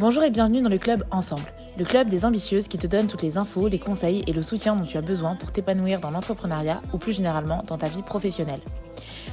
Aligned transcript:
Bonjour 0.00 0.22
et 0.22 0.30
bienvenue 0.30 0.62
dans 0.62 0.70
le 0.70 0.78
club 0.78 1.04
Ensemble, 1.10 1.52
le 1.76 1.84
club 1.84 2.08
des 2.08 2.24
ambitieuses 2.24 2.68
qui 2.68 2.78
te 2.78 2.86
donne 2.86 3.06
toutes 3.06 3.20
les 3.20 3.36
infos, 3.36 3.68
les 3.68 3.78
conseils 3.78 4.24
et 4.26 4.32
le 4.32 4.40
soutien 4.40 4.74
dont 4.74 4.86
tu 4.86 4.96
as 4.96 5.02
besoin 5.02 5.34
pour 5.34 5.52
t'épanouir 5.52 6.00
dans 6.00 6.10
l'entrepreneuriat 6.10 6.80
ou 6.94 6.96
plus 6.96 7.12
généralement 7.12 7.62
dans 7.66 7.76
ta 7.76 7.88
vie 7.88 8.00
professionnelle. 8.00 8.62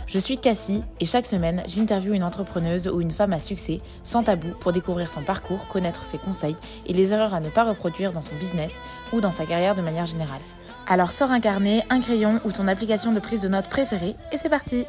Je 0.08 0.20
suis 0.20 0.38
Cassie 0.38 0.82
et 1.00 1.06
chaque 1.06 1.26
semaine, 1.26 1.64
j'interviewe 1.68 2.16
une 2.16 2.24
entrepreneuse 2.24 2.90
ou 2.90 3.00
une 3.00 3.12
femme 3.12 3.32
à 3.32 3.40
succès, 3.40 3.80
sans 4.04 4.24
tabou, 4.24 4.50
pour 4.60 4.74
découvrir 4.74 5.10
son 5.10 5.22
parcours, 5.22 5.68
connaître 5.68 6.06
ses 6.06 6.18
conseils 6.18 6.58
et 6.86 6.92
les 6.92 7.14
erreurs 7.14 7.34
à 7.34 7.40
ne 7.40 7.50
pas 7.50 7.64
reproduire 7.64 8.12
dans 8.12 8.22
son 8.22 8.36
business 8.36 8.76
ou 9.14 9.22
dans 9.22 9.32
sa 9.32 9.46
carrière 9.46 9.74
de 9.74 9.82
manière 9.82 10.06
générale. 10.06 10.42
Alors 10.86 11.14
sors 11.14 11.32
un 11.32 11.40
carnet, 11.40 11.86
un 11.90 12.02
crayon 12.02 12.42
ou 12.44 12.52
ton 12.52 12.68
application 12.68 13.14
de 13.14 13.22
prise 13.22 13.42
de 13.42 13.48
notes 13.48 13.70
préférée 13.70 14.16
et 14.34 14.38
c'est 14.38 14.50
parti 14.50 14.86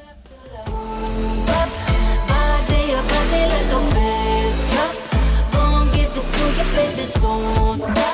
baby, 6.79 7.11
don't 7.21 7.79
stop. 7.81 8.08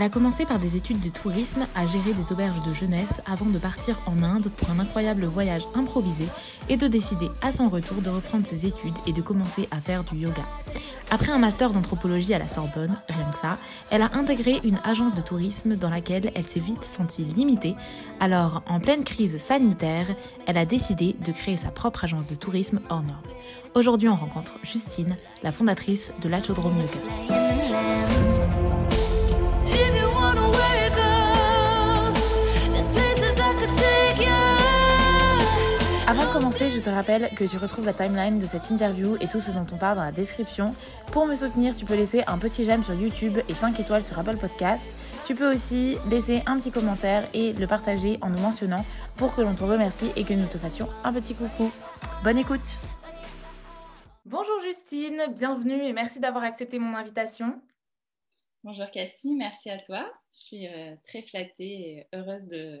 Elle 0.00 0.06
a 0.06 0.08
commencé 0.08 0.46
par 0.46 0.58
des 0.58 0.76
études 0.76 1.00
de 1.00 1.10
tourisme 1.10 1.66
à 1.74 1.86
gérer 1.86 2.14
des 2.14 2.32
auberges 2.32 2.62
de 2.62 2.72
jeunesse 2.72 3.20
avant 3.26 3.44
de 3.44 3.58
partir 3.58 4.00
en 4.06 4.22
Inde 4.22 4.48
pour 4.56 4.70
un 4.70 4.78
incroyable 4.78 5.26
voyage 5.26 5.64
improvisé 5.74 6.24
et 6.70 6.78
de 6.78 6.88
décider 6.88 7.28
à 7.42 7.52
son 7.52 7.68
retour 7.68 8.00
de 8.00 8.08
reprendre 8.08 8.46
ses 8.46 8.64
études 8.64 8.96
et 9.06 9.12
de 9.12 9.20
commencer 9.20 9.68
à 9.70 9.78
faire 9.82 10.02
du 10.04 10.16
yoga. 10.16 10.42
Après 11.10 11.32
un 11.32 11.36
master 11.36 11.72
d'anthropologie 11.72 12.32
à 12.32 12.38
la 12.38 12.48
Sorbonne, 12.48 12.96
rien 13.10 13.30
que 13.30 13.38
ça, 13.38 13.58
elle 13.90 14.00
a 14.00 14.10
intégré 14.14 14.62
une 14.64 14.78
agence 14.84 15.14
de 15.14 15.20
tourisme 15.20 15.76
dans 15.76 15.90
laquelle 15.90 16.32
elle 16.34 16.46
s'est 16.46 16.60
vite 16.60 16.84
sentie 16.84 17.24
limitée. 17.24 17.74
Alors, 18.20 18.62
en 18.66 18.80
pleine 18.80 19.04
crise 19.04 19.36
sanitaire, 19.36 20.06
elle 20.46 20.56
a 20.56 20.64
décidé 20.64 21.14
de 21.22 21.30
créer 21.30 21.58
sa 21.58 21.72
propre 21.72 22.04
agence 22.04 22.26
de 22.26 22.36
tourisme 22.36 22.80
hors 22.88 23.02
norme. 23.02 23.20
Aujourd'hui, 23.74 24.08
on 24.08 24.16
rencontre 24.16 24.54
Justine, 24.62 25.18
la 25.42 25.52
fondatrice 25.52 26.14
de 26.22 26.30
l'Achodrome 26.30 26.78
Yoga. 26.78 28.29
Avant 36.10 36.26
de 36.26 36.32
commencer, 36.32 36.70
je 36.70 36.80
te 36.80 36.90
rappelle 36.90 37.32
que 37.36 37.44
tu 37.44 37.56
retrouves 37.56 37.86
la 37.86 37.92
timeline 37.92 38.40
de 38.40 38.46
cette 38.46 38.68
interview 38.68 39.14
et 39.20 39.28
tout 39.28 39.40
ce 39.40 39.52
dont 39.52 39.64
on 39.72 39.76
parle 39.76 39.96
dans 39.96 40.02
la 40.02 40.10
description. 40.10 40.74
Pour 41.12 41.24
me 41.24 41.36
soutenir, 41.36 41.76
tu 41.76 41.84
peux 41.84 41.94
laisser 41.94 42.24
un 42.26 42.36
petit 42.36 42.64
j'aime 42.64 42.82
sur 42.82 42.94
YouTube 42.94 43.38
et 43.48 43.54
5 43.54 43.78
étoiles 43.78 44.02
sur 44.02 44.18
Apple 44.18 44.36
Podcast. 44.36 44.90
Tu 45.24 45.36
peux 45.36 45.54
aussi 45.54 45.98
laisser 46.10 46.42
un 46.46 46.58
petit 46.58 46.72
commentaire 46.72 47.28
et 47.32 47.52
le 47.52 47.64
partager 47.68 48.18
en 48.22 48.30
nous 48.30 48.40
mentionnant 48.40 48.84
pour 49.18 49.36
que 49.36 49.40
l'on 49.40 49.54
te 49.54 49.62
remercie 49.62 50.10
et 50.16 50.24
que 50.24 50.34
nous 50.34 50.48
te 50.48 50.58
fassions 50.58 50.88
un 51.04 51.12
petit 51.12 51.36
coucou. 51.36 51.70
Bonne 52.24 52.38
écoute 52.38 52.80
Bonjour 54.24 54.60
Justine, 54.64 55.32
bienvenue 55.32 55.80
et 55.84 55.92
merci 55.92 56.18
d'avoir 56.18 56.42
accepté 56.42 56.80
mon 56.80 56.96
invitation. 56.96 57.62
Bonjour 58.64 58.90
Cassie, 58.90 59.36
merci 59.36 59.70
à 59.70 59.78
toi. 59.78 60.12
Je 60.32 60.38
suis 60.40 60.66
euh, 60.66 60.96
très 61.06 61.22
flattée 61.22 61.54
et 61.62 62.06
heureuse 62.12 62.48
de, 62.48 62.80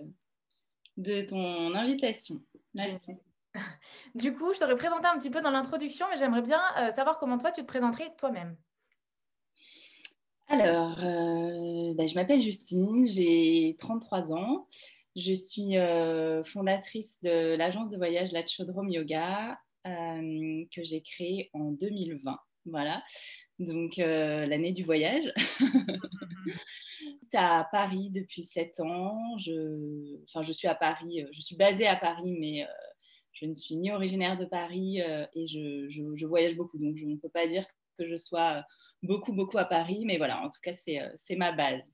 de 0.96 1.22
ton 1.22 1.76
invitation. 1.76 2.42
Merci. 2.74 3.12
Du 4.14 4.32
coup, 4.32 4.54
je 4.54 4.60
t'aurais 4.60 4.76
présenté 4.76 5.06
un 5.06 5.18
petit 5.18 5.30
peu 5.30 5.40
dans 5.40 5.50
l'introduction, 5.50 6.06
mais 6.10 6.16
j'aimerais 6.16 6.42
bien 6.42 6.60
euh, 6.78 6.92
savoir 6.92 7.18
comment 7.18 7.38
toi, 7.38 7.50
tu 7.50 7.62
te 7.62 7.66
présenterais 7.66 8.12
toi-même. 8.16 8.56
Alors, 10.46 10.98
euh, 11.04 11.94
bah, 11.94 12.06
je 12.06 12.14
m'appelle 12.14 12.40
Justine, 12.40 13.06
j'ai 13.06 13.76
33 13.78 14.32
ans. 14.32 14.68
Je 15.16 15.32
suis 15.32 15.76
euh, 15.76 16.44
fondatrice 16.44 17.20
de 17.22 17.56
l'agence 17.56 17.88
de 17.88 17.96
voyage 17.96 18.32
La 18.32 18.46
Chaudrome 18.46 18.88
Yoga 18.88 19.58
que 19.84 20.84
j'ai 20.84 21.00
créée 21.00 21.50
en 21.52 21.72
2020. 21.72 22.38
Voilà, 22.66 23.02
donc 23.58 23.96
l'année 23.96 24.72
du 24.72 24.84
voyage. 24.84 25.32
à 27.34 27.68
Paris 27.70 28.10
depuis 28.10 28.42
7 28.42 28.80
ans. 28.80 29.36
Je, 29.38 30.16
enfin, 30.24 30.42
je 30.42 30.52
suis 30.52 30.68
à 30.68 30.74
Paris, 30.74 31.22
euh, 31.22 31.28
je 31.32 31.40
suis 31.40 31.56
basée 31.56 31.86
à 31.86 31.96
Paris, 31.96 32.36
mais 32.38 32.64
euh, 32.64 32.72
je 33.32 33.46
ne 33.46 33.52
suis 33.52 33.76
ni 33.76 33.90
originaire 33.90 34.38
de 34.38 34.44
Paris 34.44 35.00
euh, 35.02 35.26
et 35.34 35.46
je, 35.46 36.26
voyage 36.26 36.56
beaucoup. 36.56 36.78
Donc, 36.78 36.96
je 36.96 37.04
ne 37.04 37.16
peux 37.16 37.28
pas 37.28 37.46
dire 37.46 37.66
que 37.98 38.06
je 38.06 38.16
sois 38.16 38.64
beaucoup, 39.02 39.32
beaucoup 39.32 39.58
à 39.58 39.64
Paris, 39.64 40.04
mais 40.06 40.16
voilà, 40.16 40.42
en 40.42 40.50
tout 40.50 40.60
cas, 40.62 40.72
c'est 40.72 41.36
ma 41.36 41.52
base. 41.52 41.90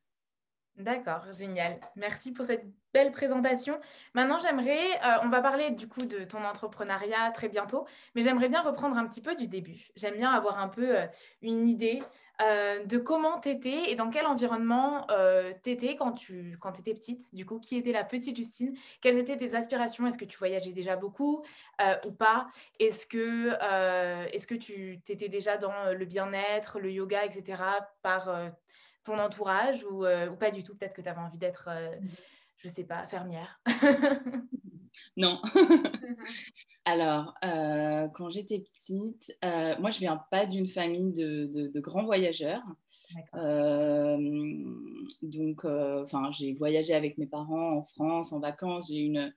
D'accord, 0.78 1.32
génial. 1.32 1.80
Merci 1.96 2.32
pour 2.32 2.44
cette 2.44 2.66
belle 2.92 3.10
présentation. 3.10 3.80
Maintenant, 4.12 4.38
j'aimerais, 4.38 4.78
euh, 5.02 5.20
on 5.22 5.30
va 5.30 5.40
parler 5.40 5.70
du 5.70 5.88
coup 5.88 6.04
de 6.04 6.24
ton 6.24 6.44
entrepreneuriat 6.44 7.30
très 7.30 7.48
bientôt, 7.48 7.86
mais 8.14 8.20
j'aimerais 8.20 8.50
bien 8.50 8.60
reprendre 8.60 8.94
un 8.98 9.06
petit 9.06 9.22
peu 9.22 9.34
du 9.34 9.48
début. 9.48 9.88
J'aime 9.96 10.16
bien 10.16 10.30
avoir 10.30 10.58
un 10.58 10.68
peu 10.68 10.98
euh, 10.98 11.06
une 11.40 11.66
idée 11.66 12.00
euh, 12.42 12.84
de 12.84 12.98
comment 12.98 13.40
tu 13.40 13.48
étais 13.48 13.90
et 13.90 13.96
dans 13.96 14.10
quel 14.10 14.26
environnement 14.26 15.06
tu 15.62 15.70
étais 15.70 15.96
quand 15.96 16.12
tu 16.12 16.58
quand 16.60 16.78
étais 16.78 16.92
petite. 16.92 17.34
Du 17.34 17.46
coup, 17.46 17.58
qui 17.58 17.76
était 17.78 17.92
la 17.92 18.04
petite 18.04 18.36
Justine? 18.36 18.76
Quelles 19.00 19.16
étaient 19.16 19.38
tes 19.38 19.54
aspirations? 19.54 20.06
Est-ce 20.06 20.18
que 20.18 20.26
tu 20.26 20.36
voyageais 20.36 20.72
déjà 20.72 20.96
beaucoup 20.96 21.42
ou 22.04 22.12
pas? 22.12 22.48
Est-ce 22.78 23.06
que, 23.06 24.56
tu 24.58 25.00
étais 25.08 25.30
déjà 25.30 25.56
dans 25.56 25.90
le 25.90 26.04
bien-être, 26.04 26.80
le 26.80 26.92
yoga, 26.92 27.24
etc. 27.24 27.62
par 28.02 28.28
ton 29.06 29.18
entourage 29.18 29.84
euh, 29.90 30.28
ou, 30.28 30.36
pas 30.36 30.50
du 30.50 30.62
tout? 30.62 30.74
Peut-être 30.74 30.94
que 30.94 31.00
tu 31.00 31.08
avais 31.08 31.20
envie 31.20 31.38
d'être, 31.38 31.68
euh, 31.70 31.96
mmh. 31.98 32.06
je 32.58 32.68
sais 32.68 32.84
pas, 32.84 33.04
fermière. 33.04 33.60
non. 35.16 35.40
Alors, 36.84 37.34
euh, 37.44 38.06
quand 38.14 38.30
j'étais 38.30 38.60
petite, 38.60 39.36
moi 39.42 39.90
je 39.90 39.98
viens 39.98 40.22
pas 40.30 40.46
d'une 40.46 40.68
famille 40.68 41.12
de, 41.12 41.80
grands 41.80 42.04
voyageurs. 42.04 42.62
donc, 45.22 45.64
enfin, 45.64 46.30
j'ai 46.30 46.52
voyagé 46.52 46.94
avec 46.94 47.18
mes 47.18 47.26
parents 47.26 47.78
en 47.78 47.82
France 47.82 48.32
en 48.32 48.38
vacances. 48.38 48.88
J'ai 48.88 49.00
une 49.00 49.34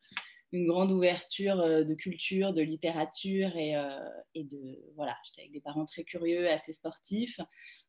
une 0.51 0.67
grande 0.67 0.91
ouverture 0.91 1.59
euh, 1.59 1.83
de 1.83 1.93
culture, 1.93 2.53
de 2.53 2.61
littérature 2.61 3.55
et, 3.55 3.75
euh, 3.75 3.99
et 4.33 4.43
de 4.43 4.79
voilà, 4.95 5.15
j'étais 5.23 5.41
avec 5.41 5.51
des 5.51 5.61
parents 5.61 5.85
très 5.85 6.03
curieux, 6.03 6.49
assez 6.49 6.73
sportifs. 6.73 7.39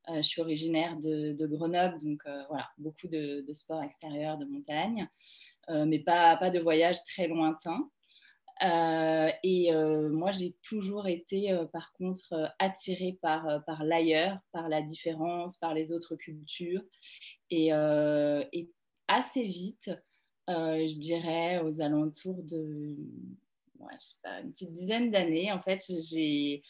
Euh, 0.09 0.17
je 0.17 0.23
suis 0.23 0.41
originaire 0.41 0.97
de, 0.99 1.47
Grenoble, 1.47 1.99
donc 2.03 2.23
voilà, 2.49 2.69
beaucoup 2.79 3.09
de, 3.09 3.45
sports 3.53 3.83
extérieurs, 3.83 4.37
de 4.37 4.45
montagne, 4.45 5.09
mais 5.69 5.99
pas, 5.99 6.37
pas 6.37 6.51
de 6.51 6.61
voyage 6.61 7.03
très 7.05 7.27
lointain. 7.27 7.91
et 8.63 9.73
moi, 9.73 10.31
j'ai 10.31 10.57
toujours 10.63 11.09
été, 11.09 11.59
par 11.73 11.93
contre, 11.95 12.53
attirée 12.59 13.19
par, 13.21 13.65
par 13.65 13.85
l'ailleurs, 13.85 14.39
par 14.53 14.69
la 14.69 14.81
différence, 14.81 15.57
par 15.57 15.75
les 15.75 15.93
autres 15.93 16.15
cultures. 16.15 16.83
Et 17.51 17.73
assez 19.09 19.43
vite, 19.43 19.91
euh, 20.51 20.87
je 20.87 20.99
dirais 20.99 21.61
aux 21.61 21.81
alentours 21.81 22.43
de 22.43 22.97
une 24.43 24.51
petite 24.51 24.73
dizaine 24.73 25.11
d'années. 25.11 25.51
En 25.53 25.61
fait, 25.61 25.83
je 25.89 26.61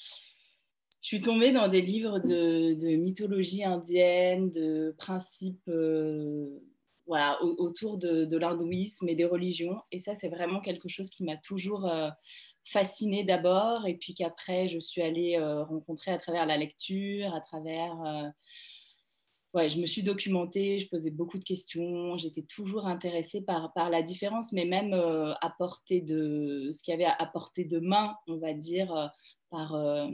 suis 1.00 1.20
tombée 1.20 1.52
dans 1.52 1.66
des 1.66 1.80
livres 1.80 2.20
de, 2.20 2.96
mythologie 2.96 3.64
indienne, 3.64 4.50
de 4.50 4.94
principes 4.96 5.68
euh, 5.68 6.60
voilà, 7.06 7.42
autour 7.42 7.98
de, 7.98 8.36
l'hindouisme 8.36 9.08
et 9.08 9.16
des 9.16 9.24
religions. 9.24 9.76
Et 9.90 9.98
ça, 9.98 10.14
c'est 10.14 10.28
vraiment 10.28 10.60
quelque 10.60 10.88
chose 10.88 11.10
qui 11.10 11.24
m'a 11.24 11.36
toujours 11.36 11.86
euh, 11.86 12.08
fascinée 12.64 13.24
d'abord, 13.24 13.86
et 13.86 13.94
puis 13.94 14.14
qu'après, 14.14 14.68
je 14.68 14.78
suis 14.78 15.02
allée 15.02 15.36
rencontrer 15.38 16.12
à 16.12 16.18
travers 16.18 16.46
la 16.46 16.56
lecture, 16.56 17.34
à 17.34 17.40
travers 17.40 18.32
ouais, 19.54 19.68
je 19.68 19.80
me 19.80 19.86
suis 19.86 20.02
documentée, 20.02 20.78
je 20.78 20.88
posais 20.88 21.10
beaucoup 21.10 21.38
de 21.38 21.44
questions, 21.44 22.16
j'étais 22.16 22.42
toujours 22.42 22.86
intéressée 22.86 23.40
par, 23.40 23.72
par 23.72 23.90
la 23.90 24.02
différence, 24.02 24.52
mais 24.52 24.64
même 24.64 24.92
euh, 24.94 25.32
de 25.90 26.70
ce 26.72 26.82
qu'il 26.82 26.92
y 26.92 26.94
avait 26.94 27.12
à, 27.18 27.26
portée 27.26 27.64
de 27.64 27.80
main, 27.80 28.14
on 28.28 28.36
va 28.36 28.54
dire, 28.54 28.92
euh, 29.52 30.08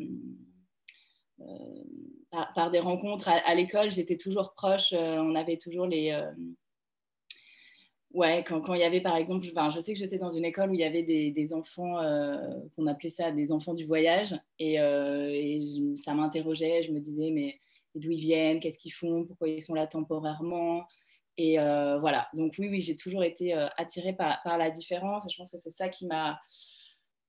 euh, 1.41 1.85
par, 2.31 2.51
par, 2.55 2.71
des 2.71 2.81
rencontres 2.81 3.29
à, 3.29 3.55
l'école. 3.55 3.91
J'étais 3.91 4.17
toujours 4.17 4.55
proche, 4.55 4.93
on 4.93 5.35
avait 5.35 5.59
toujours 5.59 5.87
les. 5.87 6.19
Ouais, 8.13 8.43
quand, 8.47 8.63
quand, 8.63 8.73
il 8.73 8.81
y 8.81 8.85
avait 8.85 9.03
par 9.03 9.17
exemple, 9.17 9.45
je, 9.45 9.81
sais 9.81 9.93
que 9.93 9.99
j'étais 9.99 10.17
dans 10.17 10.31
une 10.31 10.47
école 10.47 10.71
où 10.71 10.75
il 10.75 10.81
y 10.81 10.85
avait 10.85 11.03
des, 11.03 11.53
enfants, 11.53 12.01
qu'on 12.75 12.87
appelait 12.87 13.11
ça 13.11 13.31
des 13.31 13.53
enfants 13.53 13.75
du 13.75 13.85
voyage, 13.85 14.35
et 14.59 14.79
ça 15.95 16.15
m'interrogeait, 16.15 16.83
je 16.83 16.93
me 16.93 17.01
disais, 17.01 17.31
mais 17.31 17.59
d'où 17.97 18.11
ils 18.11 18.21
viennent, 18.21 18.61
qu'est-ce 18.61 18.79
qu'ils 18.79 18.93
font, 18.93 19.25
pourquoi 19.25 19.49
ils 19.49 19.63
sont 19.63 19.75
là 19.75 19.87
temporairement. 19.87 20.87
Et 21.39 21.61
euh, 21.61 21.99
voilà, 21.99 22.29
donc 22.33 22.55
oui, 22.59 22.69
oui, 22.69 22.81
j'ai 22.81 22.97
toujours 22.97 23.23
été 23.23 23.55
euh, 23.55 23.69
attirée 23.77 24.15
par, 24.15 24.43
par, 24.43 24.57
la 24.57 24.71
différence. 24.71 25.27
Et 25.27 25.29
je 25.29 25.37
pense 25.37 25.51
que 25.51 25.59
c'est 25.59 25.71
ça 25.71 25.89
qui 25.89 26.07
m'a, 26.07 26.41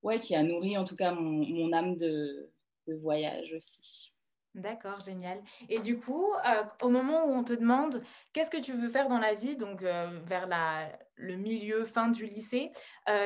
ouais, 0.02 0.19
qui 0.19 0.36
a 0.36 0.44
nourri 0.44 0.78
en 0.78 0.86
tout 0.86 0.96
cas 0.96 1.12
mon, 1.12 1.46
mon 1.46 1.74
âme 1.74 1.96
de, 1.96 2.50
de, 2.88 2.96
voyage 2.96 3.52
aussi. 3.54 4.14
D'accord, 4.56 5.02
génial. 5.02 5.40
Et 5.69 5.80
du 5.80 6.00
coup, 6.00 6.25
euh, 6.34 6.64
au 6.81 6.90
moment 6.90 7.25
où 7.25 7.31
on 7.31 7.44
te 7.44 7.54
demande 7.54 8.02
qu'est-ce 8.34 8.50
que 8.50 8.62
tu 8.62 8.74
veux 8.74 8.90
faire 8.90 9.10
dans 9.10 9.19
la 9.19 9.34
vie, 9.34 9.56
donc 9.56 9.81
vers 9.81 10.48
la, 10.48 10.98
le 11.16 11.36
milieu 11.36 11.86
fin 11.86 12.08
du 12.08 12.25
lycée. 12.25 12.72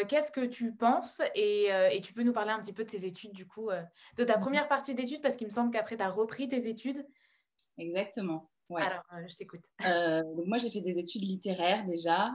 Qu'est-ce 0.10 0.32
que 0.32 0.46
tu 0.46 0.76
penses 0.76 1.22
et, 1.36 1.68
et, 1.92 2.02
tu 2.02 2.12
peux 2.12 2.24
nous 2.24 2.34
parler 2.34 2.52
un 2.52 2.60
petit 2.60 2.74
peu 2.74 2.84
de 2.84 2.90
tes 2.90 3.06
études, 3.06 3.32
du 3.32 3.48
coup, 3.48 3.70
de 4.18 4.24
ta 4.26 4.38
première 4.40 4.68
partie 4.68 4.94
d'études, 4.94 5.22
parce 5.22 5.38
qu'il 5.38 5.48
me 5.48 5.52
semble 5.52 5.72
qu'après, 5.72 5.96
tu 5.96 6.04
as 6.04 6.10
repris 6.10 6.50
tes 6.50 6.68
études. 6.68 7.06
Exactement. 7.81 8.50
Ouais. 8.69 8.81
Alors, 8.81 9.04
je 9.28 9.36
t'écoute. 9.36 9.62
donc 9.81 10.45
moi, 10.45 10.57
j'ai 10.57 10.69
fait 10.69 10.81
des 10.81 10.98
études 10.98 11.24
littéraires 11.24 11.86
déjà. 11.86 12.31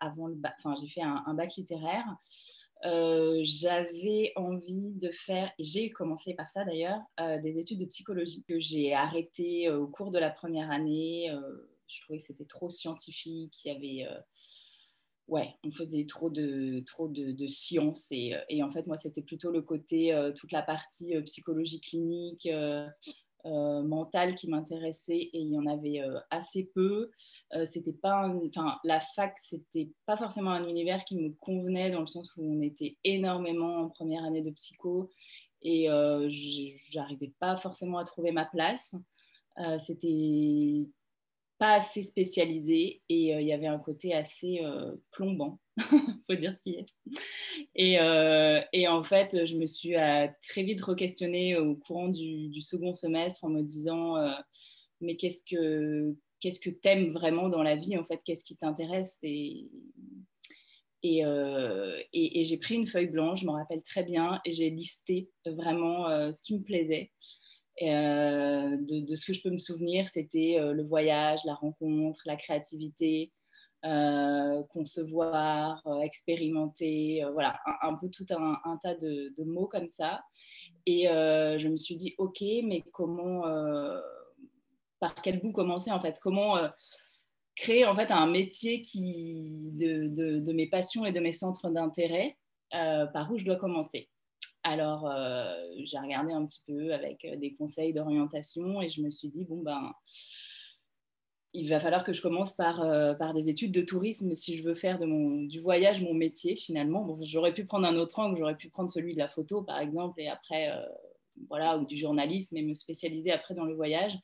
avant 0.00 0.26
le 0.26 0.36
Enfin, 0.58 0.74
j'ai 0.80 0.88
fait 0.88 1.02
un, 1.02 1.22
un, 1.26 1.34
bac 1.34 1.54
littéraire. 1.54 2.04
j'avais 2.82 4.32
envie 4.34 4.94
de 4.94 5.10
faire, 5.10 5.52
et 5.58 5.64
j'ai 5.64 5.90
commencé 5.90 6.34
par 6.34 6.50
ça 6.50 6.64
d'ailleurs, 6.64 7.00
des 7.18 7.58
études 7.58 7.78
de 7.78 7.86
psychologie 7.86 8.42
que 8.48 8.58
j'ai 8.58 8.92
arrêtées 8.92 9.70
au 9.70 9.86
cours 9.86 10.10
de 10.10 10.18
la 10.18 10.30
première 10.30 10.70
année 10.72 11.30
je 11.90 12.00
trouvais 12.02 12.18
que 12.18 12.24
c'était 12.24 12.44
trop 12.44 12.70
scientifique. 12.70 13.64
Il 13.64 13.68
y 13.68 13.76
avait. 13.76 14.10
Euh, 14.10 14.20
ouais, 15.26 15.54
on 15.64 15.70
faisait 15.70 16.06
trop 16.06 16.30
de, 16.30 16.82
trop 16.86 17.08
de, 17.08 17.32
de 17.32 17.46
science. 17.46 18.06
Et, 18.10 18.34
euh, 18.34 18.40
et, 18.48 18.62
en 18.62 18.70
fait, 18.70 18.86
moi, 18.86 18.96
c'était 18.96 19.22
plutôt 19.22 19.50
le 19.50 19.62
côté, 19.62 20.12
euh, 20.12 20.32
toute 20.32 20.52
la 20.52 20.62
partie 20.62 21.20
psychologie 21.22 21.80
clinique. 21.80 22.48
Mentale 23.44 24.34
qui 24.34 24.48
m'intéressait 24.48 25.18
et 25.18 25.38
il 25.38 25.52
y 25.52 25.58
en 25.58 25.66
avait 25.66 26.02
assez 26.30 26.70
peu. 26.74 27.10
c'était 27.70 27.92
pas, 27.92 28.28
enfin, 28.28 28.78
la 28.84 29.00
fac, 29.00 29.34
c'était 29.42 29.90
pas 30.06 30.16
forcément 30.16 30.50
un 30.50 30.68
univers 30.68 31.04
qui 31.04 31.16
me 31.16 31.30
convenait 31.40 31.90
dans 31.90 32.00
le 32.00 32.06
sens 32.06 32.32
où 32.36 32.42
on 32.42 32.60
était 32.60 32.96
énormément 33.04 33.78
en 33.78 33.88
première 33.88 34.24
année 34.24 34.42
de 34.42 34.50
psycho 34.50 35.10
et 35.62 35.88
j'arrivais 36.28 37.32
pas 37.38 37.56
forcément 37.56 37.98
à 37.98 38.04
trouver 38.04 38.32
ma 38.32 38.44
place. 38.44 38.94
c'était 39.78 40.88
pas 41.60 41.74
assez 41.74 42.02
spécialisé 42.02 43.02
et 43.10 43.34
euh, 43.34 43.42
il 43.42 43.46
y 43.46 43.52
avait 43.52 43.66
un 43.66 43.78
côté 43.78 44.14
assez 44.14 44.60
euh, 44.64 44.96
plombant, 45.12 45.60
faut 46.26 46.34
dire 46.34 46.56
ce 46.56 46.62
qu'il 46.62 46.76
est. 46.76 46.86
Et, 47.74 48.00
euh, 48.00 48.62
et, 48.72 48.88
en 48.88 49.02
fait, 49.02 49.44
je 49.44 49.56
me 49.56 49.66
suis 49.66 49.92
très 50.48 50.62
vite 50.62 50.80
re-questionnée 50.80 51.58
au 51.58 51.76
courant 51.76 52.08
du, 52.08 52.62
second 52.62 52.94
semestre 52.94 53.44
en 53.44 53.50
me 53.50 53.60
disant 53.60 54.14
mais 55.02 55.16
qu'est-ce 55.16 55.42
que 55.42 56.16
qu'est-ce 56.40 56.60
que 56.60 56.70
t'aimes 56.70 57.10
vraiment 57.10 57.50
dans 57.50 57.62
la 57.62 57.76
vie 57.76 57.98
en 57.98 58.04
fait 58.04 58.20
Qu'est-ce 58.24 58.44
qui 58.44 58.56
t'intéresse? 58.56 59.18
Et, 59.22 59.68
et, 61.02 62.44
j'ai 62.44 62.56
pris 62.56 62.76
une 62.76 62.86
feuille 62.86 63.08
blanche, 63.08 63.40
je 63.42 63.46
me 63.46 63.52
rappelle 63.52 63.82
très 63.82 64.02
bien, 64.02 64.40
et 64.46 64.52
j'ai 64.52 64.70
listé 64.70 65.28
vraiment 65.44 66.08
ce 66.32 66.42
qui 66.42 66.58
me 66.58 66.62
plaisait. 66.62 67.10
Euh, 67.82 68.76
de, 68.78 69.16
ce 69.16 69.24
que 69.24 69.32
je 69.32 69.42
peux 69.42 69.50
me 69.50 69.56
souvenir, 69.56 70.06
c'était 70.08 70.56
euh, 70.58 70.72
le 70.72 70.82
voyage, 70.82 71.40
la 71.44 71.54
rencontre, 71.54 72.20
la 72.26 72.36
créativité, 72.36 73.32
euh, 73.86 74.62
concevoir, 74.64 75.82
expérimenter, 76.02 77.24
voilà, 77.32 77.58
un, 77.82 77.94
peu 77.94 78.10
tout 78.10 78.26
un, 78.30 78.76
tas 78.82 78.94
de, 78.94 79.44
mots 79.44 79.66
comme 79.66 79.88
ça. 79.88 80.22
Et 80.84 81.04
je 81.04 81.68
me 81.68 81.76
suis 81.76 81.96
dit, 81.96 82.14
ok, 82.18 82.42
mais 82.64 82.82
comment, 82.92 83.42
par 84.98 85.14
quel 85.22 85.40
bout 85.40 85.52
commencer 85.52 85.90
en 85.90 86.00
fait? 86.00 86.18
Comment 86.20 86.58
créer 87.56 87.86
en 87.86 87.94
fait 87.94 88.10
un 88.10 88.26
métier 88.26 88.82
qui, 88.82 89.70
de, 89.72 90.40
de, 90.40 90.52
mes 90.52 90.68
passions 90.68 91.06
et 91.06 91.12
de 91.12 91.20
mes 91.20 91.32
centres 91.32 91.70
d'intérêt 91.70 92.36
Par 92.70 93.32
où 93.32 93.38
je 93.38 93.46
dois 93.46 93.56
commencer? 93.56 94.10
Alors, 94.62 95.06
euh, 95.06 95.54
j'ai 95.84 95.98
regardé 95.98 96.32
un 96.32 96.44
petit 96.44 96.62
peu 96.66 96.92
avec 96.92 97.24
euh, 97.24 97.36
des 97.36 97.54
conseils 97.54 97.92
d'orientation 97.92 98.82
et 98.82 98.90
je 98.90 99.00
me 99.00 99.10
suis 99.10 99.28
dit, 99.28 99.44
bon, 99.44 99.62
ben, 99.62 99.92
il 101.54 101.68
va 101.68 101.80
falloir 101.80 102.04
que 102.04 102.12
je 102.12 102.20
commence 102.20 102.52
par, 102.52 102.82
euh, 102.82 103.14
par 103.14 103.32
des 103.32 103.48
études 103.48 103.72
de 103.72 103.80
tourisme 103.80 104.34
si 104.34 104.58
je 104.58 104.62
veux 104.62 104.74
faire 104.74 104.98
du 105.00 105.60
voyage 105.60 106.02
mon 106.02 106.14
métier 106.14 106.56
finalement. 106.56 107.02
Bon, 107.02 107.18
j'aurais 107.22 107.54
pu 107.54 107.64
prendre 107.64 107.86
un 107.86 107.96
autre 107.96 108.18
angle, 108.18 108.38
j'aurais 108.38 108.56
pu 108.56 108.68
prendre 108.68 108.90
celui 108.90 109.14
de 109.14 109.18
la 109.18 109.28
photo 109.28 109.62
par 109.62 109.78
exemple 109.80 110.20
et 110.20 110.28
après, 110.28 110.70
voilà, 111.48 111.78
ou 111.78 111.86
du 111.86 111.96
journalisme 111.96 112.56
et 112.56 112.62
me 112.62 112.74
spécialiser 112.74 113.32
après 113.32 113.54
dans 113.54 113.64
le 113.64 113.74
voyage. 113.74 114.16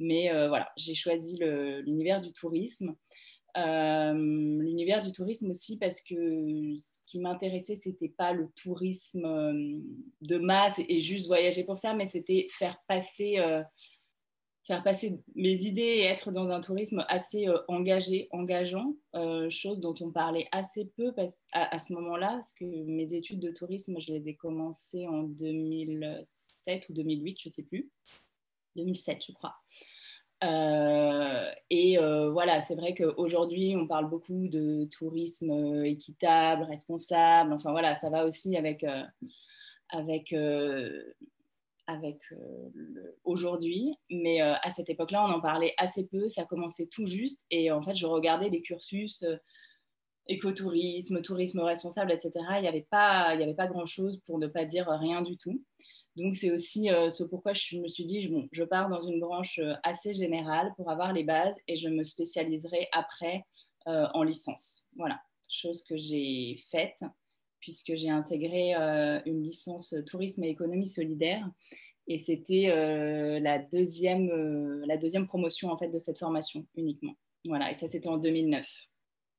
Mais 0.00 0.30
voilà, 0.48 0.72
j'ai 0.76 0.94
choisi 0.96 1.38
l'univers 1.38 2.20
du 2.20 2.32
tourisme. 2.32 2.96
Euh, 3.56 4.12
l'univers 4.12 5.00
du 5.00 5.12
tourisme 5.12 5.50
aussi 5.50 5.78
parce 5.78 6.00
que 6.00 6.14
ce 6.76 6.98
qui 7.06 7.20
m'intéressait 7.20 7.76
c'était 7.80 8.08
pas 8.08 8.32
le 8.32 8.48
tourisme 8.56 9.24
euh, 9.24 9.78
de 10.22 10.38
masse 10.38 10.80
et 10.88 11.00
juste 11.00 11.28
voyager 11.28 11.62
pour 11.62 11.78
ça 11.78 11.94
mais 11.94 12.04
c'était 12.04 12.48
faire 12.50 12.76
passer 12.88 13.38
euh, 13.38 13.62
faire 14.64 14.82
passer 14.82 15.20
mes 15.36 15.54
idées 15.62 15.82
et 15.82 16.02
être 16.02 16.32
dans 16.32 16.48
un 16.48 16.60
tourisme 16.60 17.04
assez 17.06 17.46
engagé 17.68 18.26
engageant 18.32 18.96
chose 19.50 19.78
dont 19.78 19.94
on 20.00 20.10
parlait 20.10 20.48
assez 20.50 20.86
peu 20.96 21.12
à, 21.52 21.78
ce 21.78 21.92
moment-là 21.92 22.30
parce 22.32 22.54
que 22.54 22.64
mes 22.64 23.14
études 23.14 23.38
de 23.38 23.52
tourisme 23.52 24.00
je 24.00 24.12
les 24.12 24.30
ai 24.30 24.34
commencées 24.34 25.06
en 25.06 25.22
2007 25.22 26.88
ou 26.88 26.92
2008 26.92 27.38
je 27.40 27.48
sais 27.50 27.62
plus. 27.62 27.88
2007 28.74 29.26
je 29.28 29.32
crois 29.32 29.54
euh, 30.42 31.50
et 31.70 31.98
euh, 31.98 32.30
voilà, 32.30 32.60
c'est 32.60 32.74
vrai 32.74 32.94
qu'aujourd'hui, 32.94 33.74
on 33.76 33.86
parle 33.86 34.10
beaucoup 34.10 34.48
de 34.48 34.84
tourisme 34.84 35.50
euh, 35.50 35.84
équitable, 35.84 36.64
responsable. 36.64 37.52
Enfin 37.52 37.70
voilà, 37.70 37.94
ça 37.94 38.10
va 38.10 38.26
aussi 38.26 38.56
avec, 38.56 38.84
avec, 39.90 40.34
avec 41.86 42.20
aujourd'hui. 43.24 43.94
Mais 44.10 44.40
à 44.40 44.70
cette 44.70 44.90
époque-là, 44.90 45.24
on 45.24 45.32
en 45.32 45.40
parlait 45.40 45.74
assez 45.78 46.06
peu. 46.06 46.28
Ça 46.28 46.44
commençait 46.44 46.86
tout 46.86 47.06
juste. 47.06 47.44
Et 47.50 47.70
en 47.70 47.82
fait, 47.82 47.94
je 47.94 48.06
regardais 48.06 48.50
des 48.50 48.62
cursus 48.62 49.24
écotourisme, 50.26 51.20
tourisme 51.20 51.60
responsable, 51.60 52.10
etc. 52.10 52.32
Il 52.56 52.62
n'y 52.62 52.68
avait 52.68 52.86
pas, 52.90 53.24
avait 53.28 53.52
pas 53.54 53.66
grand-chose 53.66 54.20
pour 54.24 54.38
ne 54.38 54.46
pas 54.46 54.64
dire 54.64 54.88
rien 54.88 55.20
du 55.20 55.36
tout. 55.36 55.62
Donc, 56.16 56.36
c'est 56.36 56.52
aussi 56.52 56.90
euh, 56.90 57.10
ce 57.10 57.24
pourquoi 57.24 57.52
je 57.54 57.78
me 57.78 57.88
suis 57.88 58.04
dit, 58.04 58.28
bon, 58.28 58.48
je 58.52 58.62
pars 58.62 58.88
dans 58.88 59.00
une 59.00 59.18
branche 59.18 59.58
euh, 59.58 59.74
assez 59.82 60.12
générale 60.12 60.72
pour 60.76 60.90
avoir 60.90 61.12
les 61.12 61.24
bases 61.24 61.56
et 61.66 61.74
je 61.74 61.88
me 61.88 62.04
spécialiserai 62.04 62.88
après 62.92 63.44
euh, 63.88 64.06
en 64.14 64.22
licence. 64.22 64.86
Voilà, 64.96 65.20
chose 65.48 65.82
que 65.82 65.96
j'ai 65.96 66.56
faite 66.70 67.04
puisque 67.58 67.94
j'ai 67.94 68.10
intégré 68.10 68.74
une 69.24 69.42
licence 69.42 69.94
tourisme 70.06 70.44
et 70.44 70.50
économie 70.50 70.86
solidaire. 70.86 71.48
Et 72.06 72.18
c'était 72.18 72.66
la, 73.40 73.58
deuxième, 73.58 74.28
la 74.84 74.98
deuxième 74.98 75.26
promotion 75.26 75.70
en 75.70 75.78
fait, 75.78 75.88
de 75.88 75.98
cette 75.98 76.18
formation 76.18 76.66
uniquement. 76.74 77.14
Voilà, 77.46 77.70
et 77.70 77.72
ça, 77.72 77.88
c'était 77.88 78.10
en 78.10 78.18
2009. 78.18 78.68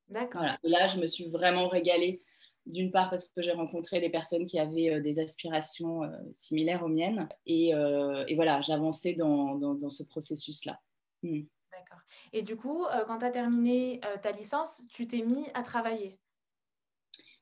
D'accord. 0.09 0.41
Voilà. 0.41 0.57
là, 0.63 0.87
je 0.87 0.99
me 0.99 1.05
suis 1.05 1.29
vraiment 1.29 1.67
régalée 1.67 2.23
d'une 2.65 2.91
part 2.91 3.09
parce 3.09 3.27
que 3.27 3.41
j'ai 3.41 3.51
rencontré 3.51 3.99
des 3.99 4.09
personnes 4.09 4.45
qui 4.45 4.59
avaient 4.59 4.95
euh, 4.95 4.99
des 4.99 5.19
aspirations 5.19 6.03
euh, 6.03 6.09
similaires 6.33 6.83
aux 6.83 6.87
miennes. 6.87 7.27
Et, 7.45 7.75
euh, 7.75 8.25
voilà, 8.35 8.61
j'avançais 8.61 9.13
dans, 9.13 9.55
dans, 9.55 9.89
ce 9.89 10.03
processus-là. 10.03 10.79
Hmm. 11.23 11.43
D'accord. 11.71 11.99
Et 12.33 12.41
du 12.41 12.55
coup, 12.55 12.85
quand 13.07 13.19
tu 13.19 13.25
as 13.25 13.31
terminé 13.31 13.99
ta 14.21 14.31
licence, 14.31 14.83
tu 14.89 15.07
t'es 15.07 15.21
mis 15.21 15.45
à 15.53 15.63
travailler? 15.63 16.17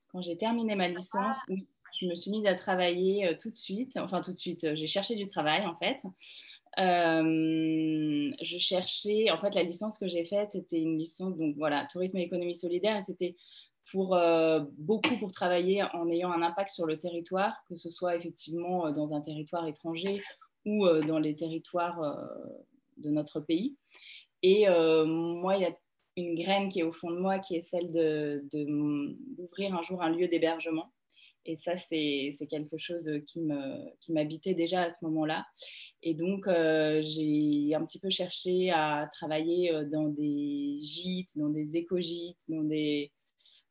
Quand 0.10 0.22
j'ai 0.22 0.38
terminé 0.38 0.76
ma 0.76 0.88
licence, 0.88 1.38
oui, 1.50 1.68
je 2.00 2.08
me 2.08 2.16
suis 2.16 2.32
mise 2.32 2.46
à 2.46 2.56
travailler 2.56 3.36
tout 3.40 3.50
de 3.50 3.56
suite. 3.56 3.98
Enfin, 3.98 4.22
tout 4.22 4.32
de 4.32 4.38
suite, 4.38 4.76
j'ai 4.76 4.88
cherché 4.88 5.16
du 5.16 5.28
travail 5.30 5.66
en 5.66 5.76
fait. 5.76 6.00
je 6.78 8.58
cherchais, 8.58 9.32
en 9.32 9.38
fait, 9.38 9.56
la 9.56 9.64
licence 9.64 9.98
que 9.98 10.08
j'ai 10.08 10.26
faite, 10.26 10.52
c'était 10.52 10.80
une 10.80 10.98
licence, 10.98 11.38
donc 11.38 11.56
voilà, 11.56 11.86
tourisme 11.92 12.18
et 12.18 12.24
économie 12.24 12.56
solidaire, 12.56 12.98
et 12.98 13.02
c'était 13.02 13.36
pour 13.92 14.16
euh, 14.16 14.62
beaucoup 14.78 15.18
pour 15.18 15.32
travailler 15.32 15.84
en 15.94 16.10
ayant 16.10 16.32
un 16.32 16.42
impact 16.42 16.70
sur 16.70 16.86
le 16.86 16.98
territoire, 16.98 17.64
que 17.68 17.76
ce 17.76 17.90
soit 17.90 18.16
effectivement 18.16 18.88
euh, 18.88 18.92
dans 18.92 19.14
un 19.14 19.22
territoire 19.22 19.68
étranger 19.68 20.22
ou 20.66 20.86
euh, 20.86 21.02
dans 21.02 21.20
les 21.20 21.36
territoires 21.36 22.00
de 22.98 23.10
notre 23.10 23.40
pays. 23.40 23.76
Et 24.42 24.68
moi, 24.68 25.56
il 25.56 25.62
y 25.62 25.66
a 25.66 25.72
une 26.18 26.36
graine 26.36 26.70
qui 26.70 26.82
est 26.82 26.84
au 26.84 26.92
fond 26.92 27.12
de 27.12 27.18
moi, 27.18 27.40
qui 27.40 27.56
est 27.56 27.62
celle 27.62 27.92
d'ouvrir 27.92 29.72
de, 29.72 29.78
un 29.78 29.82
jour 29.82 30.02
un 30.02 30.10
lieu 30.10 30.28
d'hébergement. 30.28 30.92
Et 31.46 31.56
ça, 31.56 31.76
c'est 31.76 32.36
quelque 32.50 32.78
chose 32.78 33.10
qui 33.26 33.42
m'habitait 34.10 34.52
qui 34.52 34.56
déjà 34.56 34.84
à 34.84 34.90
ce 34.90 35.04
moment-là. 35.06 35.46
Et 36.02 36.14
donc, 36.14 36.46
j'ai 36.46 37.74
un 37.74 37.86
petit 37.86 38.00
peu 38.00 38.10
cherché 38.10 38.70
à 38.72 39.08
travailler 39.12 39.72
dans 39.92 40.10
des 40.10 40.78
gîtes, 40.82 41.38
dans 41.38 41.50
des 41.50 41.78
éco-gîtes, 41.78 42.44
dans 42.50 42.64
des, 42.64 43.12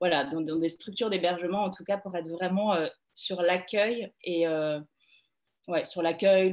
voilà, 0.01 0.25
dans, 0.25 0.41
des 0.41 0.69
structures 0.69 1.11
d'hébergement, 1.11 1.63
en 1.63 1.71
tout 1.71 1.85
cas, 1.85 1.99
pour 1.99 2.17
être 2.17 2.29
vraiment 2.29 2.75
euh, 2.75 2.89
sur 3.15 3.43
l'accueil 3.43 4.13
et 4.23 4.47
euh, 4.47 4.81
ouais, 5.69 5.85
sur 5.85 6.03
l'accueil, 6.03 6.53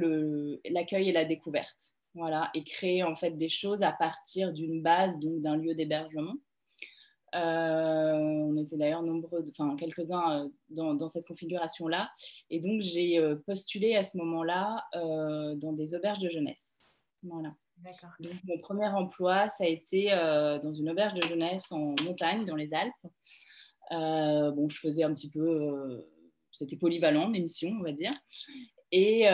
l'accueil 0.70 1.10
et 1.10 1.12
la 1.12 1.26
découverte. 1.26 1.94
Voilà, 2.16 2.50
et 2.54 2.64
créer 2.64 3.04
en 3.04 3.16
fait 3.16 3.32
des 3.32 3.50
choses 3.50 3.84
à 3.84 3.92
partir 3.92 4.52
d'une 4.52 4.82
base, 4.82 5.20
donc 5.20 5.42
d'un 5.42 5.56
lieu 5.56 5.76
d'hébergement. 5.76 6.34
Euh, 7.36 8.14
on 8.14 8.56
était 8.56 8.78
d'ailleurs 8.78 9.04
nombreux, 9.04 9.46
enfin 9.50 9.76
quelques-uns 9.76 10.50
dans, 10.70 10.96
dans, 10.96 11.08
cette 11.08 11.28
configuration-là. 11.28 12.10
Et 12.50 12.60
donc 12.60 12.82
j'ai 12.82 13.20
postulé 13.46 13.96
à 13.96 14.04
ce 14.04 14.18
moment-là 14.18 14.84
dans 14.94 15.74
des 15.74 15.94
auberges 15.94 16.20
de 16.20 16.30
jeunesse. 16.30 16.82
Voilà. 17.22 17.54
Donc, 18.20 18.34
mon 18.46 18.58
premier 18.60 18.88
emploi, 18.88 19.48
ça 19.50 19.64
a 19.64 19.68
été 19.68 20.10
dans 20.62 20.74
une 20.74 20.90
auberge 20.90 21.14
de 21.14 21.22
jeunesse 21.22 21.72
en 21.72 21.96
montagne, 22.04 22.46
dans 22.46 22.56
les 22.56 22.70
Alpes. 22.74 22.94
bon, 23.92 24.68
je 24.68 24.80
faisais 24.80 25.04
un 25.04 25.14
petit 25.14 25.30
peu, 25.30 26.06
c'était 26.52 26.78
polyvalent, 26.78 27.30
mes 27.30 27.40
missions, 27.40 27.72
on 27.80 27.84
va 27.84 27.92
dire. 27.92 28.12
Et 28.92 29.26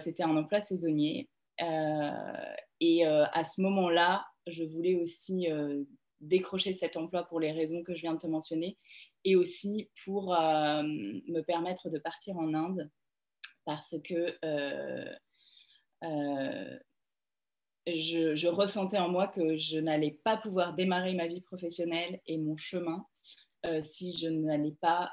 c'était 0.00 0.24
un 0.24 0.36
emploi 0.36 0.60
saisonnier. 0.60 1.28
et 2.80 3.06
à 3.06 3.44
ce 3.44 3.62
moment-là, 3.62 4.26
je 4.46 4.64
voulais 4.64 4.96
aussi 4.96 5.48
décrocher 6.20 6.72
cet 6.72 6.96
emploi 6.96 7.24
pour 7.24 7.40
les 7.40 7.52
raisons 7.52 7.82
que 7.82 7.94
je 7.94 8.02
viens 8.02 8.14
de 8.14 8.18
te 8.18 8.26
mentionner 8.26 8.76
et 9.24 9.36
aussi 9.36 9.90
pour 10.04 10.34
euh, 10.34 10.82
me 10.82 11.40
permettre 11.42 11.88
de 11.88 11.98
partir 11.98 12.36
en 12.36 12.54
Inde 12.54 12.90
parce 13.64 13.94
que 14.02 14.36
euh, 14.44 15.14
euh, 17.88 18.36
je, 18.36 18.46
ressentais 18.48 18.98
en 18.98 19.08
moi 19.08 19.28
que 19.28 19.56
je 19.56 19.78
n'allais 19.78 20.18
pas 20.24 20.36
pouvoir 20.36 20.74
démarrer 20.74 21.14
ma 21.14 21.26
vie 21.26 21.40
professionnelle 21.40 22.20
et 22.26 22.38
mon 22.38 22.56
chemin 22.56 23.04
si 23.80 24.16
je 24.16 24.28
n'allais 24.28 24.76
pas 24.80 25.10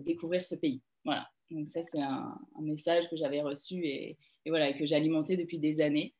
découvrir 0.00 0.42
ce 0.42 0.54
pays. 0.54 0.80
Voilà. 1.04 1.28
Donc 1.50 1.68
ça, 1.68 1.82
c'est 1.82 2.00
un, 2.00 2.38
message 2.60 3.08
que 3.08 3.16
j'avais 3.16 3.42
reçu 3.42 3.84
et, 3.86 4.16
voilà, 4.46 4.72
que 4.72 4.84
j'alimentais 4.84 5.36
depuis 5.36 5.58
des 5.58 5.80
années. 5.80 6.14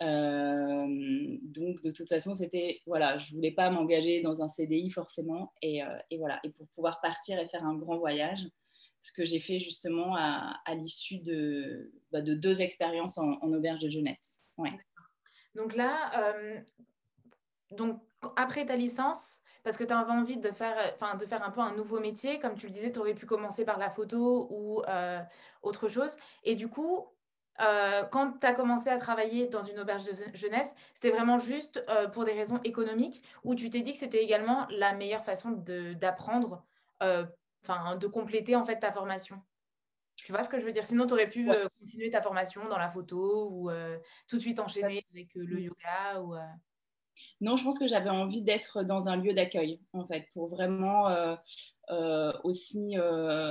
Euh, 0.00 1.38
donc 1.42 1.80
de 1.82 1.90
toute 1.90 2.08
façon, 2.08 2.34
c'était 2.34 2.80
voilà, 2.86 3.18
je 3.18 3.34
voulais 3.34 3.52
pas 3.52 3.70
m'engager 3.70 4.20
dans 4.20 4.42
un 4.42 4.48
CDI 4.48 4.90
forcément, 4.90 5.52
et, 5.60 5.82
euh, 5.82 5.86
voilà, 6.18 6.40
et 6.44 6.50
pour 6.50 6.66
pouvoir 6.68 7.00
partir 7.00 7.38
et 7.38 7.46
faire 7.46 7.64
un 7.64 7.76
grand 7.76 7.98
voyage, 7.98 8.48
ce 9.00 9.12
que 9.12 9.24
j'ai 9.24 9.38
fait 9.38 9.60
justement 9.60 10.16
à, 10.16 10.74
l'issue 10.74 11.18
de, 11.18 11.92
bah, 12.10 12.22
de, 12.22 12.34
deux 12.34 12.62
expériences 12.62 13.18
en, 13.18 13.38
auberge 13.52 13.80
de 13.80 13.90
jeunesse. 13.90 14.40
Ouais. 14.58 14.72
Donc 15.54 15.74
là, 15.74 16.10
euh, 16.18 16.60
donc 17.70 18.00
après 18.36 18.66
ta 18.66 18.76
licence, 18.76 19.40
parce 19.64 19.76
que 19.76 19.84
tu 19.84 19.92
avais 19.92 20.12
envie 20.12 20.36
de 20.36 20.50
faire, 20.50 20.96
de 21.18 21.26
faire 21.26 21.42
un 21.42 21.50
peu 21.50 21.60
un 21.60 21.74
nouveau 21.74 22.00
métier, 22.00 22.38
comme 22.38 22.54
tu 22.54 22.66
le 22.66 22.72
disais, 22.72 22.92
tu 22.92 22.98
aurais 22.98 23.14
pu 23.14 23.26
commencer 23.26 23.64
par 23.64 23.78
la 23.78 23.90
photo 23.90 24.48
ou 24.50 24.82
autre 25.62 25.88
chose. 25.88 26.16
Et 26.44 26.54
du 26.54 26.68
coup, 26.68 27.12
euh, 27.60 28.04
quand 28.04 28.38
tu 28.40 28.46
as 28.46 28.54
commencé 28.54 28.88
à 28.88 28.98
travailler 28.98 29.46
dans 29.46 29.62
une 29.62 29.78
auberge 29.78 30.04
de 30.04 30.12
jeunesse, 30.34 30.74
c'était 30.94 31.10
vraiment 31.10 31.38
juste 31.38 31.84
euh, 31.90 32.08
pour 32.08 32.24
des 32.24 32.32
raisons 32.32 32.60
économiques 32.64 33.22
ou 33.44 33.54
tu 33.54 33.68
t'es 33.70 33.82
dit 33.82 33.92
que 33.92 33.98
c'était 33.98 34.22
également 34.22 34.66
la 34.70 34.94
meilleure 34.94 35.24
façon 35.24 35.50
d'apprendre, 35.52 36.64
euh, 37.02 37.26
enfin 37.62 37.96
de 37.96 38.06
compléter 38.06 38.56
en 38.56 38.64
fait 38.64 38.78
ta 38.80 38.90
formation? 38.92 39.42
Tu 40.24 40.32
vois 40.32 40.44
ce 40.44 40.50
que 40.50 40.58
je 40.58 40.64
veux 40.64 40.72
dire? 40.72 40.84
Sinon, 40.84 41.06
tu 41.06 41.14
aurais 41.14 41.28
pu 41.28 41.48
continuer 41.80 42.10
ta 42.10 42.22
formation 42.22 42.68
dans 42.68 42.78
la 42.78 42.88
photo 42.88 43.48
ou 43.50 43.70
tout 44.28 44.36
de 44.36 44.42
suite 44.42 44.60
enchaîner 44.60 45.04
avec 45.12 45.28
le 45.34 45.56
mm. 45.56 45.60
yoga 45.60 46.20
ou, 46.22 46.34
Non, 47.40 47.56
je 47.56 47.64
pense 47.64 47.78
que 47.78 47.86
j'avais 47.86 48.10
envie 48.10 48.42
d'être 48.42 48.84
dans 48.84 49.08
un 49.08 49.16
lieu 49.16 49.34
d'accueil, 49.34 49.80
en 49.92 50.06
fait, 50.06 50.26
pour 50.32 50.48
vraiment 50.48 51.36
aussi 52.44 52.96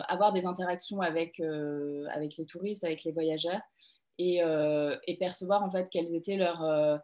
avoir 0.08 0.32
des 0.34 0.46
interactions 0.46 1.02
avec, 1.02 1.42
avec 2.10 2.38
les 2.38 2.46
touristes, 2.46 2.84
avec 2.84 3.04
les 3.04 3.12
voyageurs. 3.12 3.62
Euh, 4.20 4.98
et, 5.08 5.18
percevoir 5.18 5.64
en 5.64 5.70
fait 5.70 5.88
quels 5.90 6.14
étaient 6.14 6.36
leurs 6.36 6.64
euh, 6.64 6.98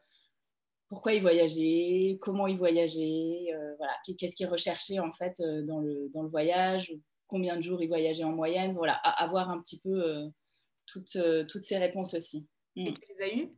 pourquoi 0.87 1.13
ils 1.13 1.21
voyageaient, 1.21 2.17
comment 2.21 2.47
ils 2.47 2.57
voyageaient, 2.57 3.47
euh, 3.53 3.75
voilà, 3.77 3.93
qu'est-ce 4.17 4.35
qu'ils 4.35 4.47
recherchaient 4.47 4.99
en 4.99 5.11
fait 5.11 5.41
dans 5.65 5.79
le, 5.79 6.09
dans 6.13 6.23
le 6.23 6.29
voyage, 6.29 6.93
combien 7.27 7.57
de 7.57 7.61
jours 7.61 7.81
ils 7.81 7.87
voyageaient 7.87 8.23
en 8.23 8.31
moyenne, 8.31 8.73
voilà, 8.73 8.93
avoir 8.93 9.49
un 9.49 9.59
petit 9.61 9.79
peu 9.79 10.29
toutes, 10.85 11.17
toutes 11.47 11.63
ces 11.63 11.77
réponses 11.77 12.13
aussi. 12.13 12.47
Et 12.75 12.91
mm. 12.91 12.93
tu 12.93 13.01
les 13.09 13.25
as 13.25 13.35
eues? 13.35 13.55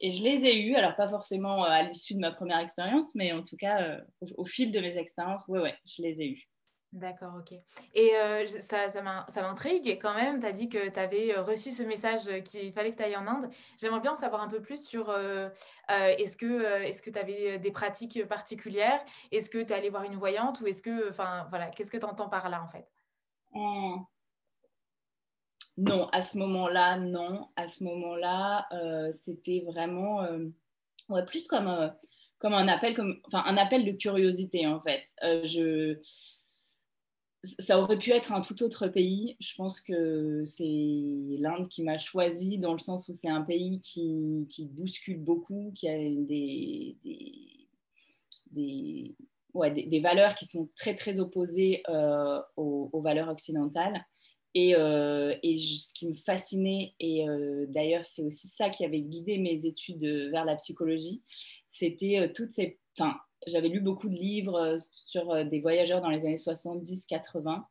Et 0.00 0.12
je 0.12 0.22
les 0.22 0.44
ai 0.44 0.60
eues, 0.60 0.76
alors 0.76 0.94
pas 0.94 1.08
forcément 1.08 1.64
à 1.64 1.82
l'issue 1.82 2.14
de 2.14 2.20
ma 2.20 2.30
première 2.30 2.60
expérience, 2.60 3.14
mais 3.16 3.32
en 3.32 3.42
tout 3.42 3.56
cas 3.56 4.00
au, 4.20 4.42
au, 4.42 4.44
fil 4.44 4.70
de 4.70 4.78
mes 4.78 4.96
expériences, 4.96 5.46
ouais, 5.48 5.58
ouais, 5.58 5.76
je 5.84 6.02
les 6.02 6.20
ai 6.20 6.28
eues. 6.28 6.48
D'accord, 6.92 7.34
ok. 7.38 7.52
Et 7.94 8.16
euh, 8.16 8.46
ça, 8.46 8.88
ça 8.88 9.42
m'intrigue 9.42 9.98
quand 10.00 10.14
même. 10.14 10.40
Tu 10.40 10.46
as 10.46 10.52
dit 10.52 10.68
que 10.70 10.88
tu 10.88 10.98
avais 10.98 11.36
euh, 11.36 11.42
reçu 11.42 11.70
ce 11.70 11.82
message 11.82 12.42
qu'il 12.44 12.72
fallait 12.72 12.90
que 12.90 12.96
tu 12.96 13.02
ailles 13.02 13.16
en 13.16 13.26
Inde. 13.26 13.50
J'aimerais 13.78 14.00
bien 14.00 14.12
en 14.12 14.16
savoir 14.16 14.40
un 14.40 14.48
peu 14.48 14.62
plus 14.62 14.86
sur 14.86 15.10
euh, 15.10 15.50
est-ce 15.88 16.36
que 16.36 17.10
tu 17.10 17.18
avais 17.18 17.58
des 17.58 17.70
pratiques 17.72 18.24
particulières? 18.26 19.04
Est-ce 19.30 19.50
que 19.50 19.58
tu 19.58 19.70
es 19.70 19.72
allé 19.72 19.90
voir 19.90 20.04
une 20.04 20.16
voyante 20.16 20.60
Ou 20.62 20.66
est-ce 20.66 20.82
que, 20.82 21.10
enfin, 21.10 21.46
voilà, 21.50 21.66
qu'est-ce 21.66 21.90
que 21.90 21.98
tu 21.98 22.06
entends 22.06 22.30
par 22.30 22.48
là 22.48 22.62
en 22.62 22.68
fait? 22.68 22.88
Mmh. 23.52 24.04
Non, 25.76 26.08
à 26.10 26.22
ce 26.22 26.38
moment-là, 26.38 26.96
non. 26.98 27.50
À 27.54 27.68
ce 27.68 27.84
moment-là, 27.84 28.66
c'était 29.12 29.62
vraiment 29.66 30.26
plus 31.26 31.46
comme, 31.46 31.92
comme 32.38 32.54
un 32.54 32.66
appel, 32.66 32.94
comme, 32.94 33.20
un 33.34 33.56
appel 33.58 33.84
de 33.84 33.92
curiosité 33.92 34.66
en 34.66 34.80
fait. 34.80 35.04
je 35.22 35.98
ça 37.58 37.80
aurait 37.80 37.98
pu 37.98 38.10
être 38.10 38.32
un 38.32 38.40
tout 38.40 38.62
autre 38.62 38.88
pays. 38.88 39.36
Je 39.40 39.54
pense 39.54 39.80
que 39.80 40.42
c'est 40.44 40.64
l'Inde 40.64 41.68
qui 41.68 41.82
m'a 41.82 41.98
choisi 41.98 42.58
dans 42.58 42.72
le 42.72 42.78
sens 42.78 43.08
où 43.08 43.12
c'est 43.12 43.28
un 43.28 43.42
pays 43.42 43.80
qui, 43.80 44.46
bouscule 44.70 45.18
beaucoup, 45.18 45.72
qui 45.74 45.88
a 45.88 45.96
des, 48.52 50.00
valeurs 50.00 50.34
qui 50.34 50.46
sont 50.46 50.68
très 50.76 50.94
très 50.94 51.18
opposées 51.18 51.82
euh, 51.88 52.40
aux, 52.56 53.00
valeurs 53.00 53.28
occidentales. 53.28 54.04
Et, 54.54 54.74
euh, 54.74 55.34
ce 55.42 55.94
qui 55.94 56.08
me 56.08 56.14
fascinait, 56.14 56.94
et 56.98 57.28
euh, 57.28 57.66
d'ailleurs 57.68 58.04
c'est 58.04 58.22
aussi 58.22 58.48
ça 58.48 58.70
qui 58.70 58.84
avait 58.84 59.02
guidé 59.02 59.38
mes 59.38 59.66
études 59.66 60.04
vers 60.30 60.44
la 60.44 60.56
psychologie, 60.56 61.22
c'était 61.70 62.32
toutes 62.34 62.52
ces... 62.52 62.78
j'avais 63.46 63.68
lu 63.68 63.80
beaucoup 63.80 64.08
de 64.08 64.16
livres 64.16 64.56
euh, 64.56 64.78
sur 64.90 65.30
euh, 65.30 65.44
des 65.44 65.60
voyageurs 65.60 66.00
dans 66.00 66.10
les 66.10 66.24
années 66.24 66.34
70-80 66.34 67.62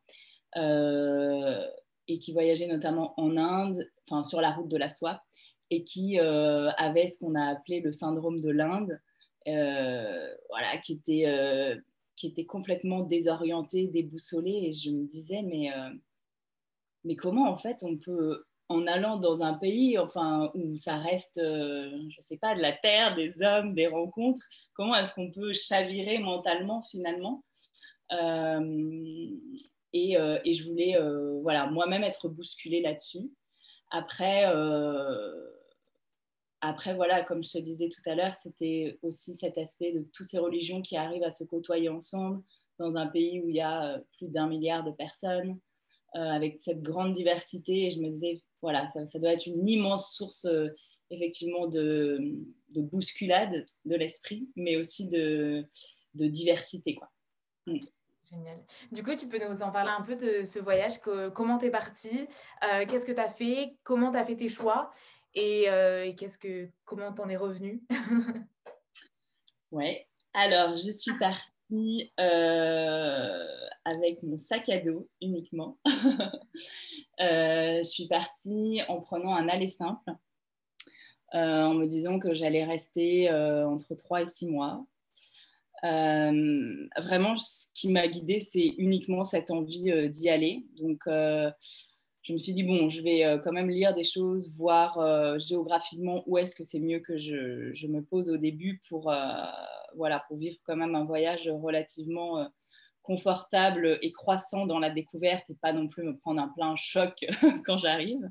euh, 0.56 1.66
et 2.06 2.18
qui 2.18 2.32
voyageaient 2.32 2.68
notamment 2.68 3.14
en 3.20 3.36
Inde, 3.36 3.88
enfin 4.06 4.22
sur 4.22 4.40
la 4.40 4.52
route 4.52 4.68
de 4.68 4.76
la 4.76 4.90
soie, 4.90 5.22
et 5.70 5.84
qui 5.84 6.18
avaient 6.18 7.06
ce 7.06 7.18
qu'on 7.18 7.34
a 7.34 7.50
appelé 7.50 7.82
le 7.82 7.92
syndrome 7.92 8.40
de 8.40 8.48
l'Inde, 8.48 8.98
voilà, 9.44 10.78
qui 10.82 10.94
était, 10.94 11.76
qui 12.16 12.28
était 12.28 12.46
complètement 12.46 13.02
désorienté, 13.02 13.86
déboussolé. 13.88 14.52
Et 14.52 14.72
je 14.72 14.90
me 14.90 15.06
disais, 15.06 15.42
mais, 15.42 15.68
mais 17.04 17.16
comment 17.16 17.50
en 17.50 17.58
fait 17.58 17.82
on 17.82 17.98
peut 17.98 18.46
en 18.68 18.86
allant 18.86 19.16
dans 19.16 19.42
un 19.42 19.54
pays 19.54 19.98
enfin, 19.98 20.50
où 20.54 20.76
ça 20.76 20.98
reste, 20.98 21.38
euh, 21.38 21.90
je 22.10 22.16
ne 22.16 22.22
sais 22.22 22.36
pas, 22.36 22.54
de 22.54 22.60
la 22.60 22.72
terre, 22.72 23.14
des 23.14 23.40
hommes, 23.42 23.72
des 23.72 23.86
rencontres, 23.86 24.46
comment 24.74 24.94
est-ce 24.94 25.14
qu'on 25.14 25.30
peut 25.30 25.52
chavirer 25.52 26.18
mentalement 26.18 26.82
finalement? 26.82 27.44
Euh, 28.12 29.30
et, 29.94 30.18
euh, 30.18 30.38
et, 30.44 30.52
je 30.52 30.68
voulais 30.68 30.96
voilà, 31.42 31.66
moi-même 31.66 32.04
être 32.04 32.28
bousculée 32.28 32.82
là-dessus. 32.82 33.30
Après, 33.90 34.44
après, 36.60 36.94
voilà, 36.94 37.22
comme 37.24 37.42
je 37.42 37.52
te 37.52 37.58
disais 37.58 37.88
tout 37.88 38.10
à 38.10 38.14
l'heure, 38.14 38.34
c'était 38.34 38.98
aussi 39.02 39.34
cet 39.34 39.56
aspect 39.56 39.92
de 39.92 40.00
toutes 40.12 40.26
ces 40.26 40.38
religions 40.38 40.82
qui 40.82 40.96
arrivent 40.96 41.22
à 41.22 41.30
se 41.30 41.44
côtoyer 41.44 41.88
ensemble 41.88 42.42
dans 42.78 42.96
un 42.96 43.06
pays 43.06 43.40
où 43.40 43.48
il 43.48 43.56
y 43.56 43.60
a 43.60 43.98
plus 44.18 44.28
d'un 44.28 44.46
milliard 44.46 44.84
de 44.84 44.90
personnes. 44.90 45.58
avec 46.14 46.58
cette 46.58 46.82
grande 46.82 47.12
diversité, 47.12 47.86
et 47.86 47.90
je 47.90 48.00
me 48.00 48.08
disais 48.08 48.42
voilà, 48.62 48.86
ça, 48.86 49.18
doit 49.18 49.32
être 49.32 49.46
une 49.46 49.68
immense 49.68 50.14
source 50.14 50.44
euh, 50.46 50.68
effectivement 51.10 51.66
de, 51.66 52.18
bousculade 52.76 53.64
de 53.84 53.96
l'esprit, 53.96 54.48
mais 54.56 54.76
aussi 54.76 55.08
de, 55.08 55.66
diversité. 56.14 56.94
Quoi. 56.94 57.10
Mm. 57.66 57.78
Génial. 58.30 58.58
Du 58.92 59.02
coup, 59.02 59.14
tu 59.14 59.26
peux 59.26 59.38
nous 59.38 59.62
en 59.62 59.70
parler 59.70 59.90
un 59.90 60.02
peu 60.02 60.14
de 60.14 60.44
ce 60.44 60.58
voyage, 60.58 61.00
comment 61.34 61.56
tu 61.56 61.66
es 61.66 61.70
parti, 61.70 62.28
euh, 62.64 62.84
qu'est-ce 62.86 63.06
que 63.06 63.12
tu 63.12 63.20
as 63.20 63.30
fait, 63.30 63.78
comment 63.84 64.10
tu 64.10 64.18
as 64.18 64.24
fait 64.24 64.36
tes 64.36 64.50
choix 64.50 64.90
et, 65.34 65.70
euh, 65.70 66.12
qu'est-ce 66.14 66.38
que, 66.38 66.68
comment 66.84 67.12
t'en 67.12 67.28
es 67.28 67.36
revenu 67.36 67.82
Ouais, 69.70 70.06
alors 70.34 70.76
je 70.76 70.90
suis 70.90 71.16
partie 71.18 71.57
euh, 71.72 73.46
avec 73.84 74.22
mon 74.22 74.38
sac 74.38 74.68
à 74.68 74.78
dos 74.78 75.08
uniquement. 75.20 75.78
Euh, 77.20 77.78
je 77.78 77.82
suis 77.82 78.06
partie 78.06 78.80
en 78.86 79.00
prenant 79.00 79.34
un 79.34 79.48
aller 79.48 79.66
simple, 79.66 80.12
euh, 81.34 81.64
en 81.64 81.74
me 81.74 81.84
disant 81.84 82.20
que 82.20 82.32
j'allais 82.32 82.64
rester 82.64 83.28
entre 83.28 83.96
3 83.96 84.22
et 84.22 84.26
6 84.26 84.46
mois. 84.46 84.86
vraiment, 85.82 87.34
ce 87.34 87.66
qui 87.74 87.90
m'a 87.90 88.06
guidée, 88.06 88.38
c'est 88.38 88.72
uniquement 88.78 89.24
cette 89.24 89.50
envie 89.50 90.08
d'y 90.10 90.30
aller. 90.30 90.64
Donc, 90.76 91.02
je 91.06 92.32
me 92.32 92.38
suis 92.38 92.52
dit, 92.52 92.62
bon, 92.62 92.88
je 92.88 93.02
vais 93.02 93.40
quand 93.42 93.52
même 93.52 93.70
lire 93.70 93.94
des 93.94 94.04
choses, 94.04 94.54
voir 94.54 95.40
géographiquement 95.40 96.22
où 96.26 96.38
est-ce 96.38 96.54
que 96.54 96.62
c'est 96.62 96.78
mieux 96.78 97.00
que 97.00 97.18
je, 97.18 97.74
je, 97.74 97.88
me 97.88 98.00
pose 98.00 98.30
au 98.30 98.36
début 98.36 98.78
pour, 98.88 99.12
voilà, 99.96 100.24
pour 100.28 100.36
vivre 100.36 100.56
quand 100.64 100.76
même 100.76 100.94
un 100.94 101.04
voyage 101.04 101.48
relativement 101.48 102.38
euh, 102.38 102.44
confortable 103.02 103.98
et 104.02 104.12
croissant 104.12 104.66
dans 104.66 104.78
la 104.78 104.90
découverte 104.90 105.48
et 105.48 105.54
pas 105.54 105.72
non 105.72 105.88
plus 105.88 106.02
me 106.02 106.16
prendre 106.16 106.42
un 106.42 106.48
plein 106.48 106.76
choc 106.76 107.24
quand 107.64 107.78
j'arrive. 107.78 108.28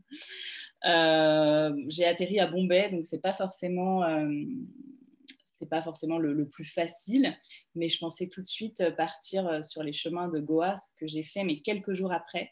j'ai 0.83 2.05
atterri 2.05 2.39
à 2.39 2.47
Bombay, 2.47 2.91
donc 2.91 3.05
c'est 3.05 3.21
pas 3.21 3.33
forcément 3.33 4.03
c'est 5.59 5.67
pas 5.67 5.81
forcément 5.81 6.19
le, 6.19 6.33
le, 6.33 6.47
plus 6.47 6.65
facile, 6.65 7.35
mais 7.73 7.89
je 7.89 7.97
pensais 7.97 8.27
tout 8.27 8.43
de 8.43 8.47
suite 8.47 8.83
partir 8.95 9.63
sur 9.63 9.81
les 9.81 9.93
chemins 9.93 10.27
de 10.27 10.39
Goa, 10.39 10.75
ce 10.75 10.89
que 10.99 11.07
j'ai 11.07 11.23
fait, 11.23 11.43
mais 11.43 11.61
quelques 11.61 11.93
jours 11.93 12.13
après 12.13 12.51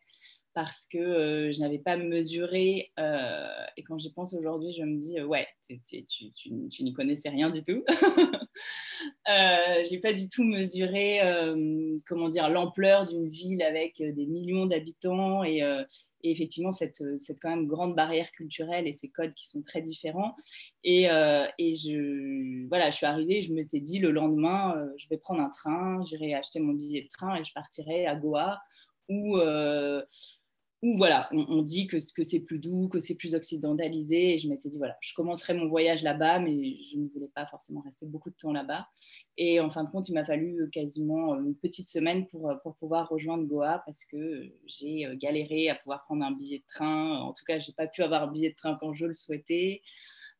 parce 0.55 0.87
que 0.89 0.97
euh, 0.97 1.51
je 1.51 1.59
n'avais 1.59 1.79
pas 1.79 1.97
mesuré. 1.97 2.91
Euh, 2.97 3.47
et 3.75 3.83
quand 3.83 3.99
j'y 3.99 4.11
pense 4.11 4.33
aujourd'hui, 4.33 4.73
je 4.73 4.83
me 4.83 4.97
dis, 4.97 5.19
euh, 5.19 5.25
ouais, 5.25 5.45
tu, 5.67 6.05
tu, 6.05 6.83
n'y 6.83 6.93
connaissais 6.93 7.29
rien 7.29 7.49
du 7.49 7.61
tout. 7.61 7.83
j'ai 9.27 9.99
pas 9.99 10.13
du 10.13 10.29
tout 10.29 10.45
mesuré, 10.45 11.19
comment 12.07 12.29
dire, 12.29 12.49
l'ampleur 12.49 13.03
d'une 13.03 13.27
ville 13.27 13.61
avec 13.61 14.01
des 14.01 14.25
millions 14.25 14.65
d'habitants 14.65 15.43
et, 15.43 15.61
effectivement 16.23 16.71
cette, 16.71 17.03
cette, 17.17 17.39
quand 17.39 17.49
même 17.49 17.67
grande 17.67 17.95
barrière 17.95 18.31
culturelle 18.31 18.87
et 18.87 18.93
ces 18.93 19.09
codes 19.09 19.33
qui 19.33 19.47
sont 19.47 19.61
très 19.61 19.81
différents. 19.81 20.35
Et, 20.83 21.03
et 21.03 21.75
je, 21.75 22.67
voilà, 22.69 22.91
je 22.91 22.95
suis 22.95 23.05
arrivée, 23.05 23.41
je 23.41 23.51
m'étais 23.51 23.81
dit 23.81 23.99
le 23.99 24.11
lendemain, 24.11 24.87
je 24.97 25.07
vais 25.09 25.17
prendre 25.17 25.41
un 25.41 25.49
train, 25.49 26.01
j'irai 26.03 26.33
acheter 26.33 26.61
mon 26.61 26.73
billet 26.73 27.01
de 27.01 27.09
train 27.09 27.35
et 27.35 27.43
je 27.43 27.51
partirai 27.53 28.05
à 28.05 28.15
Goa 28.15 28.61
où 29.09 29.37
où 30.81 30.97
voilà, 30.97 31.29
on, 31.31 31.61
dit 31.61 31.87
que, 31.87 31.97
que 32.13 32.23
c'est 32.23 32.41
plus 32.41 32.59
doux, 32.59 32.89
que 32.89 32.99
c'est 32.99 33.15
plus 33.15 33.33
occidentalisé. 33.33 34.33
Et 34.33 34.37
je 34.37 34.47
m'étais 34.49 34.69
dit, 34.69 34.77
voilà, 34.77 34.95
je 35.01 35.13
commencerai 35.13 35.53
mon 35.53 35.67
voyage 35.67 36.03
là-bas, 36.03 36.39
mais 36.39 36.77
je 36.91 36.97
ne 36.97 37.07
voulais 37.07 37.29
pas 37.33 37.45
forcément 37.45 37.81
rester 37.81 38.05
beaucoup 38.05 38.29
de 38.29 38.35
temps 38.35 38.51
là-bas. 38.51 38.87
Et 39.37 39.59
en 39.59 39.69
fin 39.69 39.83
de 39.83 39.89
compte, 39.89 40.09
il 40.09 40.13
m'a 40.13 40.25
fallu 40.25 40.61
euh, 40.61 40.67
quasiment 40.71 41.33
euh, 41.33 41.43
une 41.43 41.57
petite 41.57 41.89
semaine 41.89 42.25
pour, 42.27 42.49
euh, 42.49 42.55
pour 42.61 42.75
pouvoir 42.75 43.09
rejoindre 43.09 43.45
Goa 43.45 43.81
parce 43.85 44.05
que 44.05 44.51
j'ai 44.65 45.07
galéré 45.15 45.69
à 45.69 45.75
pouvoir 45.75 46.01
prendre 46.01 46.23
un 46.23 46.31
billet 46.31 46.59
de 46.59 46.65
train. 46.67 47.19
En 47.19 47.33
tout 47.33 47.45
cas, 47.45 47.57
je 47.57 47.69
n'ai 47.69 47.73
pas 47.73 47.87
pu 47.87 48.03
avoir 48.03 48.23
un 48.23 48.31
billet 48.31 48.51
de 48.51 48.55
train 48.55 48.75
quand 48.79 48.93
je 48.93 49.05
le 49.05 49.15
souhaitais. 49.15 49.81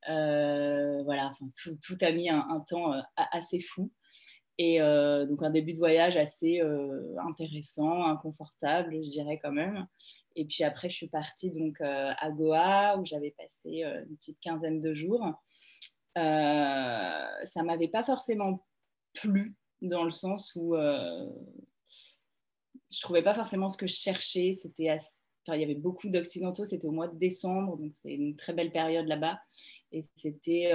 voilà, 0.08 1.32
tout, 1.63 1.98
a 2.01 2.12
mis 2.12 2.30
un 2.30 2.60
temps 2.68 2.94
assez 3.15 3.60
fou. 3.60 3.92
Et 4.58 4.82
euh, 4.82 5.26
donc 5.26 5.44
un 5.44 5.50
début 5.50 5.74
de 5.74 5.80
voyage 5.80 6.16
assez 6.16 6.62
euh, 6.62 7.18
intéressant, 7.20 8.06
inconfortable, 8.06 9.04
je 9.04 9.10
dirais 9.10 9.38
quand 9.42 9.52
même. 9.52 9.86
Et 10.36 10.46
puis 10.46 10.64
après, 10.64 10.90
je 10.90 10.96
suis 10.96 11.10
partie 11.10 11.52
donc 11.52 11.82
euh, 11.82 12.14
à 12.18 12.32
Goa 12.32 12.98
où 12.98 13.06
j'avais 13.06 13.32
passé 13.32 13.84
une 13.84 14.16
petite 14.16 14.40
quinzaine 14.40 14.80
de 14.80 14.94
jours. 14.94 15.30
ça 16.16 17.64
m'avait 17.64 17.90
pas 17.90 18.04
forcément 18.04 18.66
plu 19.14 19.56
dans 19.82 20.06
le 20.06 20.12
sens 20.12 20.54
où 20.56 20.76
je 20.76 21.30
trouvais 23.02 23.24
pas 23.24 23.34
forcément 23.34 23.68
ce 23.68 23.78
que 23.78 23.88
je 23.88 23.96
cherchais. 23.96 24.54
C'était 24.54 24.98
il 25.50 25.60
y 25.60 25.64
avait 25.64 25.76
beaucoup 25.76 26.10
d'occidentaux. 26.10 26.64
C'était 26.64 26.88
au 26.88 26.92
mois 26.92 27.10
de 27.10 27.18
décembre, 27.18 27.78
donc 27.78 27.94
c'est 27.94 28.14
une 28.14 28.38
très 28.38 28.54
belle 28.54 28.72
période 28.72 29.08
là-bas. 29.08 29.38
Et 29.92 30.02
c'était 30.16 30.72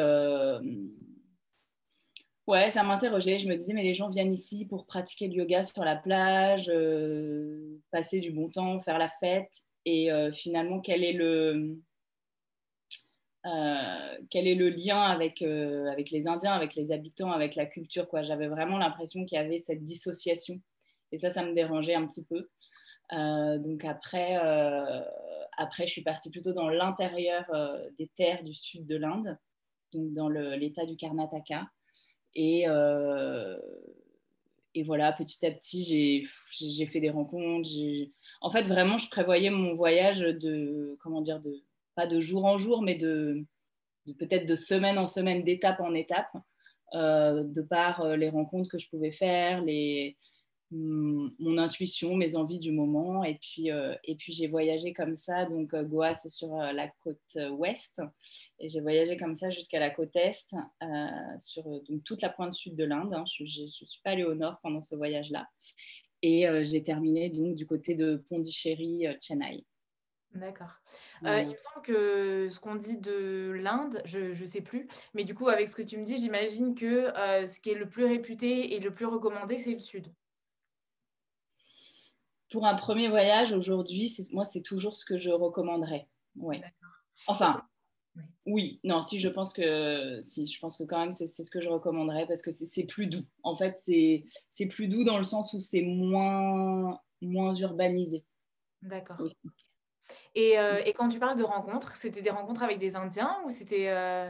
Ouais, 2.50 2.68
ça 2.68 2.82
m'interrogeait. 2.82 3.38
Je 3.38 3.46
me 3.48 3.54
disais, 3.54 3.72
mais 3.72 3.84
les 3.84 3.94
gens 3.94 4.10
viennent 4.10 4.32
ici 4.32 4.66
pour 4.66 4.84
pratiquer 4.84 5.28
le 5.28 5.34
yoga 5.34 5.62
sur 5.62 5.84
la 5.84 5.94
plage, 5.94 6.68
euh, 6.68 7.78
passer 7.92 8.18
du 8.18 8.32
bon 8.32 8.50
temps, 8.50 8.80
faire 8.80 8.98
la 8.98 9.08
fête. 9.08 9.62
Et 9.84 10.10
euh, 10.10 10.32
finalement, 10.32 10.80
quel 10.80 11.04
est 11.04 11.12
le, 11.12 11.78
euh, 13.46 14.18
quel 14.30 14.48
est 14.48 14.56
le 14.56 14.68
lien 14.68 15.00
avec, 15.00 15.42
avec 15.42 16.10
les 16.10 16.26
Indiens, 16.26 16.52
avec 16.52 16.74
les 16.74 16.90
habitants, 16.90 17.30
avec 17.30 17.54
la 17.54 17.66
culture. 17.66 18.08
J'avais 18.22 18.48
vraiment 18.48 18.78
l'impression 18.78 19.24
qu'il 19.24 19.36
y 19.36 19.40
avait 19.40 19.60
cette 19.60 19.84
dissociation. 19.84 20.60
Et 21.12 21.18
ça, 21.18 21.30
ça 21.30 21.44
me 21.44 21.54
dérangeait 21.54 21.94
un 21.94 22.06
petit 22.08 22.24
peu. 22.24 22.48
donc 23.62 23.84
après, 23.84 24.34
après, 25.56 25.86
je 25.86 25.92
suis 25.92 26.02
partie 26.02 26.30
plutôt 26.30 26.52
dans 26.52 26.68
l'intérieur 26.68 27.44
des 27.96 28.08
terres 28.16 28.42
du 28.42 28.54
sud 28.54 28.86
de 28.86 28.96
l'Inde, 28.96 29.38
donc 29.92 30.12
dans 30.14 30.28
l'état 30.28 30.84
du 30.84 30.96
Karnataka. 30.96 31.68
Et, 32.34 32.64
euh, 32.68 33.58
et 34.74 34.82
voilà, 34.82 35.12
petit 35.12 35.44
à 35.44 35.50
petit, 35.50 36.24
j'ai 36.52 36.86
fait 36.86 37.00
des 37.00 37.10
rencontres. 37.10 37.68
En 38.40 38.50
fait, 38.50 38.68
vraiment, 38.68 38.98
je 38.98 39.08
prévoyais 39.08 39.50
mon 39.50 39.72
voyage 39.72 40.20
de, 40.20 40.96
comment 41.00 41.20
dire, 41.20 41.40
de, 41.40 41.62
pas 41.94 42.06
de 42.06 42.20
jour 42.20 42.44
en 42.44 42.56
jour, 42.56 42.82
mais 42.82 42.94
de, 42.94 43.44
de 44.06 44.12
peut-être 44.12 44.46
de 44.46 44.56
semaine 44.56 44.98
en 44.98 45.06
semaine, 45.06 45.42
d'étape 45.42 45.80
en 45.80 45.94
étape, 45.94 46.30
euh, 46.94 47.44
de 47.44 47.62
par 47.62 48.00
euh, 48.00 48.16
les 48.16 48.28
rencontres 48.28 48.70
que 48.70 48.78
je 48.78 48.88
pouvais 48.88 49.10
faire, 49.10 49.62
les, 49.62 50.16
mon 50.72 51.58
intuition, 51.58 52.14
mes 52.14 52.36
envies 52.36 52.58
du 52.58 52.72
moment. 52.72 53.24
Et 53.24 53.34
puis, 53.34 53.70
euh, 53.70 53.94
et 54.04 54.14
puis 54.14 54.32
j'ai 54.32 54.48
voyagé 54.48 54.92
comme 54.92 55.16
ça. 55.16 55.44
Donc, 55.44 55.74
euh, 55.74 55.82
Goa, 55.82 56.14
c'est 56.14 56.28
sur 56.28 56.54
euh, 56.54 56.72
la 56.72 56.88
côte 56.88 57.38
ouest. 57.52 58.00
Et 58.58 58.68
j'ai 58.68 58.80
voyagé 58.80 59.16
comme 59.16 59.34
ça 59.34 59.50
jusqu'à 59.50 59.80
la 59.80 59.90
côte 59.90 60.14
est, 60.14 60.54
sur 61.38 61.64
donc, 61.64 62.04
toute 62.04 62.22
la 62.22 62.28
pointe 62.28 62.52
sud 62.52 62.76
de 62.76 62.84
l'Inde. 62.84 63.14
Hein. 63.14 63.24
Je 63.26 63.42
ne 63.42 63.66
suis 63.66 64.00
pas 64.04 64.10
allée 64.10 64.24
au 64.24 64.34
nord 64.34 64.60
pendant 64.62 64.80
ce 64.80 64.94
voyage-là. 64.94 65.48
Et 66.22 66.46
j'ai 66.64 66.82
terminé 66.82 67.30
donc 67.30 67.54
du 67.54 67.66
côté 67.66 67.94
de 67.94 68.22
Pondichéry, 68.28 69.06
Chennai. 69.20 69.64
D'accord. 70.34 70.80
il 71.22 71.48
me 71.48 71.56
semble 71.56 71.82
que 71.82 72.48
ce 72.50 72.60
qu'on 72.60 72.76
dit 72.76 72.98
de 72.98 73.50
l'Inde, 73.50 74.02
je 74.04 74.38
ne 74.38 74.46
sais 74.46 74.60
plus, 74.60 74.86
mais 75.14 75.24
du 75.24 75.34
coup, 75.34 75.48
avec 75.48 75.68
ce 75.68 75.74
que 75.74 75.82
tu 75.82 75.96
me 75.96 76.04
dis, 76.04 76.18
j'imagine 76.18 76.74
que 76.74 77.06
ce 77.48 77.58
qui 77.58 77.70
est 77.70 77.74
le 77.74 77.88
plus 77.88 78.04
réputé 78.04 78.76
et 78.76 78.80
le 78.80 78.92
plus 78.92 79.06
recommandé, 79.06 79.56
c'est 79.56 79.72
le 79.72 79.80
sud 79.80 80.12
pour 82.50 82.66
un 82.66 82.74
premier 82.74 83.08
voyage 83.08 83.52
aujourd'hui, 83.52 84.12
moi, 84.32 84.44
c'est 84.44 84.62
toujours 84.62 84.96
ce 84.96 85.04
que 85.04 85.16
je 85.16 85.30
recommanderais. 85.30 86.08
Ouais. 86.36 86.60
Enfin, 87.26 87.62
oui. 88.46 88.80
non, 88.82 89.02
si 89.02 89.18
je 89.20 89.28
pense 89.28 89.52
que, 89.52 90.20
si, 90.22 90.46
je 90.46 90.58
pense 90.58 90.76
que 90.76 90.82
quand 90.82 90.98
même, 90.98 91.12
c'est 91.12 91.26
ce 91.26 91.50
que 91.50 91.60
je 91.60 91.68
recommanderais 91.68 92.26
parce 92.26 92.42
que 92.42 92.50
c'est 92.50 92.86
plus 92.86 93.06
doux. 93.06 93.24
En 93.42 93.54
fait, 93.54 93.76
c'est 93.78 94.66
plus 94.66 94.88
doux 94.88 95.04
dans 95.04 95.18
le 95.18 95.24
sens 95.24 95.54
où 95.54 95.60
c'est 95.60 95.82
moins, 95.82 97.00
moins 97.20 97.54
urbanisé. 97.54 98.24
D'accord. 98.82 99.18
Et, 100.34 100.58
euh, 100.58 100.80
et, 100.84 100.92
quand 100.92 101.08
tu 101.08 101.20
parles 101.20 101.38
de 101.38 101.44
rencontres, 101.44 101.94
c'était 101.94 102.22
des 102.22 102.30
rencontres 102.30 102.64
avec 102.64 102.78
des 102.78 102.96
Indiens 102.96 103.36
ou 103.44 103.50
c'était 103.50 103.90
euh, 103.90 104.28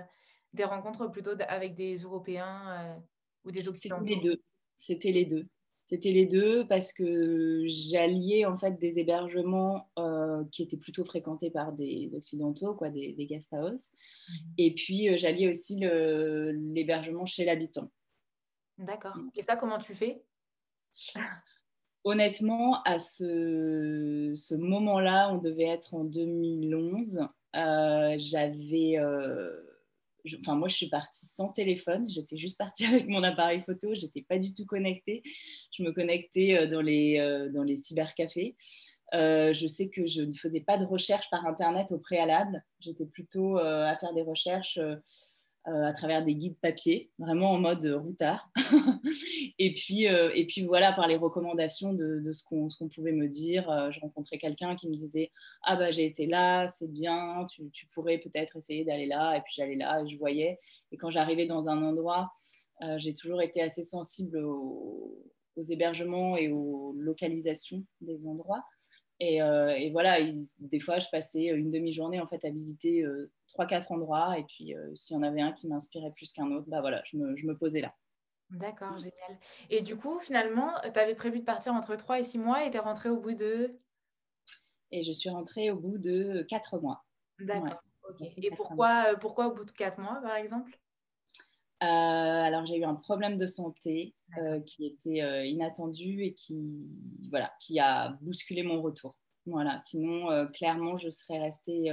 des 0.52 0.64
rencontres 0.64 1.06
plutôt 1.11 1.33
avec 1.48 1.74
des 1.74 1.96
Européens 1.96 2.62
euh, 2.68 2.98
ou 3.44 3.50
des 3.50 3.66
Occidentaux? 3.66 4.02
C'était 4.02 4.14
les 4.14 4.20
deux. 4.20 4.42
C'était 4.76 5.12
les 5.12 5.24
deux. 5.24 5.46
C'était 5.90 6.12
les 6.12 6.26
deux 6.26 6.64
parce 6.68 6.92
que 6.92 7.64
j'alliais 7.66 8.44
en 8.44 8.57
fait 8.57 8.79
des 8.79 9.00
hébergements 9.00 9.90
euh, 9.98 10.44
qui 10.53 10.62
étaient 10.62 10.76
plutôt 10.76 11.05
fréquentés 11.05 11.50
par 11.50 11.72
des 11.72 12.14
occidentaux, 12.14 12.74
quoi, 12.74 12.90
des, 12.90 13.12
des 13.12 13.26
guest 13.26 13.53
house, 13.53 13.90
mhm. 14.29 14.55
et 14.59 14.72
puis 14.72 15.09
euh, 15.09 15.16
j'alliais 15.16 15.48
aussi 15.48 15.81
l'hébergement 15.81 17.24
chez 17.24 17.44
l'habitant. 17.44 17.90
D'accord. 18.79 19.18
Et 19.35 19.42
ça, 19.42 19.57
comment 19.57 19.79
tu 19.79 19.92
fais? 19.94 20.22
Honnêtement, 22.05 22.85
à 22.85 23.00
ce, 23.00 24.33
ce 24.37 24.55
moment-là, 24.55 25.33
on 25.33 25.38
devait 25.38 25.66
être 25.66 25.94
en 25.94 26.05
2011. 26.05 27.18
Euh, 27.57 28.14
j'avais 28.16 28.96
enfin 30.38 30.54
moi 30.54 30.68
je 30.68 30.76
suis 30.76 30.88
partie 30.88 31.26
sans 31.26 31.48
téléphone, 31.48 32.09
j'étais 32.09 32.37
juste 32.37 32.59
partie 32.59 32.85
avec 32.87 33.09
mon 33.09 33.22
appareil 33.22 33.61
photo, 33.61 33.94
j'étais 33.94 34.22
pas 34.22 34.38
du 34.38 34.54
tout 34.54 34.66
connectée. 34.66 35.22
Je 35.72 35.83
me 35.83 35.92
connectais 35.92 36.56
euh, 36.56 36.66
dans 36.66 36.80
les, 36.80 37.18
euh, 37.18 37.48
dans 37.50 37.62
les 37.62 37.76
cybercafés. 37.76 38.56
Euh, 39.12 39.52
je 39.52 39.66
sais 39.66 39.88
que 39.88 40.06
je 40.06 40.22
ne 40.22 40.33
faisais 40.33 40.61
pas 40.61 40.78
de 40.78 40.85
recherche 40.85 41.28
par 41.30 41.44
internet 41.46 41.90
au 41.90 41.98
préalable. 41.98 42.64
J'étais 42.78 43.06
plutôt 43.06 43.59
à 43.59 43.96
faire 43.98 44.14
des 44.14 44.22
recherches 44.22 44.78
euh, 45.68 45.85
à 45.85 45.92
travers 45.92 46.25
des 46.25 46.35
guides 46.35 46.57
papier, 46.57 47.11
vraiment 47.18 47.51
en 47.51 47.59
mode 47.59 47.85
routard. 47.85 48.51
et, 49.59 49.75
puis, 49.75 50.09
euh, 50.09 50.31
et 50.35 50.46
puis 50.46 50.62
voilà, 50.64 50.90
par 50.90 51.07
les 51.07 51.16
recommandations 51.16 51.92
de, 51.92 52.33
ce 52.33 52.42
qu'on 52.42 52.88
pouvait 52.88 53.12
me 53.12 53.29
dire, 53.29 53.70
euh, 53.70 53.90
je 53.90 54.01
rencontrais 54.01 54.38
quelqu'un 54.38 54.75
qui 54.75 54.88
me 54.88 54.94
disait 54.94 55.31
Ah 55.64 55.77
bah 55.77 55.90
j'ai 55.90 56.07
été 56.07 56.25
là, 56.25 56.66
c'est 56.68 56.90
bien, 56.90 57.44
tu, 57.46 57.87
pourrais 57.92 58.16
peut-être 58.16 58.57
essayer 58.57 58.87
d'aller 58.87 59.05
là. 59.05 59.37
Et 59.37 59.42
puis 59.42 59.53
j'allais 59.55 59.77
là 59.77 60.03
et 60.03 60.09
je 60.09 60.16
voyais. 60.16 60.59
Et 60.92 60.96
quand 60.96 61.11
j'arrivais 61.11 61.44
dans 61.44 61.68
un 61.68 61.83
endroit, 61.83 62.33
j'ai 62.96 63.12
toujours 63.12 63.42
été 63.42 63.61
assez 63.61 63.83
sensible 63.83 64.38
aux, 64.38 65.27
hébergements 65.68 66.38
et 66.38 66.49
aux 66.49 66.94
localisations 66.96 67.85
des 68.01 68.27
endroits. 68.27 68.64
Et, 69.22 69.37
et 69.37 69.90
voilà, 69.90 70.18
des 70.59 70.80
fois, 70.80 70.98
je 70.98 71.06
passais 71.12 71.44
une 71.44 71.70
demi-journée 71.70 72.20
en 72.20 72.26
fait 72.26 72.42
à 72.44 72.50
visiter 72.50 73.04
trois, 73.48 73.66
quatre 73.66 73.92
endroits. 73.92 74.38
Et 74.38 74.44
puis, 74.44 74.74
euh, 74.74 74.94
s'il 74.94 75.14
y 75.14 75.18
en 75.18 75.22
avait 75.22 75.42
un 75.42 75.52
qui 75.52 75.68
m'inspirait 75.68 76.11
plus 76.11 76.33
qu'un 76.33 76.50
autre, 76.50 76.66
bah 76.68 76.80
voilà, 76.80 77.02
je 77.04 77.18
me, 77.18 77.37
je 77.37 77.46
me 77.46 77.54
posais 77.54 77.83
là. 77.83 77.94
D'accord, 78.50 78.98
génial. 78.98 79.38
Et 79.68 79.83
du 79.83 79.96
coup, 79.96 80.18
finalement, 80.20 80.72
tu 80.83 80.98
avais 80.98 81.14
prévu 81.14 81.40
de 81.40 81.44
partir 81.44 81.74
entre 81.74 81.96
trois 81.96 82.18
et 82.18 82.22
six 82.22 82.38
mois 82.38 82.64
et 82.64 82.70
tu 82.70 82.78
es 82.78 82.80
rentrée 82.80 83.11
au 83.11 83.20
bout 83.20 83.35
de? 83.35 83.78
Et 84.90 85.02
je 85.02 85.12
suis 85.12 85.28
rentrée 85.28 85.70
au 85.70 85.76
bout 85.76 85.98
de 85.98 86.42
quatre 86.48 86.80
mois. 86.80 87.04
D'accord. 87.38 87.83
Et 88.42 88.50
pourquoi, 88.50 89.12
euh, 89.12 89.16
pourquoi 89.16 89.48
au 89.48 89.54
bout 89.54 89.64
de 89.64 89.70
quatre 89.70 89.98
mois, 89.98 90.18
par 90.22 90.35
exemple? 90.35 90.72
euh, 90.72 90.89
alors 91.81 92.66
j'ai 92.66 92.77
eu 92.77 92.85
un 92.85 92.95
problème 92.95 93.37
de 93.37 93.47
santé 93.47 94.14
qui 94.66 94.87
était 94.87 95.49
inattendu 95.49 96.23
et 96.23 96.35
qui, 96.35 97.29
voilà, 97.31 97.53
qui 97.61 97.81
a 97.81 98.16
bousculé 98.21 98.62
mon 98.62 98.83
retour. 98.83 99.16
Voilà. 99.47 99.81
Sinon, 99.85 100.47
clairement, 100.53 100.97
je 100.97 101.09
serais 101.09 101.38
restée 101.38 101.90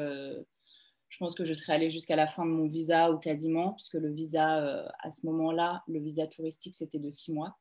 je 1.10 1.17
pense 1.17 1.36
que 1.36 1.45
je 1.45 1.54
serais 1.54 1.73
allée 1.73 1.89
jusqu'à 1.89 2.15
la 2.15 2.28
fin 2.28 2.45
de 2.45 2.52
mon 2.52 2.67
visa 2.67 3.12
ou 3.12 3.17
quasiment, 3.17 3.73
puisque 3.73 3.93
le 3.93 4.12
visa, 4.12 4.86
à 5.00 5.12
ce 5.12 5.26
moment-là, 5.28 5.84
le 5.88 6.00
visa 6.00 6.28
touristique, 6.28 6.73
c'était 6.73 7.00
de 7.00 7.10
six 7.10 7.34
mois. 7.34 7.58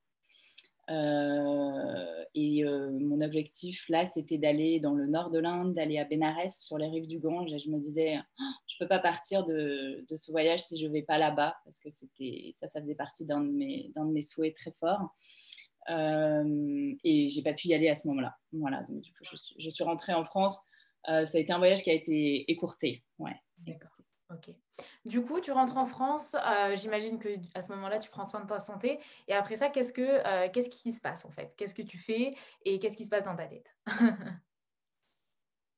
Euh, 0.89 2.25
et 2.35 2.65
euh, 2.65 2.91
mon 2.93 3.21
objectif 3.21 3.89
là, 3.89 4.07
c'était 4.07 4.39
d'aller 4.39 4.79
dans 4.79 4.95
le 4.95 5.07
nord 5.07 5.31
de 5.31 5.39
l'Inde, 5.39 5.75
d'aller 5.75 5.99
à 5.99 6.05
Benares 6.05 6.51
sur 6.51 6.79
les 6.79 6.89
rives 6.89 7.07
du 7.07 7.19
Gange. 7.19 7.53
Et 7.53 7.59
je 7.59 7.71
me 7.71 7.79
disais, 7.79 8.19
oh, 8.41 8.43
je 8.67 8.77
peux 8.79 8.89
pas 8.89 8.99
partir 8.99 9.45
de, 9.45 10.05
ce 10.15 10.31
voyage 10.31 10.61
si 10.61 10.79
je 10.79 10.87
vais 10.87 11.03
pas 11.03 11.19
là-bas, 11.19 11.57
parce 11.65 11.79
que 11.79 11.91
ça, 11.91 12.69
ça 12.69 12.81
faisait 12.81 12.95
partie 12.95 13.25
d'un 13.25 13.41
de 13.41 14.13
mes, 14.13 14.23
souhaits 14.23 14.55
très 14.55 14.73
forts. 14.73 15.15
Euh, 15.89 16.95
et 17.05 17.29
j'ai 17.29 17.43
pas 17.43 17.53
pu 17.53 17.69
y 17.69 17.75
aller 17.75 17.89
à 17.89 17.95
ce 17.95 18.09
moment-là. 18.09 18.37
Voilà, 18.53 18.83
donc 18.85 19.01
du 19.01 19.13
coup, 19.13 19.23
je 19.23 19.37
suis, 19.37 19.55
je 19.59 19.71
suis 19.71 19.85
rentrée 19.85 20.15
en 20.15 20.25
France. 20.25 20.59
Euh, 21.09 21.25
ça 21.25 21.39
a 21.39 21.41
été 21.41 21.53
un 21.53 21.59
voyage 21.59 21.83
qui 21.83 21.91
a 21.91 21.95
été 21.95 22.51
écourté. 22.51 23.05
Ouais, 23.19 23.37
D'accord. 23.59 23.97
Ok. 24.31 24.55
Du 25.05 25.23
coup, 25.23 25.41
tu 25.41 25.53
rentres 25.53 25.77
en 25.77 25.87
France. 25.87 26.35
Euh, 26.35 26.77
j'imagine 26.77 27.19
que 27.19 27.29
à 27.55 27.63
ce 27.63 27.71
moment-là, 27.73 27.99
tu 27.99 28.11
prends 28.11 28.25
soin 28.25 28.41
de 28.41 28.47
ta 28.47 28.59
santé. 28.59 28.99
Et 29.29 29.33
après 29.33 29.57
ça, 29.57 29.69
qu'est-ce 29.69 29.93
que 29.93 30.03
euh, 30.03 30.49
qui 30.49 30.93
se 30.93 31.01
passe 31.01 31.25
en 31.25 31.31
fait? 31.31 31.55
Qu'est-ce 31.57 31.75
que 31.75 31.83
tu 31.83 31.99
fais 31.99 32.35
et 32.65 32.79
qu'est-ce 32.79 32.97
qui 32.97 33.05
se 33.05 33.11
passe 33.11 33.25
dans 33.25 33.37
ta 33.37 33.47
tête? 33.47 33.75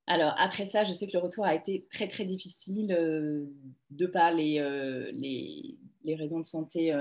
Alors 0.07 0.35
après 0.39 0.65
ça, 0.65 0.85
je 0.85 0.93
sais 0.93 1.07
que 1.07 1.13
le 1.13 1.23
retour 1.23 1.45
a 1.45 1.55
été 1.55 1.87
très 1.91 2.09
très 2.09 2.25
difficile 2.25 2.93
euh, 2.93 3.45
de 3.91 4.07
par 4.07 4.33
les, 4.33 4.59
raisons 6.07 6.39
de 6.41 6.45
santé 6.45 6.95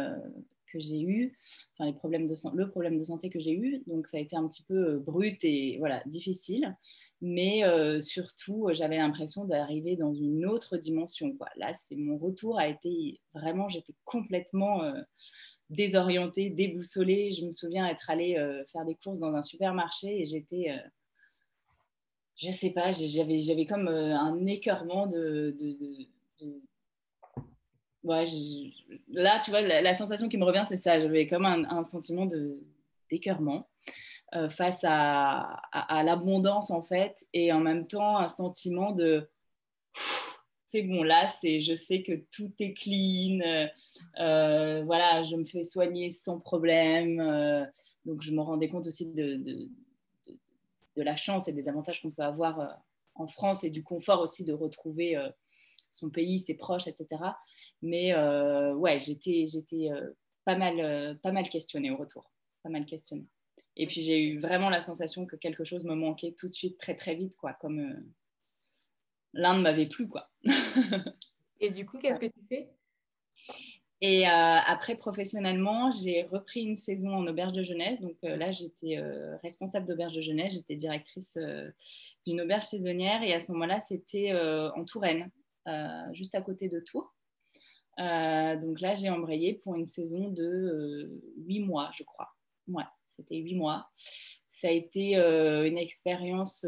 que 0.71 0.79
j'ai 0.79 1.01
eu, 1.01 1.37
enfin 1.73 1.85
les 1.85 1.93
problèmes 1.93 2.25
de 2.25 2.35
le 2.55 2.69
problème 2.69 2.97
de 2.97 3.03
santé 3.03 3.29
que 3.29 3.39
j'ai 3.39 3.53
eu. 3.53 3.83
Donc 3.87 4.07
ça 4.07 4.17
a 4.17 4.19
été 4.19 4.35
un 4.35 4.47
petit 4.47 4.63
peu 4.63 4.95
euh, 4.95 4.99
brut 4.99 5.43
et 5.43 5.77
voilà 5.79 6.03
difficile, 6.05 6.75
mais 7.21 7.63
euh, 7.63 7.99
surtout 7.99 8.67
euh, 8.67 8.73
j'avais 8.73 8.97
l'impression 8.97 9.45
d'arriver 9.45 9.95
dans 9.95 10.13
une 10.13 10.45
autre 10.45 10.77
dimension. 10.77 11.35
Quoi. 11.35 11.47
Là, 11.55 11.73
c'est 11.73 11.95
mon 11.95 12.17
retour 12.17 12.59
a 12.59 12.67
été 12.67 13.19
vraiment, 13.33 13.69
j'étais 13.69 13.95
complètement 14.05 14.93
désorientée, 15.69 16.49
déboussolée. 16.49 17.31
Je 17.31 17.45
me 17.45 17.51
souviens 17.51 17.87
être 17.87 18.09
allée 18.09 18.35
faire 18.71 18.85
des 18.85 18.95
courses 18.95 19.19
dans 19.19 19.33
un 19.33 19.41
supermarché 19.41 20.21
et 20.21 20.25
j'étais 20.25 20.67
je 22.35 22.51
sais 22.51 22.69
pas, 22.69 22.91
j'avais, 22.91 23.39
j'avais 23.39 23.65
comme 23.65 23.87
un 23.87 24.45
écœurement 24.45 25.07
de, 25.07 25.55
de 25.59 26.07
là, 28.07 29.39
tu 29.39 29.51
vois, 29.51 29.61
la, 29.61 29.93
sensation 29.93 30.29
qui 30.29 30.37
me 30.37 30.45
revient, 30.45 30.63
c'est 30.67 30.77
ça. 30.77 30.99
J'avais 30.99 31.27
comme 31.27 31.45
un, 31.45 31.83
sentiment 31.83 32.25
de 32.25 32.59
d'écœurement 33.09 33.69
euh, 34.35 34.49
face 34.49 34.83
à, 34.83 35.61
l'abondance, 36.03 36.71
en 36.71 36.81
fait, 36.81 37.25
et 37.33 37.53
en 37.53 37.59
même 37.59 37.87
temps, 37.87 38.17
un 38.17 38.27
sentiment 38.27 38.91
de 38.91 39.29
c'est 40.65 40.81
bon, 40.81 41.01
là, 41.01 41.29
c'est, 41.39 41.61
je 41.61 41.73
sais 41.73 42.03
que 42.03 42.11
tout 42.29 42.51
est 42.59 42.73
clean, 42.73 43.39
euh, 44.19 44.83
voilà, 44.83 45.23
je 45.23 45.37
me 45.37 45.45
fais 45.45 45.63
soigner 45.63 46.11
sans 46.11 46.41
problème. 46.41 47.21
Euh, 47.21 47.63
donc, 48.03 48.21
je 48.21 48.33
me 48.33 48.41
rendais 48.41 48.67
compte 48.67 48.85
aussi 48.85 49.05
de, 49.13 49.37
de, 49.37 51.01
la 51.01 51.15
chance 51.15 51.47
et 51.47 51.53
des 51.53 51.69
avantages 51.69 52.01
qu'on 52.01 52.11
peut 52.11 52.23
avoir 52.23 52.83
en 53.15 53.27
France 53.27 53.63
et 53.63 53.69
du 53.69 53.81
confort 53.81 54.19
aussi 54.19 54.43
de 54.43 54.51
retrouver 54.51 55.15
son 55.97 56.09
pays, 56.09 56.39
ses 56.39 56.53
proches, 56.53 56.87
etc. 56.87 57.23
Mais 57.81 58.13
euh, 58.13 58.73
ouais, 58.73 58.99
j'étais, 58.99 59.45
j'étais 59.47 59.89
euh, 59.91 60.11
pas, 60.45 60.55
mal, 60.55 60.79
euh, 60.79 61.15
pas 61.15 61.31
mal 61.31 61.47
questionnée 61.49 61.91
au 61.91 61.97
retour. 61.97 62.31
Pas 62.63 62.69
mal 62.69 62.85
questionnée. 62.85 63.27
Et 63.75 63.87
puis 63.87 64.01
j'ai 64.01 64.21
eu 64.21 64.39
vraiment 64.39 64.69
la 64.69 64.81
sensation 64.81 65.25
que 65.25 65.35
quelque 65.35 65.63
chose 65.63 65.83
me 65.83 65.95
manquait 65.95 66.33
tout 66.37 66.47
de 66.47 66.53
suite, 66.53 66.77
très 66.77 66.95
très 66.95 67.15
vite, 67.15 67.35
quoi. 67.35 67.53
Comme 67.53 68.03
l'un 69.33 69.57
ne 69.57 69.61
m'avait 69.61 69.87
plus, 69.87 70.07
quoi. 70.07 70.29
Et 71.59 71.71
du 71.71 71.85
coup, 71.85 71.97
qu'est-ce 71.97 72.19
que 72.19 72.27
tu 72.27 72.45
fais? 72.47 72.69
Et 73.99 74.27
après, 74.27 74.95
professionnellement, 74.95 75.89
j'ai 75.89 76.23
repris 76.23 76.61
une 76.61 76.75
saison 76.75 77.15
en 77.15 77.25
auberge 77.25 77.53
de 77.53 77.63
jeunesse. 77.63 77.99
Donc 77.99 78.15
là, 78.21 78.51
j'étais 78.51 78.99
responsable 79.41 79.87
d'auberge 79.87 80.13
de 80.13 80.21
jeunesse, 80.21 80.53
j'étais 80.53 80.75
directrice 80.75 81.37
d'une 82.25 82.41
auberge 82.41 82.65
saisonnière. 82.65 83.23
Et 83.23 83.33
à 83.33 83.39
ce 83.39 83.51
moment-là, 83.51 83.79
c'était 83.79 84.33
en 84.35 84.83
Touraine. 84.83 85.31
Euh, 85.67 86.13
juste 86.13 86.33
à 86.35 86.41
côté 86.41 86.69
de 86.69 86.79
Tours. 86.79 87.13
Euh, 87.99 88.55
donc 88.57 88.79
là, 88.79 88.95
j'ai 88.95 89.09
embrayé 89.09 89.55
pour 89.55 89.75
une 89.75 89.85
saison 89.85 90.29
de 90.29 90.43
euh, 90.43 91.21
huit 91.37 91.59
mois, 91.59 91.91
je 91.97 92.03
crois. 92.03 92.29
Ouais, 92.67 92.85
c'était 93.07 93.37
huit 93.37 93.55
mois. 93.55 93.89
Ça 94.47 94.69
a 94.69 94.71
été 94.71 95.15
une 95.15 95.77
expérience 95.77 96.65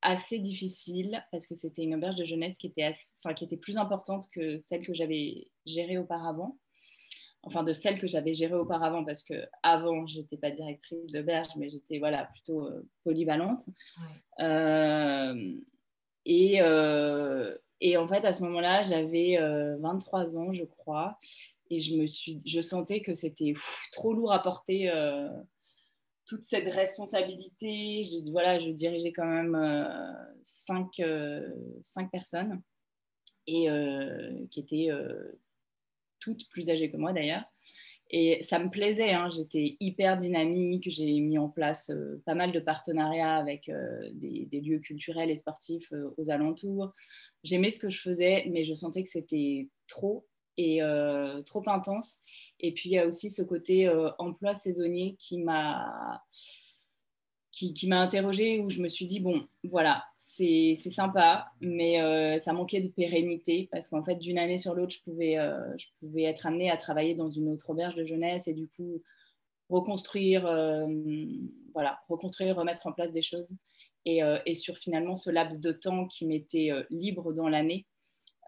assez 0.00 0.38
difficile 0.38 1.22
parce 1.30 1.46
que 1.46 1.54
c'était 1.54 1.82
une 1.82 1.94
auberge 1.94 2.14
de 2.14 2.24
jeunesse 2.24 2.56
qui 2.56 2.68
était, 2.68 2.94
enfin, 3.18 3.34
qui 3.34 3.44
était 3.44 3.58
plus 3.58 3.76
importante 3.76 4.26
que 4.32 4.56
celle 4.58 4.80
que 4.80 4.94
j'avais 4.94 5.48
gérée 5.66 5.98
auparavant. 5.98 6.58
Enfin, 7.42 7.64
de 7.64 7.72
celle 7.74 8.00
que 8.00 8.06
j'avais 8.06 8.32
gérée 8.32 8.54
auparavant 8.54 9.04
parce 9.04 9.22
que 9.22 9.46
avant, 9.62 10.06
j'étais 10.06 10.38
pas 10.38 10.50
directrice 10.50 11.12
d'auberge, 11.12 11.48
mais 11.56 11.68
j'étais 11.68 11.98
voilà 11.98 12.24
plutôt 12.24 12.70
polyvalente. 13.04 13.60
Et, 16.28 16.60
euh, 16.60 17.56
et 17.80 17.96
en 17.96 18.06
fait, 18.06 18.24
à 18.24 18.34
ce 18.34 18.44
moment-là, 18.44 18.82
j'avais 18.82 19.38
23 19.80 20.36
euh, 20.36 20.38
ans, 20.38 20.52
je 20.52 20.64
crois. 20.64 21.18
Et 21.70 21.80
je, 21.80 21.96
me 21.96 22.06
suis, 22.06 22.38
je 22.46 22.60
sentais 22.60 23.00
que 23.00 23.14
c'était 23.14 23.54
trop 23.92 24.12
lourd 24.12 24.32
à 24.32 24.40
porter 24.40 24.90
euh, 24.90 25.28
toute 26.26 26.44
cette 26.44 26.68
responsabilité. 26.68 28.02
Je, 28.04 28.30
voilà, 28.30 28.58
je 28.58 28.70
dirigeais 28.70 29.12
quand 29.12 29.26
même 29.26 29.56
cinq, 30.42 31.02
cinq, 31.82 32.10
personnes 32.10 32.62
et 33.46 33.68
qui 34.50 34.60
étaient 34.60 34.90
toutes 36.20 36.48
plus 36.50 36.68
âgées 36.68 36.90
que 36.90 36.98
moi 36.98 37.14
d'ailleurs. 37.14 37.44
Et 38.10 38.42
ça 38.42 38.58
me 38.58 38.70
plaisait, 38.70 39.12
hein. 39.12 39.28
j'étais 39.28 39.76
hyper 39.80 40.16
dynamique, 40.16 40.88
j'ai 40.88 41.20
mis 41.20 41.36
en 41.36 41.48
place 41.48 41.90
euh, 41.90 42.22
pas 42.24 42.34
mal 42.34 42.52
de 42.52 42.60
partenariats 42.60 43.36
avec 43.36 43.68
euh, 43.68 44.08
des, 44.14 44.60
lieux 44.60 44.78
culturels 44.78 45.30
et 45.30 45.36
sportifs 45.36 45.92
euh, 45.92 46.14
aux 46.16 46.30
alentours. 46.30 46.92
J'aimais 47.44 47.70
ce 47.70 47.80
que 47.80 47.90
je 47.90 48.00
faisais, 48.00 48.46
mais 48.50 48.64
je 48.64 48.72
sentais 48.72 49.02
que 49.02 49.10
c'était 49.10 49.68
trop 49.86 50.26
et 50.60 50.80
trop 51.46 51.62
intense. 51.68 52.18
Et 52.58 52.74
puis 52.74 52.88
il 52.88 52.92
y 52.94 52.98
a 52.98 53.06
aussi 53.06 53.30
ce 53.30 53.42
côté 53.42 53.88
emploi 54.18 54.54
saisonnier 54.54 55.14
qui 55.16 55.38
m'a 55.38 56.20
qui, 57.58 57.88
m'a 57.88 58.00
interrogée 58.00 58.60
où 58.60 58.68
je 58.68 58.80
me 58.80 58.88
suis 58.88 59.06
dit, 59.06 59.20
bon, 59.20 59.42
voilà, 59.64 60.04
c'est 60.16 60.74
sympa, 60.74 61.50
mais 61.60 62.00
euh, 62.00 62.38
ça 62.38 62.52
manquait 62.52 62.80
de 62.80 62.88
pérennité 62.88 63.68
parce 63.72 63.88
qu'en 63.88 64.02
fait, 64.02 64.16
d'une 64.16 64.38
année 64.38 64.58
sur 64.58 64.74
l'autre, 64.74 64.94
je, 64.94 65.02
pouvais 65.02 65.38
euh, 65.38 65.76
je 65.76 65.86
pouvais 65.98 66.22
être 66.22 66.46
amenée 66.46 66.70
à 66.70 66.76
travailler 66.76 67.14
dans 67.14 67.30
une 67.30 67.48
autre 67.48 67.70
auberge 67.70 67.96
de 67.96 68.04
jeunesse 68.04 68.46
et 68.46 68.54
du 68.54 68.68
coup, 68.68 69.02
reconstruire, 69.68 70.46
euh, 70.46 70.86
voilà, 71.74 71.98
reconstruire, 72.08 72.56
remettre 72.56 72.86
en 72.86 72.92
place 72.92 73.10
des 73.10 73.22
choses. 73.22 73.50
Et, 74.04 74.20
et 74.46 74.54
sur 74.54 74.78
finalement 74.78 75.16
ce 75.16 75.28
laps 75.28 75.60
de 75.60 75.70
temps 75.70 76.06
qui 76.06 76.24
m'était 76.24 76.70
libre 76.88 77.34
dans 77.34 77.46
l'année, 77.46 77.84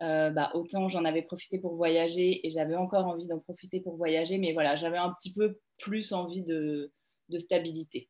bah, 0.01 0.51
autant 0.55 0.89
j'en 0.89 1.05
avais 1.05 1.21
profité 1.21 1.59
pour 1.59 1.75
voyager 1.75 2.47
et 2.47 2.49
j'avais 2.51 2.77
encore 2.77 3.07
envie 3.07 3.27
d'en 3.27 3.37
profiter 3.37 3.81
pour 3.81 3.97
voyager, 3.97 4.39
mais 4.39 4.55
voilà, 4.55 4.75
j'avais 4.75 4.97
un 4.97 5.13
petit 5.13 5.35
peu 5.35 5.61
plus 5.77 6.15
envie 6.15 6.41
de, 6.41 6.91
de 7.29 7.39
stabilité. 7.39 8.09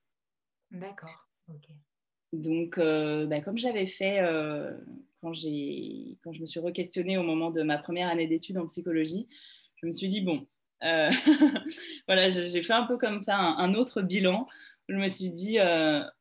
D'accord. 0.70 1.28
Donc, 2.32 2.78
euh, 2.78 3.26
bah, 3.26 3.40
comme 3.40 3.58
j'avais 3.58 3.86
fait 3.86 4.20
euh, 4.20 4.72
quand, 5.20 5.32
quand 6.22 6.32
je 6.32 6.40
me 6.40 6.46
suis 6.46 6.60
re-questionnée 6.60 7.18
au 7.18 7.22
moment 7.22 7.50
de 7.50 7.62
ma 7.62 7.78
première 7.78 8.08
année 8.08 8.28
d'études 8.28 8.58
en 8.58 8.66
psychologie, 8.66 9.26
je 9.76 9.86
me 9.86 9.92
suis 9.92 10.08
dit, 10.08 10.20
bon, 10.20 10.46
euh, 10.84 11.10
voilà, 12.06 12.28
j'ai 12.28 12.62
fait 12.62 12.72
un 12.72 12.86
peu 12.86 12.98
comme 12.98 13.20
ça 13.20 13.36
un, 13.36 13.74
autre 13.74 14.02
bilan. 14.02 14.46
Je 14.88 14.96
me 14.96 15.08
suis 15.08 15.30
dit, 15.30 15.58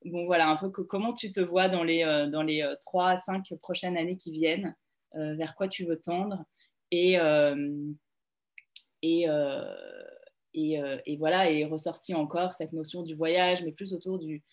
bon, 0.06 0.26
voilà, 0.26 0.50
un 0.50 0.56
peu 0.56 0.70
comment 0.70 1.14
tu 1.14 1.32
te 1.32 1.40
vois 1.40 1.70
dans 1.70 1.84
les, 1.84 2.04
dans 2.32 2.44
les 2.44 2.68
3 2.82 3.10
à 3.10 3.18
5 3.18 3.54
prochaines 3.60 3.98
années 3.98 4.18
qui 4.18 4.32
viennent, 4.32 4.76
vers 5.14 5.56
quoi 5.56 5.68
tu 5.68 5.86
veux 5.86 6.00
tendre. 6.00 6.44
Et, 6.92 7.18
et 9.02 9.28
euh, 10.56 10.98
et, 11.06 11.18
voilà, 11.18 11.50
et 11.50 11.66
ressorti 11.66 12.14
encore 12.14 12.54
cette 12.54 12.74
notion 12.74 13.04
du 13.04 13.16
voyage, 13.16 13.64
mais 13.64 13.72
plus 13.72 13.94
autour 13.94 14.20
du, 14.20 14.44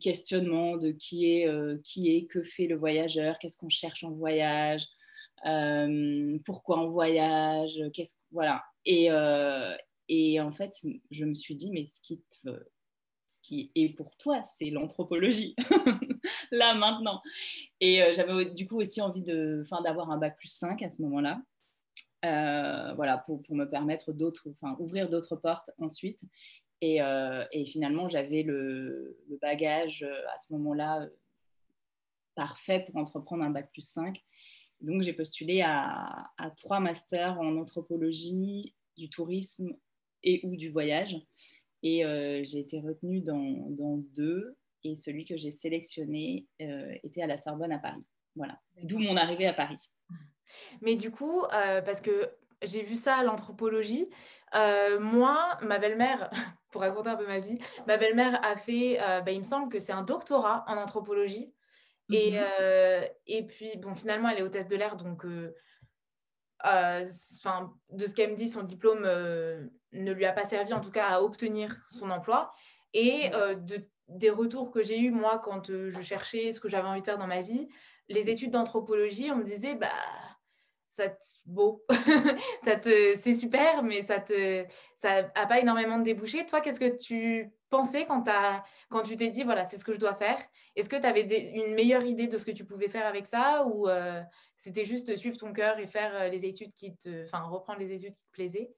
questionnement 0.00 0.78
de 0.78 0.90
qui 0.90 1.30
est, 1.30 1.46
euh, 1.46 1.78
qui 1.84 2.16
est, 2.16 2.24
que 2.24 2.42
fait 2.42 2.66
le 2.66 2.76
voyageur, 2.76 3.38
qu'est-ce 3.38 3.58
qu'on 3.58 3.68
cherche 3.68 4.04
en 4.04 4.10
voyage, 4.10 4.86
euh, 5.44 6.38
pourquoi 6.46 6.80
on 6.80 6.90
voyage, 6.90 7.78
voilà. 8.30 8.62
Et, 8.86 9.08
et 10.08 10.40
en 10.40 10.52
fait, 10.52 10.74
je 11.10 11.24
me 11.24 11.34
suis 11.34 11.56
dit, 11.56 11.70
mais 11.70 11.86
ce 11.86 12.00
qui, 12.00 12.22
qui 13.42 13.70
est 13.74 13.90
pour 13.90 14.16
toi, 14.16 14.42
c'est 14.44 14.70
l'anthropologie, 14.70 15.54
là, 16.50 16.74
maintenant. 16.74 17.20
Et 17.80 18.00
j'avais 18.12 18.46
du 18.46 18.66
coup 18.66 18.80
aussi 18.80 19.02
envie 19.02 19.22
d'avoir 19.22 20.10
un 20.10 20.16
bac 20.16 20.38
plus 20.38 20.52
5 20.52 20.80
à 20.82 20.88
ce 20.88 21.02
moment-là. 21.02 21.42
Euh, 22.24 22.94
voilà, 22.94 23.18
pour, 23.18 23.42
me 23.50 23.64
permettre 23.64 24.12
d'autres, 24.12 24.48
enfin, 24.50 24.76
ouvrir 24.78 25.08
d'autres 25.08 25.36
portes 25.36 25.70
ensuite. 25.78 26.20
Et, 26.80 27.02
euh, 27.02 27.44
et 27.52 27.64
finalement, 27.64 28.08
j'avais 28.08 28.42
le, 28.42 29.18
bagage 29.40 30.02
euh, 30.02 30.26
à 30.34 30.38
ce 30.38 30.52
moment-là 30.52 31.08
parfait 32.34 32.84
pour 32.86 32.96
entreprendre 32.96 33.42
un 33.42 33.50
bac 33.50 33.70
plus 33.72 33.86
5. 33.86 34.20
Donc, 34.80 35.02
j'ai 35.02 35.12
postulé 35.12 35.62
à, 35.64 36.32
trois 36.56 36.80
masters 36.80 37.38
en 37.40 37.56
anthropologie, 37.56 38.74
du 38.96 39.08
tourisme 39.08 39.74
et 40.22 40.40
ou 40.44 40.56
du 40.56 40.68
voyage. 40.68 41.16
Et 41.82 42.02
j'ai 42.44 42.58
été 42.58 42.80
retenue 42.80 43.20
dans, 43.20 43.96
deux. 44.14 44.56
Et 44.84 44.96
celui 44.96 45.24
que 45.24 45.36
j'ai 45.36 45.52
sélectionné 45.52 46.46
était 46.58 47.22
à 47.22 47.26
la 47.26 47.36
Sorbonne 47.36 47.72
à 47.72 47.78
Paris. 47.78 48.06
Voilà. 48.34 48.60
D'où 48.82 48.98
mon 48.98 49.16
arrivée 49.16 49.46
à 49.46 49.52
Paris. 49.52 49.88
Mais 50.80 50.96
du 50.96 51.10
coup, 51.10 51.42
euh, 51.44 51.82
parce 51.82 52.00
que 52.00 52.30
j'ai 52.62 52.82
vu 52.82 52.96
ça 52.96 53.16
à 53.16 53.22
l'anthropologie, 53.24 54.08
moi, 55.00 55.58
ma 55.62 55.78
belle-mère, 55.78 56.30
pour 56.70 56.82
raconter 56.82 57.10
un 57.10 57.16
peu 57.16 57.26
ma 57.26 57.40
vie, 57.40 57.58
ma 57.86 57.96
belle-mère 57.96 58.42
a 58.44 58.56
fait, 58.56 58.98
bah, 59.24 59.30
il 59.30 59.40
me 59.40 59.44
semble 59.44 59.68
que 59.70 59.78
c'est 59.78 59.92
un 59.92 60.02
doctorat 60.02 60.64
en 60.68 60.76
anthropologie. 60.76 61.52
Et, 62.10 62.32
mmh 62.32 62.44
et 63.26 63.46
puis, 63.46 63.76
bon, 63.78 63.94
finalement, 63.94 64.28
elle 64.28 64.38
est 64.38 64.42
hôtesse 64.42 64.68
de 64.68 64.76
l'air, 64.76 64.96
donc, 64.96 65.24
enfin, 66.62 67.72
de 67.90 68.06
ce 68.06 68.14
qu'elle 68.14 68.30
me 68.30 68.36
dit, 68.36 68.48
son 68.48 68.62
diplôme 68.62 69.02
ne 69.02 70.12
lui 70.12 70.24
a 70.24 70.32
pas 70.32 70.44
servi, 70.44 70.72
en 70.72 70.80
tout 70.80 70.90
cas, 70.90 71.06
à 71.06 71.20
obtenir 71.22 71.76
son 71.90 72.10
emploi. 72.10 72.52
Et 72.92 73.30
de, 73.30 73.88
des 74.08 74.30
retours 74.30 74.70
que 74.70 74.82
j'ai 74.82 75.00
eus, 75.00 75.10
moi, 75.10 75.40
quand 75.42 75.66
je 75.66 76.00
cherchais 76.02 76.52
ce 76.52 76.60
que 76.60 76.68
j'avais 76.68 76.88
envie 76.88 77.00
de 77.00 77.06
faire 77.06 77.18
dans 77.18 77.26
ma 77.26 77.42
vie, 77.42 77.68
les 78.08 78.30
études 78.30 78.50
d'anthropologie, 78.50 79.30
on 79.30 79.36
me 79.36 79.44
disait, 79.44 79.74
bah, 79.74 79.88
ça 80.92 81.08
te, 81.08 81.24
beau, 81.46 81.84
ça 82.64 82.76
te, 82.76 83.16
c'est 83.16 83.34
super, 83.34 83.82
mais 83.82 84.02
ça 84.02 84.20
te, 84.20 84.64
ça 84.98 85.30
a 85.34 85.46
pas 85.46 85.58
énormément 85.58 85.98
de 85.98 86.04
débouchés. 86.04 86.44
Toi, 86.44 86.60
qu'est-ce 86.60 86.80
que 86.80 86.96
tu 86.96 87.50
pensais 87.70 88.04
quand, 88.04 88.24
quand 88.90 89.02
tu 89.02 89.16
t'es 89.16 89.30
dit, 89.30 89.42
voilà, 89.42 89.64
c'est 89.64 89.78
ce 89.78 89.84
que 89.84 89.94
je 89.94 89.98
dois 89.98 90.14
faire? 90.14 90.38
Est-ce 90.76 90.90
que 90.90 90.96
tu 90.96 91.06
avais 91.06 91.22
une 91.54 91.74
meilleure 91.74 92.04
idée 92.04 92.28
de 92.28 92.36
ce 92.36 92.44
que 92.44 92.50
tu 92.50 92.66
pouvais 92.66 92.88
faire 92.88 93.06
avec 93.06 93.26
ça 93.26 93.64
ou 93.66 93.88
euh, 93.88 94.20
c'était 94.58 94.84
juste 94.84 95.16
suivre 95.16 95.38
ton 95.38 95.52
cœur 95.52 95.78
et 95.78 95.86
faire 95.86 96.14
euh, 96.14 96.28
les 96.28 96.44
études 96.44 96.74
qui 96.74 96.94
te, 96.94 97.24
enfin, 97.24 97.42
reprendre 97.44 97.78
les 97.80 97.92
études 97.92 98.14
qui 98.14 98.22
te 98.22 98.30
plaisaient? 98.30 98.74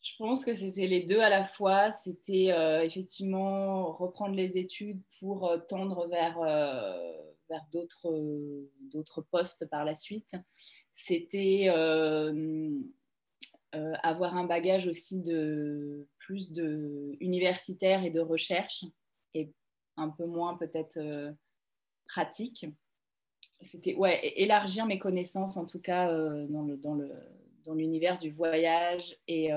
Je 0.00 0.12
pense 0.18 0.44
que 0.44 0.52
c'était 0.52 0.88
les 0.88 1.04
deux 1.04 1.20
à 1.20 1.28
la 1.28 1.44
fois. 1.44 1.92
C'était 1.92 2.50
euh, 2.50 2.82
effectivement 2.82 3.92
reprendre 3.92 4.34
les 4.34 4.58
études 4.58 5.00
pour 5.20 5.48
tendre 5.68 6.08
vers 6.08 6.40
vers 7.52 7.66
d'autres 7.70 9.20
postes 9.30 9.68
par 9.68 9.84
la 9.84 9.94
suite. 9.94 10.34
C'était 10.94 11.66
euh, 11.68 12.80
euh, 13.74 13.92
avoir 14.02 14.36
un 14.36 14.44
bagage 14.44 14.86
aussi 14.86 15.20
de 15.20 16.06
plus 16.16 16.50
de 16.50 17.14
universitaire 17.20 18.04
et 18.04 18.10
de 18.10 18.20
recherche 18.20 18.84
et 19.34 19.52
un 19.96 20.08
peu 20.08 20.24
moins 20.24 20.56
peut-être 20.56 20.96
euh, 20.96 21.32
pratique. 22.06 22.66
C'était 23.60 23.96
élargir 24.36 24.86
mes 24.86 24.98
connaissances 24.98 25.56
en 25.56 25.64
tout 25.64 25.80
cas 25.80 26.12
dans 26.52 27.74
l'univers 27.74 28.18
du 28.18 28.28
voyage 28.28 29.16
et 29.28 29.50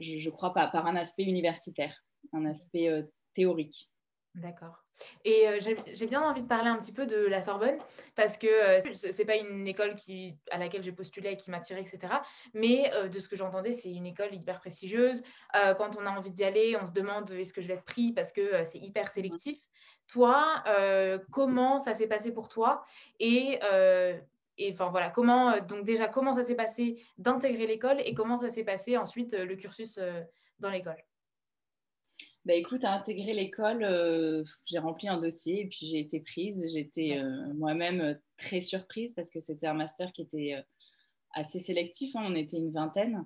je, 0.00 0.30
crois 0.30 0.52
pas 0.52 0.66
par 0.66 0.86
un 0.86 0.96
aspect 0.96 1.22
universitaire, 1.22 2.04
un 2.32 2.44
aspect 2.46 3.06
théorique. 3.32 3.88
D'accord. 4.36 4.84
Et 5.24 5.48
euh, 5.48 5.60
j'ai 5.94 6.06
bien 6.06 6.20
envie 6.20 6.42
de 6.42 6.46
parler 6.46 6.68
un 6.68 6.76
petit 6.76 6.92
peu 6.92 7.06
de 7.06 7.26
la 7.26 7.40
Sorbonne 7.40 7.78
parce 8.14 8.36
que 8.36 8.46
euh, 8.46 8.80
ce 8.94 9.10
c'est 9.10 9.24
pas 9.24 9.36
une 9.36 9.66
école 9.66 9.94
à 10.50 10.58
laquelle 10.58 10.82
j'ai 10.82 10.92
postulé 10.92 11.30
et 11.30 11.36
qui 11.36 11.50
m'attirait, 11.50 11.80
etc. 11.80 12.20
Mais 12.52 12.90
euh, 12.94 13.08
de 13.08 13.18
ce 13.18 13.28
que 13.28 13.36
j'entendais, 13.36 13.72
c'est 13.72 13.90
une 13.90 14.04
école 14.04 14.34
hyper 14.34 14.60
prestigieuse. 14.60 15.22
quand 15.78 15.96
on 15.98 16.04
a 16.04 16.10
envie 16.10 16.30
d'y 16.30 16.44
aller, 16.44 16.76
on 16.80 16.84
se 16.84 16.92
demande 16.92 17.30
est-ce 17.30 17.54
que 17.54 17.62
je 17.62 17.68
vais 17.68 17.74
être 17.74 17.84
pris 17.84 18.12
parce 18.12 18.32
que 18.32 18.62
c'est 18.64 18.78
hyper 18.78 19.08
sélectif. 19.08 19.58
Toi, 20.06 20.62
comment 21.32 21.78
ça 21.78 21.94
s'est 21.94 22.06
passé 22.06 22.32
pour 22.32 22.48
toi? 22.48 22.82
Et 23.18 23.58
et 24.58 24.72
enfin 24.72 24.88
voilà, 24.90 25.10
comment 25.10 25.58
donc 25.60 25.84
déjà 25.84 26.08
comment 26.08 26.32
ça 26.34 26.42
s'est 26.42 26.54
passé 26.54 27.02
d'intégrer 27.18 27.66
l'école 27.66 28.00
et 28.00 28.14
comment 28.14 28.38
ça 28.38 28.50
s'est 28.50 28.64
passé 28.64 28.96
ensuite 28.96 29.32
le 29.34 29.56
cursus 29.56 29.98
dans 30.60 30.70
l'école? 30.70 31.02
Bah, 32.46 32.54
écoute, 32.54 32.84
à 32.84 32.94
intégrer 32.94 33.34
l'école, 33.34 33.82
euh, 33.82 34.44
j'ai 34.66 34.78
rempli 34.78 35.08
un 35.08 35.18
dossier 35.18 35.62
et 35.62 35.66
puis 35.66 35.84
j'ai 35.86 35.98
été 35.98 36.20
prise. 36.20 36.72
J'étais 36.72 37.18
euh, 37.18 37.52
moi-même 37.54 38.00
euh, 38.00 38.14
très 38.36 38.60
surprise 38.60 39.12
parce 39.14 39.30
que 39.30 39.40
c'était 39.40 39.66
un 39.66 39.74
master 39.74 40.12
qui 40.12 40.22
était 40.22 40.54
assez 41.34 41.58
sélectif. 41.58 42.14
Hein. 42.14 42.22
on 42.24 42.36
était 42.36 42.58
une 42.58 42.70
vingtaine. 42.70 43.24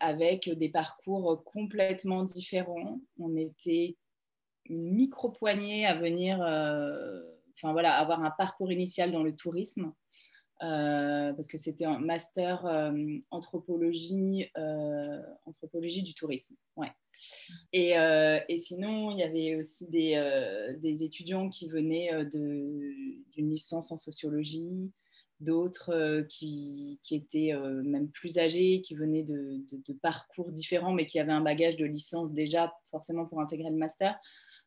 avec 0.00 0.48
des 0.48 0.70
parcours 0.70 1.44
complètement 1.44 2.24
différents. 2.24 2.98
On 3.18 3.36
était 3.36 3.98
une 4.64 4.94
micro-poignée 4.94 5.84
à 5.84 5.94
venir, 5.94 6.38
enfin 6.38 7.72
voilà, 7.72 7.98
avoir 7.98 8.24
un 8.24 8.30
parcours 8.30 8.72
initial 8.72 9.12
dans 9.12 9.22
le 9.22 9.36
tourisme. 9.36 9.92
Parce 10.60 11.48
que 11.48 11.58
c'était 11.58 11.84
un 11.84 11.98
master 11.98 12.64
anthropologie, 13.30 14.46
anthropologie 15.46 16.02
du 16.02 16.14
tourisme. 16.14 16.56
Ouais. 16.76 16.90
Et, 17.72 17.98
euh, 17.98 18.40
et, 18.48 18.58
sinon, 18.58 19.10
il 19.10 19.18
y 19.18 19.22
avait 19.22 19.56
aussi 19.56 19.88
des, 19.88 20.14
euh, 20.16 20.76
des 20.78 21.02
étudiants 21.02 21.48
qui 21.48 21.68
venaient 21.68 22.12
euh, 22.12 22.24
d'une 22.24 23.50
licence 23.50 23.90
en 23.92 23.98
sociologie, 23.98 24.90
d'autres 25.40 26.24
qui, 26.28 26.98
qui, 27.02 27.16
étaient 27.16 27.52
même 27.84 28.08
plus 28.08 28.38
âgés, 28.38 28.80
qui 28.80 28.94
venaient 28.94 29.24
de, 29.24 29.60
de, 29.70 29.92
parcours 29.94 30.52
différents, 30.52 30.92
mais 30.92 31.06
qui 31.06 31.18
avaient 31.18 31.32
un 31.32 31.40
bagage 31.40 31.76
de 31.76 31.84
licence 31.84 32.32
déjà, 32.32 32.72
forcément 32.90 33.24
pour 33.24 33.40
intégrer 33.40 33.70
le 33.70 33.76
master, 33.76 34.16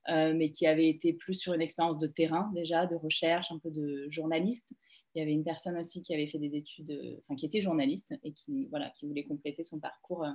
mais 0.07 0.49
qui 0.49 0.65
avaient 0.65 0.89
été 0.89 1.13
plus 1.13 1.33
sur 1.33 1.53
une 1.53 1.61
expérience 1.61 1.97
de 1.97 2.07
terrain 2.07 2.49
déjà, 2.55 2.85
de 2.85 2.95
recherche, 2.95 3.51
un 3.51 3.59
peu 3.59 3.69
de 3.71 4.07
journaliste. 4.09 4.69
Il 5.13 5.19
y 5.19 5.21
avait 5.21 5.33
une 5.33 5.43
personne 5.43 5.77
aussi 5.77 6.01
qui 6.01 6.13
avait 6.13 6.27
fait 6.27 6.39
des 6.39 6.55
études, 6.55 7.19
enfin 7.21 7.35
qui 7.35 7.45
était 7.45 7.59
journaliste 7.59 8.13
et 8.23 8.31
qui, 8.31 8.67
voilà, 8.67 8.89
qui 8.91 9.05
voulait 9.05 9.25
compléter 9.25 9.63
son 9.63 9.79
parcours 9.79 10.25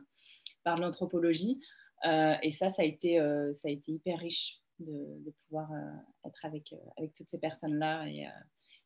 par 0.65 0.79
l'anthropologie. 0.79 1.61
Euh, 2.05 2.35
et 2.43 2.51
ça, 2.51 2.69
ça 2.69 2.83
a 2.83 2.85
été, 2.85 3.21
euh, 3.21 3.53
ça 3.53 3.69
a 3.69 3.71
été 3.71 3.93
hyper 3.93 4.19
riche 4.19 4.61
de, 4.81 5.33
pouvoir 5.45 5.71
euh, 5.73 6.29
être 6.29 6.45
avec, 6.45 6.75
avec 6.97 7.13
toutes 7.13 7.29
ces 7.29 7.39
personnes-là 7.39 8.07
et, 8.09 8.27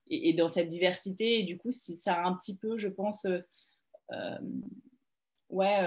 et, 0.09 0.35
dans 0.35 0.49
cette 0.49 0.69
diversité. 0.69 1.41
Et 1.41 1.43
du 1.45 1.57
coup, 1.57 1.71
ça 1.71 2.15
a 2.15 2.27
un 2.27 2.35
petit 2.35 2.57
peu, 2.57 2.77
je 2.77 2.89
pense, 2.89 3.27
ouais, 5.49 5.79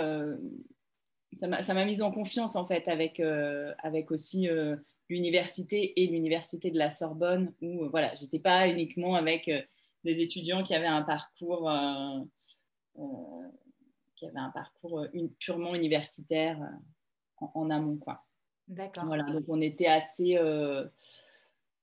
ça 1.40 1.48
m'a 1.74 1.86
mise 1.86 2.02
en 2.02 2.12
confiance 2.12 2.56
en 2.56 2.66
fait 2.66 2.88
avec, 2.88 3.20
avec 3.20 4.10
aussi 4.12 4.48
l'université 5.10 6.02
et 6.02 6.08
l'université 6.08 6.72
de 6.72 6.78
la 6.78 6.89
Sorbonne 6.89 7.54
où 7.62 7.89
voilà, 7.89 8.13
j'étais 8.13 8.39
pas 8.39 8.67
uniquement 8.67 9.15
avec 9.15 9.50
des 10.04 10.22
étudiants 10.22 10.63
qui 10.63 10.76
avaient 10.76 10.86
un 10.86 11.02
parcours 11.02 11.69
qui 14.15 14.28
avaient 14.28 14.39
un 14.39 14.52
parcours 14.52 15.06
purement 15.39 15.76
universitaire 15.76 16.60
en, 17.41 17.69
amont. 17.69 17.98
Quoi. 17.98 18.24
D'accord. 18.67 19.06
Voilà, 19.06 19.24
donc 19.24 19.45
on 19.48 19.62
était 19.62 19.88
assez. 19.88 20.38
Euh, 20.38 20.86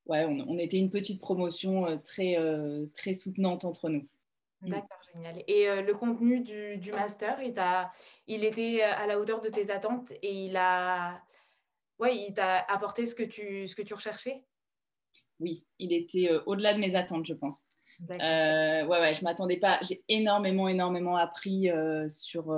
ouais, 0.07 0.25
on, 0.25 0.59
était 0.59 0.79
une 0.79 0.91
petite 0.91 1.21
promotion 1.21 1.87
euh, 1.87 1.97
très, 1.97 2.39
euh, 2.39 2.87
très 2.95 3.15
soutenante 3.15 3.65
entre 3.65 3.89
nous. 3.89 4.05
Mm. 4.61 4.71
D'accord, 4.71 4.99
génial. 5.12 5.43
Et 5.49 5.67
le 5.83 5.93
contenu 5.93 6.41
du, 6.41 6.79
du 6.79 6.93
master, 6.93 7.43
il, 7.43 7.55
il 8.27 8.45
était 8.45 8.83
à 8.83 9.07
la 9.07 9.19
hauteur 9.19 9.41
de 9.41 9.49
tes 9.49 9.71
attentes 9.71 10.12
et 10.23 10.47
il 10.47 10.57
a, 10.57 11.21
ouais, 11.99 12.17
il 12.17 12.35
t'a 12.35 12.59
apporté 12.59 13.07
ce 13.07 13.15
que 13.15 13.23
tu, 13.23 13.67
ce 13.69 13.75
que 13.75 13.83
tu 13.83 13.95
recherchais? 13.95 14.45
Oui, 15.39 15.67
il 15.79 15.93
était 15.93 16.31
au-delà 16.47 16.73
de 16.73 16.79
mes 16.79 16.95
attentes, 16.95 17.27
je 17.27 17.35
pense. 17.35 17.67
ouais, 18.09 18.85
ouais, 18.87 19.15
je 19.15 19.23
m'attendais 19.23 19.59
pas. 19.59 19.79
J'ai 19.83 20.03
énormément, 20.09 20.67
énormément 20.67 21.17
appris 21.17 21.69
sur 22.09 22.53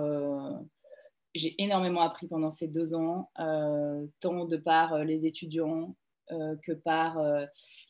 j'ai 1.35 1.55
énormément 1.63 2.03
appris 2.03 2.27
pendant 2.27 2.51
ces 2.51 2.69
deux 2.69 2.95
ans, 2.95 3.31
euh, 3.39 4.07
tant 4.21 4.45
de 4.45 4.57
par 4.57 4.95
euh, 4.95 5.05
les 5.05 5.27
étudiants 5.27 5.97
euh, 6.33 6.57
que 6.63 6.73
par 6.73 7.19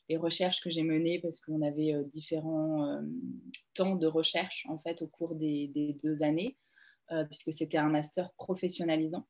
les 0.09 0.17
recherches 0.17 0.61
que 0.61 0.71
j'ai 0.71 0.83
menées, 0.83 1.19
parce 1.21 1.41
qu'on 1.41 1.63
avait 1.63 2.05
différents 2.05 3.01
temps 3.75 3.97
de 3.97 4.07
recherche 4.07 4.65
en 4.69 4.79
fait 4.79 5.03
au 5.03 5.09
cours 5.09 5.35
des, 5.35 5.97
deux 6.05 6.23
années, 6.23 6.57
puisque 7.27 7.53
c'était 7.53 7.79
un 7.79 7.89
master 7.89 8.31
professionnalisant. 8.35 9.27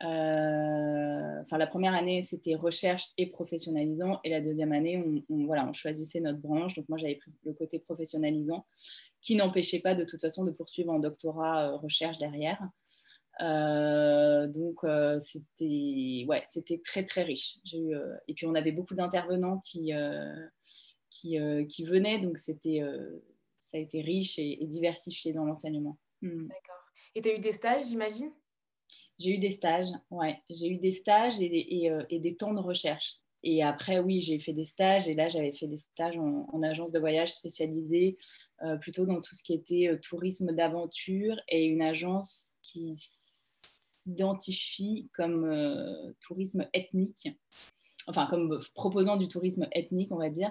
Enfin, 0.00 1.58
la 1.58 1.66
première 1.66 1.94
année, 1.94 2.22
c'était 2.22 2.54
recherche 2.54 3.04
et 3.16 3.30
professionnalisant, 3.30 4.20
et 4.24 4.30
la 4.30 4.40
deuxième 4.40 4.72
année, 4.72 5.02
on, 5.28 5.46
voilà, 5.46 5.66
on 5.66 5.72
choisissait 5.72 6.20
notre 6.20 6.38
branche. 6.38 6.74
Donc 6.74 6.88
moi, 6.88 6.98
j'avais 6.98 7.16
pris 7.16 7.32
le 7.44 7.54
côté 7.54 7.78
professionnalisant, 7.78 8.66
qui 9.20 9.36
n'empêchait 9.36 9.80
pas 9.80 9.94
de 9.94 10.04
toute 10.04 10.20
façon 10.20 10.44
de 10.44 10.50
poursuivre 10.50 10.92
en 10.92 10.98
doctorat 10.98 11.76
recherche 11.78 12.18
derrière. 12.18 12.60
Euh, 13.42 14.46
donc 14.46 14.82
euh, 14.84 15.18
c'était 15.18 16.24
ouais, 16.26 16.42
très 16.84 17.04
très 17.04 17.22
riche. 17.22 17.58
Euh, 17.74 18.16
et 18.28 18.34
puis 18.34 18.46
on 18.46 18.54
avait 18.54 18.72
beaucoup 18.72 18.94
d'intervenants 18.94 19.58
qui, 19.58 19.92
qui, 21.10 21.38
qui, 21.68 21.84
venaient, 21.84 22.18
donc 22.18 22.38
c'était 22.38 22.82
ça 23.60 23.78
a 23.78 23.80
été 23.80 24.00
riche 24.00 24.38
et, 24.38 24.58
diversifié 24.62 25.32
dans 25.32 25.44
l'enseignement. 25.44 25.98
Hmm. 26.22 26.46
D'accord. 26.46 26.84
Et 27.14 27.22
tu 27.22 27.28
as 27.28 27.34
eu 27.34 27.38
des 27.38 27.52
stages, 27.52 27.86
j'imagine? 27.86 28.30
J'ai 29.18 29.30
eu 29.30 29.38
des 29.38 29.50
stages, 29.50 29.88
ouais. 30.10 30.38
J'ai 30.50 30.68
eu 30.68 30.76
des 30.76 30.90
stages 30.90 31.40
et, 31.40 31.90
et, 32.10 32.18
des 32.18 32.36
temps 32.36 32.54
de 32.54 32.60
recherche. 32.60 33.16
Et 33.42 33.62
après, 33.62 33.98
oui, 33.98 34.20
j'ai 34.20 34.38
fait 34.38 34.52
des 34.52 34.64
stages. 34.64 35.08
Et 35.08 35.14
là, 35.14 35.28
j'avais 35.28 35.52
fait 35.52 35.66
des 35.66 35.76
stages 35.76 36.18
en, 36.18 36.62
agence 36.62 36.92
de 36.92 36.98
voyage 36.98 37.32
spécialisée 37.32 38.16
plutôt 38.80 39.06
dans 39.06 39.20
tout 39.20 39.34
ce 39.34 39.42
qui 39.42 39.54
était 39.54 39.98
tourisme 40.02 40.52
d'aventure 40.52 41.36
et 41.48 41.64
une 41.64 41.82
agence 41.82 42.52
qui 42.62 42.96
s'identifie 42.98 45.08
comme 45.14 46.14
tourisme 46.20 46.68
ethnique 46.74 47.28
enfin 48.06 48.26
comme 48.26 48.60
proposant 48.74 49.16
du 49.16 49.28
tourisme 49.28 49.66
ethnique, 49.72 50.12
on 50.12 50.18
va 50.18 50.30
dire. 50.30 50.50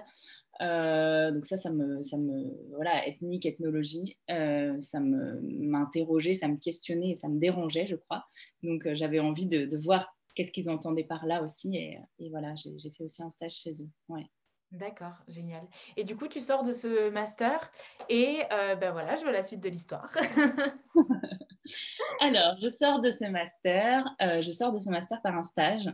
Euh, 0.60 1.30
donc 1.30 1.46
ça, 1.46 1.56
ça 1.56 1.70
me, 1.70 2.02
ça 2.02 2.16
me, 2.16 2.52
voilà, 2.74 3.06
ethnique, 3.06 3.46
ethnologie, 3.46 4.18
euh, 4.30 4.78
ça 4.80 5.00
m'interrogeait, 5.00 6.34
ça 6.34 6.48
me 6.48 6.56
questionnait, 6.56 7.14
ça 7.16 7.28
me 7.28 7.38
dérangeait, 7.38 7.86
je 7.86 7.96
crois. 7.96 8.24
Donc 8.62 8.86
euh, 8.86 8.94
j'avais 8.94 9.20
envie 9.20 9.46
de, 9.46 9.76
voir 9.76 10.14
qu'est-ce 10.34 10.52
qu'ils 10.52 10.70
entendaient 10.70 11.04
par 11.04 11.26
là 11.26 11.42
aussi, 11.42 11.76
et, 11.76 11.98
voilà, 12.30 12.54
j'ai 12.54 12.90
fait 12.90 13.04
aussi 13.04 13.22
un 13.22 13.30
stage 13.30 13.52
chez 13.52 13.82
eux. 13.82 13.90
Ouais. 14.08 14.26
D'accord, 14.72 15.22
génial. 15.28 15.62
Et 15.96 16.04
du 16.04 16.16
coup, 16.16 16.26
tu 16.26 16.40
sors 16.40 16.64
de 16.64 16.72
ce 16.72 17.08
master 17.10 17.70
et 18.08 18.40
ben 18.50 18.90
voilà, 18.90 19.14
je 19.14 19.24
veux 19.24 19.30
la 19.30 19.44
suite 19.44 19.60
de 19.60 19.68
l'histoire. 19.68 20.12
Alors, 22.20 22.56
je 22.60 22.68
sors 22.68 23.00
de 23.00 23.12
ce 23.12 23.26
master, 23.26 24.04
je 24.20 24.50
sors 24.50 24.72
de 24.72 24.80
ce 24.80 24.90
master 24.90 25.22
par 25.22 25.38
un 25.38 25.44
stage 25.44 25.88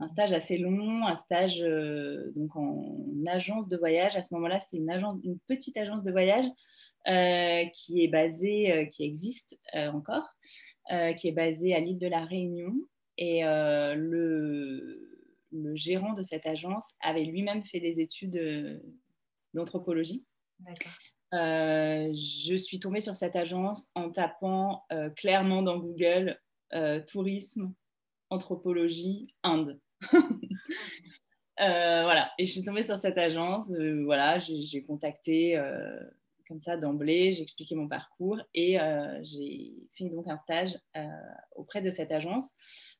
un 0.00 0.06
stage 0.06 0.32
assez 0.32 0.58
long, 0.58 1.06
un 1.06 1.16
stage 1.16 1.62
euh, 1.62 2.30
donc 2.34 2.54
en 2.56 2.96
agence 3.26 3.68
de 3.68 3.76
voyage. 3.76 4.16
À 4.16 4.22
ce 4.22 4.32
moment-là, 4.34 4.60
c'était 4.60 4.76
une, 4.76 4.90
agence, 4.90 5.16
une 5.24 5.38
petite 5.40 5.76
agence 5.76 6.02
de 6.02 6.12
voyage 6.12 6.44
euh, 7.08 7.64
qui 7.72 8.04
est 8.04 8.08
basée, 8.08 8.72
euh, 8.72 8.84
qui 8.86 9.04
existe 9.04 9.58
encore, 9.74 10.34
qui 11.16 11.28
est 11.28 11.34
basée 11.34 11.74
à 11.74 11.80
l'île 11.80 11.98
de 11.98 12.06
la 12.06 12.24
Réunion. 12.24 12.74
Et 13.20 13.42
le, 13.42 15.18
le, 15.50 15.74
gérant 15.74 16.12
de 16.12 16.22
cette 16.22 16.46
agence 16.46 16.88
avait 17.00 17.24
lui-même 17.24 17.64
fait 17.64 17.80
des 17.80 18.00
études 18.00 18.80
d'anthropologie. 19.54 20.24
je 21.32 22.56
suis 22.56 22.78
tombée 22.78 23.00
sur 23.00 23.16
cette 23.16 23.34
agence 23.34 23.90
en 23.96 24.10
tapant 24.10 24.84
clairement 25.16 25.62
dans 25.62 25.78
Google 25.78 26.38
tourisme, 27.08 27.74
anthropologie, 28.30 29.34
Inde. 29.42 29.80
Euh, 31.60 32.02
voilà, 32.04 32.30
et 32.38 32.46
je 32.46 32.52
suis 32.52 32.62
tombée 32.62 32.84
sur 32.84 32.98
cette 32.98 33.18
agence. 33.18 33.70
Euh, 33.72 34.04
voilà, 34.04 34.38
j'ai 34.38 34.84
contacté 34.84 35.56
euh, 35.56 35.98
comme 36.46 36.60
ça 36.60 36.76
d'emblée, 36.76 37.32
j'ai 37.32 37.42
expliqué 37.42 37.74
mon 37.74 37.88
parcours 37.88 38.40
et 38.54 38.78
j'ai 39.22 39.74
fait 39.92 40.08
donc 40.08 40.26
un 40.28 40.38
stage 40.38 40.78
auprès 41.56 41.82
de 41.82 41.90
cette 41.90 42.10
agence. 42.10 42.52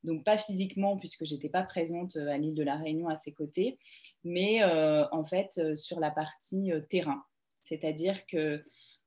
Donc 0.04 0.22
pas 0.22 0.37
physiquement 0.37 0.98
puisque 0.98 1.24
j'étais 1.24 1.48
pas 1.48 1.62
présente 1.62 2.16
à 2.16 2.37
l'île 2.37 2.54
de 2.54 2.62
la 2.62 2.76
Réunion 2.76 3.08
à 3.08 3.16
ses 3.16 3.32
côtés, 3.32 3.78
mais 4.22 4.62
en 4.64 5.24
fait 5.24 5.76
sur 5.76 5.98
la 5.98 6.11
partie 6.11 6.72
terrain. 6.90 7.22
C'est-à-dire 7.64 8.26
que 8.26 8.61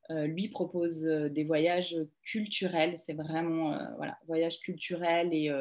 lui 0.09 0.47
propose 0.47 1.03
des 1.03 1.43
voyages 1.43 1.95
culturels. 2.23 2.97
C'est 2.97 3.13
vraiment 3.13 3.77
voilà, 3.97 4.17
voyage 4.25 4.59
culturel 4.59 5.29
et 5.33 5.51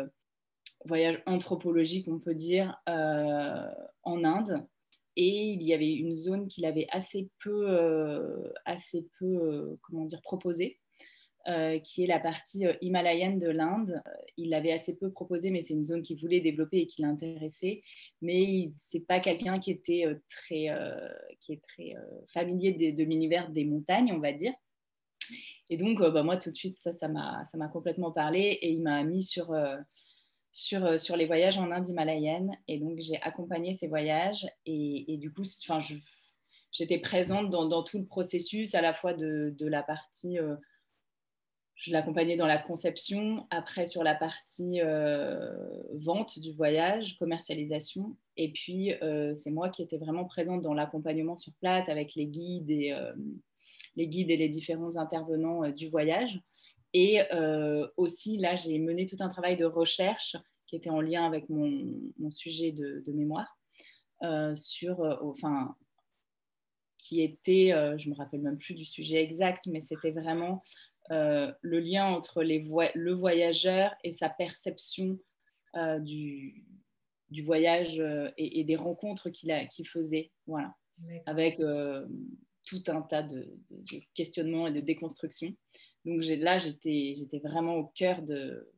voyage 0.87 1.23
anthropologique, 1.27 2.09
on 2.09 2.19
peut 2.19 2.35
dire, 2.35 2.81
euh, 2.89 3.67
en 4.03 4.25
Inde. 4.25 4.67
Et 5.17 5.51
il 5.51 5.63
y 5.63 5.75
avait 5.75 5.93
une 5.93 6.15
zone 6.15 6.47
qu'il 6.47 6.65
avait 6.65 6.87
assez 6.91 7.29
peu, 7.43 7.69
euh, 7.69 8.53
assez 8.65 9.07
peu 9.19 9.27
euh, 9.27 9.77
comment 9.83 10.05
dire, 10.05 10.21
proposée, 10.23 10.79
qui 11.83 12.05
est 12.05 12.07
la 12.07 12.21
partie 12.21 12.65
himalayenne 12.81 13.39
de 13.39 13.49
l'Inde. 13.49 14.01
Il 14.37 14.51
l'avait 14.51 14.73
assez 14.73 14.95
peu 14.95 15.11
proposé, 15.11 15.51
mais 15.51 15.63
c'est 15.63 15.75
une 15.75 15.85
zone 15.85 16.03
qu'il 16.03 16.19
voulait 16.19 16.41
développer 16.41 16.79
et 16.79 16.87
qui 16.87 17.03
l'intéressait. 17.03 17.81
Mais 18.21 18.71
c'est 18.77 19.01
pas 19.01 19.21
quelqu'un 19.21 19.59
qui 19.59 19.73
était 19.73 20.05
très, 20.29 20.69
qui 21.41 21.55
est 21.55 21.63
très 21.63 21.95
familier 22.29 22.93
de, 22.93 23.03
l'univers 23.03 23.51
des 23.51 23.65
montagnes, 23.65 24.13
on 24.13 24.21
va 24.21 24.33
dire. 24.33 24.53
Et 25.71 25.77
donc, 25.77 26.01
bah, 26.01 26.23
moi, 26.23 26.37
tout 26.37 26.51
de 26.51 26.57
suite, 26.57 26.79
ça, 26.79 26.93
ça 26.93 27.09
m'a 27.09 27.69
complètement 27.73 28.13
parlé 28.13 28.59
et 28.61 28.71
il 28.71 28.83
m'a 28.83 29.03
mis 29.03 29.25
sur 29.25 29.53
sur, 30.53 30.85
euh, 30.85 30.97
sur 30.97 31.17
les 31.17 31.27
voyages 31.27 31.59
en 31.59 31.71
Inde 31.71 31.89
himalayenne. 31.89 32.57
Et 32.69 32.79
donc, 32.79 32.99
j'ai 32.99 33.21
accompagné 33.23 33.75
ces 33.75 33.89
voyages. 33.89 34.47
Et, 34.67 35.17
du 35.19 35.33
coup, 35.33 35.43
j'étais 36.73 36.99
présente 36.99 37.51
dans, 37.51 37.83
tout 37.83 37.99
le 37.99 38.07
processus, 38.07 38.75
à 38.75 38.81
la 38.81 38.95
fois 38.95 39.15
de, 39.15 39.67
la 39.67 39.83
partie. 39.83 40.39
Euh, 40.39 40.57
je 41.75 41.93
l'accompagnais 41.93 42.37
dans 42.37 42.47
la 42.47 42.59
conception, 42.59 43.47
après 43.49 43.87
sur 43.87 44.05
la 44.05 44.15
partie 44.15 44.83
euh, 44.83 45.51
vente 45.95 46.39
du 46.39 46.53
voyage, 46.53 47.17
commercialisation. 47.17 48.19
Et 48.37 48.53
puis, 48.53 48.93
c'est 49.33 49.51
moi 49.51 49.71
qui 49.71 49.83
étais 49.83 49.97
vraiment 49.97 50.27
présente 50.27 50.61
dans 50.61 50.75
l'accompagnement 50.75 51.39
sur 51.39 51.55
place 51.55 51.89
avec 51.89 52.15
les 52.17 52.27
guides 52.27 52.71
et, 52.71 52.95
les 53.97 54.09
guides 54.09 54.31
et 54.31 54.37
les 54.37 54.51
différents 54.51 54.99
intervenants 54.99 55.71
du 55.71 55.89
voyage. 55.89 56.39
Et 56.93 57.21
euh, 57.33 57.87
aussi, 57.97 58.37
là, 58.37 58.57
j'ai 58.57 58.79
mené 58.79 59.07
tout 59.07 59.17
un 59.21 59.29
travail 59.29 59.57
de 59.57 59.65
recherche 59.65 60.37
qui 60.67 60.77
était 60.77 60.91
en 60.91 61.01
lien 61.01 61.25
avec 61.25 61.49
mon, 61.49 62.31
sujet 62.31 62.73
de, 62.73 63.13
mémoire, 63.13 63.59
euh, 64.23 64.55
sur, 64.55 65.01
euh, 65.01 65.17
enfin, 65.23 65.75
qui 66.99 67.23
était, 67.23 67.73
je 67.99 68.09
ne 68.09 68.15
me 68.15 68.17
rappelle 68.17 68.43
même 68.43 68.59
plus 68.59 68.75
du 68.75 68.85
sujet 68.85 69.23
exact, 69.23 69.67
mais 69.67 69.81
c'était 69.81 70.13
vraiment 70.13 70.63
le 71.11 71.79
lien 71.81 72.07
entre 72.07 72.43
les 72.43 72.65
le 72.95 73.13
voyageur 73.13 73.93
et 74.05 74.13
sa 74.13 74.29
perception 74.29 75.19
du, 76.01 76.65
du, 77.31 77.43
voyage 77.43 78.01
et, 78.37 78.63
des 78.63 78.77
rencontres 78.77 79.29
qu'il 79.31 79.89
faisait, 79.89 80.31
voilà, 80.47 80.73
avec 81.27 81.59
tout 82.65 82.83
un 82.89 83.03
tas 83.03 83.23
de, 83.23 83.59
de, 83.71 84.01
questionnements 84.15 84.67
et 84.67 84.73
de 84.73 84.81
déconstructions. 84.81 85.55
Donc 86.05 86.23
là, 86.25 86.59
j'étais 86.59 87.15
vraiment 87.43 87.77
au 87.77 87.87
cœur 87.87 88.23
de, 88.23 88.71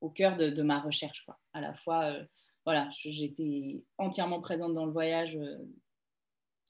au 0.00 0.10
cœur 0.10 0.36
de, 0.36 0.62
ma 0.62 0.80
recherche. 0.80 1.24
Quoi. 1.24 1.38
À 1.52 1.60
la 1.60 1.74
fois, 1.74 2.04
euh, 2.04 2.24
voilà, 2.64 2.88
j'étais 2.90 3.82
entièrement 3.98 4.40
présente 4.40 4.72
dans 4.72 4.86
le 4.86 4.92
voyage 4.92 5.36
euh, 5.36 5.58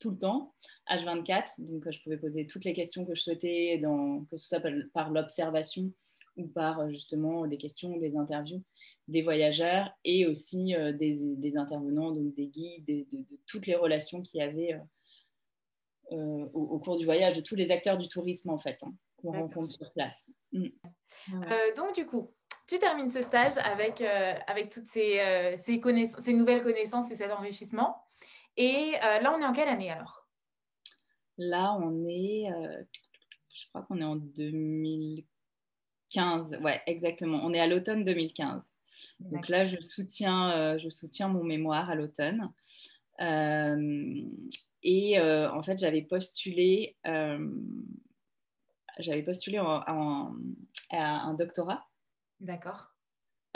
tout 0.01 0.11
le 0.11 0.19
temps, 0.19 0.55
H24. 0.91 1.45
Donc, 1.59 1.91
je 1.91 2.03
pouvais 2.03 2.19
poser 2.19 2.47
toutes 2.47 2.65
les 2.65 2.73
questions 2.73 3.05
que 3.05 3.15
je 3.15 3.23
souhaitais, 3.23 3.79
dans, 3.79 4.25
que 4.25 4.37
ce 4.37 4.49
soit 4.49 4.63
par, 4.93 5.11
l'observation 5.11 5.93
ou 6.37 6.49
par 6.49 6.81
euh, 6.81 6.89
justement 6.89 7.47
des 7.47 7.59
questions, 7.59 7.97
des 7.99 8.17
interviews 8.17 8.63
des 9.09 9.23
voyageurs 9.23 9.91
et 10.05 10.27
aussi 10.27 10.75
des, 10.95 11.57
intervenants, 11.57 12.13
donc 12.13 12.35
des 12.35 12.47
guides, 12.47 12.87
de, 12.87 13.25
toutes 13.47 13.67
les 13.67 13.75
relations 13.75 14.23
qu'il 14.23 14.41
y 14.41 14.43
avait 14.43 14.81
au, 16.13 16.79
cours 16.79 16.99
du 16.99 17.05
voyage, 17.05 17.37
de 17.37 17.41
tous 17.41 17.55
les 17.55 17.71
acteurs 17.71 17.97
du 17.97 18.09
tourisme 18.09 18.51
en 18.51 18.59
fait. 18.59 18.79
Hein 18.83 18.93
qu'on 19.23 19.33
rencontre 19.33 19.71
sur 19.71 19.91
place. 19.93 20.35
Mm. 20.53 20.69
Euh, 21.35 21.75
donc, 21.77 21.95
du 21.95 22.07
coup, 22.07 22.35
tu 22.67 22.79
termines 22.79 23.11
ce 23.11 23.21
stage 23.23 23.59
avec, 23.59 24.01
euh, 24.01 24.35
avec 24.47 24.71
toutes 24.71 24.87
ces, 24.87 25.19
euh, 25.21 25.57
ces, 25.57 25.83
ces, 26.19 26.33
nouvelles 26.33 26.63
connaissances 26.63 27.11
et 27.11 27.17
cet 27.17 27.33
enrichissement. 27.33 28.07
Et 28.57 28.93
là, 29.01 29.35
on 29.35 29.41
est 29.41 29.47
en 29.47 29.53
quelle 29.53 29.69
année 29.69 29.91
alors? 29.91 30.29
Là, 31.39 31.75
on 31.81 32.07
est, 32.07 32.51
je 33.51 33.67
crois 33.71 33.81
qu'on 33.83 33.99
est 33.99 34.05
en 34.05 34.17
2015. 34.17 36.59
Ouais, 36.61 36.83
exactement. 36.87 37.41
On 37.43 37.55
est 37.55 37.61
à 37.61 37.67
l'automne 37.67 38.05
2015. 38.05 38.71
Donc 39.21 39.49
là, 39.49 39.65
je 39.65 39.81
soutiens, 39.81 40.77
je 40.77 40.91
soutiens 40.91 41.29
mon 41.29 41.43
mémoire 41.43 41.89
à 41.89 41.95
l'automne. 41.95 42.53
Et 43.21 45.21
en 45.21 45.63
fait, 45.63 45.79
j'avais 45.79 46.03
postulé 46.03 46.97
j'avais 48.99 49.23
postulé 49.23 49.59
à 49.59 49.91
un 49.91 51.35
doctorat. 51.35 51.87
D'accord. 52.41 52.93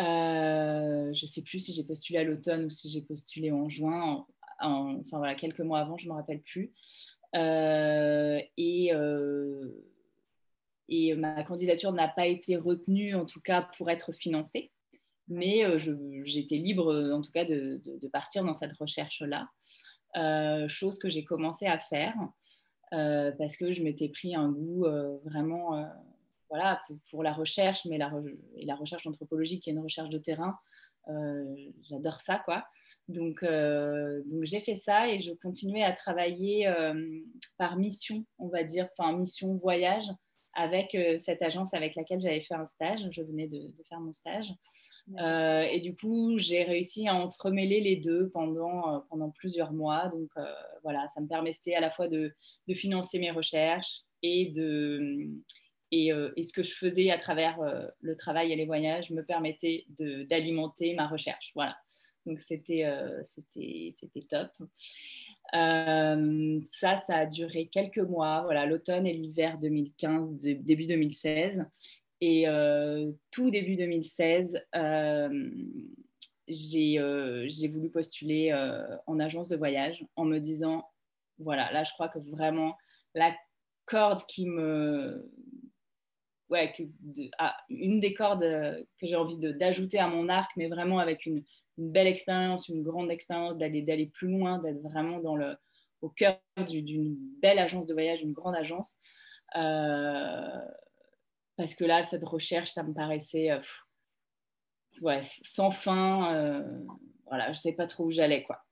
Euh, 0.01 1.12
je 1.14 1.22
ne 1.22 1.26
sais 1.26 1.43
plus 1.43 1.61
si 1.61 1.72
j'ai 1.72 1.85
postulé 1.85 2.18
à 2.18 2.24
l'automne 2.24 2.66
ou 2.66 2.70
si 2.70 2.91
j'ai 2.91 3.03
postulé 3.03 3.51
en 3.51 3.68
juin, 3.68 4.26
enfin 4.61 5.18
voilà, 5.18 5.35
quelques 5.35 5.61
mois 5.61 5.81
avant, 5.81 5.97
je 5.97 6.07
ne 6.07 6.12
me 6.12 6.16
rappelle 6.16 6.43
plus. 6.43 6.72
Euh, 7.35 8.41
et, 8.57 8.93
euh, 8.93 9.85
et 10.89 11.14
ma 11.14 11.43
candidature 11.45 11.93
n'a 11.93 12.09
pas 12.09 12.26
été 12.26 12.57
retenue, 12.57 13.14
en 13.14 13.24
tout 13.24 13.41
cas 13.41 13.68
pour 13.76 13.91
être 13.91 14.12
financée. 14.12 14.70
Mais 15.29 15.64
j'étais 16.24 16.57
libre, 16.57 16.95
en 17.12 17.20
tout 17.20 17.33
cas, 17.33 17.45
de, 17.45 18.09
partir 18.09 18.45
dans 18.45 18.53
cette 18.53 18.72
recherche-là. 18.72 19.49
chose 20.68 20.99
que 20.99 21.09
j'ai 21.09 21.24
commencé 21.24 21.66
à 21.66 21.79
faire. 21.79 22.14
Euh, 22.93 23.33
parce 23.37 23.57
que 23.57 23.72
je 23.72 23.83
m'étais 23.83 24.09
pris 24.09 24.35
un 24.35 24.49
goût 24.49 24.85
euh, 24.85 25.18
vraiment 25.24 25.77
euh, 25.77 25.85
voilà, 26.49 26.81
pour, 27.11 27.24
la 27.24 27.33
recherche, 27.33 27.85
mais 27.87 27.99
la, 27.99 28.12
et 28.55 28.64
la 28.64 28.77
recherche 28.77 29.07
anthropologique 29.07 29.62
qui 29.62 29.70
est 29.70 29.72
une 29.72 29.81
recherche 29.81 30.11
de 30.11 30.18
terrain. 30.18 30.57
J'adore 31.83 32.20
ça, 32.20 32.41
quoi. 32.45 32.66
Donc, 33.09 33.45
donc 33.45 34.45
j'ai 34.45 34.61
fait 34.61 34.74
ça 34.74 35.09
et 35.09 35.18
je 35.18 35.33
continuais 35.33 35.83
à 35.83 35.93
travailler 35.93 36.72
par 37.59 37.77
mission, 37.77 38.24
on 38.39 38.49
va 38.49 38.64
dire, 38.64 38.89
enfin 38.97 39.16
mission 39.16 39.55
voyage 39.55 40.09
avec 40.55 40.97
cette 41.18 41.43
agence 41.43 41.74
avec 41.74 41.95
laquelle 41.97 42.20
j'avais 42.20 42.41
fait 42.41 42.55
un 42.55 42.66
stage. 42.66 43.07
Je 43.11 43.22
venais 43.22 43.47
de, 43.47 43.72
faire 43.89 44.01
mon 44.01 44.12
stage. 44.12 44.53
Et 45.19 45.81
du 45.81 45.95
coup, 45.95 46.37
j'ai 46.37 46.65
réussi 46.65 47.07
à 47.07 47.15
entremêler 47.15 47.81
les 47.81 47.97
deux 47.97 48.29
pendant, 48.31 49.05
pendant 49.09 49.31
plusieurs 49.31 49.73
mois. 49.73 50.09
Donc 50.09 50.31
voilà, 50.83 51.07
ça 51.09 51.21
me 51.21 51.29
permettait 51.29 51.75
à 51.75 51.81
la 51.81 51.91
fois 51.91 52.09
de, 52.09 52.33
de 52.67 52.75
financer 52.75 53.19
mes 53.19 53.31
recherches 53.31 54.03
et 54.23 54.47
de 54.47 55.29
et, 55.93 56.11
ce 56.11 56.53
que 56.53 56.63
je 56.63 56.75
faisais 56.75 57.11
à 57.11 57.19
travers 57.19 57.59
le 58.01 58.17
travail 58.17 58.53
et 58.53 58.57
les 58.57 58.67
voyages 58.67 59.11
me 59.11 59.25
permettait 59.25 59.87
d'alimenter 60.29 60.95
ma 60.95 61.07
recherche. 61.07 61.53
Voilà. 61.55 61.77
Donc 62.27 62.41
c'était 62.41 62.85
euh, 62.85 63.23
top. 64.29 64.51
Euh, 65.55 66.61
ça, 66.73 66.97
ça 67.07 67.17
a 67.19 67.27
duré 67.27 67.69
quelques 67.69 67.99
mois, 67.99 68.43
voilà, 68.43 68.67
l'automne 68.67 69.07
et 69.07 69.13
l'hiver 69.13 69.59
2015, 69.59 70.43
début 70.43 70.87
2016. 70.87 71.65
Et 72.21 72.49
euh, 72.49 73.11
tout 73.31 73.51
début 73.51 73.77
2016, 73.77 74.59
j'ai 76.49 77.69
voulu 77.69 77.91
postuler 77.91 78.53
en 79.07 79.21
agence 79.21 79.49
de 79.49 79.57
voyage 79.57 80.05
en 80.17 80.25
me 80.25 80.39
disant, 80.39 80.89
voilà, 81.39 81.71
là, 81.73 81.85
je 81.85 81.93
crois 81.93 82.09
que 82.09 82.19
vraiment 82.19 82.77
la 83.14 83.35
corde 83.85 84.23
qui 84.27 84.47
me... 84.47 85.31
Ouais, 86.49 86.73
ah, 87.39 87.57
une 87.69 87.99
des 87.99 88.14
cordes 88.14 88.43
que 89.01 89.07
j'ai 89.07 89.17
envie 89.17 89.37
d'ajouter 89.37 89.99
à 89.99 90.07
mon 90.07 90.29
arc, 90.29 90.53
mais 90.57 90.69
vraiment 90.69 91.01
avec 91.01 91.27
une, 91.27 91.43
belle 91.77 92.07
expérience, 92.07 92.69
une 92.69 92.83
grande 92.83 93.11
expérience, 93.11 93.57
d'aller, 93.57 94.07
plus 94.07 94.29
loin, 94.29 94.59
d'être 94.61 94.81
vraiment 94.81 95.19
dans 95.19 95.37
le, 95.37 95.57
au 96.03 96.09
cœur 96.09 96.39
d'une 96.57 97.17
belle 97.43 97.59
agence 97.59 97.87
de 97.87 97.93
voyage, 97.93 98.23
une 98.23 98.33
grande 98.33 98.55
agence. 98.55 98.97
Euh, 99.57 100.61
parce 101.57 101.75
que 101.75 101.85
là, 101.85 102.03
cette 102.03 102.25
recherche, 102.25 102.71
ça 102.71 102.83
me 102.83 102.93
paraissait 102.93 103.51
euh, 103.51 103.61
ouais, 105.03 105.21
sans 105.23 105.71
fin. 105.71 106.35
Euh, 106.35 106.63
voilà, 107.27 107.47
je 107.47 107.59
ne 107.59 107.63
sais 107.63 107.73
pas 107.73 107.87
trop 107.87 108.05
où 108.05 108.11
j'allais. 108.11 108.45
quoi. 108.45 108.63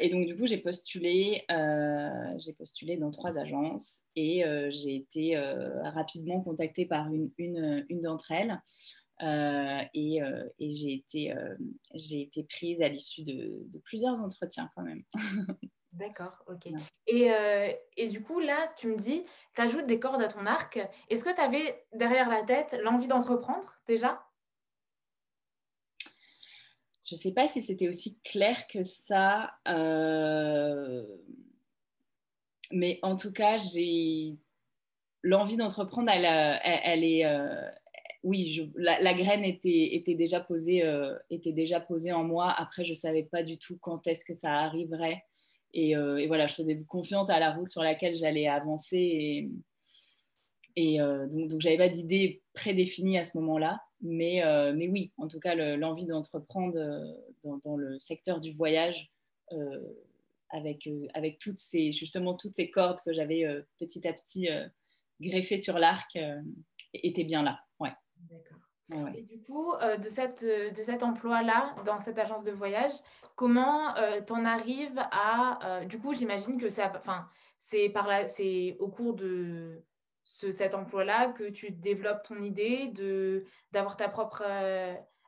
et 0.00 0.08
donc, 0.10 0.26
du 0.26 0.36
coup, 0.36 0.46
j'ai 0.46 0.58
postulé, 0.58 1.44
j'ai 2.36 2.52
postulé 2.52 2.96
dans 2.96 3.10
trois 3.10 3.38
agences 3.38 4.02
et 4.14 4.44
j'ai 4.70 4.94
été 4.94 5.36
rapidement 5.82 6.40
contactée 6.40 6.86
par 6.86 7.12
une, 7.12 7.30
une, 7.36 7.84
une 7.88 8.00
d'entre 8.00 8.30
elles 8.30 8.60
euh, 9.22 9.80
et, 9.94 10.22
euh, 10.22 10.48
et 10.60 10.70
j'ai 10.70 10.94
été, 10.94 11.36
euh, 11.36 11.56
été 11.94 12.44
prise 12.44 12.80
à 12.80 12.88
l'issue 12.88 13.24
de, 13.24 13.64
de, 13.66 13.78
plusieurs 13.80 14.20
entretiens 14.20 14.70
quand 14.74 14.82
même. 14.82 15.02
D'accord, 15.92 16.44
ok. 16.46 16.68
Et, 17.06 17.30
et, 17.96 18.08
du 18.08 18.22
coup, 18.22 18.40
là, 18.40 18.72
tu 18.76 18.88
me 18.88 18.96
dis, 18.96 19.24
tu 19.54 19.60
ajoutes 19.60 19.86
des 19.86 19.98
cordes 19.98 20.22
à 20.22 20.28
ton 20.28 20.44
arc. 20.46 20.78
Est-ce 21.08 21.24
que 21.24 21.34
tu 21.34 21.40
avais 21.40 21.86
derrière 21.92 22.28
la 22.28 22.42
tête 22.42 22.78
l'envie 22.82 23.08
d'entreprendre 23.08 23.66
déjà? 23.86 24.22
Je 27.04 27.14
ne 27.14 27.18
sais 27.18 27.32
pas 27.32 27.48
si 27.48 27.62
c'était 27.62 27.88
aussi 27.88 28.18
clair 28.20 28.66
que 28.68 28.82
ça. 28.82 29.54
Mais 32.70 32.98
en 33.02 33.16
tout 33.16 33.32
cas, 33.32 33.56
j'ai 33.56 34.36
l'envie 35.22 35.56
d'entreprendre, 35.56 36.10
elle, 36.10 36.26
elle, 36.26 36.80
elle, 36.84 37.04
est, 37.04 37.24
oui, 38.24 38.70
la, 38.76 39.14
graine 39.14 39.44
était, 39.44 39.94
était, 39.94 40.14
déjà 40.14 40.40
posée, 40.40 40.84
euh, 40.84 41.16
était 41.30 41.52
déjà 41.52 41.80
posée 41.80 42.12
en 42.12 42.24
moi. 42.24 42.52
Après, 42.56 42.84
je 42.84 42.90
ne 42.90 42.96
savais 42.96 43.22
pas 43.22 43.42
du 43.42 43.58
tout 43.58 43.78
quand 43.80 44.06
est-ce 44.06 44.24
que 44.24 44.34
ça 44.34 44.52
arriverait. 44.52 45.24
Euh, 45.76 46.16
et, 46.16 46.26
voilà, 46.26 46.46
je 46.46 46.54
faisais 46.54 46.82
confiance 46.84 47.30
à 47.30 47.38
la 47.38 47.52
route 47.52 47.68
sur 47.68 47.82
laquelle 47.82 48.14
j'allais 48.14 48.48
avancer. 48.48 49.50
Et, 50.76 51.00
euh, 51.00 51.26
donc, 51.26 51.48
donc 51.48 51.60
je 51.60 51.66
n'avais 51.66 51.78
pas 51.78 51.88
d'idée 51.88 52.42
prédéfinie 52.52 53.18
à 53.18 53.24
ce 53.24 53.36
moment-là. 53.38 53.80
Mais, 54.00 54.42
mais 54.74 54.86
oui, 54.86 55.12
en 55.16 55.26
tout 55.26 55.40
cas, 55.40 55.54
l'envie 55.76 56.06
d'entreprendre 56.06 56.78
dans, 57.42 57.76
le 57.76 57.98
secteur 57.98 58.40
du 58.40 58.52
voyage, 58.52 59.10
avec, 60.50 60.88
avec 61.14 61.40
toutes 61.40 61.58
ces, 61.58 61.90
justement 61.90 62.34
toutes 62.34 62.54
ces 62.54 62.70
cordes 62.70 63.00
que 63.04 63.12
j'avais 63.12 63.44
petit 63.78 64.06
à 64.06 64.12
petit 64.12 64.48
greffées 65.20 65.56
sur 65.56 65.80
l'arc, 65.80 66.16
était 66.94 67.24
bien 67.24 67.42
là. 67.42 67.58
Ouais. 67.80 67.90
D'accord. 68.30 68.67
Et 68.90 69.22
du 69.22 69.42
coup, 69.42 69.72
euh, 69.74 69.96
de, 69.98 70.08
cette, 70.08 70.42
euh, 70.42 70.70
de 70.70 70.82
cet 70.82 71.02
emploi-là, 71.02 71.74
dans 71.84 71.98
cette 71.98 72.18
agence 72.18 72.44
de 72.44 72.52
voyage, 72.52 72.92
comment 73.36 73.94
euh, 73.96 74.22
tu 74.22 74.32
en 74.32 74.44
arrives 74.46 74.98
à... 75.12 75.84
du 75.84 75.98
coup, 75.98 76.14
j'imagine 76.14 76.58
que 76.58 76.68
c'est 76.68 76.82
au 78.78 78.88
cours 78.88 79.14
de 79.14 79.84
ce, 80.24 80.52
cet 80.52 80.74
emploi-là 80.74 81.28
que 81.32 81.50
tu 81.50 81.70
développes 81.70 82.22
ton 82.22 82.40
idée 82.40 82.92
d'avoir 83.72 83.96
ta 83.96 84.08
propre 84.08 84.42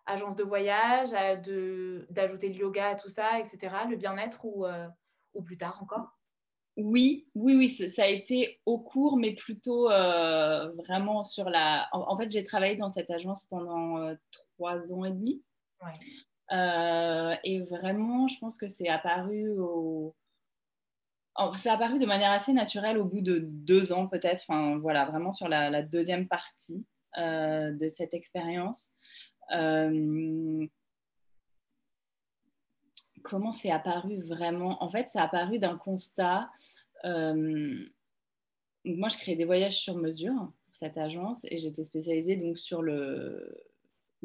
agence 0.07 0.37
de 0.37 0.43
voyage, 0.43 1.11
de, 1.43 2.07
d'ajouter 2.11 2.49
le 2.49 2.55
yoga 2.55 2.89
à 2.89 2.95
tout 2.95 3.11
ça, 3.11 3.39
etc., 3.39 3.77
le 3.89 3.97
bien-être 3.97 4.45
ou, 4.45 4.67
ou 5.35 5.43
plus 5.43 5.59
tard 5.59 5.79
encore? 5.83 6.20
Oui, 6.83 7.27
oui, 7.35 7.57
oui, 7.57 7.69
ça 7.69 8.05
a 8.05 8.07
été 8.07 8.61
au 8.67 8.79
cours, 8.79 9.17
mais 9.17 9.35
plutôt 9.35 9.91
euh, 9.91 10.71
vraiment 10.73 11.25
sur 11.25 11.51
la. 11.51 11.89
En, 11.93 12.17
fait, 12.17 12.31
j'ai 12.31 12.43
travaillé 12.43 12.77
dans 12.77 12.91
cette 12.91 13.11
agence 13.11 13.45
pendant 13.45 13.99
euh, 13.99 14.15
trois 14.57 14.93
ans 14.93 15.05
et 15.05 15.11
demi. 15.11 15.43
Euh, 16.53 17.35
et 17.45 17.61
vraiment, 17.61 18.27
je 18.27 18.39
pense 18.39 18.59
que 18.59 18.67
c'est 18.67 18.89
apparu 18.89 19.51
au. 19.59 20.15
C'est 21.55 21.71
apparu 21.71 21.99
de 21.99 22.07
manière 22.07 22.33
assez 22.33 22.53
naturelle 22.53 22.99
au 22.99 23.05
bout 23.05 23.23
de 23.23 23.39
deux 23.39 23.93
ans, 23.93 24.07
peut-être. 24.07 24.45
Enfin, 24.47 24.79
voilà, 24.79 25.07
vraiment 25.07 25.33
sur 25.33 25.49
la, 25.49 25.83
deuxième 25.83 26.29
partie 26.29 26.85
de 27.17 27.89
cette 27.89 28.15
expérience 28.15 28.93
comment 33.23 33.53
c'est 33.53 33.71
apparu 33.71 34.21
vraiment? 34.21 34.83
En 34.83 34.91
fait, 34.91 35.09
ça 35.09 35.23
a 35.23 35.25
apparu 35.25 35.59
d'un 35.59 35.77
constat. 35.77 36.51
Euh, 37.05 37.85
moi, 38.85 39.09
je 39.09 39.17
créais 39.17 39.37
des 39.37 39.45
voyages 39.45 39.79
sur 39.79 39.97
mesure 39.97 40.35
pour 40.35 40.75
cette 40.75 40.99
agence 40.99 41.45
et 41.51 41.57
j'étais 41.57 41.85
spécialisée 41.85 42.37
donc 42.37 42.59
sur 42.59 42.83
le. 42.83 43.57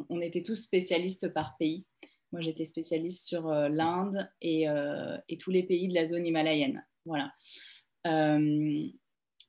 On 0.09 0.19
était 0.19 0.43
tous 0.43 0.55
spécialistes 0.55 1.29
par 1.29 1.55
pays. 1.57 1.85
Moi, 2.31 2.41
j'étais 2.41 2.65
spécialiste 2.65 3.27
sur 3.27 3.49
euh, 3.49 3.69
l'Inde 3.69 4.29
et, 4.41 4.67
euh, 4.67 5.17
et, 5.29 5.37
tous 5.37 5.51
les 5.51 5.63
pays 5.63 5.87
de 5.87 5.93
la 5.93 6.05
zone 6.05 6.25
himalayenne. 6.25 6.85
Voilà. 7.05 7.31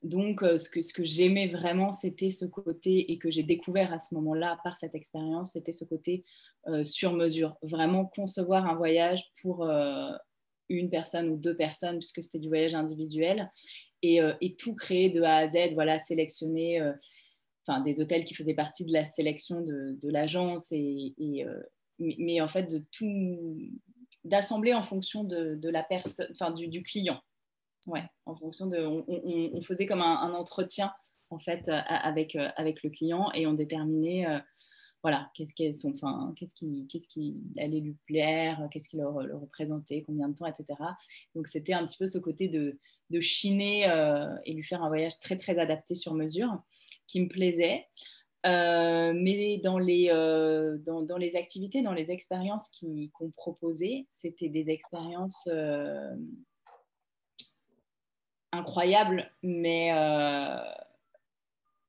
Donc, 0.03 0.43
euh, 0.43 0.59
ce 0.59 0.69
que, 0.69 0.83
ce 0.83 0.93
que 0.93 1.05
j'aimais 1.05 1.47
vraiment, 1.47 1.91
c'était 1.91 2.31
ce 2.31 2.45
côté, 2.45 3.11
et 3.13 3.19
que 3.19 3.31
j'ai 3.31 3.43
découvert 3.43 3.93
à 3.93 3.99
ce 3.99 4.15
moment-là 4.15 4.59
par 4.63 4.77
cette 4.77 4.95
expérience, 4.95 5.53
c'était 5.53 5.73
ce 5.73 5.85
côté 5.85 6.25
euh, 6.69 6.85
sur 6.85 7.13
mesure. 7.13 7.57
Vraiment 7.63 8.05
concevoir 8.05 8.67
un 8.67 8.77
voyage 8.77 9.25
pour 9.43 9.65
euh, 9.65 10.13
une 10.69 10.91
personne 10.91 11.29
ou 11.31 11.37
deux 11.37 11.57
personnes, 11.57 11.99
puisque 11.99 12.23
c'était 12.23 12.39
du 12.39 12.49
voyage 12.49 12.75
individuel, 12.75 13.51
et, 14.03 14.21
tout 14.59 14.75
créer 14.77 15.11
de 15.11 15.23
A 15.23 15.39
à 15.39 15.49
Z, 15.49 15.75
voilà, 15.75 15.99
sélectionner 15.99 16.81
des 17.85 18.01
hôtels 18.01 18.23
qui 18.23 18.35
faisaient 18.35 18.55
partie 18.55 18.85
de 18.85 18.93
la 18.93 19.05
sélection 19.05 19.63
de, 19.63 20.09
l'agence, 20.09 20.71
et, 20.71 21.45
mais, 21.99 22.41
en 22.41 22.47
fait, 22.47 22.65
de 22.65 22.85
tout 22.93 23.59
d'assembler 24.23 24.75
en 24.75 24.83
fonction 24.83 25.25
de, 25.25 25.69
la 25.69 25.83
personne, 25.83 26.29
enfin, 26.33 26.53
du 26.53 26.83
client. 26.85 27.21
Ouais, 27.87 28.03
en 28.27 28.35
fonction 28.35 28.67
de. 28.67 28.79
On, 28.85 29.61
faisait 29.61 29.87
comme 29.87 30.03
un, 30.03 30.35
entretien, 30.35 30.93
en 31.31 31.39
fait, 31.39 31.69
euh, 31.69 31.81
avec, 31.89 32.35
euh, 32.35 32.49
avec 32.57 32.83
le 32.83 32.91
client 32.91 33.31
et 33.33 33.47
on 33.47 33.53
déterminait. 33.53 34.27
Euh, 34.27 34.39
voilà, 35.03 35.31
qu'est-ce 35.35 35.55
qu'est-ce 35.55 36.55
qui, 36.55 36.87
qu'est-ce 36.89 37.07
qui 37.07 37.45
allait 37.59 37.79
lui 37.79 37.97
plaire, 38.07 38.67
qu'est-ce 38.73 38.89
qui 38.89 38.97
le, 38.97 39.07
représentait, 39.07 40.03
combien 40.03 40.29
de 40.29 40.35
temps, 40.35 40.47
etc. 40.47 40.67
Donc 41.37 41.47
c'était 41.47 41.75
un 41.75 41.87
petit 41.87 41.97
peu 41.97 42.09
ce 42.09 42.19
côté 42.19 42.49
de, 42.49 42.81
de 43.11 43.21
chiner 43.21 43.85
et 44.45 44.53
lui 44.53 44.65
faire 44.65 44.83
un 44.83 44.89
voyage 44.89 45.21
très 45.21 45.37
très 45.37 45.61
adapté 45.61 45.95
sur 45.95 46.15
mesure 46.15 46.61
qui 47.07 47.21
me 47.21 47.29
plaisait. 47.29 47.87
mais 48.43 49.61
dans 49.63 49.79
les, 49.79 50.09
dans, 50.85 51.03
dans, 51.03 51.19
les 51.19 51.37
activités, 51.37 51.83
dans 51.83 51.95
les 51.95 52.11
expériences 52.11 52.69
qu'on 53.13 53.31
proposait, 53.31 54.09
c'était 54.11 54.49
des 54.49 54.71
expériences 54.71 55.49
incroyable, 58.59 59.31
mais, 59.43 59.93
euh, 59.93 60.59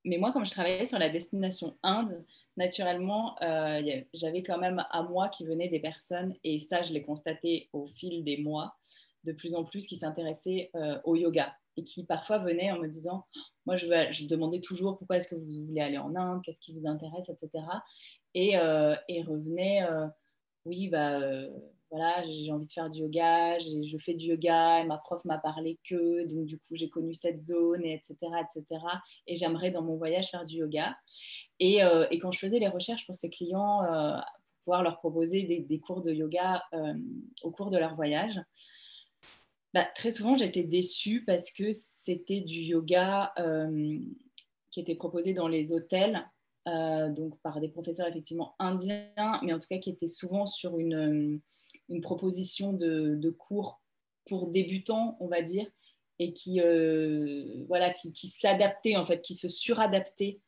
mais 0.05 0.17
moi, 0.17 0.31
comme 0.31 0.45
je 0.45 0.51
travaillais 0.51 0.85
sur 0.85 0.99
la 0.99 1.09
destination 1.09 1.77
Inde, 1.83 2.25
naturellement, 2.55 3.41
euh, 3.41 3.81
j'avais 4.13 4.43
quand 4.43 4.57
même 4.57 4.85
à 4.91 5.03
moi 5.03 5.29
qui 5.29 5.45
venaient 5.45 5.69
des 5.69 5.79
personnes, 5.79 6.35
et 6.43 6.59
ça, 6.59 6.81
je 6.81 6.93
l'ai 6.93 7.03
constaté 7.03 7.69
au 7.73 7.87
fil 7.87 8.23
des 8.23 8.37
mois, 8.37 8.75
de 9.23 9.31
plus 9.31 9.55
en 9.55 9.63
plus 9.63 9.85
qui 9.85 9.97
s'intéressaient 9.97 10.69
euh, 10.75 10.99
au 11.03 11.15
yoga 11.15 11.53
et 11.75 11.83
qui 11.83 12.05
parfois 12.05 12.39
venaient 12.39 12.71
en 12.71 12.79
me 12.79 12.87
disant, 12.87 13.25
moi, 13.65 13.75
je, 13.75 14.25
demandais 14.27 14.61
toujours 14.61 14.97
pourquoi 14.97 15.17
est-ce 15.17 15.27
que 15.27 15.35
vous 15.35 15.67
voulez 15.67 15.81
aller 15.81 15.97
en 15.97 16.15
Inde, 16.15 16.41
qu'est-ce 16.43 16.59
qui 16.59 16.73
vous 16.73 16.87
intéresse, 16.87 17.29
etc. 17.29 17.63
Et, 18.33 18.53
et 18.53 19.21
revenaient, 19.21 19.85
oui, 20.65 20.87
bah 20.87 21.19
voilà, 21.89 22.21
j'ai 22.25 22.51
envie 22.51 22.67
de 22.67 22.71
faire 22.71 22.89
du 22.89 22.99
yoga, 22.99 23.57
je 23.59 23.97
fais 23.97 24.13
du 24.13 24.27
yoga, 24.27 24.81
et 24.81 24.85
ma 24.85 24.97
prof 24.97 25.23
m'a 25.23 25.37
parlé 25.37 25.79
que, 25.87 26.25
donc 26.25 26.45
du 26.45 26.57
coup 26.57 26.75
j'ai 26.75 26.89
connu 26.89 27.13
cette 27.13 27.39
zone, 27.39 27.85
et 27.85 27.93
etc., 27.93 28.15
etc. 28.41 28.81
Et 29.25 29.35
j'aimerais 29.35 29.71
dans 29.71 29.81
mon 29.81 29.95
voyage 29.95 30.29
faire 30.29 30.43
du 30.43 30.57
yoga. 30.57 30.97
Et, 31.59 31.83
euh, 31.83 32.05
et, 32.11 32.19
quand 32.19 32.31
je 32.31 32.39
faisais 32.39 32.59
les 32.59 32.67
recherches 32.67 33.05
pour 33.05 33.15
ces 33.15 33.29
clients, 33.29 33.83
euh, 33.83 34.17
pour 34.17 34.57
pouvoir 34.65 34.83
leur 34.83 34.97
proposer 34.97 35.43
des, 35.43 35.79
cours 35.79 36.01
de 36.01 36.11
yoga 36.11 36.63
euh, 36.73 36.93
au 37.41 37.51
cours 37.51 37.69
de 37.69 37.77
leur 37.77 37.95
voyage, 37.95 38.41
bah, 39.73 39.85
très 39.95 40.11
souvent 40.11 40.35
j'étais 40.35 40.63
déçue 40.63 41.23
parce 41.25 41.51
que 41.51 41.71
c'était 41.71 42.41
du 42.41 42.61
yoga 42.61 43.33
qui 44.71 44.79
était 44.81 44.95
proposé 44.95 45.33
dans 45.33 45.47
les 45.47 45.71
hôtels 45.71 46.27
donc 46.65 47.39
par 47.41 47.61
des 47.61 47.69
professeurs 47.69 48.07
effectivement 48.07 48.55
indiens, 48.59 49.07
mais 49.41 49.53
en 49.53 49.59
tout 49.59 49.67
cas 49.69 49.77
qui 49.77 49.89
étaient 49.89 50.07
souvent 50.07 50.45
sur 50.45 50.79
une, 50.79 51.39
une 51.89 52.01
proposition 52.01 52.73
de, 52.73 53.29
cours 53.37 53.81
pour 54.25 54.47
débutants, 54.47 55.17
on 55.19 55.27
va 55.27 55.41
dire, 55.41 55.67
et 56.19 56.33
qui, 56.33 56.61
euh, 56.61 57.63
voilà, 57.67 57.91
qui, 57.91 58.11
qui 58.11 58.27
s'adaptaient 58.27 58.97
en 58.97 59.05
fait, 59.05 59.21
qui 59.21 59.35
se 59.35 59.47
suradaptaient 59.47 60.39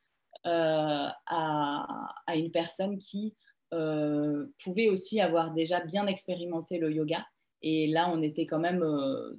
à, 0.44 1.16
à, 1.26 2.36
une 2.36 2.52
personne 2.52 2.98
qui 2.98 3.36
pouvait 3.70 4.90
aussi 4.90 5.22
avoir 5.22 5.54
déjà 5.54 5.80
bien 5.82 6.08
expérimenté 6.08 6.78
le 6.78 6.92
yoga. 6.92 7.26
Et 7.62 7.88
là, 7.88 8.10
on 8.10 8.22
était 8.22 8.46
quand 8.46 8.60
même 8.60 8.84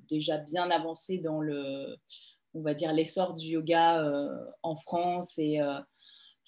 déjà 0.08 0.36
bien 0.38 0.70
avancé 0.70 1.18
dans 1.18 1.40
le, 1.40 1.96
on 2.54 2.60
va 2.60 2.74
dire, 2.74 2.92
l'essor 2.92 3.34
du 3.34 3.48
yoga 3.48 4.04
en 4.62 4.76
France 4.76 5.38
et 5.38 5.60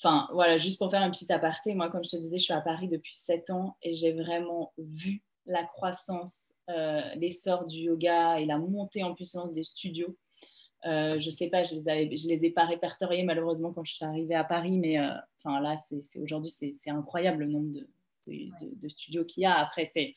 Enfin, 0.05 0.28
voilà, 0.32 0.59
juste 0.59 0.78
pour 0.78 0.90
faire 0.90 1.03
un 1.03 1.11
petit 1.11 1.32
aparté, 1.32 1.74
moi, 1.74 1.88
comme 1.88 2.03
je 2.03 2.09
te 2.09 2.16
disais, 2.16 2.38
je 2.38 2.42
suis 2.42 2.53
à 2.53 2.61
Paris 2.61 2.88
depuis 2.88 3.14
7 3.14 3.50
ans 3.50 3.76
et 3.82 3.94
j'ai 3.94 4.12
vraiment 4.12 4.72
vu 4.76 5.22
la 5.47 5.64
croissance, 5.64 6.53
euh, 6.70 7.03
l'essor 7.16 7.64
du 7.64 7.78
yoga 7.78 8.38
et 8.40 8.47
la 8.47 8.59
montée 8.59 9.03
en 9.03 9.14
puissance 9.14 9.53
des 9.53 9.64
studios. 9.64 10.16
Euh, 10.84 11.20
je 11.20 11.30
sais 11.30 11.49
pas, 11.49 11.62
je 11.62 11.74
les, 11.74 12.16
je 12.16 12.28
les 12.28 12.45
ai 12.45 12.51
pas 12.51 12.64
répertoriés 12.64 13.22
malheureusement 13.22 13.72
quand 13.72 13.84
je 13.84 13.95
suis 13.95 14.05
arrivée 14.05 14.34
à 14.34 14.45
Paris, 14.45 14.78
mais 14.78 14.99
euh, 14.99 15.11
enfin 15.38 15.61
là, 15.61 15.76
c'est, 15.76 16.18
aujourd'hui, 16.18 16.51
c'est, 16.51 16.90
incroyable 16.90 17.45
le 17.45 17.53
nombre 17.53 17.70
de, 17.70 17.88
de, 18.26 18.88
studios 18.88 19.24
qu'il 19.24 19.45
y 19.45 19.47
a. 19.47 19.55
Après, 19.55 19.84
c'est 19.84 20.14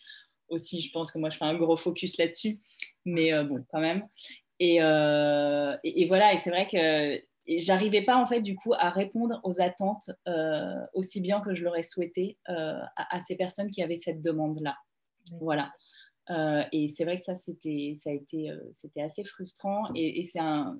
aussi, 0.49 0.81
je 0.81 0.91
pense 0.91 1.11
que 1.11 1.19
moi, 1.19 1.29
je 1.29 1.37
fais 1.37 1.45
un 1.45 1.55
gros 1.55 1.75
focus 1.75 2.17
là-dessus, 2.17 2.59
mais 3.05 3.31
euh, 3.31 3.43
bon, 3.43 3.63
quand 3.69 3.79
même. 3.79 4.01
Et, 4.59 4.77
et, 4.77 6.01
et, 6.01 6.07
voilà, 6.07 6.33
et 6.33 6.37
c'est 6.37 6.49
vrai 6.49 6.65
que 6.65 7.21
j'arrivais 7.45 8.01
pas 8.01 8.15
en 8.15 8.25
fait 8.25 8.39
du 8.39 8.55
coup 8.55 8.73
à 8.73 8.89
répondre 8.89 9.41
aux 9.43 9.59
attentes 9.59 10.09
aussi 10.93 11.19
bien 11.19 11.41
que 11.41 11.53
je 11.53 11.65
l'aurais 11.65 11.83
souhaité 11.83 12.37
à, 12.45 13.21
ces 13.27 13.35
personnes 13.35 13.69
qui 13.69 13.83
avaient 13.83 13.97
cette 13.97 14.21
demande 14.21 14.61
là. 15.31 15.37
Voilà. 15.39 15.71
Euh, 16.31 16.63
et 16.71 16.87
c'est 16.87 17.05
vrai 17.05 17.17
que 17.17 17.21
ça 17.21 17.35
c'était 17.35 17.93
ça 18.01 18.09
a 18.09 18.13
été 18.13 18.49
c'était 18.71 19.01
assez 19.01 19.23
frustrant 19.23 19.93
et, 19.93 20.23
c'est 20.23 20.39
un 20.39 20.75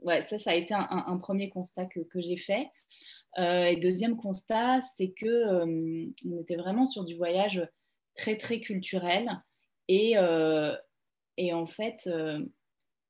ouais 0.00 0.22
ça 0.22 0.38
ça 0.38 0.52
a 0.52 0.54
été 0.54 0.72
un, 0.72 1.16
premier 1.18 1.50
constat 1.50 1.84
que, 1.84 2.00
j'ai 2.14 2.38
fait. 2.38 2.70
et 3.36 3.76
deuxième 3.76 4.16
constat 4.16 4.80
c'est 4.96 5.10
que 5.10 5.62
on 6.26 6.40
était 6.40 6.56
vraiment 6.56 6.86
sur 6.86 7.04
du 7.04 7.16
voyage 7.16 7.68
très 8.14 8.38
très 8.38 8.60
culturel 8.60 9.28
et 9.88 10.14
et 11.36 11.52
en 11.52 11.66
fait 11.66 12.08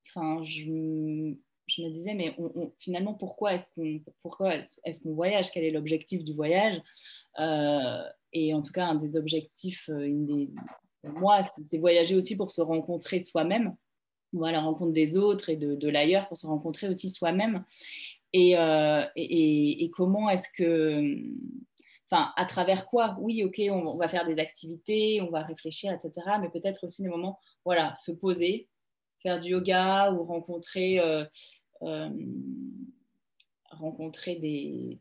enfin 0.04 0.42
je 0.42 1.36
je 1.68 1.82
me 1.82 1.90
disais, 1.90 2.14
mais 2.14 2.34
finalement, 2.78 3.14
pourquoi 3.14 3.54
est-ce 3.54 3.68
qu'on 3.74 4.00
pourquoi 4.20 4.56
est-ce 4.56 5.00
qu'on 5.00 5.14
voyage? 5.14 5.50
Quel 5.50 5.64
est 5.64 5.70
l'objectif 5.70 6.24
du 6.24 6.34
voyage? 6.34 6.80
Euh, 7.38 8.02
Et 8.32 8.54
en 8.54 8.60
tout 8.60 8.72
cas, 8.72 8.86
un 8.86 8.94
des 8.94 9.16
objectifs, 9.16 9.88
euh, 9.88 10.06
une 10.06 10.26
des, 10.26 10.50
pour 11.02 11.10
moi, 11.10 11.42
c'est 11.42 11.78
voyager 11.78 12.16
aussi 12.16 12.36
pour 12.36 12.50
se 12.50 12.60
rencontrer 12.60 13.20
soi-même, 13.20 13.74
à 14.42 14.52
la 14.52 14.60
rencontre 14.60 14.92
des 14.92 15.16
autres 15.16 15.48
et 15.48 15.56
de, 15.56 15.88
l'ailleurs, 15.88 16.28
pour 16.28 16.36
se 16.36 16.46
rencontrer 16.46 16.88
aussi 16.88 17.08
soi-même. 17.08 17.64
Euh, 18.36 19.04
et, 19.16 19.84
et, 19.84 19.90
comment 19.90 20.28
est-ce 20.28 20.48
que, 20.54 21.16
enfin, 22.10 22.30
à 22.36 22.44
travers 22.44 22.86
quoi? 22.86 23.16
Oui, 23.20 23.42
ok, 23.42 23.58
on, 23.70 23.86
on, 23.86 23.96
va 23.96 24.08
faire 24.08 24.26
des 24.26 24.38
activités, 24.38 25.22
on 25.22 25.30
va 25.30 25.42
réfléchir, 25.42 25.92
etc. 25.92 26.36
Mais 26.40 26.50
peut-être 26.50 26.84
aussi 26.84 27.02
des 27.02 27.08
moments, 27.08 27.38
voilà, 27.64 27.94
se 27.94 28.12
poser, 28.12 28.68
faire 29.22 29.38
du 29.38 29.50
yoga 29.50 30.12
ou 30.12 30.24
rencontrer, 30.24 31.00
euh, 31.00 31.24
rencontrer 33.70 34.36
des 34.36 34.98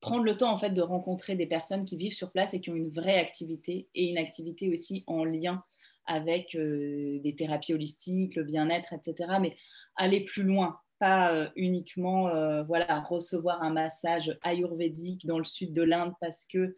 prendre 0.00 0.24
le 0.24 0.36
temps 0.36 0.52
en 0.52 0.58
fait 0.58 0.70
de 0.70 0.82
rencontrer 0.82 1.34
des 1.34 1.46
personnes 1.46 1.84
qui 1.84 1.96
vivent 1.96 2.14
sur 2.14 2.30
place 2.30 2.54
et 2.54 2.60
qui 2.60 2.70
ont 2.70 2.74
une 2.74 2.90
vraie 2.90 3.18
activité 3.18 3.88
et 3.94 4.08
une 4.08 4.18
activité 4.18 4.70
aussi 4.70 5.04
en 5.06 5.24
lien 5.24 5.62
avec 6.06 6.54
euh, 6.54 7.18
des 7.20 7.36
thérapies 7.36 7.74
holistiques, 7.74 8.34
le 8.36 8.44
bien-être, 8.44 8.92
etc. 8.92 9.34
Mais 9.40 9.56
aller 9.96 10.24
plus 10.24 10.42
loin, 10.42 10.78
pas 10.98 11.52
uniquement 11.54 12.24
voilà 12.64 13.00
recevoir 13.02 13.62
un 13.62 13.70
massage 13.70 14.36
ayurvédique 14.42 15.26
dans 15.26 15.38
le 15.38 15.44
sud 15.44 15.72
de 15.72 15.82
l'Inde 15.82 16.12
parce 16.20 16.44
que 16.44 16.74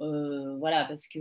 euh, 0.00 0.56
voilà, 0.56 0.84
parce 0.86 1.06
que 1.06 1.20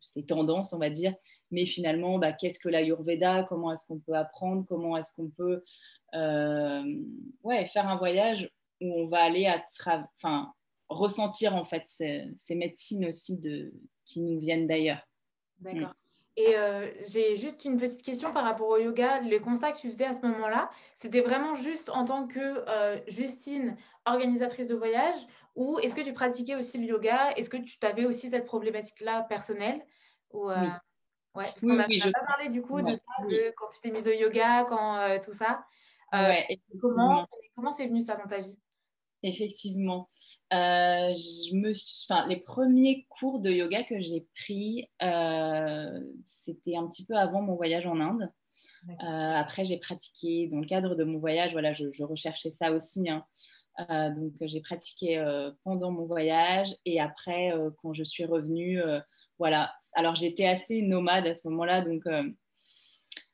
c'est 0.00 0.26
tendance, 0.26 0.72
on 0.72 0.78
va 0.78 0.90
dire. 0.90 1.14
Mais 1.50 1.64
finalement, 1.64 2.18
bah, 2.18 2.32
qu'est-ce 2.32 2.58
que 2.58 2.68
l'Ayurveda? 2.68 3.44
Comment 3.44 3.72
est-ce 3.72 3.86
qu'on 3.86 3.98
peut 3.98 4.14
apprendre? 4.14 4.64
Comment 4.68 4.96
est-ce 4.96 5.12
qu'on 5.14 5.30
peut 5.30 5.62
euh, 6.14 7.02
ouais, 7.42 7.66
faire 7.66 7.88
un 7.88 7.96
voyage 7.96 8.50
où 8.80 9.02
on 9.02 9.08
va 9.08 9.24
aller 9.24 9.46
à 9.46 9.64
enfin, 10.16 10.52
ressentir 10.88 11.54
en 11.54 11.64
fait 11.64 11.82
ces, 11.86 12.54
médecines 12.54 13.06
aussi 13.06 13.36
de, 13.36 13.72
qui 14.04 14.20
nous 14.20 14.38
viennent 14.38 14.66
d'ailleurs. 14.66 15.06
D'accord. 15.60 15.94
Et 16.36 16.56
euh, 16.56 16.88
j'ai 17.08 17.34
juste 17.36 17.64
une 17.64 17.78
petite 17.78 18.02
question 18.02 18.32
par 18.32 18.44
rapport 18.44 18.68
au 18.68 18.78
yoga. 18.78 19.20
Le 19.20 19.38
constat 19.40 19.72
que 19.72 19.78
tu 19.78 19.90
faisais 19.90 20.04
à 20.04 20.12
ce 20.12 20.24
moment-là, 20.24 20.70
c'était 20.94 21.20
vraiment 21.20 21.54
juste 21.54 21.90
en 21.90 22.04
tant 22.04 22.28
que 22.28 22.64
Justine, 23.08 23.76
organisatrice 24.06 24.68
de 24.68 24.76
voyage, 24.76 25.16
ou 25.56 25.80
est-ce 25.80 25.96
que 25.96 26.00
tu 26.00 26.12
pratiquais 26.12 26.54
aussi 26.54 26.78
le 26.78 26.84
yoga? 26.84 27.32
Est-ce 27.32 27.50
que 27.50 27.56
tu 27.56 27.76
avais 27.84 28.04
aussi 28.04 28.30
cette 28.30 28.46
problématique-là 28.46 29.22
personnelle? 29.22 29.84
Ou, 30.30 30.48
euh... 30.48 30.54
Oui. 30.60 30.68
Ouais, 31.34 31.44
parce 31.44 31.60
qu'on 31.60 31.74
n'a 31.74 31.86
pas 31.86 32.26
parlé 32.26 32.48
du 32.48 32.62
coup 32.62 32.80
de 32.82 32.92
ça, 32.92 33.26
de 33.28 33.52
quand 33.56 33.68
tu 33.68 33.80
t'es 33.80 33.90
mise 33.90 34.08
au 34.08 34.12
yoga, 34.12 34.64
quand 34.64 34.96
euh, 34.96 35.18
tout 35.22 35.32
ça. 35.32 35.64
Euh, 36.14 36.32
comment, 36.80 37.24
comment 37.54 37.70
c'est 37.70 37.86
venu 37.86 38.00
ça 38.00 38.16
dans 38.16 38.26
ta 38.26 38.38
vie? 38.38 38.58
Effectivement. 39.22 40.08
Euh, 40.52 41.12
je 41.14 41.54
me 41.54 41.72
enfin, 42.08 42.26
les 42.28 42.36
premiers 42.36 43.06
cours 43.08 43.40
de 43.40 43.50
yoga 43.50 43.82
que 43.82 43.98
j'ai 44.00 44.26
pris, 44.36 44.88
c'était 46.24 46.76
un 46.76 46.86
petit 46.86 47.04
peu 47.04 47.16
avant 47.16 47.42
mon 47.42 47.56
voyage 47.56 47.86
en 47.86 48.00
Inde. 48.00 48.30
après, 49.00 49.64
j'ai 49.64 49.78
pratiqué 49.78 50.48
dans 50.48 50.60
le 50.60 50.66
cadre 50.66 50.94
de 50.94 51.04
mon 51.04 51.18
voyage, 51.18 51.52
voilà, 51.52 51.72
je, 51.72 51.90
je 51.90 52.04
recherchais 52.04 52.50
ça 52.50 52.72
aussi. 52.72 53.08
Hein. 53.10 53.24
Euh, 53.90 54.10
donc, 54.10 54.32
j'ai 54.40 54.60
pratiqué 54.60 55.18
euh, 55.18 55.50
pendant 55.62 55.92
mon 55.92 56.04
voyage 56.04 56.74
et 56.84 57.00
après, 57.00 57.52
euh, 57.52 57.70
quand 57.80 57.92
je 57.92 58.02
suis 58.02 58.24
revenue, 58.24 58.80
voilà. 59.38 59.72
Alors, 59.94 60.14
j'étais 60.14 60.46
assez 60.46 60.82
nomade 60.82 61.26
à 61.26 61.34
ce 61.34 61.48
moment-là, 61.48 61.82
donc 61.82 62.04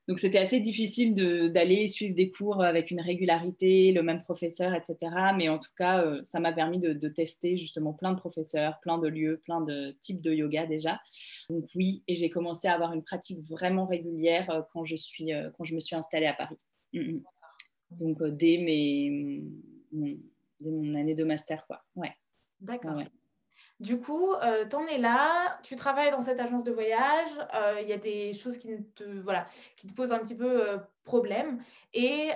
donc 0.06 0.18
c'était 0.18 0.38
assez 0.38 0.60
difficile 0.60 1.14
d'aller 1.14 1.88
suivre 1.88 2.14
des 2.14 2.30
cours 2.30 2.62
avec 2.62 2.90
une 2.90 3.00
régularité, 3.00 3.92
le 3.92 4.02
même 4.02 4.22
professeur, 4.22 4.74
etc. 4.74 4.98
Mais 5.36 5.48
en 5.48 5.58
tout 5.58 5.70
cas, 5.76 6.04
ça 6.24 6.40
m'a 6.40 6.52
permis 6.52 6.78
de, 6.78 6.92
de, 6.92 7.08
tester 7.08 7.56
justement 7.56 7.92
plein 7.94 8.12
de 8.12 8.18
professeurs, 8.18 8.78
plein 8.80 8.98
de 8.98 9.08
lieux, 9.08 9.40
plein 9.42 9.62
de 9.62 9.96
types 10.00 10.20
de 10.20 10.32
yoga 10.32 10.66
déjà. 10.66 11.00
Donc 11.48 11.68
oui, 11.74 12.02
et 12.06 12.14
j'ai 12.14 12.28
commencé 12.28 12.68
à 12.68 12.74
avoir 12.74 12.92
une 12.92 13.02
pratique 13.02 13.40
vraiment 13.48 13.86
régulière 13.86 14.66
quand 14.72 14.84
je, 14.84 14.96
suis, 14.96 15.30
quand 15.56 15.64
je 15.64 15.74
me 15.74 15.80
suis 15.80 15.96
installée 15.96 16.26
à 16.26 16.34
Paris. 16.34 16.58
Mm, 16.92 17.00
mm. 17.00 17.22
Donc 17.92 18.22
dès 18.24 18.58
mes, 18.58 19.42
de 19.92 20.70
mon 20.70 20.94
année 20.94 21.14
de 21.14 21.24
master. 21.24 21.66
Quoi. 21.66 21.82
Ouais. 21.96 22.12
D'accord. 22.60 23.02
Du 23.80 24.00
coup, 24.00 24.32
euh, 24.32 24.64
tu 24.68 24.76
en 24.76 24.86
es 24.86 24.98
là, 24.98 25.58
tu 25.62 25.76
travailles 25.76 26.10
dans 26.10 26.20
cette 26.20 26.40
agence 26.40 26.64
de 26.64 26.72
voyage, 26.72 27.30
euh, 27.54 27.80
il 27.82 27.88
y 27.88 27.92
a 27.92 27.98
des 27.98 28.32
choses 28.32 28.56
qui 28.56 28.68
te, 28.94 29.04
posent 29.94 30.12
un 30.12 30.18
petit 30.18 30.36
peu 30.36 30.68
euh, 30.68 30.78
problème. 31.04 31.58
Et 31.92 32.30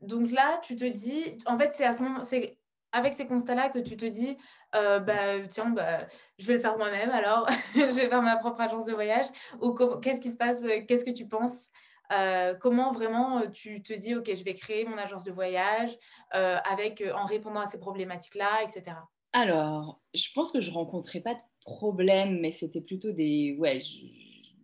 donc 0.00 0.30
là, 0.30 0.60
tu 0.62 0.76
te 0.76 0.84
dis, 0.84 1.38
en 1.46 1.58
fait, 1.58 1.72
c'est 1.74 1.84
à 1.84 1.94
ce 1.94 2.02
c'est 2.22 2.58
avec 2.92 3.14
ces 3.14 3.26
constats-là 3.26 3.70
que 3.70 3.78
tu 3.78 3.96
te 3.96 4.04
dis, 4.04 4.36
bah, 4.72 5.40
tiens, 5.48 5.70
bah, 5.70 6.06
je 6.38 6.46
vais 6.46 6.54
le 6.54 6.60
faire 6.60 6.76
moi-même 6.76 7.10
alors, 7.10 7.48
je 7.74 7.80
vais 7.80 8.08
faire 8.08 8.22
ma 8.22 8.36
propre 8.36 8.60
agence 8.60 8.86
de 8.86 8.92
voyage. 8.92 9.26
Ou 9.60 9.72
qu'est-ce 10.00 10.20
qui 10.20 10.30
se 10.30 10.36
passe, 10.36 10.62
qu'est-ce 10.86 11.04
que 11.04 11.10
tu 11.10 11.26
penses 11.26 11.70
euh, 12.12 12.54
comment 12.54 12.92
vraiment 12.92 13.38
euh, 13.40 13.48
tu 13.48 13.82
te 13.82 13.92
dis, 13.92 14.14
OK, 14.14 14.30
je 14.34 14.44
vais 14.44 14.54
créer 14.54 14.84
mon 14.84 14.98
agence 14.98 15.24
de 15.24 15.32
voyage 15.32 15.96
euh, 16.34 16.58
avec, 16.70 17.02
en 17.14 17.24
répondant 17.24 17.60
à 17.60 17.66
ces 17.66 17.78
problématiques-là, 17.78 18.62
etc. 18.62 18.96
Alors, 19.34 20.00
je 20.14 20.28
pense 20.32 20.52
que 20.52 20.60
je 20.60 20.70
rencontrais 20.70 21.20
pas 21.20 21.34
de 21.34 21.42
problème, 21.60 22.40
mais 22.40 22.52
c'était 22.52 22.80
plutôt 22.80 23.10
des, 23.10 23.56
ouais, 23.58 23.80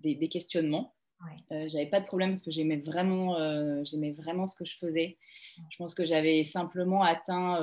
des, 0.01 0.29
questionnements. 0.29 0.95
Ouais. 1.51 1.69
j'avais 1.69 1.91
pas 1.91 2.01
de 2.01 2.07
problème 2.07 2.31
parce 2.31 2.41
que 2.43 2.53
j'aimais 2.53 2.79
vraiment, 2.79 3.37
j'aimais 3.85 4.13
vraiment 4.13 4.47
ce 4.47 4.55
que 4.55 4.65
je 4.65 4.77
faisais. 4.79 5.19
Je 5.71 5.77
pense 5.77 5.95
que 5.95 6.05
j'avais 6.05 6.45
simplement 6.45 7.03
atteint 7.03 7.61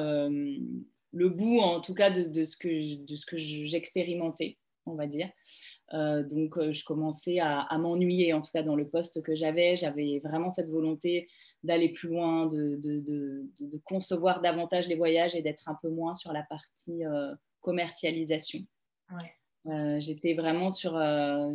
le 1.13 1.29
bout, 1.29 1.59
en 1.59 1.79
tout 1.79 1.93
cas, 1.93 2.09
de, 2.09 2.23
de 2.23 2.43
ce 2.43 2.57
que, 2.57 3.05
de 3.05 3.15
ce 3.15 3.25
que 3.25 3.37
j'expérimentais. 3.37 4.57
On 4.87 4.95
va 4.95 5.07
dire. 5.07 5.29
donc, 5.91 6.59
je 6.71 6.83
commençais 6.83 7.39
à, 7.39 7.77
m'ennuyer, 7.77 8.33
en 8.33 8.41
tout 8.41 8.51
cas 8.51 8.63
dans 8.63 8.75
le 8.75 8.87
poste 8.87 9.21
que 9.21 9.35
j'avais. 9.35 9.75
J'avais 9.75 10.19
vraiment 10.23 10.49
cette 10.49 10.69
volonté 10.69 11.27
d'aller 11.63 11.89
plus 11.89 12.09
loin, 12.09 12.47
de, 12.47 12.77
de, 12.79 13.77
concevoir 13.83 14.41
davantage 14.41 14.87
les 14.87 14.95
voyages 14.95 15.35
et 15.35 15.41
d'être 15.41 15.69
un 15.69 15.77
peu 15.81 15.89
moins 15.89 16.15
sur 16.15 16.33
la 16.33 16.43
partie 16.43 17.03
commercialisation. 17.61 18.59
j'étais 19.97 20.33
vraiment 20.33 20.69
sur, 20.69 20.99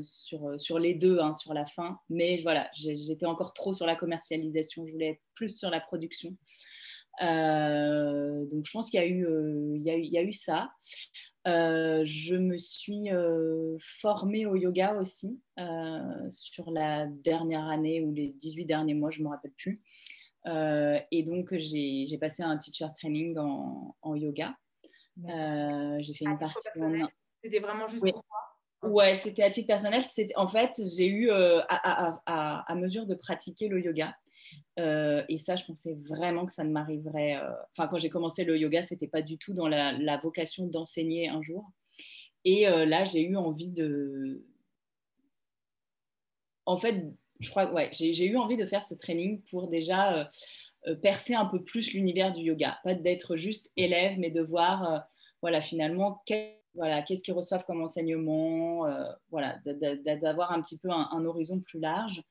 sur, 0.03 0.61
sur 0.61 0.79
les 0.79 0.95
deux, 0.95 1.19
hein, 1.21 1.33
sur 1.33 1.55
la 1.55 1.67
fin. 1.67 1.99
Mais 2.09 2.37
voilà, 2.43 2.71
j'étais 2.73 3.27
encore 3.27 3.53
trop 3.53 3.73
sur 3.73 3.87
la 3.87 3.97
commercialisation. 3.97 4.87
Je 4.87 4.93
voulais 4.93 5.11
être 5.11 5.23
plus 5.35 5.57
sur 5.57 5.71
la 5.71 5.81
production. 5.81 6.37
Euh, 7.21 8.47
donc 8.47 8.65
je 8.65 8.73
pense 8.73 8.91
qu'il 8.91 9.01
y, 9.01 9.03
a 9.03 9.07
eu, 9.07 9.27
euh, 9.27 9.75
il 9.77 9.85
y, 9.85 10.19
a 10.19 10.23
eu, 10.23 10.33
ça. 10.33 10.73
Euh, 11.47 12.03
je 12.05 12.37
me 12.37 12.57
suis 12.57 13.09
formée 13.81 14.47
au 14.47 14.57
yoga 14.57 14.95
aussi 14.95 15.41
sur 16.31 16.71
la 16.71 17.07
dernière 17.07 17.69
année 17.69 18.01
ou 18.01 18.13
les 18.13 18.31
18 18.31 18.65
derniers 18.65 18.95
mois, 18.95 19.11
je 19.11 19.21
ne 19.21 19.25
me 19.25 19.31
rappelle 19.31 19.53
plus. 19.53 19.83
et 20.47 21.23
donc 21.25 21.55
j'ai 21.57 22.19
passé 22.19 22.43
un 22.43 22.57
teacher 22.57 22.89
training 22.95 23.37
en, 23.39 23.95
en 24.03 24.15
yoga. 24.15 24.57
j'ai 25.17 26.15
fait 26.15 26.25
une 26.25 26.39
partie. 26.39 26.69
C'était 27.45 27.59
vraiment 27.59 27.89
juste 27.89 28.03
pour 28.03 28.23
toi 28.23 28.42
Ouais, 28.83 29.15
c'était 29.15 29.45
à 29.45 29.51
titre 29.51 29.69
personnel. 29.69 30.03
En 30.35 30.49
fait, 30.49 30.81
j'ai 30.97 31.07
eu, 31.07 31.31
euh, 31.31 31.61
à, 31.69 32.75
mesure 32.75 33.07
de 33.07 33.15
pratiquer 33.15 33.69
le 33.69 33.81
yoga, 33.81 34.17
euh, 34.81 35.23
et 35.29 35.39
ça, 35.39 35.55
je 35.55 35.65
pensais 35.65 35.97
vraiment 36.05 36.47
que 36.47 36.53
ça 36.53 36.65
ne 36.65 36.71
m'arriverait. 36.73 37.37
Euh, 37.37 37.49
enfin, 37.77 37.87
quand 37.87 37.99
j'ai 37.99 38.09
commencé 38.09 38.43
le 38.43 38.59
yoga, 38.59 38.83
c'était 38.83 39.07
pas 39.07 39.23
du 39.23 39.39
tout 39.39 39.55
dans 39.55 39.69
la, 39.69 40.17
vocation 40.19 40.67
d'enseigner 40.67 41.29
un 41.29 41.43
jour. 41.43 41.71
Et 42.45 42.65
là, 42.67 43.05
j'ai 43.05 43.23
eu 43.23 43.37
envie 43.37 43.71
de. 43.71 44.45
En 46.67 46.77
fait, 46.77 47.05
je 47.39 47.51
crois, 47.51 47.73
ouais, 47.73 47.89
j'ai 47.93 48.27
eu 48.27 48.37
envie 48.37 48.57
de 48.57 48.67
faire 48.67 48.83
ce 48.83 48.95
training 48.95 49.43
pour 49.49 49.69
déjà 49.69 50.29
percer 51.03 51.35
un 51.35 51.47
peu 51.47 51.63
plus 51.63 51.93
l'univers 51.93 52.33
du 52.33 52.43
yoga, 52.43 52.81
pas 52.83 52.95
d'être 52.95 53.37
juste 53.37 53.71
élève, 53.77 54.19
mais 54.19 54.31
de 54.31 54.41
voir, 54.41 55.07
voilà, 55.41 55.61
finalement, 55.61 56.21
voilà, 56.75 57.03
qu'est-ce 57.03 57.23
qu'ils 57.23 57.35
reçoivent 57.35 57.65
comme 57.65 57.83
enseignement, 57.83 58.87
euh, 58.87 59.05
voilà, 59.31 59.59
d'avoir 60.21 60.53
un 60.53 60.63
petit 60.63 60.79
peu 60.79 60.91
un, 60.91 61.25
horizon 61.25 61.61
plus 61.61 61.81
large. 61.81 62.23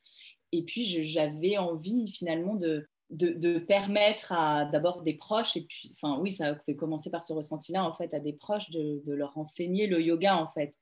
Et 0.51 0.63
puis, 0.63 0.83
j'avais 1.03 1.57
envie 1.57 2.11
finalement 2.11 2.55
de, 2.55 2.87
de, 3.11 3.59
permettre 3.59 4.31
à 4.31 4.65
d'abord 4.65 5.03
des 5.03 5.13
proches, 5.13 5.55
et 5.57 5.61
puis, 5.61 5.93
enfin 5.93 6.17
oui, 6.19 6.31
ça 6.31 6.55
fait 6.55 6.75
commencer 6.75 7.09
par 7.09 7.23
ce 7.23 7.33
ressenti-là, 7.33 7.83
en 7.83 7.93
fait, 7.93 8.13
à 8.13 8.19
des 8.19 8.33
proches 8.33 8.69
de, 8.71 9.01
de, 9.05 9.13
leur 9.13 9.37
enseigner 9.37 9.87
le 9.87 10.01
yoga, 10.01 10.35
en 10.35 10.47
fait. 10.47 10.73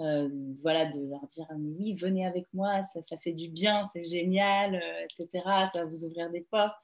Euh, 0.00 0.28
voilà, 0.62 0.86
de 0.86 1.00
leur 1.10 1.26
dire 1.26 1.46
oui, 1.58 1.92
venez 1.92 2.26
avec 2.26 2.46
moi, 2.54 2.82
ça, 2.82 3.02
ça 3.02 3.16
fait 3.18 3.32
du 3.32 3.48
bien, 3.48 3.84
c'est 3.92 4.02
génial, 4.02 4.76
euh, 4.76 5.06
etc. 5.20 5.44
Ça 5.72 5.80
va 5.80 5.84
vous 5.84 6.04
ouvrir 6.04 6.30
des 6.30 6.46
portes. 6.50 6.80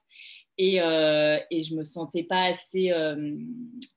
Et, 0.59 0.79
euh, 0.81 1.39
et 1.49 1.61
je 1.61 1.75
me 1.75 1.83
sentais 1.83 2.23
pas 2.23 2.43
assez, 2.43 2.91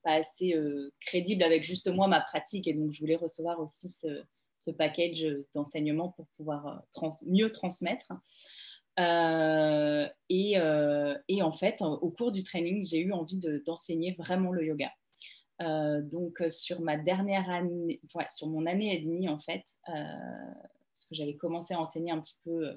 pas 0.02 0.14
assez 0.14 0.54
crédible 1.00 1.42
avec 1.42 1.64
juste 1.64 1.88
moi 1.88 2.06
ma 2.06 2.20
pratique, 2.20 2.66
et 2.68 2.72
donc 2.72 2.92
je 2.92 3.00
voulais 3.00 3.16
recevoir 3.16 3.60
aussi 3.60 3.88
ce, 3.88 4.22
ce 4.60 4.70
package 4.70 5.26
d'enseignement 5.54 6.10
pour 6.10 6.26
pouvoir 6.36 6.84
mieux 7.26 7.50
transmettre. 7.50 8.12
Et, 10.28 10.52
et, 11.28 11.42
en 11.42 11.52
fait, 11.52 11.82
au 11.82 12.10
cours 12.10 12.30
du 12.30 12.44
training, 12.44 12.84
j'ai 12.84 13.00
eu 13.00 13.12
envie 13.12 13.40
d'enseigner 13.66 14.14
vraiment 14.16 14.52
le 14.52 14.64
yoga. 14.64 14.90
Euh, 15.60 16.00
donc 16.00 16.40
euh, 16.40 16.50
sur 16.50 16.80
ma 16.80 16.96
dernière 16.96 17.48
année, 17.50 18.00
sur 18.30 18.48
mon 18.48 18.66
année 18.66 18.96
et 18.96 19.00
demie 19.00 19.28
en 19.28 19.38
fait, 19.38 19.62
euh, 19.88 19.92
parce 19.92 21.04
que 21.08 21.14
j'avais 21.14 21.36
commencé 21.36 21.74
à 21.74 21.80
enseigner 21.80 22.10
un 22.10 22.20
petit 22.20 22.38
peu, 22.44 22.74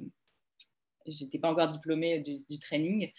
j'étais 1.05 1.39
pas 1.39 1.51
encore 1.51 1.69
diplômée 1.69 2.19
du, 2.19 2.59
training, 2.59 3.11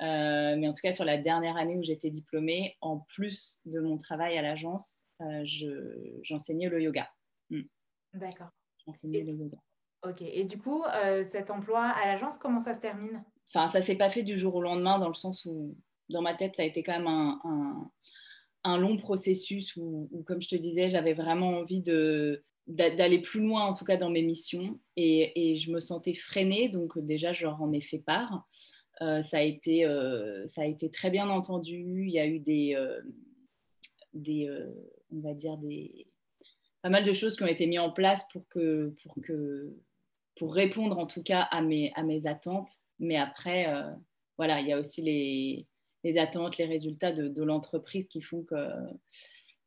mais 0.00 0.68
en 0.68 0.72
tout 0.72 0.80
cas 0.82 0.92
sur 0.92 1.04
la 1.04 1.18
dernière 1.18 1.56
année 1.56 1.76
où 1.76 1.82
j'étais 1.82 2.10
diplômée, 2.10 2.76
en 2.80 2.98
plus 2.98 3.60
de 3.66 3.80
mon 3.80 3.98
travail 3.98 4.38
à 4.38 4.42
l'agence, 4.42 5.04
j'enseignais 6.22 6.68
le 6.68 6.82
yoga. 6.82 7.08
Hmm. 7.50 7.62
D'accord. 8.14 8.50
J'enseignais 8.86 9.22
le 9.22 9.32
yoga. 9.32 9.58
Ok. 10.02 10.20
Et 10.20 10.44
du 10.44 10.58
coup, 10.58 10.84
cet 11.24 11.50
emploi 11.50 11.82
à 11.82 12.06
l'agence, 12.06 12.38
comment 12.38 12.60
ça 12.60 12.74
se 12.74 12.80
termine? 12.80 13.24
Enfin, 13.48 13.68
ça 13.68 13.80
s'est 13.80 13.96
pas 13.96 14.10
fait 14.10 14.22
du 14.22 14.36
jour 14.36 14.54
au 14.54 14.62
lendemain, 14.62 14.98
dans 14.98 15.08
le 15.08 15.14
sens 15.14 15.46
où, 15.46 15.76
dans 16.10 16.22
ma 16.22 16.34
tête, 16.34 16.56
ça 16.56 16.62
a 16.62 16.66
été 16.66 16.82
quand 16.82 16.92
même 16.92 17.06
un, 17.06 17.40
un 17.44 17.90
long 18.64 18.96
processus 18.96 19.76
où, 19.76 20.08
comme 20.26 20.40
je 20.40 20.48
te 20.48 20.56
disais, 20.56 20.88
j'avais 20.88 21.14
vraiment 21.14 21.58
envie 21.58 21.80
de 21.80 22.42
d'aller 22.66 23.20
plus 23.20 23.42
loin, 23.42 23.66
en 23.66 23.74
tout 23.74 23.84
cas 23.84 23.98
dans 23.98 24.08
mes 24.08 24.22
missions, 24.22 24.80
et, 24.96 25.54
je 25.56 25.70
me 25.70 25.80
sentais 25.80 26.14
freinée, 26.14 26.70
donc 26.70 26.98
déjà, 26.98 27.32
je 27.32 27.44
leur 27.44 27.60
en 27.60 27.72
ai 27.72 27.82
fait 27.82 27.98
part. 27.98 28.48
Euh, 29.02 29.20
ça, 29.20 29.38
a 29.38 29.42
été, 29.42 29.84
euh, 29.84 30.46
ça 30.46 30.62
a 30.62 30.64
été 30.64 30.90
très 30.90 31.10
bien 31.10 31.28
entendu. 31.28 32.04
Il 32.06 32.10
y 32.10 32.18
a 32.18 32.26
eu 32.26 32.38
des, 32.38 32.74
euh, 32.74 33.02
des 34.14 34.48
on 35.12 35.20
va 35.20 35.34
dire, 35.34 35.58
des, 35.58 36.06
pas 36.80 36.88
mal 36.88 37.04
de 37.04 37.12
choses 37.12 37.36
qui 37.36 37.42
ont 37.42 37.48
été 37.48 37.66
mises 37.66 37.80
en 37.80 37.90
place 37.90 38.26
pour, 38.32 38.48
que, 38.48 38.94
pour, 39.02 39.20
que, 39.22 39.76
pour 40.36 40.54
répondre 40.54 40.98
en 40.98 41.06
tout 41.06 41.22
cas 41.22 41.42
à 41.42 41.60
mes, 41.60 41.92
à 41.96 42.02
mes 42.02 42.26
attentes. 42.26 42.70
Mais 42.98 43.16
après, 43.16 43.66
voilà, 44.38 44.60
il 44.60 44.68
y 44.68 44.72
a 44.72 44.78
aussi 44.78 45.02
les, 45.02 45.66
les 46.04 46.18
attentes, 46.18 46.58
les 46.58 46.66
résultats 46.66 47.12
de, 47.12 47.42
l'entreprise 47.42 48.06
qui 48.06 48.20
font 48.20 48.44
que 48.44 48.56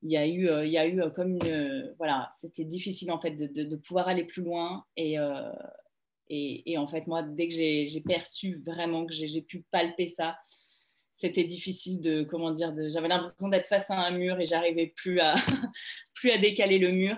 il 0.03 0.11
y 0.11 0.17
a 0.17 0.27
eu, 0.27 0.47
euh, 0.47 0.65
il 0.65 0.71
y 0.71 0.77
a 0.77 0.85
eu 0.85 1.01
euh, 1.01 1.09
comme 1.09 1.31
une, 1.31 1.93
voilà, 1.97 2.29
c'était 2.31 2.63
difficile 2.63 3.11
en 3.11 3.19
fait 3.19 3.31
de, 3.31 3.75
pouvoir 3.75 4.07
aller 4.07 4.23
plus 4.23 4.43
loin 4.43 4.85
et, 4.95 5.17
euh, 5.17 5.51
et, 6.29 6.71
et, 6.71 6.77
en 6.77 6.85
fait 6.85 7.07
moi 7.07 7.23
dès 7.23 7.47
que 7.47 7.53
j'ai 7.55 8.03
perçu 8.05 8.61
vraiment 8.65 9.07
que 9.07 9.13
j'ai 9.13 9.41
pu 9.41 9.65
palper 9.71 10.07
ça, 10.07 10.37
c'était 11.11 11.43
difficile 11.43 11.99
de 11.99 12.23
comment 12.23 12.51
dire, 12.51 12.73
j'avais 12.89 13.07
l'impression 13.07 13.49
d'être 13.49 13.65
face 13.65 13.89
à 13.89 13.99
un 13.99 14.11
mur 14.11 14.39
et 14.39 14.45
j'arrivais 14.45 14.93
plus 14.95 15.19
à 15.19 15.33
plus 16.13 16.29
à 16.31 16.37
décaler 16.37 16.77
le 16.77 16.91
mur. 16.91 17.17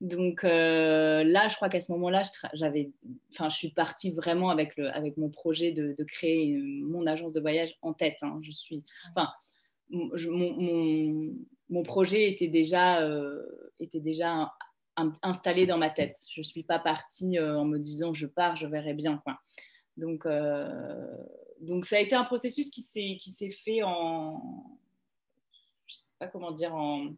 Donc 0.00 0.44
euh, 0.44 1.24
là, 1.24 1.48
je 1.48 1.56
crois 1.56 1.68
qu'à 1.68 1.80
ce 1.80 1.92
moment-là, 1.92 2.22
j'avais, 2.52 2.90
enfin, 3.32 3.48
je 3.48 3.56
suis 3.56 3.70
partie 3.70 4.10
vraiment 4.10 4.50
avec, 4.50 4.76
le, 4.76 4.94
avec 4.94 5.16
mon 5.16 5.30
projet 5.30 5.72
de, 5.72 5.94
créer 6.04 6.56
mon 6.82 7.06
agence 7.06 7.32
de 7.32 7.40
voyage 7.40 7.76
en 7.82 7.92
tête. 7.92 8.18
Hein. 8.22 8.38
Je 8.42 8.52
suis, 8.52 8.84
enfin, 9.10 9.30
mon, 9.90 11.82
projet 11.84 12.30
était 12.30 12.48
déjà, 12.48 13.02
euh, 13.02 13.42
était 13.78 14.00
déjà 14.00 14.52
installé 15.22 15.66
dans 15.66 15.78
ma 15.78 15.90
tête. 15.90 16.18
Je 16.34 16.42
suis 16.42 16.62
pas 16.62 16.78
partie 16.78 17.38
euh, 17.38 17.58
en 17.58 17.64
me 17.64 17.78
disant 17.78 18.12
je 18.12 18.26
pars, 18.26 18.56
je 18.56 18.66
verrai 18.66 18.94
bien. 18.94 19.22
Donc, 19.96 20.26
donc 21.60 21.86
ça 21.86 21.96
a 21.96 22.00
été 22.00 22.14
un 22.14 22.24
processus 22.24 22.70
qui 22.70 22.82
s'est, 22.82 23.16
qui 23.18 23.30
s'est 23.30 23.50
fait 23.50 23.82
en, 23.82 24.78
je 25.86 25.94
sais 25.94 26.12
pas 26.18 26.26
comment 26.26 26.52
dire, 26.52 26.74
en 26.74 27.14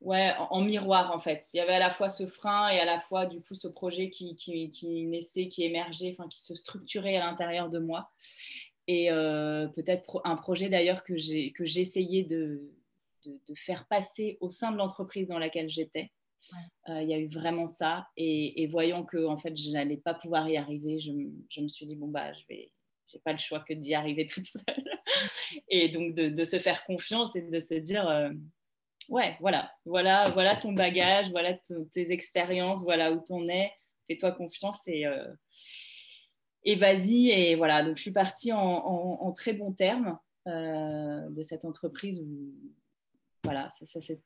ouais, 0.00 0.32
en, 0.50 0.60
miroir 0.60 1.14
en 1.14 1.18
fait. 1.18 1.44
Il 1.52 1.58
y 1.58 1.60
avait 1.60 1.74
à 1.74 1.78
la 1.78 1.90
fois 1.90 2.08
ce 2.08 2.26
frein 2.26 2.68
et 2.68 2.78
à 2.78 2.84
la 2.84 3.00
fois 3.00 3.26
du 3.26 3.40
coup 3.40 3.54
ce 3.54 3.68
projet 3.68 4.10
qui, 4.10 4.36
qui, 4.36 4.70
qui 4.70 5.04
naissait, 5.06 5.48
qui 5.48 5.64
émergeait, 5.64 6.14
enfin 6.16 6.28
qui 6.28 6.40
se 6.40 6.54
structurait 6.54 7.16
à 7.16 7.24
l'intérieur 7.24 7.68
de 7.68 7.78
moi. 7.78 8.10
Et 8.86 9.10
euh, 9.10 9.66
peut-être 9.68 10.20
un 10.24 10.36
projet 10.36 10.68
d'ailleurs 10.68 11.02
que 11.02 11.16
j'ai 11.16 11.52
que 11.52 11.64
j'essayais 11.64 12.22
de, 12.22 12.72
de, 13.26 13.38
de, 13.46 13.54
faire 13.54 13.86
passer 13.86 14.38
au 14.40 14.48
sein 14.48 14.72
de 14.72 14.78
l'entreprise 14.78 15.26
dans 15.26 15.38
laquelle 15.38 15.68
j'étais. 15.68 16.10
Euh, 16.88 17.02
il 17.02 17.08
y 17.08 17.14
a 17.14 17.18
eu 17.18 17.28
vraiment 17.28 17.66
ça. 17.66 18.08
Et, 18.16 18.62
et 18.62 18.66
voyant 18.66 19.04
que 19.04 19.26
en 19.26 19.36
fait 19.36 19.54
je 19.56 19.70
n'allais 19.72 19.98
pas 19.98 20.14
pouvoir 20.14 20.48
y 20.48 20.56
arriver, 20.56 20.98
je, 20.98 21.12
je, 21.50 21.60
me 21.60 21.68
suis 21.68 21.84
dit 21.84 21.96
bon 21.96 22.08
bah 22.08 22.32
je 22.32 22.42
vais 22.48 22.72
j'ai 23.08 23.18
pas 23.18 23.32
le 23.32 23.38
choix 23.38 23.60
que 23.60 23.74
d'y 23.74 23.94
arriver 23.94 24.26
toute 24.26 24.46
seule. 24.46 24.62
et 25.68 25.88
donc 25.88 26.14
de, 26.14 26.28
de, 26.28 26.44
se 26.44 26.58
faire 26.58 26.84
confiance 26.84 27.36
et 27.36 27.42
de 27.42 27.58
se 27.58 27.74
dire 27.74 28.08
euh, 28.08 28.30
ouais, 29.08 29.36
voilà, 29.40 29.70
voilà, 29.84 30.30
voilà 30.30 30.56
ton 30.56 30.72
bagage, 30.72 31.30
voilà 31.30 31.54
tes 31.92 32.12
expériences, 32.12 32.82
voilà 32.82 33.12
où 33.12 33.20
t'en 33.20 33.46
es. 33.48 33.72
Fais-toi 34.06 34.32
confiance 34.32 34.80
et, 34.86 35.06
euh, 35.06 35.26
et 36.64 36.76
vas-y. 36.76 37.30
Et 37.30 37.54
voilà, 37.56 37.82
donc 37.82 37.96
je 37.96 38.02
suis 38.02 38.12
partie 38.12 38.52
en, 38.52 39.32
très 39.32 39.52
bons 39.52 39.72
termes 39.72 40.18
euh, 40.46 41.28
de 41.30 41.42
cette 41.42 41.64
entreprise 41.64 42.20
où 42.20 42.54
voilà, 43.44 43.68
ça, 43.70 44.00
s'est 44.00 44.20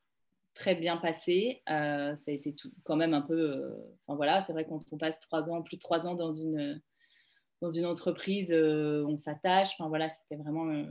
très 0.55 0.75
bien 0.75 0.97
passé. 0.97 1.63
Euh, 1.69 2.15
ça 2.15 2.31
a 2.31 2.35
été 2.35 2.55
tout, 2.55 2.71
quand 2.85 2.97
même 2.97 3.15
un 3.15 3.23
peu. 3.23 3.75
Enfin 4.07 4.17
voilà, 4.17 4.41
c'est 4.43 4.53
vrai 4.53 4.65
quand 4.65 4.81
on 4.93 4.99
passe 4.99 5.19
trois 5.21 5.51
ans, 5.51 5.63
plus 5.63 5.77
de 5.77 5.83
trois 5.83 6.07
ans 6.07 6.15
dans 6.15 6.33
une 6.33 6.81
dans 7.61 7.71
une 7.71 7.87
entreprise, 7.87 8.53
on 8.53 9.17
s'attache. 9.17 9.71
Enfin 9.79 9.89
voilà, 9.89 10.09
c'était 10.09 10.37
vraiment 10.37 10.85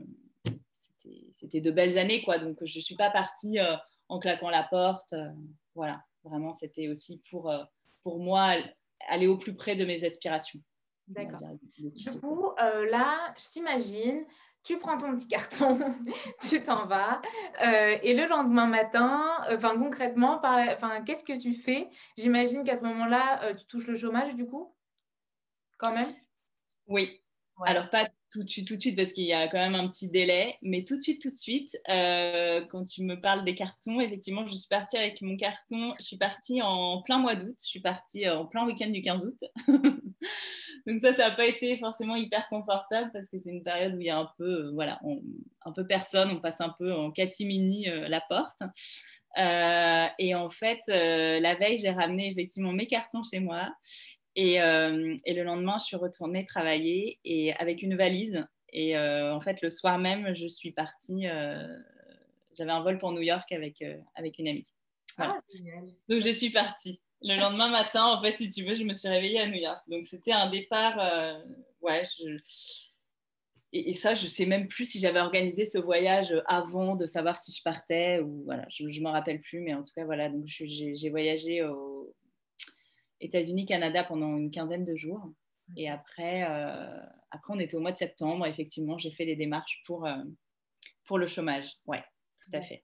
c'était 1.34 1.62
de 1.62 1.72
belles 1.72 1.98
années, 1.98 2.22
quoi. 2.24 2.38
Donc, 2.38 2.58
je 2.64 2.78
ne 2.78 2.82
suis 2.82 2.96
pas 2.96 3.10
partie 3.10 3.60
euh, 3.60 3.76
en 4.10 4.20
claquant 4.20 4.50
la 4.50 4.64
porte. 4.64 5.14
Euh, 5.14 5.30
voilà, 5.76 6.04
vraiment, 6.24 6.54
c'était 6.54 6.88
aussi 6.88 7.22
pour, 7.30 7.50
euh, 7.50 7.64
pour 8.02 8.20
moi 8.20 8.56
aller 9.10 9.28
au 9.28 9.38
plus 9.38 9.56
près 9.56 9.76
de 9.76 9.86
mes 9.86 10.04
aspirations. 10.04 10.60
D'accord. 11.08 11.40
Du 11.78 12.20
coup, 12.20 12.52
là, 12.58 13.34
je 13.38 13.50
t'imagine, 13.50 14.26
tu 14.64 14.78
prends 14.78 14.98
ton 14.98 15.16
petit 15.16 15.28
carton, 15.28 15.78
tu 16.50 16.62
t'en 16.64 16.86
vas, 16.86 17.22
euh, 17.64 17.98
et 18.02 18.14
le 18.14 18.28
lendemain 18.28 18.68
matin, 18.68 19.38
enfin 19.50 19.78
concrètement, 19.78 20.40
enfin, 20.42 21.02
qu'est-ce 21.04 21.24
que 21.24 21.38
tu 21.38 21.54
fais? 21.54 21.90
J'imagine 22.18 22.64
qu'à 22.64 22.78
ce 22.78 22.84
moment-là, 22.84 23.54
tu 23.56 23.66
touches 23.66 23.88
le 23.88 23.96
chômage 23.96 24.36
du 24.36 24.46
coup, 24.46 24.74
quand 25.78 25.94
même? 25.94 26.14
Oui, 26.88 27.22
alors, 27.66 27.90
pas 27.90 28.06
tout 28.32 28.44
de 28.44 28.50
suite, 28.50 28.68
tout 28.68 28.76
de 28.76 28.80
suite, 28.80 28.96
parce 28.96 29.12
qu'il 29.12 29.26
y 29.26 29.34
a 29.34 29.48
quand 29.48 29.58
même 29.58 29.76
un 29.76 29.88
petit 29.90 30.10
délai, 30.10 30.58
mais 30.62 30.84
tout 30.84 30.96
de 30.96 31.02
suite, 31.02 31.22
tout 31.22 31.30
de 31.30 31.36
suite, 31.36 31.78
euh, 31.90 32.62
quand 32.70 32.84
tu 32.84 33.04
me 33.04 33.20
parles 33.20 33.44
des 33.44 33.56
cartons, 33.56 34.00
effectivement, 34.00 34.46
je 34.46 34.56
suis 34.56 34.70
partie 34.70 34.98
avec 34.98 35.22
mon 35.22 35.36
carton, 35.36 35.94
je 36.00 36.06
suis 36.06 36.18
partie 36.18 36.62
en 36.62 37.02
plein 37.02 37.20
mois 37.20 37.36
d'août, 37.36 37.56
je 37.60 37.68
suis 37.68 37.82
partie 37.82 38.28
en 38.30 38.46
plein 38.46 38.66
week-end 38.66 38.90
du 38.90 39.02
15 39.02 39.26
août. 39.26 39.44
Donc 40.88 41.00
ça, 41.00 41.14
ça 41.14 41.30
n'a 41.30 41.36
pas 41.36 41.46
été 41.46 41.76
forcément 41.76 42.16
hyper 42.16 42.48
confortable 42.48 43.12
parce 43.14 43.30
que 43.30 43.38
c'est 43.38 43.52
une 43.52 43.64
période 43.64 43.96
où 43.96 44.00
il 44.00 44.08
y 44.08 44.10
a 44.10 44.18
un 44.18 44.30
peu, 44.38 44.68
euh, 44.68 44.72
voilà, 44.72 45.00
un 45.66 45.72
peu 45.74 45.86
personne, 45.86 46.32
on 46.32 46.40
passe 46.40 46.62
un 46.62 46.74
peu 46.80 46.94
en 46.94 47.12
catimini 47.12 47.90
euh, 47.90 48.08
la 48.08 48.22
porte. 48.22 48.62
et 49.38 50.36
en 50.36 50.50
fait, 50.50 50.80
la 50.88 51.56
veille, 51.56 51.78
j'ai 51.78 51.92
ramené 51.92 52.32
effectivement 52.32 52.72
mes 52.72 52.88
cartons 52.88 53.24
chez 53.24 53.42
moi 53.42 53.70
euh, 54.38 55.18
et, 55.26 55.34
le 55.34 55.44
lendemain, 55.44 55.78
je 55.80 55.86
suis 55.86 55.96
retournée 55.96 56.46
travailler 56.46 57.20
et 57.26 57.54
avec 57.54 57.82
une 57.82 57.96
valise. 57.96 58.46
Et 58.74 58.96
euh, 58.96 59.34
en 59.34 59.42
fait, 59.42 59.62
le 59.62 59.70
soir 59.70 59.98
même, 59.98 60.34
je 60.34 60.48
suis 60.48 60.72
partie. 60.72 61.28
Euh, 61.28 61.68
j'avais 62.56 62.72
un 62.72 62.82
vol 62.82 62.98
pour 62.98 63.12
New 63.12 63.22
York 63.22 63.52
avec, 63.52 63.84
avec 64.16 64.40
une 64.40 64.48
amie. 64.48 64.72
Ah, 65.18 65.40
Donc, 66.10 66.22
je 66.22 66.30
suis 66.30 66.50
partie. 66.50 67.02
Le 67.22 67.40
lendemain 67.40 67.70
matin, 67.70 68.06
en 68.06 68.22
fait, 68.22 68.38
si 68.38 68.50
tu 68.50 68.64
veux, 68.66 68.74
je 68.74 68.84
me 68.84 68.94
suis 68.94 69.10
réveillée 69.10 69.42
à 69.42 69.48
New 69.48 69.60
York. 69.60 69.82
Donc, 69.88 70.06
c'était 70.06 70.32
un 70.32 70.50
départ. 70.50 70.98
ouais, 71.82 72.04
et, 73.74 73.94
ça, 73.94 74.14
je 74.14 74.24
ne 74.24 74.30
sais 74.30 74.46
même 74.46 74.68
plus 74.68 74.86
si 74.86 75.00
j'avais 75.00 75.20
organisé 75.20 75.64
ce 75.64 75.78
voyage 75.78 76.34
avant 76.46 76.96
de 76.96 77.06
savoir 77.06 77.38
si 77.38 77.54
je 77.54 77.62
partais 77.64 78.20
ou 78.20 78.44
voilà, 78.44 78.66
je 78.70 78.84
ne 78.84 79.04
me 79.04 79.10
rappelle 79.10 79.42
plus. 79.42 79.62
Mais 79.62 79.74
en 79.74 79.84
tout 79.84 79.92
cas, 79.94 80.06
voilà, 80.06 80.30
donc 80.30 80.46
j'ai 80.46 81.10
voyagé 81.10 81.64
au, 81.64 81.91
États-Unis, 83.22 83.66
Canada 83.66 84.04
pendant 84.04 84.36
une 84.36 84.52
quinzaine 84.52 84.84
de 84.84 84.96
jours. 84.96 85.32
Et 85.78 85.90
après, 85.90 86.44
euh, 86.50 87.00
après, 87.30 87.54
on 87.54 87.60
était 87.60 87.76
au 87.76 87.80
mois 87.80 87.92
de 87.92 87.98
septembre. 87.98 88.46
Effectivement, 88.46 88.98
j'ai 88.98 89.12
fait 89.12 89.26
les 89.26 89.36
démarches 89.36 89.82
pour, 89.86 90.06
euh, 90.06 90.18
pour 91.06 91.18
le 91.18 91.28
chômage. 91.28 91.72
Ouais, 91.86 92.04
tout 92.38 92.52
à 92.54 92.62
fait. 92.62 92.84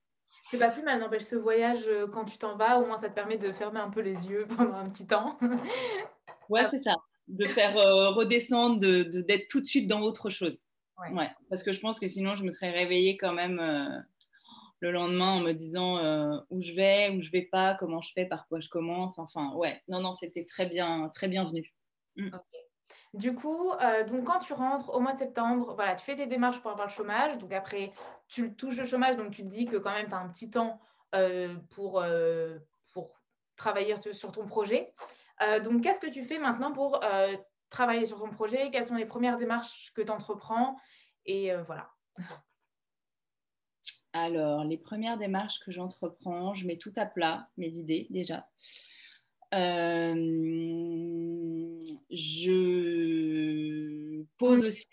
C'est 0.49 0.57
pas 0.57 0.69
plus 0.69 0.83
mal, 0.83 0.99
n'empêche 0.99 1.23
ce 1.23 1.35
voyage, 1.35 1.85
euh, 1.87 2.07
quand 2.07 2.23
tu 2.23 2.37
t'en 2.37 2.55
vas, 2.55 2.79
au 2.79 2.85
moins 2.85 2.97
ça 2.97 3.09
te 3.09 3.15
permet 3.15 3.37
de 3.37 3.51
fermer 3.51 3.79
un 3.79 3.89
peu 3.89 4.01
les 4.01 4.27
yeux 4.27 4.45
pendant 4.57 4.75
un 4.75 4.85
petit 4.85 5.07
temps. 5.07 5.37
ouais, 6.49 6.63
c'est 6.69 6.81
ça. 6.81 6.95
De 7.27 7.45
faire 7.47 7.73
redescendre, 7.75 8.79
d'être 8.79 9.11
de, 9.11 9.47
tout 9.49 9.59
de 9.59 9.65
suite 9.65 9.87
dans 9.87 10.01
autre 10.01 10.29
chose. 10.29 10.61
Ouais. 10.97 11.11
ouais. 11.13 11.29
Parce 11.49 11.63
que 11.63 11.71
je 11.71 11.79
pense 11.79 11.99
que 11.99 12.07
sinon, 12.07 12.35
je 12.35 12.43
me 12.43 12.51
serais 12.51 12.71
réveillée 12.71 13.17
quand 13.17 13.33
même 13.33 13.59
le 14.79 14.91
lendemain 14.91 15.31
en 15.31 15.39
me 15.39 15.53
disant 15.53 15.97
euh, 15.97 16.37
où 16.49 16.61
je 16.61 16.73
vais, 16.73 17.09
où 17.09 17.21
je 17.21 17.31
vais 17.31 17.43
pas, 17.43 17.75
comment 17.75 18.01
je 18.01 18.11
fais, 18.13 18.25
par 18.25 18.47
quoi 18.47 18.59
je 18.59 18.69
commence. 18.69 19.17
Enfin, 19.17 19.53
ouais, 19.53 19.81
non, 19.87 20.01
non, 20.01 20.13
c'était 20.13 20.45
très 20.45 20.65
bien, 20.65 21.09
très 21.13 21.27
bienvenu. 21.27 21.73
Mm. 22.15 22.29
Du 23.13 23.33
coup, 23.33 23.71
euh, 23.71 24.03
donc 24.03 24.25
quand 24.25 24.39
tu 24.39 24.53
rentres 24.53 24.93
au 24.93 24.99
mois 24.99 25.13
de 25.13 25.19
septembre, 25.19 25.73
voilà, 25.75 25.95
tu 25.95 26.05
fais 26.05 26.15
tes 26.15 26.27
démarches 26.27 26.61
pour 26.61 26.71
avoir 26.71 26.87
le 26.87 26.93
chômage. 26.93 27.37
Donc 27.37 27.53
après, 27.53 27.91
tu 28.27 28.55
touches 28.55 28.77
le 28.77 28.85
chômage, 28.85 29.15
donc 29.15 29.31
tu 29.31 29.43
te 29.43 29.49
dis 29.49 29.65
que 29.65 29.77
quand 29.77 29.93
même 29.93 30.07
tu 30.07 30.13
as 30.13 30.19
un 30.19 30.27
petit 30.27 30.49
temps 30.49 30.79
euh, 31.15 31.55
pour, 31.71 32.03
pour 32.93 33.19
travailler 33.55 33.95
sur, 34.13 34.31
ton 34.31 34.45
projet. 34.45 34.93
donc 35.63 35.81
qu'est-ce 35.81 35.99
que 35.99 36.11
tu 36.11 36.23
fais 36.23 36.37
maintenant 36.37 36.71
pour 36.71 36.99
travailler 37.69 38.05
sur 38.05 38.19
ton 38.19 38.29
projet? 38.29 38.69
Quelles 38.71 38.85
sont 38.85 38.95
les 38.95 39.05
premières 39.05 39.37
démarches 39.37 39.91
que 39.95 40.01
tu 40.01 40.11
entreprends 40.11 40.75
Et 41.25 41.55
voilà. 41.65 41.89
Alors, 44.17 44.63
les 44.63 44.77
premières 44.77 45.19
démarches 45.19 45.59
que 45.59 45.71
j'entreprends, 45.71 46.55
je 46.55 46.65
mets 46.65 46.77
tout 46.77 46.93
à 46.95 47.05
plat, 47.05 47.47
mes 47.55 47.75
idées 47.75 48.07
déjà. 48.09 48.49
Euh, 49.53 50.15
je 52.09 54.23
pose 54.39 54.65
aussi. 54.65 54.87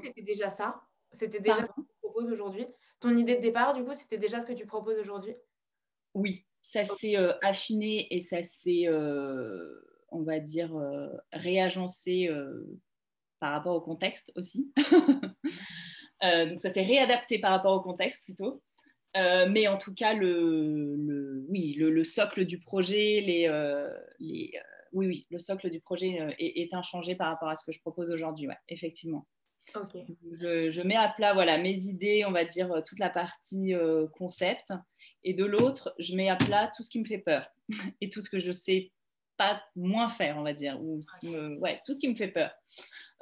C'était 0.00 0.22
déjà 0.22 0.48
ça? 0.48 0.80
C'était 1.12 1.40
déjà 1.40 1.66
ce 1.66 1.70
que 1.70 1.82
tu 1.82 1.92
proposes 2.00 2.32
aujourd'hui? 2.32 2.66
Ton 2.98 3.14
idée 3.14 3.36
de 3.36 3.42
départ, 3.42 3.74
du 3.74 3.84
coup, 3.84 3.92
c'était 3.92 4.16
déjà 4.16 4.40
ce 4.40 4.46
que 4.46 4.54
tu 4.54 4.64
proposes 4.64 4.98
aujourd'hui? 4.98 5.34
Oui, 6.14 6.46
ça 6.62 6.84
s'est 6.84 7.18
euh, 7.18 7.34
affiné 7.42 8.06
et 8.14 8.20
ça 8.20 8.40
s'est, 8.40 8.84
euh, 8.86 9.82
on 10.08 10.22
va 10.22 10.40
dire, 10.40 10.74
réagencé 11.30 12.30
par 13.38 13.52
rapport 13.52 13.76
au 13.76 13.82
contexte 13.82 14.32
aussi. 14.34 14.72
Euh, 16.24 16.46
donc 16.46 16.60
ça 16.60 16.70
s'est 16.70 16.82
réadapté 16.82 17.38
par 17.38 17.50
rapport 17.50 17.72
au 17.72 17.80
contexte 17.80 18.24
plutôt. 18.24 18.62
Euh, 19.16 19.46
mais 19.50 19.68
en 19.68 19.76
tout 19.76 19.92
cas, 19.92 20.14
le, 20.14 21.44
oui, 21.48 21.74
le, 21.74 22.04
socle 22.04 22.46
du 22.46 22.58
projet, 22.58 23.20
les, 23.20 23.46
euh, 23.48 23.90
les 24.18 24.52
oui, 24.92 25.06
oui, 25.06 25.26
le 25.30 25.38
socle 25.38 25.68
du 25.68 25.80
projet 25.80 26.34
est, 26.38 26.72
inchangé 26.74 27.14
par 27.14 27.28
rapport 27.28 27.48
à 27.48 27.56
ce 27.56 27.64
que 27.64 27.72
je 27.72 27.80
propose 27.80 28.10
aujourd'hui, 28.10 28.48
ouais, 28.48 28.56
effectivement. 28.68 29.26
Je, 29.74 30.82
mets 30.82 30.96
à 30.96 31.08
plat 31.08 31.34
voilà, 31.34 31.58
mes 31.58 31.78
idées, 31.86 32.24
on 32.26 32.32
va 32.32 32.44
dire 32.44 32.82
toute 32.86 32.98
la 32.98 33.10
partie 33.10 33.74
concept, 34.16 34.72
et 35.24 35.34
de 35.34 35.44
l'autre, 35.44 35.94
je 35.98 36.14
mets 36.14 36.30
à 36.30 36.36
plat 36.36 36.70
tout 36.74 36.82
ce 36.82 36.90
qui 36.90 36.98
me 36.98 37.04
fait 37.04 37.18
peur 37.18 37.46
et 38.00 38.08
tout 38.08 38.22
ce 38.22 38.30
que 38.30 38.38
je 38.38 38.52
sais 38.52 38.92
pas 39.42 39.62
moins 39.76 40.08
faire, 40.08 40.36
on 40.38 40.42
va 40.42 40.52
dire, 40.52 40.78
ou 40.80 41.00
ouais, 41.60 41.80
tout 41.84 41.94
ce 41.94 42.00
qui 42.00 42.08
me 42.08 42.14
fait 42.14 42.28
peur. 42.28 42.50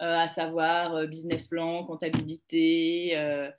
Euh, 0.01 0.17
à 0.17 0.29
savoir 0.29 0.95
euh, 0.95 1.07
business 1.07 1.49
plan, 1.49 1.85
comptabilité, 1.85 3.15
euh, 3.15 3.51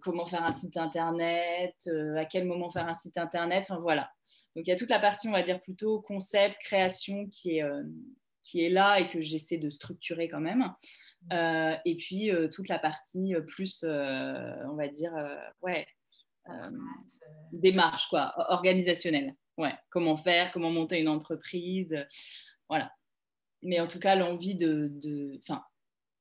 comment 0.00 0.24
faire 0.24 0.44
un 0.44 0.52
site 0.52 0.76
internet, 0.76 1.74
à 2.16 2.24
quel 2.24 2.46
moment 2.46 2.70
faire 2.70 2.86
un 2.88 2.94
site 2.94 3.18
internet, 3.18 3.66
enfin 3.68 3.80
voilà. 3.80 4.10
Donc 4.54 4.66
il 4.66 4.70
y 4.70 4.72
a 4.72 4.76
toute 4.76 4.90
la 4.90 5.00
partie, 5.00 5.28
on 5.28 5.32
va 5.32 5.42
dire 5.42 5.60
plutôt 5.60 6.00
concept, 6.00 6.58
création 6.60 7.26
qui 7.26 7.58
est 7.58 7.64
qui 8.42 8.64
est 8.64 8.70
là 8.70 8.98
et 8.98 9.08
que 9.08 9.20
j'essaie 9.20 9.58
de 9.58 9.68
structurer 9.68 10.26
quand 10.26 10.40
même. 10.40 10.72
et 11.30 11.96
puis 11.96 12.30
toute 12.52 12.68
la 12.68 12.78
partie 12.78 13.34
plus, 13.46 13.84
on 13.84 14.74
va 14.74 14.88
dire, 14.88 15.12
ouais, 15.62 15.86
démarche 17.52 18.08
quoi, 18.08 18.32
organisationnelle. 18.50 19.34
Ouais, 19.58 19.74
comment 19.90 20.16
faire, 20.16 20.50
comment 20.52 20.70
monter 20.70 20.98
une 21.00 21.08
entreprise, 21.08 21.96
voilà 22.68 22.90
mais 23.62 23.80
en 23.80 23.86
tout 23.86 23.98
cas, 23.98 24.14
l'envie 24.14 24.54
de, 24.54 24.90
de 25.02 25.38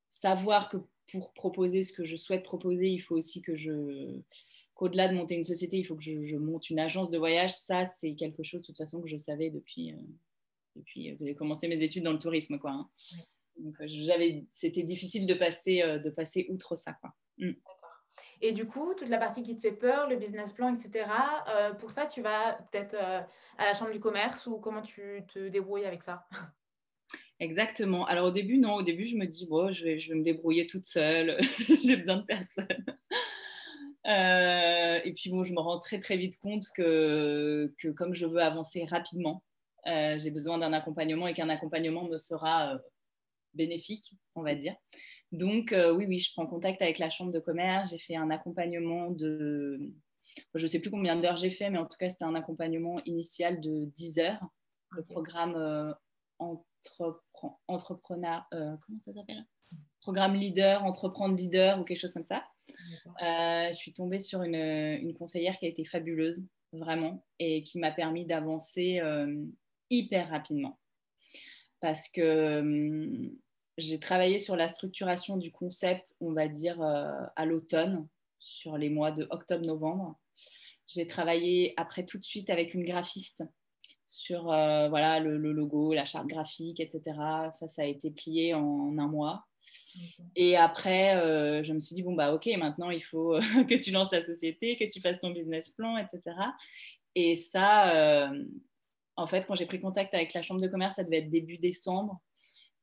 savoir 0.10 0.70
que 0.70 0.78
pour 1.12 1.34
proposer 1.34 1.84
ce 1.84 1.94
que 1.94 2.04
je 2.04 2.16
souhaite 2.16 2.44
proposer, 2.44 2.90
il 2.90 3.00
faut 3.00 3.16
aussi 3.16 3.42
que 3.42 3.56
je, 3.56 4.20
qu'au-delà 4.74 5.08
de 5.08 5.14
monter 5.14 5.36
une 5.36 5.44
société, 5.44 5.78
il 5.78 5.84
faut 5.84 5.96
que 5.96 6.04
je, 6.04 6.36
monte 6.36 6.70
une 6.70 6.80
agence 6.80 7.10
de 7.10 7.18
voyage. 7.18 7.54
Ça, 7.54 7.86
c'est 7.86 8.14
quelque 8.16 8.44
chose, 8.44 8.62
de 8.62 8.66
toute 8.66 8.78
façon, 8.78 9.02
que 9.02 9.08
je 9.08 9.18
savais 9.18 9.50
depuis, 9.50 9.94
euh, 9.94 10.02
depuis 10.76 11.16
que 11.18 11.26
j'ai 11.26 11.36
commencé 11.36 11.68
mes 11.68 11.82
études 11.82 12.04
dans 12.04 12.12
le 12.12 12.20
tourisme, 12.20 12.58
quoi. 12.60 12.72
Hein. 12.72 12.90
Donc, 13.58 13.80
euh, 13.80 13.86
j'avais, 13.88 14.46
c'était 14.52 14.84
difficile 14.84 15.26
de 15.26 15.34
passer, 15.34 15.82
euh, 15.82 15.98
de 15.98 16.10
passer 16.10 16.48
outre 16.50 16.76
ça, 16.76 16.94
quoi. 16.94 17.14
Mm. 17.38 17.52
Et 18.42 18.52
du 18.52 18.68
coup, 18.68 18.94
toute 18.96 19.10
la 19.10 19.18
partie 19.18 19.44
qui 19.44 19.56
te 19.56 19.62
fait 19.62 19.72
peur, 19.72 20.08
le 20.08 20.16
business 20.16 20.54
plan, 20.54 20.74
etc., 20.74 21.06
pour 21.80 21.92
ça, 21.92 22.06
tu 22.06 22.22
vas 22.22 22.54
peut-être 22.72 22.96
à 22.96 23.66
la 23.66 23.74
chambre 23.74 23.92
du 23.92 24.00
commerce 24.00 24.46
ou 24.48 24.58
comment 24.58 24.82
tu 24.82 25.24
te 25.28 25.48
débrouilles 25.50 25.86
avec 25.86 26.04
ça? 26.04 26.28
Exactement. 27.40 28.06
Alors 28.06 28.28
au 28.28 28.32
début, 28.32 28.58
non, 28.58 28.76
au 28.76 28.84
début, 28.84 29.06
je 29.06 29.16
me 29.16 29.26
dis, 29.26 29.46
bon, 29.48 29.72
je 29.72 29.84
vais, 29.84 30.00
je 30.00 30.10
vais 30.10 30.16
me 30.16 30.24
débrouiller 30.24 30.66
toute 30.66 30.86
seule, 30.86 31.38
j'ai 31.86 31.98
besoin 31.98 32.18
de 32.18 32.26
personne. 32.26 32.68
Euh, 34.06 35.02
et 35.04 35.12
puis 35.12 35.30
bon, 35.30 35.44
je 35.44 35.52
me 35.52 35.60
rends 35.60 35.80
très 35.80 36.00
très 36.00 36.16
vite 36.16 36.40
compte 36.40 36.64
que, 36.78 37.74
que 37.78 37.90
comme 37.90 38.14
je 38.14 38.26
veux 38.26 38.42
avancer 38.42 38.86
rapidement, 38.86 39.44
euh, 39.86 40.18
j'ai 40.18 40.32
besoin 40.32 40.58
d'un 40.58 40.72
accompagnement 40.72 41.28
et 41.28 41.34
qu'un 41.34 41.50
accompagnement 41.50 42.06
me 42.06 42.18
sera 42.18 42.76
euh, 42.76 42.78
bénéfique, 43.58 44.14
on 44.36 44.44
va 44.44 44.56
dire. 44.56 44.76
Donc 45.34 45.74
oui, 45.74 46.06
oui, 46.08 46.20
je 46.20 46.32
prends 46.32 46.48
contact 46.48 46.82
avec 46.82 47.00
la 47.00 47.10
chambre 47.10 47.32
de 47.32 47.40
commerce, 47.40 47.90
j'ai 47.90 47.98
fait 47.98 48.16
un 48.16 48.30
accompagnement 48.30 49.12
de, 49.12 49.92
je 50.56 50.64
ne 50.64 50.68
sais 50.68 50.80
plus 50.80 50.92
combien 50.92 51.16
d'heures 51.16 51.36
j'ai 51.36 51.50
fait, 51.50 51.70
mais 51.70 51.78
en 51.78 51.86
tout 51.86 51.98
cas, 51.98 52.10
c'était 52.10 52.26
un 52.26 52.36
accompagnement 52.36 53.02
initial 53.06 53.60
de 53.60 53.86
10 53.86 54.20
heures. 54.20 54.46
Le 54.92 55.04
programme 55.04 55.94
entrepreneur, 57.68 58.46
euh, 58.54 58.76
comment 58.86 59.00
ça 59.00 59.14
s'appelle? 59.14 59.46
Programme 60.00 60.36
leader, 60.36 60.84
entreprendre 60.86 61.36
leader 61.36 61.80
ou 61.80 61.84
quelque 61.84 62.00
chose 62.00 62.14
comme 62.14 62.24
ça. 62.24 62.46
Euh, 63.22 63.68
je 63.70 63.74
suis 63.74 63.94
tombée 63.94 64.20
sur 64.20 64.44
une, 64.44 64.56
une, 64.56 65.14
conseillère 65.14 65.58
qui 65.58 65.66
a 65.66 65.70
été 65.70 65.84
fabuleuse, 65.84 66.42
vraiment, 66.72 67.26
et 67.40 67.64
qui 67.64 67.80
m'a 67.80 67.92
permis 67.92 68.26
d'avancer 68.26 69.00
euh, 69.00 69.44
hyper 69.90 70.30
rapidement. 70.30 70.80
Parce 71.80 72.08
que 72.08 73.30
j'ai 73.78 74.00
travaillé 74.00 74.40
sur 74.40 74.56
la 74.56 74.68
structuration 74.68 75.38
du 75.38 75.52
concept, 75.52 76.16
on 76.20 76.32
va 76.34 76.48
dire, 76.48 76.82
à 76.82 77.46
l'automne, 77.46 78.08
sur 78.40 78.78
les 78.78 78.90
mois 78.90 79.12
de 79.12 79.28
octobre-novembre. 79.30 80.18
J'ai 80.88 81.06
travaillé 81.06 81.74
après 81.78 82.06
tout 82.06 82.18
de 82.18 82.24
suite 82.24 82.50
avec 82.50 82.74
une 82.74 82.84
graphiste 82.84 83.44
sur 84.08 84.44
voilà, 84.44 85.20
le, 85.20 85.38
logo, 85.38 85.94
la 85.94 86.06
charte 86.06 86.28
graphique, 86.28 86.80
etc. 86.80 87.02
Ça, 87.52 87.68
ça 87.68 87.84
a 87.84 87.86
été 87.86 88.10
plié 88.10 88.54
en, 88.54 88.98
un 88.98 89.08
mois. 89.08 89.46
Et 90.36 90.56
après, 90.56 91.14
je 91.64 91.74
me 91.74 91.80
suis 91.80 91.96
dit, 91.96 92.04
bon, 92.04 92.14
bah 92.14 92.34
ok, 92.34 92.48
maintenant 92.58 92.90
il 92.90 93.04
faut 93.04 93.38
que 93.70 93.76
tu 93.76 93.92
lances 93.92 94.10
ta 94.10 94.22
société, 94.22 94.76
que 94.76 94.86
tu 94.92 95.02
fasses 95.02 95.20
ton 95.20 95.32
business 95.32 95.72
plan, 95.72 95.98
etc. 95.98 96.36
Et 97.16 97.36
ça, 97.36 98.32
en 99.18 99.28
fait, 99.28 99.46
quand 99.46 99.56
j'ai 99.56 99.66
pris 99.66 99.82
contact 99.82 100.14
avec 100.14 100.34
la 100.34 100.42
chambre 100.42 100.62
de 100.62 100.68
commerce, 100.68 100.96
ça 100.96 101.04
devait 101.04 101.18
être 101.18 101.30
début 101.30 101.58
décembre. 101.58 102.22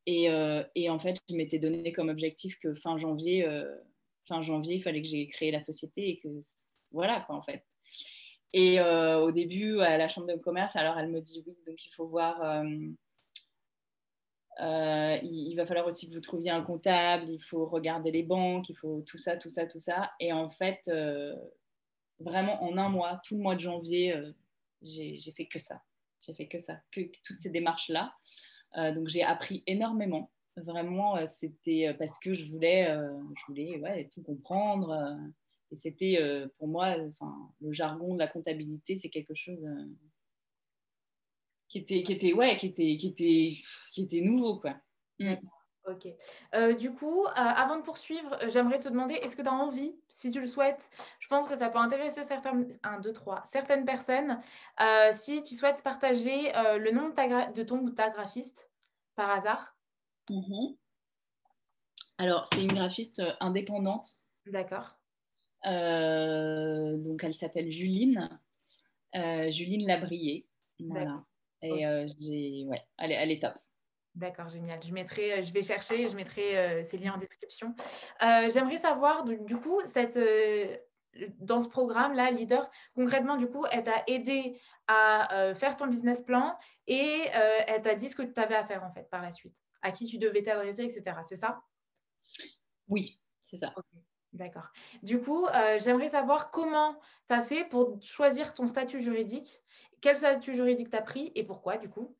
Et, 0.06 0.28
et 0.74 0.90
en 0.90 0.98
fait, 0.98 1.18
je 1.28 1.34
m'étais 1.34 1.58
donné 1.58 1.92
comme 1.92 2.10
objectif 2.10 2.58
que 2.58 2.74
fin 2.74 2.98
janvier, 2.98 3.48
fin 4.26 4.42
janvier, 4.42 4.76
il 4.76 4.82
fallait 4.82 5.02
que 5.02 5.08
j'ai 5.08 5.26
créé 5.28 5.50
la 5.50 5.60
société 5.60 6.08
et 6.10 6.18
que 6.18 6.28
voilà, 6.92 7.20
quoi, 7.20 7.36
en 7.36 7.42
fait. 7.42 7.64
Et 8.54 8.78
euh, 8.78 9.18
au 9.18 9.32
début, 9.32 9.80
à 9.80 9.98
la 9.98 10.06
chambre 10.06 10.28
de 10.28 10.36
commerce, 10.36 10.76
alors 10.76 10.96
elle 10.96 11.10
me 11.10 11.20
dit 11.20 11.42
oui, 11.44 11.56
donc 11.66 11.84
il 11.84 11.90
faut 11.90 12.06
voir. 12.06 12.40
Euh, 12.40 12.64
euh, 14.60 15.18
il, 15.24 15.56
va 15.56 15.66
falloir 15.66 15.88
aussi 15.88 16.08
que 16.08 16.14
vous 16.14 16.20
trouviez 16.20 16.52
un 16.52 16.62
comptable, 16.62 17.28
il 17.28 17.40
faut 17.40 17.66
regarder 17.66 18.12
les 18.12 18.22
banques, 18.22 18.68
il 18.68 18.76
faut 18.76 19.02
tout 19.02 19.18
ça, 19.18 19.36
tout 19.36 19.50
ça, 19.50 19.66
tout 19.66 19.80
ça. 19.80 20.12
Et 20.20 20.32
en 20.32 20.48
fait, 20.48 20.88
vraiment 22.20 22.62
en 22.62 22.78
un 22.78 22.88
mois, 22.88 23.20
tout 23.24 23.34
le 23.34 23.42
mois 23.42 23.56
de 23.56 23.60
janvier, 23.60 24.14
j'ai 24.82 25.32
fait 25.32 25.46
que 25.46 25.58
ça. 25.58 25.82
J'ai 26.24 26.32
fait 26.32 26.46
que 26.46 26.58
ça, 26.58 26.78
que, 26.92 27.00
toutes 27.26 27.40
ces 27.40 27.50
démarches-là. 27.50 28.14
Donc 28.76 29.08
j'ai 29.08 29.22
appris 29.22 29.62
énormément. 29.66 30.30
Vraiment, 30.56 31.26
c'était 31.26 31.94
parce 31.98 32.18
que 32.18 32.32
je 32.32 32.50
voulais, 32.50 32.86
je 32.86 33.46
voulais 33.46 33.78
ouais, 33.78 34.08
tout 34.12 34.22
comprendre. 34.22 35.18
Et 35.74 35.76
c'était 35.76 36.18
euh, 36.20 36.46
pour 36.56 36.68
moi, 36.68 36.94
enfin, 37.08 37.50
le 37.60 37.72
jargon 37.72 38.14
de 38.14 38.18
la 38.20 38.28
comptabilité, 38.28 38.94
c'est 38.94 39.08
quelque 39.08 39.34
chose 39.34 39.64
euh, 39.64 39.86
qui 41.66 41.78
était, 41.78 42.04
qui 42.04 42.12
était, 42.12 42.32
ouais, 42.32 42.56
qui 42.56 42.66
était, 42.66 42.96
qui 42.96 43.08
était, 43.08 43.52
qui 43.92 44.02
était 44.02 44.20
nouveau, 44.20 44.60
quoi. 44.60 44.76
Mm. 45.18 45.34
Ok. 45.86 46.08
Euh, 46.54 46.74
du 46.74 46.92
coup, 46.92 47.26
avant 47.34 47.76
de 47.76 47.82
poursuivre, 47.82 48.38
j'aimerais 48.48 48.80
te 48.80 48.88
demander, 48.88 49.14
est-ce 49.14 49.36
que 49.36 49.42
tu 49.42 49.48
as 49.48 49.52
envie, 49.52 49.94
si 50.08 50.30
tu 50.30 50.40
le 50.40 50.46
souhaites, 50.46 50.90
je 51.18 51.28
pense 51.28 51.46
que 51.46 51.56
ça 51.56 51.68
peut 51.68 51.78
intéresser 51.78 52.24
certaines, 52.24 52.66
un, 52.82 53.00
deux, 53.00 53.12
trois, 53.12 53.42
certaines 53.44 53.84
personnes, 53.84 54.40
si 55.12 55.42
tu 55.42 55.54
souhaites 55.54 55.82
partager 55.82 56.52
le 56.78 56.90
nom 56.90 57.10
de, 57.10 57.14
ta, 57.14 57.46
de, 57.52 57.62
ton 57.62 57.80
ou 57.80 57.90
ta 57.90 58.08
graphiste, 58.08 58.70
par 59.14 59.30
hasard? 59.30 59.76
Mm-hmm. 60.30 60.76
Alors, 62.18 62.46
c'est 62.52 62.62
une 62.62 62.72
graphiste 62.72 63.22
indépendante. 63.40 64.06
D'accord. 64.46 64.96
Euh, 65.66 66.96
donc, 66.98 67.24
elle 67.24 67.34
s'appelle 67.34 67.70
Juline, 67.70 68.38
euh, 69.14 69.50
Juline 69.50 69.86
Labrier. 69.86 70.46
Voilà. 70.78 71.24
Et 71.62 71.86
euh, 71.86 72.06
j'ai, 72.18 72.64
ouais, 72.66 72.82
elle 72.98 73.12
est, 73.12 73.14
elle 73.14 73.30
est 73.30 73.40
top. 73.40 73.54
D'accord, 74.14 74.48
génial. 74.48 74.80
Je, 74.82 74.92
mettrai, 74.92 75.42
je 75.42 75.52
vais 75.52 75.62
chercher, 75.62 76.08
je 76.08 76.14
mettrai 76.14 76.84
ces 76.84 76.98
liens 76.98 77.14
en 77.14 77.18
description. 77.18 77.74
J'aimerais 78.20 78.76
savoir, 78.76 79.24
du, 79.24 79.56
coup, 79.56 79.80
cette, 79.86 80.16
dans 81.40 81.60
ce 81.60 81.68
programme-là, 81.68 82.30
Leader, 82.30 82.70
concrètement, 82.94 83.36
du 83.36 83.48
coup, 83.48 83.66
elle 83.72 83.82
t'a 83.82 84.04
aidé 84.06 84.60
à 84.86 85.52
faire 85.56 85.76
ton 85.76 85.88
business 85.88 86.22
plan 86.22 86.56
et 86.86 87.28
elle 87.66 87.82
t'a 87.82 87.96
dit 87.96 88.08
ce 88.08 88.14
que 88.14 88.22
tu 88.22 88.40
avais 88.40 88.54
à 88.54 88.64
faire, 88.64 88.84
en 88.84 88.92
fait, 88.92 89.10
par 89.10 89.20
la 89.20 89.32
suite, 89.32 89.56
à 89.82 89.90
qui 89.90 90.06
tu 90.06 90.18
devais 90.18 90.44
t'adresser, 90.44 90.84
etc. 90.84 91.16
C'est 91.24 91.36
ça? 91.36 91.64
Oui, 92.88 93.18
c'est 93.40 93.56
ça. 93.56 93.74
D'accord. 94.34 94.68
Du 95.02 95.20
coup, 95.20 95.46
euh, 95.46 95.78
j'aimerais 95.80 96.08
savoir 96.08 96.50
comment 96.50 96.96
tu 97.28 97.34
as 97.34 97.42
fait 97.42 97.64
pour 97.64 97.98
choisir 98.02 98.52
ton 98.52 98.66
statut 98.66 99.00
juridique. 99.00 99.62
Quel 100.00 100.16
statut 100.16 100.54
juridique 100.54 100.90
tu 100.90 100.96
as 100.96 101.02
pris 101.02 101.30
et 101.36 101.44
pourquoi, 101.44 101.78
du 101.78 101.88
coup? 101.88 102.16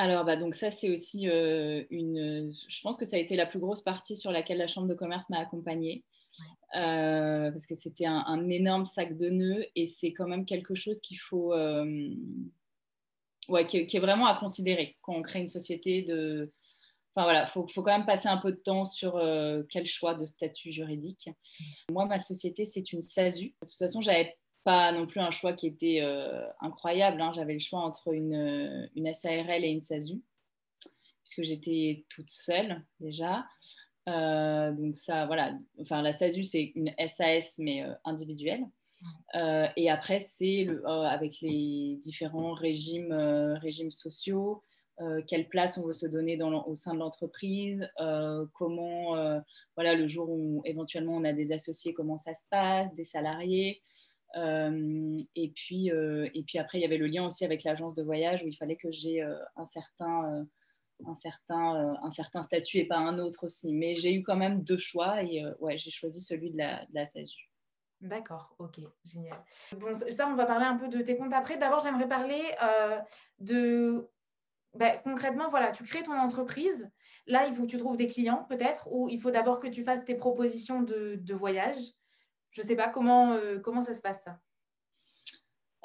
Alors, 0.00 0.24
bah, 0.24 0.36
donc 0.36 0.54
ça, 0.54 0.70
c'est 0.70 0.90
aussi 0.90 1.28
euh, 1.28 1.84
une. 1.90 2.52
Je 2.68 2.80
pense 2.82 2.96
que 2.96 3.04
ça 3.04 3.16
a 3.16 3.18
été 3.18 3.36
la 3.36 3.46
plus 3.46 3.58
grosse 3.58 3.82
partie 3.82 4.16
sur 4.16 4.32
laquelle 4.32 4.58
la 4.58 4.66
Chambre 4.66 4.88
de 4.88 4.94
commerce 4.94 5.28
m'a 5.30 5.38
accompagnée. 5.38 6.04
Euh, 6.76 7.50
parce 7.50 7.66
que 7.66 7.74
c'était 7.74 8.06
un, 8.06 8.48
énorme 8.48 8.84
sac 8.84 9.16
de 9.16 9.28
nœuds 9.28 9.66
et 9.74 9.88
c'est 9.88 10.12
quand 10.12 10.28
même 10.28 10.44
quelque 10.44 10.74
chose 10.74 11.00
qu'il 11.00 11.18
faut. 11.18 11.54
Ouais, 13.48 13.66
qui, 13.66 13.84
qui, 13.86 13.96
est 13.96 14.00
vraiment 14.00 14.26
à 14.26 14.38
considérer 14.38 14.96
quand 15.02 15.14
on 15.14 15.22
crée 15.22 15.40
une 15.40 15.48
société 15.48 16.02
de 16.02 16.48
Enfin 17.14 17.24
voilà, 17.24 17.42
il 17.42 17.48
faut, 17.48 17.66
faut, 17.66 17.82
quand 17.82 17.90
même 17.96 18.06
passer 18.06 18.28
un 18.28 18.36
peu 18.36 18.52
de 18.52 18.56
temps 18.56 18.84
sur 18.84 19.16
euh, 19.16 19.62
quel 19.68 19.84
choix 19.84 20.14
de 20.14 20.24
statut 20.24 20.70
juridique. 20.70 21.28
Moi, 21.90 22.06
ma 22.06 22.20
société, 22.20 22.64
c'est 22.64 22.92
une 22.92 23.02
SASU. 23.02 23.46
De 23.46 23.66
toute 23.66 23.78
façon, 23.78 24.00
j'avais 24.00 24.38
pas 24.64 24.92
non 24.92 25.06
plus 25.06 25.20
un 25.20 25.30
choix 25.30 25.52
qui 25.52 25.66
était 25.66 26.00
euh, 26.02 26.46
incroyable. 26.60 27.20
Hein. 27.20 27.32
J'avais 27.34 27.54
le 27.54 27.58
choix 27.58 27.80
entre 27.80 28.12
une, 28.12 28.88
une, 28.94 29.12
SARL 29.12 29.64
et 29.64 29.68
une 29.68 29.80
SASU, 29.80 30.20
puisque 31.24 31.42
j'étais 31.42 32.04
toute 32.08 32.30
seule 32.30 32.84
déjà. 33.00 33.46
Euh, 34.08 34.72
donc 34.72 34.96
ça, 34.96 35.26
voilà. 35.26 35.54
Enfin, 35.80 36.02
la 36.02 36.12
SASU, 36.12 36.44
c'est 36.44 36.72
une 36.74 36.92
SAS, 37.06 37.58
mais 37.58 37.84
individuelle. 38.04 38.64
et 39.34 39.90
après, 39.90 40.20
c'est 40.20 40.66
avec 40.86 41.40
les 41.40 41.98
différents 42.02 42.52
régimes, 42.52 43.12
régimes 43.62 43.90
sociaux, 43.90 44.60
euh, 45.02 45.22
quelle 45.26 45.48
place 45.48 45.78
on 45.78 45.86
veut 45.86 45.94
se 45.94 46.06
donner 46.06 46.38
au 46.42 46.74
sein 46.74 46.94
de 46.94 46.98
l'entreprise, 46.98 47.88
euh, 48.00 48.44
comment, 48.52 49.16
euh, 49.16 49.40
voilà, 49.74 49.94
le 49.94 50.06
jour 50.06 50.28
où 50.30 50.62
éventuellement 50.64 51.14
on 51.14 51.24
a 51.24 51.32
des 51.32 51.52
associés, 51.52 51.94
comment 51.94 52.16
ça 52.16 52.34
se 52.34 52.44
passe, 52.50 52.94
des 52.94 53.04
salariés. 53.04 53.80
Et, 54.34 55.52
puis, 55.54 55.88
et 55.88 56.42
puis 56.46 56.58
après, 56.58 56.78
il 56.78 56.82
y 56.82 56.84
avait 56.84 56.98
le 56.98 57.06
lien 57.06 57.26
aussi 57.26 57.44
avec 57.44 57.64
l'agence 57.64 57.94
de 57.94 58.02
voyage 58.02 58.42
où 58.42 58.48
il 58.48 58.56
fallait 58.56 58.76
que 58.76 58.90
j'ai 58.90 59.22
un 59.22 59.66
certain 59.66 60.46
un 61.06 61.14
certain, 61.14 61.96
un 62.02 62.10
certain 62.10 62.42
statut 62.42 62.76
et 62.76 62.84
pas 62.84 62.98
un 62.98 63.18
autre 63.18 63.44
aussi. 63.46 63.72
Mais 63.72 63.94
j'ai 63.94 64.12
eu 64.12 64.22
quand 64.22 64.36
même 64.36 64.62
deux 64.62 64.76
choix 64.76 65.22
et 65.22 65.42
ouais, 65.58 65.78
j'ai 65.78 65.90
choisi 65.90 66.20
celui 66.20 66.50
de 66.50 66.58
la, 66.58 66.84
de 66.90 67.04
SASU. 67.04 67.48
D'accord, 68.02 68.54
ok, 68.58 68.80
génial. 69.04 69.42
Bon, 69.78 69.94
ça, 69.94 70.28
on 70.28 70.34
va 70.34 70.44
parler 70.44 70.66
un 70.66 70.76
peu 70.76 70.88
de 70.88 71.00
tes 71.00 71.16
comptes 71.16 71.32
après. 71.32 71.56
D'abord, 71.56 71.80
j'aimerais 71.80 72.08
parler 72.08 72.42
de 73.38 74.10
ben, 74.74 75.00
concrètement, 75.02 75.48
voilà, 75.48 75.72
tu 75.72 75.84
crées 75.84 76.02
ton 76.02 76.16
entreprise. 76.16 76.90
Là, 77.26 77.46
il 77.46 77.54
faut 77.54 77.62
que 77.62 77.70
tu 77.70 77.78
trouves 77.78 77.96
des 77.96 78.06
clients 78.06 78.46
peut-être, 78.48 78.88
ou 78.92 79.08
il 79.08 79.20
faut 79.20 79.30
d'abord 79.30 79.60
que 79.60 79.68
tu 79.68 79.82
fasses 79.82 80.04
tes 80.04 80.14
propositions 80.14 80.82
de, 80.82 81.34
voyage. 81.34 81.78
Je 82.50 82.62
ne 82.62 82.66
sais 82.66 82.76
pas 82.76 82.88
comment, 82.88 83.32
euh, 83.32 83.58
comment 83.58 83.82
ça 83.82 83.94
se 83.94 84.00
passe. 84.00 84.26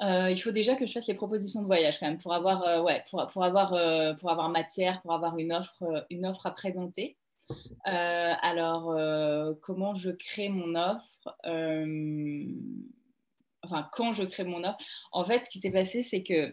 Euh, 0.02 0.30
il 0.30 0.36
faut 0.36 0.50
déjà 0.50 0.76
que 0.76 0.84
je 0.84 0.92
fasse 0.92 1.06
les 1.06 1.14
propositions 1.14 1.62
de 1.62 1.66
voyage 1.66 1.98
quand 1.98 2.06
même 2.06 2.18
pour 2.18 2.34
avoir, 2.34 2.62
euh, 2.64 2.82
pour, 3.08 3.42
avoir, 3.42 4.50
matière, 4.50 5.00
pour 5.00 5.14
avoir 5.14 5.38
une 5.38 5.52
offre, 5.52 6.06
une 6.10 6.26
offre 6.26 6.46
à 6.46 6.50
présenter. 6.50 7.16
alors, 7.84 8.94
comment 9.62 9.94
je 9.94 10.10
crée 10.10 10.48
mon 10.48 10.74
offre 10.74 11.36
Enfin, 13.62 13.88
quand 13.92 14.12
je 14.12 14.24
crée 14.24 14.44
mon 14.44 14.64
offre? 14.64 14.78
En 15.12 15.24
fait, 15.24 15.44
ce 15.44 15.50
qui 15.50 15.60
s'est 15.60 15.70
passé, 15.70 16.02
c'est 16.02 16.22
que 16.22 16.52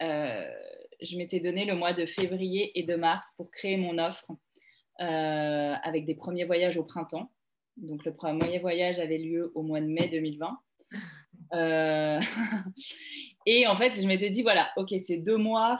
je 0.00 1.16
m'étais 1.18 1.40
donné 1.40 1.66
le 1.66 1.74
mois 1.74 1.92
de 1.92 2.06
février 2.06 2.78
et 2.78 2.84
de 2.84 2.94
mars 2.94 3.34
pour 3.36 3.50
créer 3.50 3.76
mon 3.76 3.98
offre 3.98 4.26
avec 4.98 6.06
des 6.06 6.14
premiers 6.14 6.44
voyages 6.44 6.78
au 6.78 6.84
printemps. 6.84 7.30
Donc 7.76 8.04
le 8.04 8.14
premier 8.14 8.58
voyage 8.58 8.98
avait 8.98 9.18
lieu 9.18 9.52
au 9.54 9.62
mois 9.62 9.80
de 9.80 9.86
mai 9.86 10.08
2020. 10.08 10.58
Euh, 11.52 12.20
et 13.46 13.66
en 13.68 13.76
fait, 13.76 14.00
je 14.00 14.06
m'étais 14.08 14.30
dit, 14.30 14.42
voilà, 14.42 14.70
ok, 14.76 14.92
c'est 14.98 15.18
deux 15.18 15.36
mois, 15.36 15.78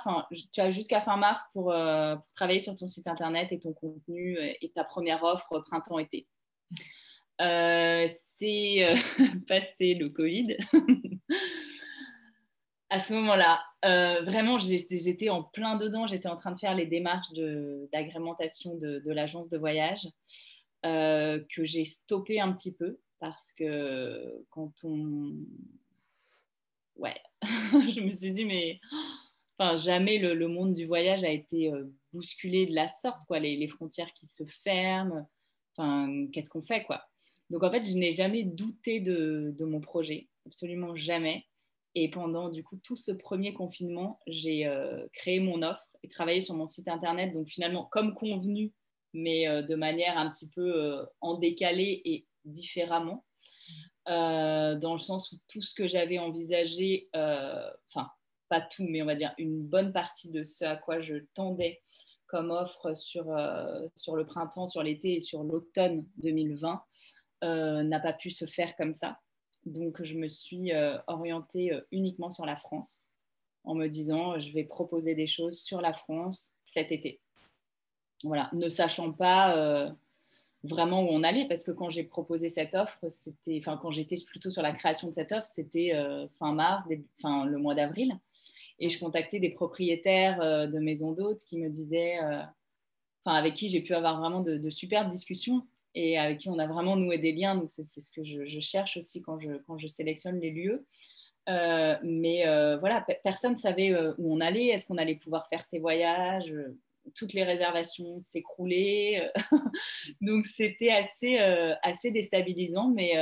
tu 0.53 0.61
as 0.61 0.71
jusqu'à 0.71 1.01
fin 1.01 1.17
mars 1.17 1.43
pour, 1.53 1.65
pour, 1.65 2.33
travailler 2.35 2.61
sur 2.61 2.77
ton 2.77 2.87
site 2.87 3.09
internet 3.09 3.51
et 3.51 3.59
ton 3.59 3.73
contenu 3.73 4.39
et 4.39 4.71
ta 4.73 4.85
première 4.85 5.25
offre 5.25 5.59
printemps-été. 5.61 6.29
c'est 7.39 8.95
passé 9.49 9.95
le 9.95 10.11
Covid. 10.11 10.57
à 12.91 13.01
ce 13.01 13.13
moment-là, 13.15 13.61
euh, 13.85 14.23
vraiment, 14.23 14.59
j'étais 14.59 15.29
en 15.29 15.43
plein 15.43 15.77
dedans. 15.77 16.07
J'étais 16.07 16.29
en 16.29 16.37
train 16.37 16.53
de 16.53 16.59
faire 16.59 16.75
les 16.75 16.87
démarches 16.87 17.33
d'agrémentation 17.93 18.77
de, 18.77 19.03
l'agence 19.11 19.49
de 19.49 19.59
voyage 19.59 20.09
euh, 20.85 21.43
que 21.55 21.65
j'ai 21.65 21.85
stoppé 21.85 22.41
un 22.41 22.53
petit 22.53 22.73
peu 22.73 23.01
parce 23.19 23.53
que 23.53 24.45
quand 24.51 24.73
on. 24.85 25.35
Ouais, 26.97 27.17
je 27.43 28.01
me 28.01 28.11
suis 28.11 28.33
dit, 28.33 28.45
mais. 28.45 28.81
Enfin, 29.57 29.77
jamais 29.77 30.19
le, 30.19 30.49
monde 30.49 30.73
du 30.73 30.85
voyage 30.85 31.23
a 31.23 31.31
été 31.31 31.73
euh, 31.73 31.85
bousculé 32.13 32.67
de 32.67 32.75
la 32.75 32.89
sorte, 32.89 33.23
quoi. 33.27 33.39
Les, 33.39 33.69
frontières 33.69 34.13
qui 34.13 34.27
se 34.27 34.45
ferment. 34.45 35.29
Enfin, 35.77 36.27
qu'est-ce 36.33 36.51
qu'on 36.51 36.63
fait, 36.63 36.85
quoi. 36.85 37.05
Donc, 37.51 37.63
en 37.63 37.71
fait, 37.71 37.85
je 37.85 37.97
n'ai 37.97 38.11
jamais 38.11 38.43
douté 38.43 39.01
de, 39.01 39.55
de 39.57 39.65
mon 39.65 39.81
projet, 39.81 40.29
absolument 40.47 40.97
jamais. 40.97 41.45
Et 41.97 42.11
pendant 42.11 42.49
du 42.49 42.65
coup 42.65 42.77
tout 42.83 42.97
ce 42.97 43.13
premier 43.13 43.55
confinement, 43.55 44.19
j'ai 44.27 44.67
euh, 44.67 45.07
créé 45.13 45.39
mon 45.39 45.63
offre 45.63 45.97
et 46.03 46.09
travaillé 46.09 46.41
sur 46.41 46.55
mon 46.55 46.67
site 46.67 46.89
internet. 46.89 47.33
Donc 47.33 47.47
finalement, 47.47 47.85
comme 47.85 48.15
convenu, 48.15 48.73
mais 49.15 49.49
euh, 49.49 49.63
de 49.63 49.75
manière 49.75 50.19
un 50.19 50.29
petit 50.29 50.49
peu 50.49 50.75
euh, 50.75 51.07
en 51.21 51.39
décalé 51.39 52.03
et 52.05 52.27
différemment. 52.45 53.25
dans 54.07 54.93
le 54.93 54.99
sens 54.99 55.33
où 55.33 55.37
tout 55.49 55.63
ce 55.63 55.75
que 55.75 55.87
j'avais 55.87 56.19
envisagé, 56.19 57.09
enfin, 57.15 58.11
pas 58.51 58.61
tout, 58.61 58.87
mais 58.87 59.01
on 59.01 59.07
va 59.07 59.15
dire 59.15 59.33
une 59.39 59.63
bonne 59.63 59.93
partie 59.93 60.29
de 60.31 60.45
ce 60.45 60.67
à 60.67 60.77
quoi 60.77 61.01
je 61.01 61.17
tendais 61.33 61.81
comme 62.27 62.51
offre 62.51 62.95
sur, 62.95 63.25
sur 63.97 64.17
le 64.17 64.27
printemps, 64.27 64.67
sur 64.67 64.83
l'été 64.83 65.15
et 65.15 65.21
sur 65.21 65.43
l'automne 65.43 66.07
2020 66.19 66.85
n'a 67.43 68.01
pas 68.01 68.13
pu 68.13 68.29
se 68.29 68.45
faire 68.45 68.77
comme 68.77 68.93
ça. 68.93 69.21
Donc, 69.65 70.03
je 70.03 70.17
me 70.17 70.29
suis 70.29 70.73
orientée 71.07 71.73
uniquement 71.91 72.31
sur 72.31 72.45
la 72.45 72.57
France 72.57 73.07
en 73.65 73.75
me 73.75 73.89
disant, 73.89 74.39
je 74.39 74.53
vais 74.53 74.65
proposer 74.65 75.15
des 75.15 75.27
choses 75.27 75.59
sur 75.59 75.81
la 75.81 75.95
France 75.95 76.53
cet 76.65 76.93
été. 76.93 77.23
Voilà, 78.25 78.51
ne 78.53 78.69
sachant 78.69 79.13
pas 79.13 79.95
vraiment 80.63 81.03
où 81.03 81.09
on 81.11 81.23
allait, 81.23 81.47
parce 81.47 81.63
que 81.63 81.71
quand 81.71 81.91
j'ai 81.91 82.05
proposé 82.05 82.49
cette 82.49 82.75
offre, 82.75 82.99
c'était, 83.09 83.59
enfin, 83.59 83.79
quand 83.81 83.91
j'étais 83.91 84.17
plutôt 84.27 84.51
sur 84.51 84.63
la 84.63 84.73
création 84.73 85.09
de 85.09 85.13
cette 85.13 85.33
offre, 85.33 85.47
c'était 85.47 85.93
fin 86.39 86.53
mars, 86.53 86.85
enfin, 87.19 87.45
le 87.45 87.59
mois 87.59 87.75
d'avril. 87.75 88.19
Et 88.79 88.89
je 88.89 88.99
contactais 88.99 89.39
des 89.39 89.51
propriétaires 89.51 90.69
de 90.69 90.79
maisons 90.79 91.13
d'hôtes 91.13 91.45
qui 91.45 91.59
me 91.59 91.69
disaient, 91.69 92.19
enfin, 93.25 93.37
avec 93.37 93.55
qui 93.55 93.69
j'ai 93.69 93.83
pu 93.83 93.95
avoir 93.95 94.19
vraiment 94.19 94.41
de, 94.41 94.71
superbes 94.71 95.09
discussions 95.09 95.67
et 95.95 96.19
avec 96.19 96.39
qui 96.39 96.49
on 96.49 96.59
a 96.59 96.67
vraiment 96.67 96.97
noué 96.97 97.19
des 97.19 97.33
liens. 97.33 97.55
Donc, 97.55 97.71
c'est 97.71 97.83
ce 97.83 98.11
que 98.11 98.25
je, 98.25 98.61
cherche 98.61 98.97
aussi 98.97 99.23
quand 99.23 99.39
je, 99.39 99.53
quand 99.67 99.79
je 99.79 99.87
sélectionne 99.87 100.41
les 100.41 100.51
lieux. 100.51 100.85
Euh, 101.49 101.97
mais 102.03 102.47
euh, 102.47 102.79
voilà, 102.79 103.05
personne 103.23 103.53
ne 103.53 103.59
savait 103.59 103.93
euh, 103.93 104.15
où 104.19 104.35
on 104.35 104.41
allait, 104.41 104.69
est-ce 104.69 104.87
qu'on 104.87 104.97
allait 104.97 105.17
pouvoir 105.17 105.47
faire 105.47 105.65
ces 105.65 105.79
voyages. 105.79 106.55
Toutes 107.15 107.33
les 107.33 107.45
réservations 107.45 108.23
s'écroulaient. 108.23 109.31
Donc, 110.21 110.47
c'était 110.47 110.91
assez, 110.91 111.39
assez 111.83 112.11
déstabilisant. 112.11 112.91
Mais 112.91 113.15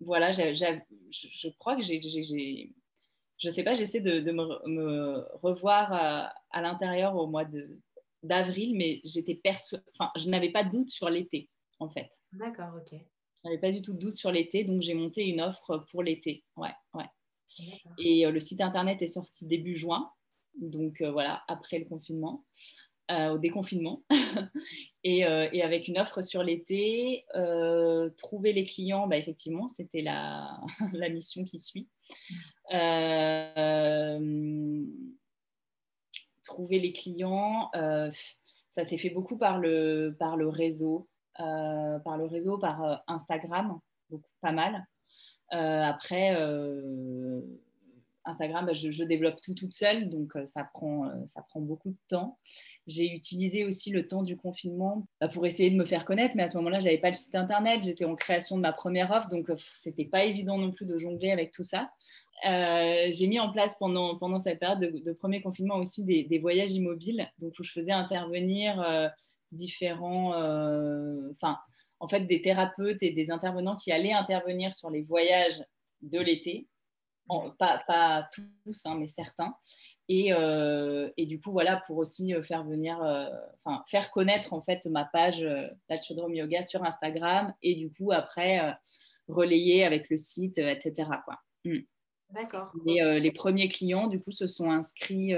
voilà, 0.00 0.30
je 0.30 1.48
crois 1.58 1.76
que 1.76 1.82
j'ai. 1.82 2.00
Je 3.38 3.48
sais 3.48 3.64
pas, 3.64 3.74
j'essaie 3.74 4.00
de, 4.00 4.20
me, 4.30 5.36
revoir 5.42 5.92
à, 5.92 6.34
à 6.50 6.62
l'intérieur 6.62 7.16
au 7.16 7.26
mois 7.26 7.44
d'avril, 8.22 8.76
mais 8.76 9.00
j'étais 9.04 9.40
enfin, 9.92 10.10
je 10.16 10.28
n'avais 10.30 10.50
pas 10.50 10.64
de 10.64 10.70
doute 10.70 10.90
sur 10.90 11.10
l'été 11.10 11.48
en 11.78 11.88
fait. 11.88 12.22
D'accord, 12.32 12.74
ok. 12.76 12.92
Je 12.92 13.48
n'avais 13.48 13.60
pas 13.60 13.70
du 13.70 13.82
tout 13.82 13.92
de 13.92 13.98
doute 13.98 14.16
sur 14.16 14.32
l'été, 14.32 14.64
donc 14.64 14.80
j'ai 14.82 14.94
monté 14.94 15.22
une 15.24 15.40
offre 15.40 15.84
pour 15.90 16.02
l'été. 16.02 16.44
Ouais, 16.56 16.72
ouais. 16.94 17.04
Et 17.98 18.24
euh, 18.26 18.30
le 18.30 18.40
site 18.40 18.62
internet 18.62 19.02
est 19.02 19.06
sorti 19.06 19.46
début 19.46 19.76
juin, 19.76 20.10
donc 20.56 21.00
euh, 21.00 21.10
voilà, 21.10 21.42
après 21.48 21.78
le 21.78 21.84
confinement, 21.84 22.44
euh, 23.10 23.30
au 23.30 23.38
déconfinement. 23.38 24.02
et, 25.04 25.20
et, 25.20 25.62
avec 25.62 25.88
une 25.88 25.98
offre 25.98 26.22
sur 26.22 26.42
l'été, 26.42 27.24
trouver 28.16 28.52
les 28.52 28.64
clients, 28.64 29.06
bah, 29.06 29.16
effectivement, 29.16 29.68
c'était 29.68 30.02
la, 30.02 30.58
mission 31.10 31.44
qui 31.44 31.58
suit. 31.58 31.88
trouver 36.44 36.78
les 36.78 36.92
clients, 36.92 37.70
ça 38.70 38.84
s'est 38.84 38.98
fait 38.98 39.10
beaucoup 39.10 39.36
par 39.36 39.58
le, 39.58 40.16
réseau. 40.48 41.08
Euh, 41.40 41.98
par 42.00 42.16
le 42.16 42.26
réseau, 42.26 42.58
par 42.58 42.84
euh, 42.84 42.96
Instagram, 43.08 43.80
pas 44.40 44.52
mal. 44.52 44.86
Euh, 45.52 45.82
après, 45.82 46.32
Instagram, 48.24 48.66
bah, 48.66 48.72
je, 48.72 49.04
développe 49.04 49.40
tout 49.42 49.54
toute 49.54 49.72
seule, 49.72 50.08
donc 50.08 50.32
ça, 50.46 50.64
prend, 50.64 51.10
ça 51.26 51.42
prend 51.42 51.60
beaucoup 51.60 51.90
de 51.90 51.98
temps. 52.08 52.38
J'ai 52.86 53.12
utilisé 53.12 53.64
aussi 53.64 53.90
le 53.90 54.06
temps 54.06 54.22
du 54.22 54.36
confinement 54.36 55.06
bah, 55.20 55.28
pour 55.28 55.46
essayer 55.46 55.70
de 55.70 55.76
me 55.76 55.84
faire 55.84 56.04
connaître, 56.04 56.36
mais 56.36 56.44
à 56.44 56.48
ce 56.48 56.56
moment-là, 56.58 56.80
je 56.80 56.86
n'avais 56.86 56.98
pas 56.98 57.10
le 57.10 57.16
site 57.16 57.34
internet, 57.34 57.82
j'étais 57.82 58.04
en 58.04 58.14
création 58.14 58.56
de 58.56 58.62
ma 58.62 58.72
première 58.72 59.10
offre, 59.10 59.28
donc 59.28 59.50
c'était 59.76 60.06
pas 60.06 60.24
évident 60.24 60.58
non 60.58 60.70
plus 60.70 60.86
de 60.86 60.98
jongler 60.98 61.30
avec 61.30 61.50
tout 61.50 61.64
ça. 61.64 61.90
j'ai 62.44 63.26
mis 63.26 63.40
en 63.40 63.50
place 63.50 63.76
pendant, 63.78 64.16
pendant 64.16 64.38
cette 64.38 64.58
période 64.58 64.80
de, 64.80 65.12
premier 65.12 65.42
confinement 65.42 65.76
aussi 65.76 66.02
des, 66.04 66.38
voyages 66.38 66.72
immobiles, 66.72 67.30
donc 67.38 67.54
où 67.58 67.62
je 67.62 67.72
faisais 67.72 67.92
intervenir 67.92 69.12
différents, 69.54 70.34
euh, 70.34 71.30
enfin, 71.30 71.58
en 72.00 72.08
fait, 72.08 72.20
des 72.20 72.40
thérapeutes 72.40 73.02
et 73.02 73.10
des 73.10 73.30
intervenants 73.30 73.76
qui 73.76 73.92
allaient 73.92 74.12
intervenir 74.12 74.74
sur 74.74 74.90
les 74.90 75.02
voyages 75.02 75.64
de 76.02 76.20
l'été. 76.20 76.68
Pas, 77.58 77.82
pas, 77.86 78.28
tous, 78.32 78.86
hein, 78.86 78.96
mais 78.98 79.08
certains. 79.08 79.54
Et, 80.08 80.32
euh, 80.32 81.10
et, 81.16 81.26
du 81.26 81.40
coup, 81.40 81.52
voilà, 81.52 81.80
pour 81.86 81.96
aussi 81.96 82.34
euh, 82.34 82.42
faire 82.42 82.64
venir, 82.64 82.98
enfin, 83.64 83.82
faire 83.88 84.10
connaître 84.10 84.52
en 84.52 84.62
fait 84.62 84.86
ma 84.86 85.04
page 85.04 85.42
euh, 85.42 85.68
Yoga 86.28 86.62
sur 86.62 86.84
Instagram 86.84 87.54
et 87.62 87.74
du 87.74 87.90
coup, 87.90 88.12
après, 88.12 88.76
relayer 89.28 89.84
avec 89.84 90.10
le 90.10 90.16
site, 90.16 90.58
etc. 90.58 91.10
Quoi. 91.24 91.38
Mm. 91.64 91.78
D'accord. 92.30 92.72
Et 92.86 93.20
les 93.20 93.30
premiers 93.30 93.68
clients, 93.68 94.08
du 94.08 94.18
coup, 94.20 94.32
se 94.32 94.46
sont 94.46 94.70
inscrits 94.70 95.34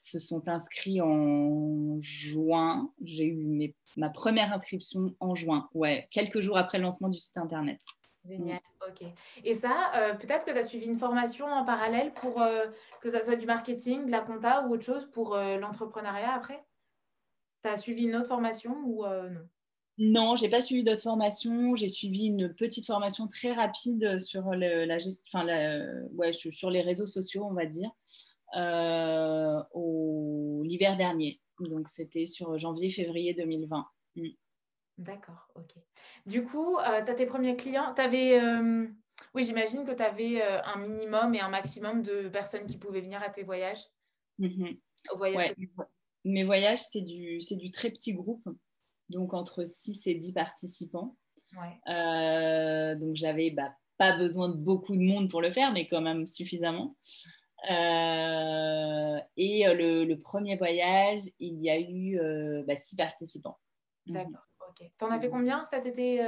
se 0.00 0.18
sont 0.18 0.48
inscrits 0.48 1.00
en 1.00 1.98
juin. 2.00 2.90
J'ai 3.02 3.26
eu 3.26 3.74
ma 3.96 4.08
première 4.08 4.52
inscription 4.52 5.14
en 5.20 5.34
juin, 5.34 5.68
ouais, 5.74 6.08
quelques 6.10 6.40
jours 6.40 6.56
après 6.56 6.78
le 6.78 6.84
lancement 6.84 7.08
du 7.08 7.18
site 7.18 7.36
internet. 7.36 7.80
Génial, 8.28 8.60
ok. 8.86 9.06
Et 9.44 9.54
ça, 9.54 9.92
euh, 9.96 10.14
peut-être 10.14 10.44
que 10.44 10.50
tu 10.50 10.58
as 10.58 10.64
suivi 10.64 10.86
une 10.86 10.98
formation 10.98 11.46
en 11.46 11.64
parallèle 11.64 12.12
pour 12.12 12.42
euh, 12.42 12.66
que 13.00 13.08
ça 13.10 13.24
soit 13.24 13.36
du 13.36 13.46
marketing, 13.46 14.06
de 14.06 14.10
la 14.10 14.20
compta 14.20 14.66
ou 14.66 14.74
autre 14.74 14.84
chose 14.84 15.08
pour 15.10 15.34
euh, 15.34 15.56
l'entrepreneuriat 15.56 16.34
après? 16.34 16.62
Tu 17.62 17.70
as 17.70 17.76
suivi 17.78 18.04
une 18.04 18.16
autre 18.16 18.28
formation 18.28 18.76
ou 18.84 19.04
non? 19.06 19.48
Non, 20.00 20.36
j'ai 20.36 20.48
pas 20.48 20.62
suivi 20.62 20.84
d'autres 20.84 21.02
formations. 21.02 21.74
J'ai 21.74 21.88
suivi 21.88 22.26
une 22.26 22.54
petite 22.54 22.86
formation 22.86 23.26
très 23.26 23.52
rapide 23.52 24.20
sur 24.20 24.54
la 24.54 24.98
gestion, 24.98 25.40
ouais, 26.12 26.32
sur 26.32 26.70
les 26.70 26.82
réseaux 26.82 27.06
sociaux, 27.06 27.44
on 27.44 27.54
va 27.54 27.66
dire. 27.66 27.90
L'hiver 30.62 30.96
dernier. 30.96 31.40
Donc, 31.58 31.88
c'était 31.88 32.26
sur 32.26 32.56
janvier-février 32.56 33.34
2020. 33.34 33.86
Mm. 34.14 34.28
D'accord, 34.98 35.48
ok. 35.54 35.74
Du 36.26 36.44
coup, 36.44 36.76
euh, 36.78 37.04
tu 37.04 37.10
as 37.10 37.14
tes 37.14 37.26
premiers 37.26 37.56
clients. 37.56 37.94
Avais, 37.94 38.40
euh, 38.40 38.86
oui, 39.34 39.44
j'imagine 39.44 39.84
que 39.84 39.92
tu 39.92 40.02
avais 40.02 40.42
un 40.42 40.76
minimum 40.76 41.34
et 41.34 41.40
un 41.40 41.48
maximum 41.48 42.02
de 42.02 42.28
personnes 42.28 42.66
qui 42.66 42.78
pouvaient 42.78 43.00
venir 43.00 43.22
à 43.22 43.30
tes 43.30 43.44
voyages. 43.44 43.84
Ouais. 44.38 45.54
Mes 46.24 46.44
voyages, 46.44 46.80
c'est 46.80 47.00
du, 47.00 47.38
du 47.38 47.70
très 47.70 47.90
petit 47.90 48.12
groupe, 48.12 48.46
donc 49.08 49.34
entre 49.34 49.64
6 49.64 50.06
et 50.08 50.14
10 50.14 50.32
participants. 50.32 51.16
Ouais. 51.56 52.96
donc, 52.96 53.14
j'avais 53.14 53.50
bah, 53.50 53.72
pas 53.98 54.16
besoin 54.16 54.48
de 54.48 54.56
beaucoup 54.56 54.96
de 54.96 55.02
monde 55.02 55.30
pour 55.30 55.40
le 55.40 55.50
faire, 55.50 55.72
mais 55.72 55.86
quand 55.86 56.00
même 56.00 56.26
suffisamment. 56.26 56.96
Euh, 57.70 59.18
et 59.36 59.66
euh, 59.66 60.04
le, 60.04 60.14
premier 60.16 60.56
voyage, 60.56 61.22
il 61.38 61.60
y 61.60 61.68
a 61.70 61.78
eu 61.78 62.18
euh, 62.18 62.62
bah, 62.66 62.76
six 62.76 62.96
participants. 62.96 63.58
Mhm. 64.06 64.14
D'accord, 64.14 64.47
ok. 64.80 64.90
T'en 64.98 65.10
as 65.10 65.20
fait 65.20 65.30
combien 65.30 65.64
cet 65.66 65.86
été, 65.86 66.26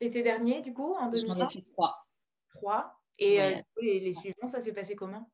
l'été 0.00 0.22
dernier, 0.22 0.62
du 0.62 0.72
coup, 0.72 0.94
en 0.94 1.12
J'en 1.12 1.38
ai 1.38 1.52
fait 1.52 1.62
trois. 1.62 2.06
Trois. 2.54 2.98
Et 3.18 3.38
les, 3.80 4.12
suivants, 4.12 4.46
ça 4.46 4.60
s'est 4.60 4.72
passé 4.72 4.94
comment? 4.96 5.30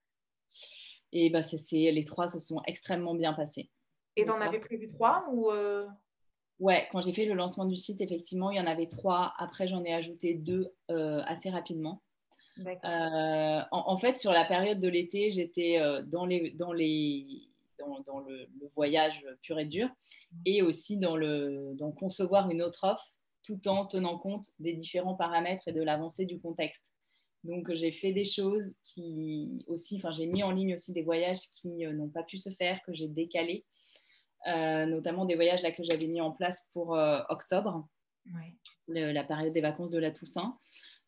Et 1.12 1.30
bah, 1.30 1.42
c'est, 1.42 1.56
les 1.72 2.04
trois 2.04 2.28
se 2.28 2.38
sont 2.38 2.60
extrêmement 2.66 3.14
bien 3.14 3.32
passés. 3.32 3.70
Et 4.16 4.24
t'en 4.24 4.40
avais 4.40 4.60
prévu 4.60 4.88
trois 4.88 5.26
ou 5.32 5.50
Ouais, 6.58 6.88
quand 6.90 7.00
j'ai 7.00 7.12
fait 7.12 7.24
le 7.24 7.34
lancement 7.34 7.66
du 7.66 7.76
site, 7.76 8.00
effectivement, 8.00 8.50
il 8.50 8.56
y 8.56 8.60
en 8.60 8.66
avait 8.66 8.88
trois. 8.88 9.32
Après, 9.38 9.68
j'en 9.68 9.84
ai 9.84 9.94
ajouté 9.94 10.34
deux 10.34 10.74
assez 10.88 11.50
rapidement. 11.50 12.02
Euh, 12.66 13.60
en, 13.70 13.96
fait, 13.96 14.18
sur 14.18 14.32
la 14.32 14.44
période 14.44 14.80
de 14.80 14.88
l'été, 14.88 15.30
j'étais 15.30 15.78
euh, 15.78 16.02
dans, 16.02 16.26
les, 16.26 16.50
dans, 16.52 16.72
les, 16.72 17.47
dans, 18.06 18.20
le, 18.20 18.48
voyage 18.74 19.26
pur 19.42 19.58
et 19.58 19.64
dur 19.64 19.88
et 20.44 20.62
aussi 20.62 20.98
dans, 20.98 21.16
le, 21.16 21.74
dans 21.74 21.92
concevoir 21.92 22.50
une 22.50 22.62
autre 22.62 22.84
offre 22.84 23.16
tout 23.42 23.68
en 23.68 23.86
tenant 23.86 24.18
compte 24.18 24.46
des 24.58 24.74
différents 24.74 25.14
paramètres 25.14 25.68
et 25.68 25.72
de 25.72 25.82
l'avancée 25.82 26.26
du 26.26 26.38
contexte. 26.38 26.92
Donc, 27.44 27.72
j'ai 27.72 27.92
fait 27.92 28.12
des 28.12 28.24
choses 28.24 28.74
qui 28.84 29.64
aussi, 29.68 29.96
enfin, 29.96 30.10
j'ai 30.10 30.26
mis 30.26 30.42
en 30.42 30.50
ligne 30.50 30.74
aussi 30.74 30.92
des 30.92 31.02
voyages 31.02 31.48
qui 31.52 31.86
euh, 31.86 31.92
n'ont 31.92 32.08
pas 32.08 32.24
pu 32.24 32.36
se 32.36 32.50
faire, 32.50 32.82
que 32.82 32.92
j'ai 32.92 33.08
décalés, 33.08 33.64
notamment 34.46 35.24
des 35.24 35.34
voyages 35.34 35.62
là 35.62 35.72
que 35.72 35.82
j'avais 35.82 36.06
mis 36.06 36.20
en 36.20 36.32
place 36.32 36.66
pour 36.72 36.90
octobre, 37.28 37.86
la 38.88 39.24
période 39.24 39.52
des 39.52 39.60
vacances 39.60 39.90
de 39.90 39.98
la 39.98 40.10
Toussaint. 40.10 40.56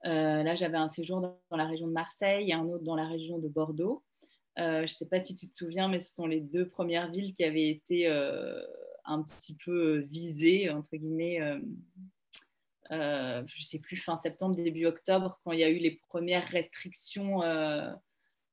Euh, 0.06 0.42
là, 0.42 0.54
j'avais 0.54 0.78
un 0.78 0.88
séjour 0.88 1.20
dans, 1.20 1.56
la 1.56 1.66
région 1.66 1.86
de 1.86 1.92
Marseille 1.92 2.50
et 2.50 2.54
un 2.54 2.66
autre 2.66 2.84
dans 2.84 2.96
la 2.96 3.06
région 3.06 3.38
de 3.38 3.48
Bordeaux. 3.48 4.02
Euh, 4.58 4.78
je 4.78 4.82
ne 4.82 4.86
sais 4.86 5.08
pas 5.08 5.18
si 5.18 5.34
tu 5.34 5.48
te 5.48 5.56
souviens, 5.56 5.88
mais 5.88 5.98
ce 5.98 6.14
sont 6.14 6.26
les 6.26 6.40
deux 6.40 6.68
premières 6.68 7.10
villes 7.10 7.32
qui 7.32 7.44
avaient 7.44 7.68
été 7.68 8.08
euh, 8.08 8.60
un 9.04 9.22
petit 9.22 9.56
peu 9.56 10.00
visées, 10.10 10.70
entre 10.70 10.96
guillemets, 10.96 11.38
je 12.90 13.40
ne 13.40 13.62
sais 13.62 13.78
plus, 13.78 13.96
fin 13.96 14.16
septembre, 14.16 14.56
début 14.56 14.86
octobre, 14.86 15.38
quand 15.44 15.52
il 15.52 15.60
y 15.60 15.64
a 15.64 15.70
eu 15.70 15.78
les 15.78 16.00
premières 16.08 16.46
restrictions 16.48 17.40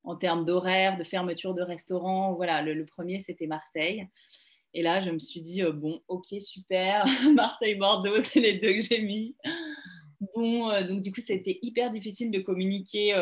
en 0.03 0.15
termes 0.15 0.45
d'horaire, 0.45 0.97
de 0.97 1.03
fermeture 1.03 1.53
de 1.53 1.63
restaurants. 1.63 2.33
Voilà, 2.33 2.61
le, 2.61 2.73
le 2.73 2.85
premier, 2.85 3.19
c'était 3.19 3.47
Marseille. 3.47 4.07
Et 4.73 4.83
là, 4.83 4.99
je 4.99 5.09
me 5.09 5.19
suis 5.19 5.41
dit, 5.41 5.63
bon, 5.63 5.99
ok, 6.07 6.27
super, 6.39 7.05
Marseille-Bordeaux, 7.33 8.21
c'est 8.21 8.39
les 8.39 8.53
deux 8.53 8.73
que 8.73 8.81
j'ai 8.81 9.01
mis. 9.01 9.35
Bon, 10.35 10.69
donc 10.83 11.01
du 11.01 11.11
coup, 11.11 11.21
c'était 11.21 11.59
hyper 11.61 11.91
difficile 11.91 12.31
de 12.31 12.39
communiquer 12.39 13.13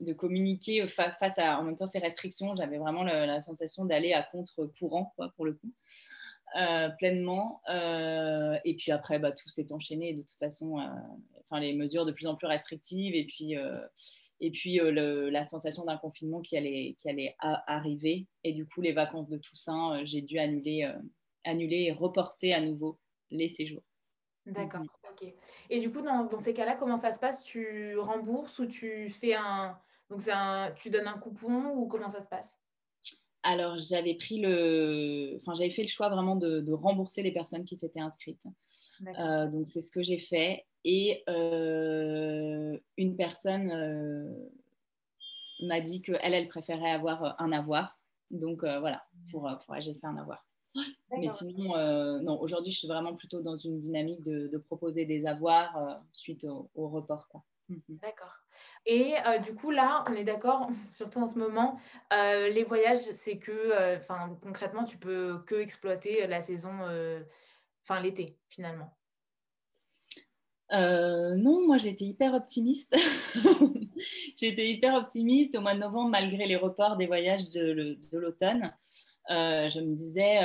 de 0.00 0.12
communiquer 0.12 0.86
face 0.86 1.38
à 1.38 1.58
en 1.58 1.62
même 1.62 1.76
temps 1.76 1.86
ces 1.86 1.98
restrictions. 1.98 2.54
J'avais 2.56 2.78
vraiment 2.78 3.02
la, 3.02 3.40
sensation 3.40 3.84
d'aller 3.84 4.12
à 4.12 4.22
contre-courant, 4.22 5.14
pour 5.36 5.44
le 5.44 5.54
coup, 5.54 5.72
euh, 6.56 6.88
pleinement. 6.90 7.60
Euh, 7.68 8.58
et 8.64 8.74
puis 8.76 8.92
après, 8.92 9.18
bah, 9.18 9.32
tout 9.32 9.48
s'est 9.48 9.72
enchaîné 9.72 10.14
de 10.14 10.22
toute 10.22 10.38
façon. 10.38 10.78
Euh, 10.78 10.84
enfin, 11.48 11.60
les 11.60 11.74
mesures 11.74 12.06
de 12.06 12.12
plus 12.12 12.26
en 12.26 12.36
plus 12.36 12.46
restrictives 12.46 13.14
et 13.14 13.24
puis 13.24 13.54
et 14.40 14.50
puis 14.50 14.78
la 14.82 15.42
sensation 15.44 15.84
d'un 15.84 15.96
confinement 15.96 16.40
qui 16.40 16.56
allait 16.56 16.94
qui 16.98 17.08
allait 17.08 17.34
arriver. 17.40 18.26
Et 18.44 18.52
du 18.52 18.66
coup, 18.66 18.82
les 18.82 18.92
vacances 18.92 19.28
de 19.28 19.38
Toussaint, 19.38 20.04
j'ai 20.04 20.20
dû 20.20 20.38
annuler 20.38 20.90
annuler 21.44 21.84
et 21.84 21.92
reporter 21.92 22.52
à 22.52 22.60
nouveau 22.60 22.98
les 23.30 23.48
séjours. 23.48 23.82
D'accord. 24.46 24.82
Ok. 25.10 25.32
Et 25.70 25.80
du 25.80 25.90
coup, 25.90 26.02
dans, 26.02 26.24
dans 26.24 26.38
ces 26.38 26.54
cas-là, 26.54 26.76
comment 26.76 26.96
ça 26.96 27.10
se 27.12 27.18
passe? 27.18 27.42
Tu 27.42 27.96
rembourses 27.98 28.58
ou 28.60 28.66
tu 28.66 29.08
fais 29.08 29.34
un, 29.34 29.76
donc, 30.10 30.22
un, 30.28 30.72
tu 30.76 30.90
donnes 30.90 31.08
un 31.08 31.18
coupon 31.18 31.72
ou 31.74 31.86
comment 31.86 32.08
ça 32.08 32.20
se 32.20 32.28
passe? 32.28 32.58
Alors, 33.42 33.76
j'avais 33.78 34.14
pris 34.14 34.40
le, 34.40 35.36
enfin, 35.36 35.54
j'avais 35.54 35.70
fait 35.70 35.82
le 35.82 35.88
choix 35.88 36.08
vraiment 36.08 36.36
de, 36.36 36.72
rembourser 36.72 37.22
les 37.22 37.32
personnes 37.32 37.64
qui 37.64 37.76
s'étaient 37.76 38.00
inscrites. 38.00 38.44
Euh, 39.06 39.46
donc, 39.46 39.68
c'est 39.68 39.80
ce 39.80 39.90
que 39.90 40.02
j'ai 40.02 40.18
fait. 40.18 40.64
Et 40.84 41.22
euh, 41.28 42.76
une 42.96 43.16
personne 43.16 43.70
euh, 43.70 44.50
m'a 45.60 45.80
dit 45.80 46.02
qu'elle, 46.02 46.34
elle 46.34 46.48
préférait 46.48 46.90
avoir 46.90 47.40
un 47.40 47.52
avoir. 47.52 47.98
Donc, 48.32 48.64
voilà, 48.64 49.04
pour, 49.30 49.48
pour 49.64 49.80
j'ai 49.80 49.94
fait 49.94 50.06
un 50.06 50.16
avoir. 50.16 50.44
Mais 51.16 51.28
sinon, 51.28 52.20
non, 52.22 52.40
aujourd'hui, 52.40 52.72
je 52.72 52.78
suis 52.78 52.88
vraiment 52.88 53.14
plutôt 53.14 53.42
dans 53.42 53.56
une 53.56 53.78
dynamique 53.78 54.22
de, 54.22 54.58
proposer 54.58 55.04
des 55.04 55.26
avoirs 55.26 56.00
suite 56.12 56.44
au, 56.44 56.68
au 56.74 56.88
report. 56.88 57.28
Quoi. 57.28 57.44
Mmh 57.68 57.78
d'accord. 57.88 58.34
Et 58.84 59.14
euh, 59.26 59.38
du 59.38 59.54
coup, 59.54 59.70
là, 59.70 60.04
on 60.08 60.14
est 60.14 60.24
d'accord, 60.24 60.68
surtout 60.92 61.18
en 61.18 61.26
ce 61.26 61.38
moment, 61.38 61.78
euh, 62.12 62.48
les 62.48 62.64
voyages, 62.64 63.00
c'est 63.12 63.38
que, 63.38 63.50
euh, 63.52 63.96
enfin, 63.96 64.38
concrètement, 64.42 64.84
tu 64.84 64.98
peux 64.98 65.42
que 65.46 65.56
exploiter 65.56 66.26
la 66.26 66.40
saison, 66.40 66.72
enfin, 67.82 68.00
l'été, 68.00 68.38
finalement. 68.48 68.96
non, 70.72 71.66
moi 71.66 71.76
j'étais 71.76 72.04
hyper 72.04 72.34
optimiste. 72.34 72.96
j'étais 74.36 74.68
hyper 74.68 74.94
optimiste 74.94 75.56
au 75.56 75.60
mois 75.60 75.74
de 75.74 75.80
novembre, 75.80 76.10
malgré 76.10 76.46
les 76.46 76.56
reports 76.56 76.96
des 76.96 77.06
voyages 77.06 77.50
de, 77.50 77.98
l'automne. 78.12 78.72
je 79.28 79.80
me 79.80 79.94
disais, 79.94 80.38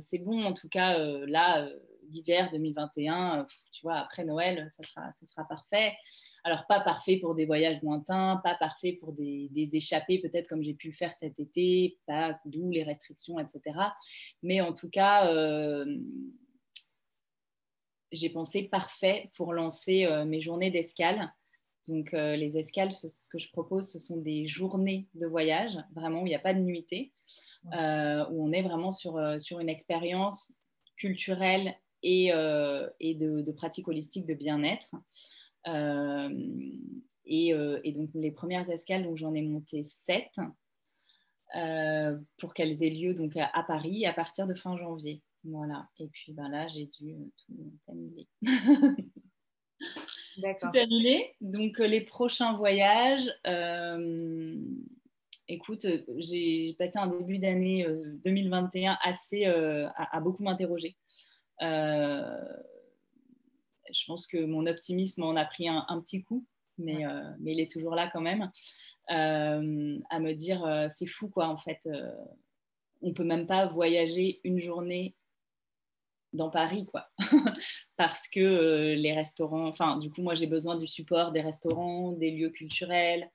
c'est 0.00 0.18
bon, 0.18 0.42
en 0.44 0.52
tout 0.52 0.68
cas, 0.68 0.98
là 1.26 1.68
d'hiver 2.14 2.48
2021, 2.50 3.40
euh, 3.40 3.44
tu 3.72 3.82
vois, 3.82 3.96
après 3.96 4.24
Noël, 4.24 4.68
ça 4.70 4.82
sera, 4.82 5.12
ça 5.18 5.26
sera 5.26 5.44
parfait. 5.46 5.94
Alors, 6.44 6.66
pas 6.66 6.80
parfait 6.80 7.16
pour 7.16 7.34
des 7.34 7.46
voyages 7.46 7.80
lointains, 7.82 8.40
pas 8.44 8.54
parfait 8.54 8.92
pour 8.92 9.12
des, 9.12 9.50
échappées, 9.72 10.20
peut-être 10.20 10.48
comme 10.48 10.62
j'ai 10.62 10.74
pu 10.74 10.88
le 10.88 10.92
faire 10.92 11.12
cet 11.12 11.40
été, 11.40 11.98
pas 12.06 12.32
d'où 12.46 12.70
les 12.70 12.82
restrictions, 12.82 13.38
etc. 13.38 13.78
Mais 14.42 14.60
en 14.60 14.72
tout 14.72 14.88
cas, 14.88 15.28
euh, 15.28 15.84
j'ai 18.12 18.30
pensé 18.30 18.64
parfait 18.64 19.30
pour 19.36 19.52
lancer 19.52 20.04
euh, 20.04 20.24
mes 20.24 20.40
journées 20.40 20.70
d'escale. 20.70 21.32
Donc, 21.86 22.12
les 22.12 22.56
escales, 22.56 22.92
ce, 22.92 23.08
que 23.28 23.36
je 23.36 23.50
propose, 23.50 23.92
ce 23.92 23.98
sont 23.98 24.16
des 24.16 24.46
journées 24.46 25.06
de 25.12 25.26
voyage, 25.26 25.76
vraiment 25.94 26.22
où 26.22 26.26
il 26.26 26.30
n'y 26.30 26.34
a 26.34 26.38
pas 26.38 26.54
de 26.54 26.60
nuitée, 26.60 27.12
où 27.66 27.68
on 27.76 28.52
est 28.52 28.62
vraiment 28.62 28.90
sur, 28.90 29.20
sur 29.38 29.60
une 29.60 29.68
expérience 29.68 30.54
culturelle 30.96 31.74
et, 32.04 32.32
euh, 32.32 32.88
et 33.00 33.14
de, 33.14 33.50
pratiques 33.50 33.88
holistiques 33.88 34.26
de 34.26 34.34
bien-être. 34.34 34.94
Euh, 35.66 36.28
et, 37.24 37.54
euh, 37.54 37.80
et, 37.82 37.92
donc 37.92 38.10
les 38.14 38.30
premières 38.30 38.68
escales, 38.70 39.02
donc 39.02 39.16
j'en 39.16 39.32
ai 39.34 39.42
monté 39.42 39.82
sept 39.82 40.36
pour 42.36 42.52
qu'elles 42.52 42.82
aient 42.82 42.90
lieu 42.90 43.14
donc 43.14 43.36
à, 43.36 43.64
Paris 43.66 44.06
à 44.06 44.12
partir 44.12 44.46
de 44.46 44.54
fin 44.54 44.76
janvier. 44.76 45.22
Voilà. 45.44 45.88
Et 45.98 46.08
puis 46.08 46.32
ben 46.32 46.48
là, 46.48 46.68
j'ai 46.68 46.86
dû 46.86 47.16
tout 47.46 47.78
annuler. 47.88 48.28
tout 50.60 50.78
annuler. 50.78 51.34
Donc 51.40 51.78
les 51.78 52.02
prochains 52.02 52.54
voyages, 52.54 53.30
écoute, 55.48 55.86
j'ai 56.16 56.74
passé 56.76 56.98
un 56.98 57.06
début 57.06 57.38
d'année 57.38 57.86
2021 58.24 58.98
assez 59.02 59.46
à, 59.46 60.20
beaucoup 60.20 60.42
m'interroger. 60.42 60.96
Euh, 61.62 62.44
je 63.92 64.04
pense 64.06 64.26
que 64.26 64.44
mon 64.44 64.66
optimisme 64.66 65.22
en 65.22 65.36
a 65.36 65.44
pris 65.44 65.68
un, 65.68 66.00
petit 66.00 66.22
coup, 66.22 66.44
mais, 66.78 67.06
euh, 67.06 67.22
mais, 67.38 67.52
il 67.52 67.60
est 67.60 67.70
toujours 67.70 67.94
là 67.94 68.08
quand 68.12 68.20
même, 68.20 68.50
euh, 69.10 69.98
à 70.10 70.20
me 70.20 70.32
dire 70.32 70.88
c'est 70.90 71.06
fou 71.06 71.28
quoi 71.28 71.48
en 71.48 71.56
fait. 71.56 71.88
on 73.02 73.12
peut 73.12 73.24
même 73.24 73.46
pas 73.46 73.66
voyager 73.66 74.40
une 74.44 74.60
journée 74.60 75.14
dans 76.32 76.50
Paris, 76.50 76.86
quoi. 76.86 77.08
Parce 77.96 78.26
que 78.26 78.94
les 78.94 79.12
restaurants, 79.12 79.68
enfin, 79.68 79.98
du 79.98 80.10
coup, 80.10 80.20
moi, 80.20 80.34
j'ai 80.34 80.48
besoin 80.48 80.76
du 80.76 80.88
support 80.88 81.30
des 81.30 81.42
restaurants, 81.42 82.10
des 82.10 82.32
lieux 82.32 82.50
culturels, 82.50 83.30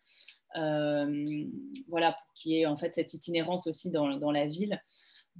voilà, 0.55 2.11
pour 2.11 2.33
qu'il 2.33 2.53
y 2.53 2.61
ait 2.61 2.65
en 2.65 2.75
fait 2.75 2.95
cette 2.95 3.13
itinérance 3.13 3.67
aussi 3.67 3.91
dans, 3.91 4.17
dans 4.17 4.31
la 4.31 4.47
ville. 4.47 4.81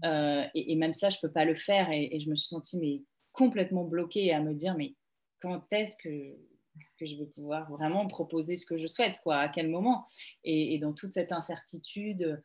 Euh, 0.06 0.44
et, 0.54 0.76
même 0.76 0.94
ça, 0.94 1.10
je 1.10 1.18
peux 1.20 1.32
pas 1.32 1.46
le 1.46 1.56
faire. 1.56 1.90
Et, 1.92 2.20
je 2.20 2.30
me 2.30 2.36
suis 2.36 2.48
sentie 2.48 2.78
mais, 2.78 3.02
complètement 3.32 3.84
bloquée 3.84 4.34
à 4.34 4.42
me 4.42 4.54
dire, 4.54 4.76
mais 4.76 4.96
quand 5.42 5.62
est-ce 5.72 5.96
que, 5.96 6.36
que 6.98 7.06
je 7.06 7.18
vais 7.18 7.28
pouvoir 7.28 7.70
vraiment 7.72 8.08
proposer 8.08 8.56
ce 8.56 8.66
que 8.66 8.78
je 8.78 8.88
souhaite 8.88 9.20
quoi, 9.24 9.38
À 9.38 9.50
quel 9.50 9.70
moment? 9.70 10.06
Et, 10.44 10.78
dans 10.80 10.94
toute 10.94 11.14
cette 11.14 11.32
incertitude, 11.32 12.42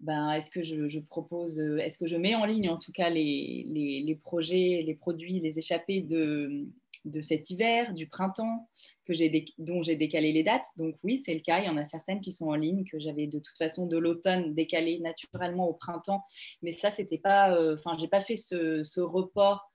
ben, 0.00 0.32
est-ce 0.32 0.50
que 0.50 0.62
je, 0.62 0.98
propose, 0.98 1.60
est-ce 1.60 1.98
que 1.98 2.06
je 2.06 2.16
mets 2.16 2.34
en 2.34 2.44
ligne 2.44 2.68
en 2.68 2.78
tout 2.78 2.92
cas 2.92 3.08
les, 3.08 3.64
les, 3.68 4.02
les 4.02 4.14
projets, 4.14 4.82
les 4.84 4.94
produits, 4.94 5.40
les 5.40 5.58
échappées 5.58 6.02
de, 6.02 6.66
de 7.06 7.20
cet 7.20 7.50
hiver, 7.50 7.94
du 7.94 8.08
printemps, 8.08 8.68
que 9.04 9.12
dont 9.58 9.82
j'ai 9.82 9.96
décalé 9.96 10.32
les 10.32 10.42
dates. 10.42 10.66
Donc 10.76 10.96
oui, 11.04 11.18
c'est 11.18 11.34
le 11.34 11.40
cas. 11.40 11.60
Il 11.60 11.66
y 11.66 11.68
en 11.68 11.76
a 11.76 11.84
certaines 11.84 12.20
qui 12.20 12.32
sont 12.32 12.46
en 12.46 12.54
ligne, 12.54 12.84
que 12.84 12.98
j'avais 12.98 13.26
de 13.26 13.38
toute 13.38 13.56
façon 13.56 13.86
de 13.86 13.96
l'automne 13.96 14.54
décalé 14.54 14.98
naturellement 14.98 15.68
au 15.68 15.74
printemps. 15.74 16.22
Mais 16.62 16.72
ça, 16.72 16.90
c'était 16.90 17.18
pas. 17.18 17.54
Euh, 17.54 17.74
enfin, 17.74 17.96
j'ai 17.98 18.08
pas 18.08 18.20
fait 18.20 18.36
ce, 18.36 19.00
report. 19.00 19.70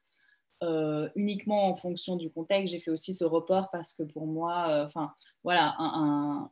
Euh, 0.63 1.09
uniquement 1.15 1.69
en 1.69 1.75
fonction 1.75 2.17
du 2.17 2.29
contexte. 2.29 2.71
J'ai 2.71 2.79
fait 2.79 2.91
aussi 2.91 3.15
ce 3.15 3.23
report 3.23 3.71
parce 3.71 3.93
que 3.93 4.03
pour 4.03 4.27
moi, 4.27 4.67
euh, 4.69 4.85
enfin 4.85 5.11
voilà, 5.43 5.75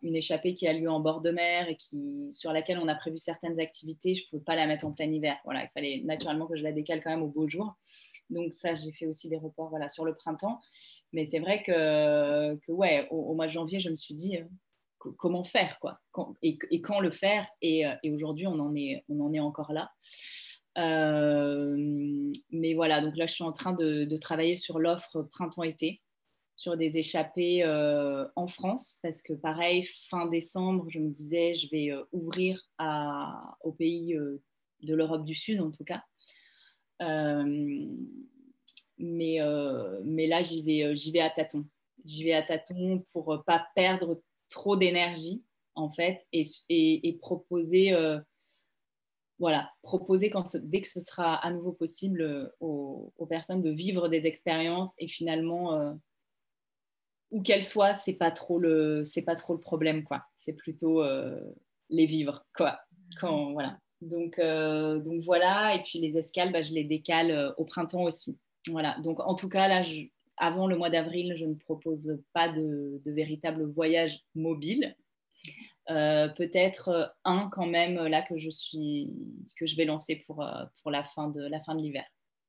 une 0.01 0.15
échappée 0.15 0.55
qui 0.55 0.67
a 0.67 0.73
lieu 0.73 0.89
en 0.89 0.99
bord 0.99 1.21
de 1.21 1.29
mer 1.29 1.69
et 1.69 1.75
qui, 1.75 2.25
sur 2.31 2.51
laquelle 2.51 2.79
on 2.79 2.87
a 2.87 2.95
prévu 2.95 3.19
certaines 3.19 3.59
activités, 3.59 4.15
je 4.15 4.23
ne 4.23 4.29
pouvais 4.31 4.43
pas 4.43 4.55
la 4.55 4.65
mettre 4.65 4.87
en 4.87 4.93
plein 4.93 5.11
hiver. 5.11 5.37
Voilà, 5.45 5.61
il 5.61 5.69
fallait 5.75 6.01
naturellement 6.05 6.47
que 6.47 6.57
je 6.57 6.63
la 6.63 6.71
décale 6.71 7.03
quand 7.03 7.11
même 7.11 7.21
au 7.21 7.27
beau 7.27 7.47
jour. 7.47 7.75
Donc 8.29 8.53
ça, 8.53 8.73
j'ai 8.73 8.91
fait 8.91 9.07
aussi 9.07 9.27
des 9.27 9.37
reports 9.37 9.69
voilà, 9.69 9.89
sur 9.89 10.05
le 10.05 10.15
printemps. 10.15 10.59
Mais 11.13 11.25
c'est 11.25 11.39
vrai 11.39 11.63
que, 11.63 12.71
ouais, 12.71 13.07
au, 13.09 13.33
mois 13.33 13.47
de 13.47 13.51
janvier, 13.51 13.79
je 13.79 13.89
me 13.89 13.95
suis 13.95 14.13
dit 14.13 14.37
euh, 14.37 15.11
comment 15.17 15.43
faire 15.43 15.79
quoi, 15.79 15.99
et, 16.41 16.81
quand 16.81 16.99
le 16.99 17.11
faire? 17.11 17.47
Et, 17.61 17.85
euh, 17.85 17.95
et 18.03 18.11
aujourd'hui, 18.11 18.47
on, 18.47 18.59
en 18.59 18.75
est, 18.75 19.03
on 19.09 19.19
en 19.21 19.33
est 19.33 19.39
encore 19.39 19.73
là. 19.73 19.91
Euh, 20.77 21.75
mais 22.51 22.73
voilà, 22.75 23.01
donc 23.01 23.17
là, 23.17 23.25
je 23.25 23.33
suis 23.33 23.43
en 23.43 23.51
train 23.51 23.73
de, 23.73 24.17
travailler 24.17 24.55
sur 24.55 24.79
l'offre 24.79 25.23
printemps-été, 25.23 26.01
sur 26.55 26.77
des 26.77 26.97
échappées 26.97 27.65
en 28.35 28.47
France, 28.47 28.99
parce 29.01 29.21
que 29.21 29.33
pareil, 29.33 29.83
fin 30.09 30.27
décembre, 30.27 30.85
je 30.89 30.99
me 30.99 31.09
disais, 31.09 31.53
je 31.53 31.69
vais 31.71 31.91
ouvrir 32.11 32.61
aux 33.63 33.71
pays 33.71 34.15
de 34.83 34.95
l'Europe 34.95 35.25
du 35.25 35.35
Sud, 35.35 35.59
en 35.61 35.71
tout 35.71 35.83
cas. 35.83 36.03
Euh, 37.01 37.87
mais, 38.97 39.41
euh, 39.41 40.01
mais 40.03 40.27
là, 40.27 40.41
j'y 40.41 40.61
vais, 40.61 40.83
euh, 40.83 40.93
j'y 40.93 41.11
vais 41.11 41.21
à 41.21 41.29
tâtons. 41.29 41.65
J'y 42.03 42.23
vais 42.23 42.33
à 42.33 42.41
tâtons 42.41 43.03
pour 43.13 43.43
pas 43.45 43.67
perdre 43.75 44.21
trop 44.49 44.75
d'énergie, 44.75 45.43
en 45.75 45.89
fait, 45.89 46.27
et, 46.31 46.43
et, 46.69 47.13
proposer 47.21 47.93
voilà, 49.37 49.71
proposer 49.83 50.31
dès 50.63 50.81
que 50.81 50.87
ce 50.87 50.99
sera 50.99 51.35
à 51.35 51.51
nouveau 51.51 51.71
possible 51.71 52.51
aux, 52.59 53.13
personnes 53.29 53.61
de 53.61 53.69
vivre 53.69 54.09
des 54.09 54.27
expériences 54.27 54.93
et 54.97 55.07
finalement, 55.07 55.97
où 57.31 57.41
qu'elles 57.41 57.63
soient, 57.63 57.93
c'est 57.93 58.13
pas 58.13 58.31
trop 58.31 58.59
le, 58.59 59.03
c'est 59.03 59.23
pas 59.23 59.35
trop 59.35 59.53
le 59.53 59.59
problème 59.59 60.03
quoi. 60.03 60.25
C'est 60.37 60.53
plutôt 60.53 61.03
les 61.89 62.05
vivre 62.05 62.45
quoi. 62.53 62.79
Quand 63.19 63.53
voilà. 63.53 63.77
Donc, 64.01 64.39
euh, 64.39 64.99
donc 64.99 65.23
voilà, 65.23 65.75
et 65.75 65.83
puis 65.83 65.99
les 65.99 66.17
escales, 66.17 66.51
bah, 66.51 66.61
je 66.61 66.73
les 66.73 66.83
décale 66.83 67.31
euh, 67.31 67.51
au 67.57 67.65
printemps 67.65 68.03
aussi. 68.03 68.39
Voilà, 68.69 68.97
donc 68.99 69.19
en 69.19 69.35
tout 69.35 69.49
cas, 69.49 69.67
là, 69.67 69.81
avant 70.37 70.67
le 70.67 70.77
mois 70.77 70.89
d'avril, 70.89 71.35
je 71.35 71.45
ne 71.45 71.55
propose 71.55 72.17
pas 72.33 72.47
de, 72.47 73.01
de 73.03 73.11
véritable 73.11 73.63
voyage 73.65 74.21
mobile. 74.35 74.95
Euh, 75.89 76.27
peut-être 76.29 77.15
un 77.23 77.49
quand 77.49 77.65
même 77.65 77.95
là 78.07 78.21
que 78.21 78.37
je 78.37 78.49
suis 78.49 79.09
que 79.57 79.65
je 79.65 79.75
vais 79.75 79.85
lancer 79.85 80.17
pour, 80.27 80.45
pour 80.81 80.91
la 80.91 81.01
fin 81.01 81.29
de 81.29 81.41
la 81.41 81.59
fin 81.61 81.75
de 81.75 81.81
l'hiver. 81.81 82.05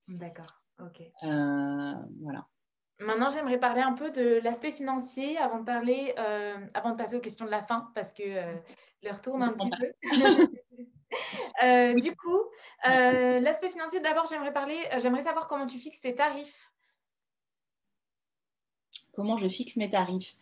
D'accord, 0.08 0.50
ok. 0.80 1.02
voilà. 1.22 2.46
Maintenant, 3.00 3.30
j'aimerais 3.30 3.58
parler 3.58 3.80
un 3.80 3.94
peu 3.94 4.10
de 4.10 4.40
l'aspect 4.44 4.72
financier 4.72 5.38
avant 5.38 5.60
de 5.60 5.64
parler, 5.64 6.14
avant 6.74 6.90
de 6.90 6.96
passer 6.96 7.16
aux 7.16 7.20
questions 7.20 7.46
de 7.46 7.50
la 7.50 7.62
fin, 7.62 7.90
parce 7.94 8.12
que 8.12 8.22
leur 9.02 9.22
tourne 9.22 9.42
un 9.42 9.52
petit 9.52 9.70
peu. 9.70 9.92
du 11.60 12.16
coup, 12.16 12.40
l'aspect 12.84 13.70
financier, 13.70 14.00
d'abord, 14.00 14.26
j'aimerais 14.28 14.52
parler, 14.52 14.78
j'aimerais 14.98 15.22
savoir 15.22 15.48
comment 15.48 15.66
tu 15.66 15.78
fixes 15.78 16.00
tes 16.00 16.14
tarifs 16.14 16.70
comment 19.20 19.36
je 19.36 19.48
fixe 19.48 19.76
mes 19.76 19.90
tarifs. 19.90 20.36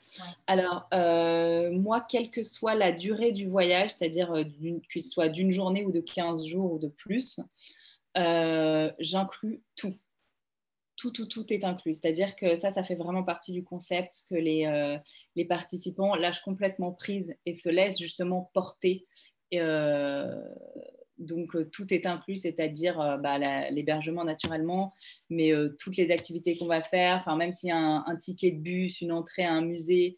Alors, 0.46 0.86
euh, 0.94 1.72
moi, 1.72 2.00
quelle 2.00 2.30
que 2.30 2.44
soit 2.44 2.76
la 2.76 2.92
durée 2.92 3.32
du 3.32 3.46
voyage, 3.46 3.90
c'est-à-dire 3.90 4.32
euh, 4.32 4.44
qu'il 4.92 5.02
soit 5.02 5.28
d'une 5.28 5.50
journée 5.50 5.84
ou 5.84 5.90
de 5.90 6.00
15 6.00 6.46
jours 6.46 6.74
ou 6.74 6.78
de 6.78 6.86
plus, 6.88 7.40
euh, 8.16 8.90
j'inclus 9.00 9.62
tout. 9.76 9.94
Tout, 10.96 11.12
tout, 11.12 11.26
tout 11.26 11.52
est 11.52 11.64
inclus. 11.64 11.94
C'est-à-dire 11.94 12.34
que 12.34 12.56
ça, 12.56 12.72
ça 12.72 12.82
fait 12.82 12.96
vraiment 12.96 13.22
partie 13.22 13.52
du 13.52 13.62
concept 13.62 14.24
que 14.28 14.34
les, 14.34 14.98
les 15.36 15.44
participants 15.44 16.16
lâchent 16.16 16.42
complètement 16.42 16.90
prise 16.90 17.36
et 17.46 17.54
se 17.54 17.68
laissent 17.68 18.00
justement 18.00 18.50
porter 18.52 19.06
donc, 21.18 21.56
euh, 21.56 21.68
tout 21.70 21.92
est 21.92 22.06
inclus, 22.06 22.36
c'est-à-dire 22.36 23.00
euh, 23.00 23.16
bah, 23.16 23.38
l'hébergement 23.70 24.24
naturellement, 24.24 24.92
mais 25.30 25.52
euh, 25.52 25.74
toutes 25.78 25.96
les 25.96 26.10
activités 26.10 26.56
qu'on 26.56 26.66
va 26.66 26.82
faire, 26.82 27.34
même 27.36 27.52
s'il 27.52 27.68
y 27.70 27.72
a 27.72 27.76
un, 27.76 28.16
ticket 28.16 28.52
de 28.52 28.60
bus, 28.60 29.00
une 29.00 29.12
entrée 29.12 29.44
à 29.44 29.52
un 29.52 29.62
musée, 29.62 30.16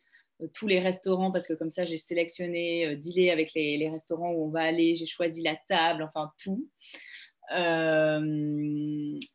tous 0.55 0.67
les 0.67 0.81
restaurants, 0.81 1.31
parce 1.31 1.47
que 1.47 1.53
comme 1.53 1.71
ça, 1.71 1.85
j'ai 1.85 1.99
sélectionné, 1.99 2.97
dealé 2.97 3.31
avec 3.31 3.53
les, 3.55 3.91
restaurants 3.91 4.33
où 4.33 4.47
on 4.47 4.49
va 4.49 4.63
aller, 4.63 4.95
j'ai 4.95 5.07
choisi 5.07 5.43
la 5.43 5.57
table, 5.69 6.03
enfin, 6.03 6.33
tout. 6.43 6.67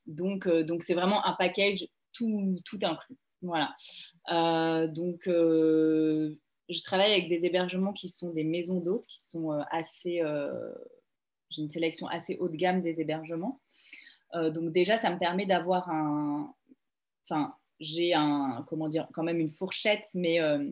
donc, 0.07 0.47
donc 0.47 0.81
c'est 0.81 0.95
vraiment 0.95 1.23
un 1.27 1.33
package 1.33 1.87
tout, 2.11 2.59
tout 2.65 2.79
inclus. 2.81 3.17
Voilà. 3.43 3.75
donc, 4.87 5.21
je 5.27 6.81
travaille 6.83 7.11
avec 7.11 7.29
des 7.29 7.45
hébergements 7.45 7.93
qui 7.93 8.09
sont 8.09 8.31
des 8.33 8.43
maisons 8.43 8.79
d'hôtes, 8.79 9.05
qui 9.05 9.21
sont 9.21 9.51
assez 9.69 10.23
j'ai 11.55 11.61
une 11.61 11.69
sélection 11.69 12.07
assez 12.07 12.37
haut 12.37 12.49
de 12.49 12.55
gamme 12.55 12.81
des 12.81 12.99
hébergements. 12.99 13.61
Euh, 14.35 14.49
donc 14.49 14.71
déjà, 14.71 14.97
ça 14.97 15.09
me 15.09 15.17
permet 15.17 15.45
d'avoir 15.45 15.89
un... 15.89 16.53
Enfin, 17.23 17.55
j'ai 17.79 18.13
un, 18.13 18.63
comment 18.67 18.87
dire, 18.87 19.07
quand 19.13 19.23
même 19.23 19.39
une 19.39 19.49
fourchette, 19.49 20.07
mais 20.13 20.39
euh, 20.39 20.69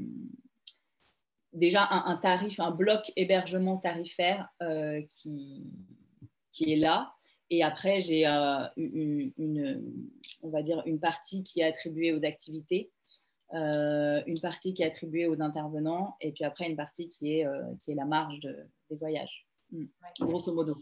déjà 1.51 1.87
un, 1.89 2.15
tarif, 2.17 2.59
un 2.59 2.71
bloc 2.71 3.11
hébergement 3.15 3.77
tarifaire 3.77 4.47
euh, 4.61 5.01
qui, 5.09 5.63
est 6.59 6.75
là. 6.75 7.13
Et 7.49 7.63
après, 7.63 7.99
j'ai 7.99 8.25
une, 8.25 9.33
on 10.43 10.49
va 10.49 10.61
dire, 10.61 10.81
une 10.85 10.99
partie 10.99 11.43
qui 11.43 11.61
est 11.61 11.65
attribuée 11.65 12.13
aux 12.13 12.23
activités, 12.23 12.91
une 13.51 14.39
partie 14.41 14.73
qui 14.73 14.83
est 14.83 14.87
attribuée 14.87 15.27
aux 15.27 15.41
intervenants, 15.41 16.15
et 16.21 16.31
puis 16.31 16.43
après 16.45 16.69
une 16.69 16.77
partie 16.77 17.09
qui 17.09 17.33
est, 17.33 17.47
qui 17.79 17.91
est 17.91 17.95
la 17.95 18.05
marge 18.05 18.39
des 18.39 18.95
voyages. 18.95 19.45
Grosso 20.19 20.53
modo. 20.53 20.79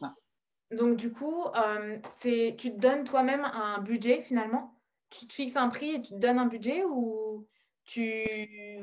Donc, 0.72 0.98
du 0.98 1.12
coup, 1.12 1.44
euh, 1.56 1.98
c'est, 2.16 2.56
tu 2.58 2.74
te 2.74 2.80
donnes 2.80 3.04
toi-même 3.04 3.44
un 3.44 3.80
budget 3.80 4.24
finalement? 4.24 4.78
Tu 5.10 5.28
te 5.28 5.34
fixes 5.34 5.58
un 5.58 5.70
prix 5.70 5.96
et 5.96 6.02
tu 6.02 6.14
te 6.14 6.20
donnes 6.20 6.40
un 6.40 6.46
budget 6.46 6.84
ou 6.86 7.48
tu. 7.86 8.24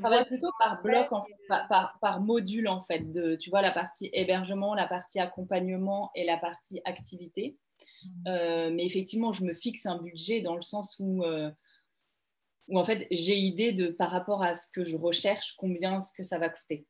Ça 0.03 0.11
va 0.11 0.25
plutôt 0.25 0.51
par 0.59 0.83
bloc, 0.83 1.09
par, 1.49 1.99
par, 2.01 2.21
module 2.21 2.69
en 2.69 2.83
fait. 2.83 3.11
De, 3.11 3.37
tu 3.37 3.49
vois, 3.49 3.63
la 3.63 3.71
partie 3.71 4.11
hébergement, 4.13 4.75
la 4.75 4.87
partie 4.87 5.19
accompagnement 5.19 6.11
et 6.15 6.25
la 6.25 6.37
partie 6.37 6.83
activité. 6.85 7.57
Mm. 8.05 8.29
Euh, 8.29 8.71
mais 8.71 8.85
effectivement, 8.85 9.33
je 9.33 9.45
me 9.45 9.55
fixe 9.55 9.87
un 9.87 9.99
budget 10.03 10.43
dans 10.43 10.57
le 10.57 10.63
sens 10.63 10.97
où, 11.01 11.25
euh, 11.25 11.51
où 12.69 12.79
en 12.79 12.85
fait, 12.85 13.07
j'ai 13.11 13.37
idée 13.37 13.73
de 13.73 13.89
par 13.89 14.11
rapport 14.11 14.43
à 14.43 14.55
ce 14.55 14.67
que 14.71 14.85
je 14.85 14.97
recherche, 14.97 15.55
combien 15.57 16.01
ce 16.01 16.13
que 16.13 16.23
ça 16.23 16.39
va 16.39 16.51
coûter. 16.51 16.87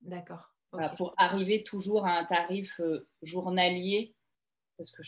D'accord 0.00 0.53
pour 0.96 1.14
arriver 1.16 1.64
toujours 1.64 2.06
à 2.06 2.18
un 2.18 2.24
tarif 2.24 2.80
euh, 2.80 3.06
journalier, 3.22 4.14
parce 4.76 4.90
que 4.90 5.02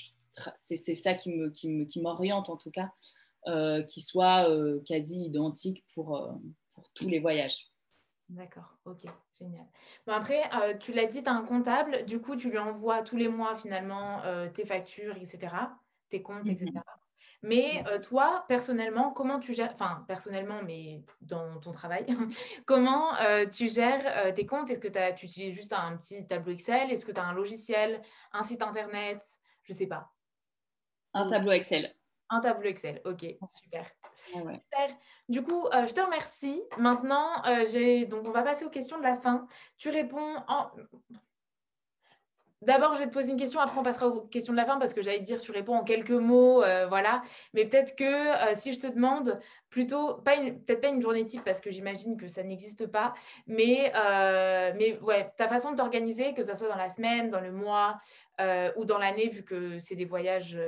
c'est 0.54 0.94
ça 0.94 1.14
qui 1.14 1.30
m'oriente 1.30 1.64
me, 1.64 1.84
qui 1.84 2.00
me, 2.00 2.14
qui 2.20 2.32
en 2.32 2.56
tout 2.56 2.70
cas, 2.70 2.90
euh, 3.46 3.82
qui 3.82 4.00
soit 4.00 4.48
euh, 4.48 4.80
quasi 4.86 5.24
identique 5.24 5.84
pour, 5.94 6.40
pour 6.74 6.84
tous 6.94 7.08
les 7.08 7.18
voyages. 7.18 7.56
D'accord, 8.28 8.76
ok, 8.84 9.04
génial. 9.38 9.66
Bon, 10.06 10.12
après, 10.12 10.42
tu 10.80 10.92
l'as 10.92 11.06
dit, 11.06 11.22
tu 11.22 11.28
as 11.28 11.32
un 11.32 11.44
comptable, 11.44 12.04
du 12.06 12.20
coup, 12.20 12.34
tu 12.36 12.50
lui 12.50 12.58
envoies 12.58 13.02
tous 13.02 13.16
les 13.16 13.28
mois 13.28 13.56
finalement 13.56 14.20
tes 14.52 14.66
factures, 14.66 15.16
etc., 15.16 15.54
tes 16.08 16.22
comptes, 16.22 16.48
etc. 16.48 16.72
Mais 17.42 17.84
euh, 17.88 17.98
toi, 18.00 18.44
personnellement, 18.48 19.12
comment 19.12 19.38
tu 19.38 19.54
gères, 19.54 19.72
enfin 19.74 20.04
personnellement, 20.08 20.62
mais 20.64 21.02
dans 21.20 21.58
ton 21.60 21.72
travail, 21.72 22.06
comment 22.66 23.14
euh, 23.16 23.46
tu 23.46 23.68
gères 23.68 24.26
euh, 24.26 24.32
tes 24.32 24.46
comptes? 24.46 24.70
Est-ce 24.70 24.80
que 24.80 24.88
tu 25.14 25.26
utilises 25.26 25.54
juste 25.54 25.72
un 25.72 25.96
petit 25.96 26.26
tableau 26.26 26.52
Excel? 26.52 26.90
Est-ce 26.90 27.06
que 27.06 27.12
tu 27.12 27.20
as 27.20 27.24
un 27.24 27.34
logiciel, 27.34 28.00
un 28.32 28.42
site 28.42 28.62
internet? 28.62 29.22
Je 29.62 29.72
ne 29.72 29.78
sais 29.78 29.86
pas. 29.86 30.10
Un 31.14 31.30
tableau 31.30 31.52
Excel. 31.52 31.94
Un 32.28 32.40
tableau 32.40 32.68
Excel, 32.68 33.00
ok, 33.04 33.24
super. 33.48 33.86
super. 34.16 34.96
Du 35.28 35.42
coup, 35.42 35.68
je 35.72 35.92
te 35.92 36.00
remercie. 36.00 36.60
Maintenant, 36.76 37.40
donc 38.08 38.26
on 38.26 38.32
va 38.32 38.42
passer 38.42 38.64
aux 38.64 38.70
questions 38.70 38.98
de 38.98 39.04
la 39.04 39.14
fin. 39.14 39.46
Tu 39.78 39.90
réponds 39.90 40.42
en 40.48 40.72
D'abord, 42.62 42.94
je 42.94 43.00
vais 43.00 43.06
te 43.06 43.12
poser 43.12 43.30
une 43.30 43.36
question, 43.36 43.60
après 43.60 43.78
on 43.78 43.82
passera 43.82 44.08
aux 44.08 44.22
questions 44.22 44.54
de 44.54 44.56
la 44.56 44.64
fin 44.64 44.78
parce 44.78 44.94
que 44.94 45.02
j'allais 45.02 45.18
te 45.18 45.24
dire, 45.24 45.40
tu 45.42 45.52
réponds 45.52 45.74
en 45.74 45.84
quelques 45.84 46.10
mots, 46.10 46.62
euh, 46.64 46.86
voilà. 46.86 47.20
Mais 47.52 47.66
peut-être 47.66 47.94
que 47.94 48.04
euh, 48.04 48.54
si 48.54 48.72
je 48.72 48.78
te 48.78 48.86
demande 48.86 49.38
plutôt, 49.68 50.14
pas 50.14 50.36
peut-être 50.38 50.80
pas 50.80 50.88
une 50.88 51.02
journée 51.02 51.26
type 51.26 51.44
parce 51.44 51.60
que 51.60 51.70
j'imagine 51.70 52.16
que 52.16 52.28
ça 52.28 52.42
n'existe 52.42 52.86
pas, 52.86 53.12
mais, 53.46 53.92
euh, 53.94 54.72
mais 54.74 54.98
ouais, 55.00 55.30
ta 55.36 55.48
façon 55.48 55.72
de 55.72 55.76
t'organiser, 55.76 56.32
que 56.32 56.42
ça 56.42 56.54
soit 56.54 56.68
dans 56.68 56.76
la 56.76 56.88
semaine, 56.88 57.30
dans 57.30 57.40
le 57.40 57.52
mois 57.52 57.98
ou 58.76 58.84
dans 58.84 58.98
l'année, 58.98 59.28
vu 59.28 59.44
que 59.44 59.78
c'est 59.78 59.94
des 59.94 60.04
voyages. 60.06 60.58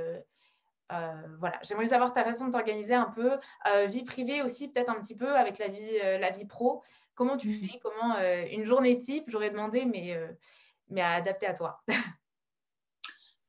voilà, 1.39 1.59
j'aimerais 1.63 1.87
savoir 1.87 2.13
ta 2.13 2.23
façon 2.23 2.49
de 2.49 2.53
t'organiser 2.53 2.95
un 2.95 3.13
peu, 3.15 3.39
vie 3.87 4.05
privée 4.05 4.43
aussi, 4.43 4.69
peut-être 4.69 4.91
un 4.91 5.01
petit 5.01 5.17
peu 5.17 5.35
avec 5.37 5.59
la 5.59 5.69
vie, 5.69 5.99
la 6.21 6.31
vie 6.31 6.45
pro. 6.47 6.83
Comment 7.15 7.37
tu 7.37 7.49
mmh. 7.49 7.53
fais? 7.53 7.79
Comment 7.83 8.19
une 8.51 8.65
journée 8.65 8.99
type 8.99 9.25
J'aurais 9.29 9.51
demandé, 9.51 9.85
mais 9.85 10.17
mais 10.91 11.01
à 11.01 11.13
adapter 11.13 11.47
à 11.47 11.55
toi. 11.55 11.81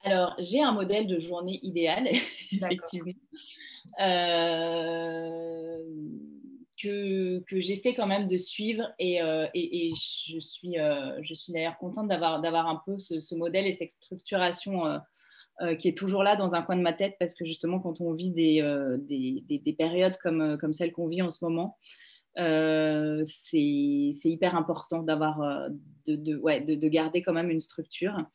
Alors, 0.01 0.33
j'ai 0.39 0.61
un 0.61 0.71
modèle 0.71 1.07
de 1.07 1.19
journée 1.19 1.59
idéal, 1.61 2.07
effectivement, 2.51 3.11
euh, 3.99 5.77
que, 6.81 7.39
que 7.39 7.59
j'essaie 7.59 7.93
quand 7.93 8.07
même 8.07 8.25
de 8.25 8.37
suivre 8.37 8.93
et, 8.97 9.21
euh, 9.21 9.47
et, 9.53 9.91
je 9.93 10.39
suis, 10.39 10.79
euh, 10.79 11.19
je 11.21 11.33
suis 11.33 11.51
d'ailleurs 11.51 11.77
contente 11.77 12.07
d'avoir, 12.07 12.39
d'avoir 12.39 12.67
un 12.67 12.81
peu 12.85 12.97
ce, 12.97 13.35
modèle 13.35 13.67
et 13.67 13.73
cette 13.73 13.91
structuration 13.91 14.99
qui 15.77 15.89
est 15.89 15.97
toujours 15.97 16.23
là 16.23 16.37
dans 16.37 16.55
un 16.55 16.61
coin 16.61 16.77
de 16.77 16.81
ma 16.81 16.93
tête 16.93 17.17
parce 17.19 17.33
que 17.33 17.43
justement, 17.43 17.79
quand 17.79 17.99
on 17.99 18.13
vit 18.13 18.31
des, 18.31 18.61
des, 18.99 19.43
des 19.59 19.73
périodes 19.73 20.15
comme, 20.15 20.57
comme 20.57 20.71
celle 20.71 20.93
qu'on 20.93 21.07
vit 21.07 21.21
en 21.21 21.31
ce 21.31 21.43
moment, 21.43 21.75
c'est 22.35 24.29
hyper 24.29 24.55
important 24.55 25.03
d'avoir 25.03 25.41
euh, 25.41 25.69
de, 26.07 26.15
de, 26.15 26.37
ouais, 26.37 26.61
de, 26.61 26.87
garder 26.87 27.21
quand 27.21 27.33
même 27.33 27.49
une 27.49 27.59
structure. 27.59 28.25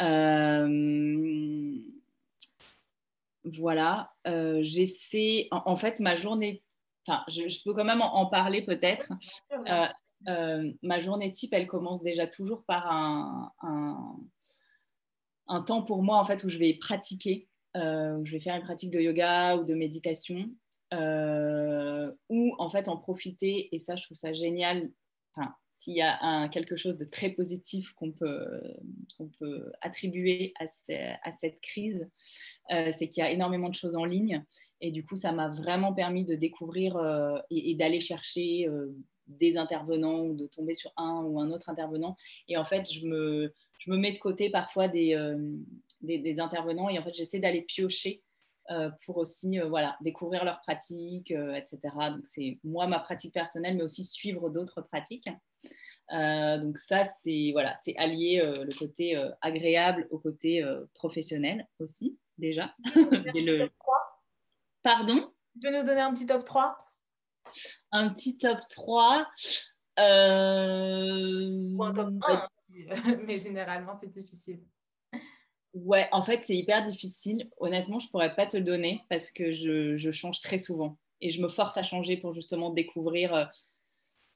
Euh, 0.00 1.74
voilà, 3.44 4.12
j'essaie, 4.60 5.48
en, 5.50 5.76
fait, 5.76 5.98
ma 6.00 6.14
journée, 6.14 6.62
enfin, 7.06 7.24
je, 7.28 7.62
peux 7.64 7.74
quand 7.74 7.84
même 7.84 8.02
en, 8.02 8.26
parler 8.26 8.62
peut-être. 8.62 9.12
ma 10.82 11.00
journée 11.00 11.30
type, 11.30 11.52
elle 11.52 11.66
commence 11.66 12.02
déjà 12.02 12.26
toujours 12.26 12.64
par 12.64 12.92
un, 12.92 13.52
un, 13.62 14.16
un, 15.48 15.62
temps 15.62 15.82
pour 15.82 16.02
moi, 16.02 16.18
en 16.18 16.24
fait, 16.24 16.44
où 16.44 16.48
je 16.48 16.58
vais 16.58 16.74
pratiquer, 16.74 17.48
où 17.74 18.24
je 18.24 18.32
vais 18.32 18.40
faire 18.40 18.54
une 18.54 18.62
pratique 18.62 18.92
de 18.92 19.00
yoga 19.00 19.56
ou 19.56 19.64
de 19.64 19.74
méditation. 19.74 20.48
Euh, 20.92 22.12
ou 22.28 22.54
en 22.58 22.68
fait 22.68 22.88
en 22.88 22.96
profiter, 22.96 23.74
et 23.74 23.78
ça 23.78 23.96
je 23.96 24.04
trouve 24.04 24.16
ça 24.16 24.32
génial, 24.32 24.90
enfin, 25.34 25.54
s'il 25.74 25.94
y 25.94 26.02
a 26.02 26.48
quelque 26.48 26.76
chose 26.76 26.96
de 26.96 27.04
très 27.04 27.30
positif 27.30 27.92
qu'on 27.94 28.12
peut, 28.12 28.62
qu'on 29.16 29.28
peut 29.38 29.72
attribuer 29.80 30.52
à, 30.60 31.32
cette 31.32 31.60
crise, 31.60 32.08
euh, 32.70 32.92
c'est 32.92 33.08
qu'il 33.08 33.22
y 33.22 33.26
a 33.26 33.32
énormément 33.32 33.68
de 33.68 33.74
choses 33.74 33.96
en 33.96 34.04
ligne. 34.04 34.44
Et 34.80 34.92
du 34.92 35.04
coup, 35.04 35.16
ça 35.16 35.32
m'a 35.32 35.48
vraiment 35.48 35.92
permis 35.92 36.24
de 36.24 36.36
découvrir 36.36 36.96
euh, 36.96 37.36
et, 37.50 37.74
d'aller 37.74 37.98
chercher 37.98 38.68
des 39.26 39.56
intervenants 39.56 40.20
ou 40.20 40.36
de 40.36 40.46
tomber 40.46 40.74
sur 40.74 40.92
un 40.96 41.22
ou 41.24 41.40
un 41.40 41.50
autre 41.50 41.68
intervenant. 41.68 42.14
Et 42.46 42.56
en 42.56 42.64
fait, 42.64 42.92
je 42.92 43.04
me, 43.06 43.52
je 43.80 43.90
me 43.90 43.96
mets 43.96 44.12
de 44.12 44.18
côté 44.18 44.50
parfois 44.50 44.86
des, 44.86 45.16
des, 46.00 46.38
intervenants 46.38 46.90
et 46.90 46.98
en 46.98 47.02
fait, 47.02 47.14
j'essaie 47.14 47.40
d'aller 47.40 47.62
piocher 47.62 48.22
euh, 48.22 48.31
pour 49.04 49.18
aussi 49.18 49.58
euh, 49.58 49.68
voilà, 49.68 49.96
découvrir 50.00 50.44
leurs 50.44 50.60
pratiques, 50.60 51.30
euh, 51.30 51.54
etc. 51.54 51.80
Donc 52.10 52.26
c'est 52.26 52.58
moi 52.64 52.86
ma 52.86 53.00
pratique 53.00 53.34
personnelle, 53.34 53.76
mais 53.76 53.82
aussi 53.82 54.04
suivre 54.04 54.50
d'autres 54.50 54.82
pratiques. 54.82 55.28
donc 56.10 56.78
ça, 56.78 57.04
c'est 57.22 57.50
voilà, 57.52 57.74
c'est 57.82 57.96
allier 57.96 58.42
le 58.44 58.78
côté 58.78 59.16
agréable 59.40 60.06
au 60.10 60.18
côté 60.18 60.64
professionnel 60.94 61.66
aussi 61.78 62.18
déjà. 62.38 62.74
le... 62.84 63.68
Pardon? 64.82 65.32
Tu 65.54 65.60
peux 65.60 65.76
nous 65.76 65.86
donner 65.86 66.00
un 66.00 66.12
petit 66.12 66.26
top 66.26 66.44
3 66.44 66.76
Un 67.92 68.08
petit 68.08 68.36
top 68.36 68.58
3 68.70 69.26
euh... 69.98 71.68
Ou 71.74 71.84
un 71.84 71.92
top 71.92 72.10
1, 72.26 72.48
mais 73.26 73.38
généralement 73.38 73.94
c'est 73.94 74.08
difficile. 74.08 74.62
Ouais, 75.74 76.06
en 76.12 76.22
fait, 76.22 76.40
c'est 76.44 76.56
hyper 76.56 76.82
difficile. 76.82 77.48
Honnêtement, 77.58 77.98
je 77.98 78.08
pourrais 78.08 78.34
pas 78.34 78.46
te 78.46 78.56
le 78.58 78.62
donner 78.62 79.00
parce 79.08 79.30
que 79.30 79.52
je, 79.52 79.96
je, 79.96 80.10
change 80.10 80.40
très 80.40 80.58
souvent 80.58 80.98
et 81.20 81.30
je 81.30 81.40
me 81.40 81.48
force 81.48 81.76
à 81.78 81.82
changer 81.82 82.16
pour 82.16 82.34
justement 82.34 82.70
découvrir. 82.70 83.34
Euh, 83.34 83.44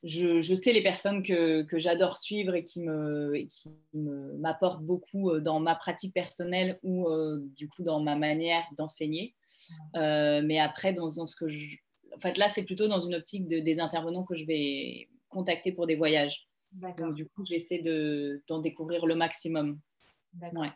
je, 0.02 0.40
je 0.40 0.54
sais 0.54 0.72
les 0.72 0.82
personnes 0.82 1.22
que, 1.22 1.62
que 1.62 1.78
j'adore 1.78 2.16
suivre 2.16 2.54
et 2.54 2.64
qui 2.64 2.80
me, 2.80 3.34
qui 3.48 3.70
m'apportent 3.92 4.82
beaucoup 4.82 5.30
euh, 5.30 5.40
dans 5.40 5.60
ma 5.60 5.74
pratique 5.74 6.14
personnelle 6.14 6.78
ou 6.82 7.08
euh, 7.08 7.38
du 7.56 7.68
coup 7.68 7.82
dans 7.82 8.00
ma 8.00 8.16
manière 8.16 8.64
d'enseigner. 8.76 9.34
mais 9.94 10.58
après, 10.58 10.94
dans, 10.94 11.08
dans, 11.08 11.26
ce 11.26 11.36
que 11.36 11.48
je, 11.48 11.76
en 12.14 12.18
fait, 12.18 12.38
là, 12.38 12.48
c'est 12.48 12.62
plutôt 12.62 12.88
dans 12.88 13.00
une 13.00 13.14
optique 13.14 13.46
de, 13.46 13.58
des 13.58 13.78
intervenants 13.78 14.24
que 14.24 14.36
je 14.36 14.46
vais 14.46 15.08
contacter 15.28 15.72
pour 15.72 15.86
des 15.86 15.96
voyages. 15.96 16.48
Donc, 16.72 17.14
du 17.14 17.26
coup, 17.26 17.44
j'essaie 17.44 17.78
de, 17.78 18.42
d'en 18.48 18.58
découvrir 18.58 19.06
le 19.06 19.14
maximum. 19.14 19.78
D'accord. 20.34 20.62
Ouais. 20.62 20.70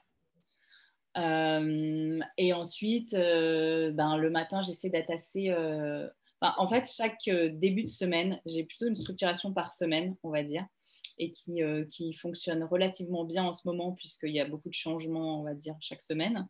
Euh, 1.17 2.21
et 2.39 2.53
ensuite, 2.53 3.15
euh, 3.15 3.91
ben, 3.93 4.17
le 4.17 4.31
matin, 4.31 4.61
j'essaie 4.63 4.91
d'être. 4.91 5.13
Euh, 5.37 6.09
en 6.41 6.69
fait, 6.69 6.89
chaque 6.91 7.29
début 7.55 7.85
de 7.85 7.91
semaine, 7.91 8.41
j'ai 8.47 8.65
plutôt 8.65 8.87
une 8.87 8.95
structuration 8.95 9.53
par 9.53 9.73
semaine, 9.73 10.17
on 10.23 10.31
va 10.31 10.43
dire, 10.43 10.65
et 11.19 11.31
qui, 11.31 11.61
qui 11.91 12.15
fonctionne 12.15 12.65
relativement 12.65 13.25
bien 13.25 13.45
en 13.45 13.53
ce 13.53 13.69
moment, 13.69 13.93
puisqu'il 13.93 14.31
y 14.31 14.41
a 14.41 14.47
beaucoup 14.47 14.71
de 14.71 14.75
changements, 14.75 15.41
on 15.41 15.45
va 15.45 15.53
dire, 15.53 15.77
chaque 15.81 16.01
semaine. 16.01 16.49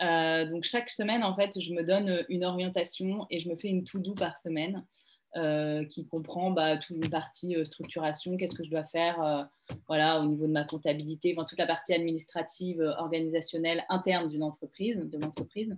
donc, 0.00 0.64
chaque 0.64 0.90
semaine, 0.90 1.22
en 1.22 1.36
fait, 1.36 1.60
je 1.60 1.72
me 1.72 1.84
donne 1.84 2.24
une 2.28 2.44
orientation 2.44 3.26
et 3.30 3.38
je 3.38 3.48
me 3.48 3.54
fais 3.54 3.68
une 3.68 3.84
to-do 3.84 4.14
par 4.14 4.36
semaine. 4.36 4.84
Euh, 5.34 5.86
qui 5.86 6.04
comprend 6.04 6.50
bah, 6.50 6.76
toute 6.76 6.94
une 6.94 7.08
partie 7.08 7.56
euh, 7.56 7.64
structuration, 7.64 8.36
qu'est-ce 8.36 8.54
que 8.54 8.64
je 8.64 8.68
dois 8.68 8.84
faire 8.84 9.22
euh, 9.22 9.42
voilà, 9.88 10.20
au 10.20 10.26
niveau 10.26 10.46
de 10.46 10.52
ma 10.52 10.64
comptabilité, 10.64 11.32
enfin, 11.34 11.46
toute 11.46 11.58
la 11.58 11.64
partie 11.64 11.94
administrative, 11.94 12.82
organisationnelle, 12.98 13.82
interne 13.88 14.28
d'une 14.28 14.42
entreprise, 14.42 14.98
de 14.98 15.18
l'entreprise. 15.18 15.74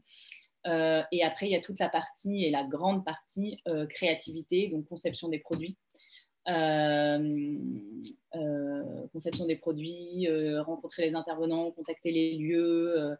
et 0.66 1.22
après, 1.22 1.46
il 1.46 1.52
y 1.52 1.54
a 1.54 1.60
toute 1.60 1.78
la 1.78 1.88
partie 1.88 2.44
et 2.44 2.50
la 2.50 2.64
grande 2.64 3.04
partie 3.04 3.62
créativité, 3.90 4.70
donc 4.70 4.86
conception 4.86 5.28
des 5.28 5.38
produits. 5.38 5.76
Euh, 6.48 7.58
euh, 8.34 9.06
conception 9.12 9.46
des 9.46 9.56
produits, 9.56 10.28
euh, 10.28 10.62
rencontrer 10.62 11.08
les 11.08 11.14
intervenants, 11.14 11.70
contacter 11.70 12.10
les 12.10 12.36
lieux, 12.36 13.16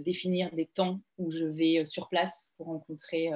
définir 0.00 0.52
des 0.54 0.66
temps 0.66 1.00
où 1.16 1.30
je 1.30 1.44
vais 1.44 1.86
sur 1.86 2.08
place 2.08 2.52
pour 2.56 2.66
rencontrer, 2.66 3.30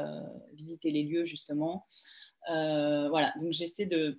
visiter 0.52 0.90
les 0.90 1.04
lieux 1.04 1.24
justement. 1.24 1.86
voilà, 2.46 3.32
donc 3.40 3.52
j'essaie 3.52 3.86
de, 3.86 4.18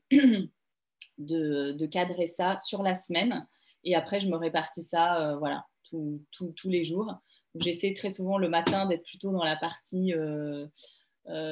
de, 1.18 1.86
cadrer 1.86 2.28
ça 2.28 2.58
sur 2.58 2.82
la 2.82 2.96
semaine 2.96 3.48
et 3.84 3.96
après 3.96 4.20
je 4.20 4.28
me 4.28 4.38
répartis 4.38 4.84
ça, 4.84 5.36
voilà, 5.40 5.66
tous 5.84 6.70
les 6.70 6.84
jours. 6.84 7.14
J'essaie 7.56 7.94
très 7.94 8.12
souvent 8.12 8.38
le 8.38 8.50
matin 8.50 8.88
d'être 8.88 9.04
plutôt 9.04 9.32
dans 9.32 9.44
la 9.44 9.58
partie 9.58 10.14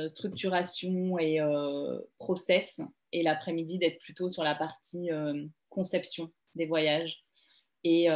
structuration 0.07 1.19
et 1.19 1.39
process, 2.17 2.81
et 3.13 3.23
l'après-midi 3.23 3.77
d'être 3.77 3.99
plutôt 3.99 4.27
sur 4.27 4.43
la 4.43 4.55
partie 4.55 5.09
euh, 5.11 5.45
conception 5.69 6.31
des 6.55 6.65
voyages 6.65 7.23
et 7.85 8.07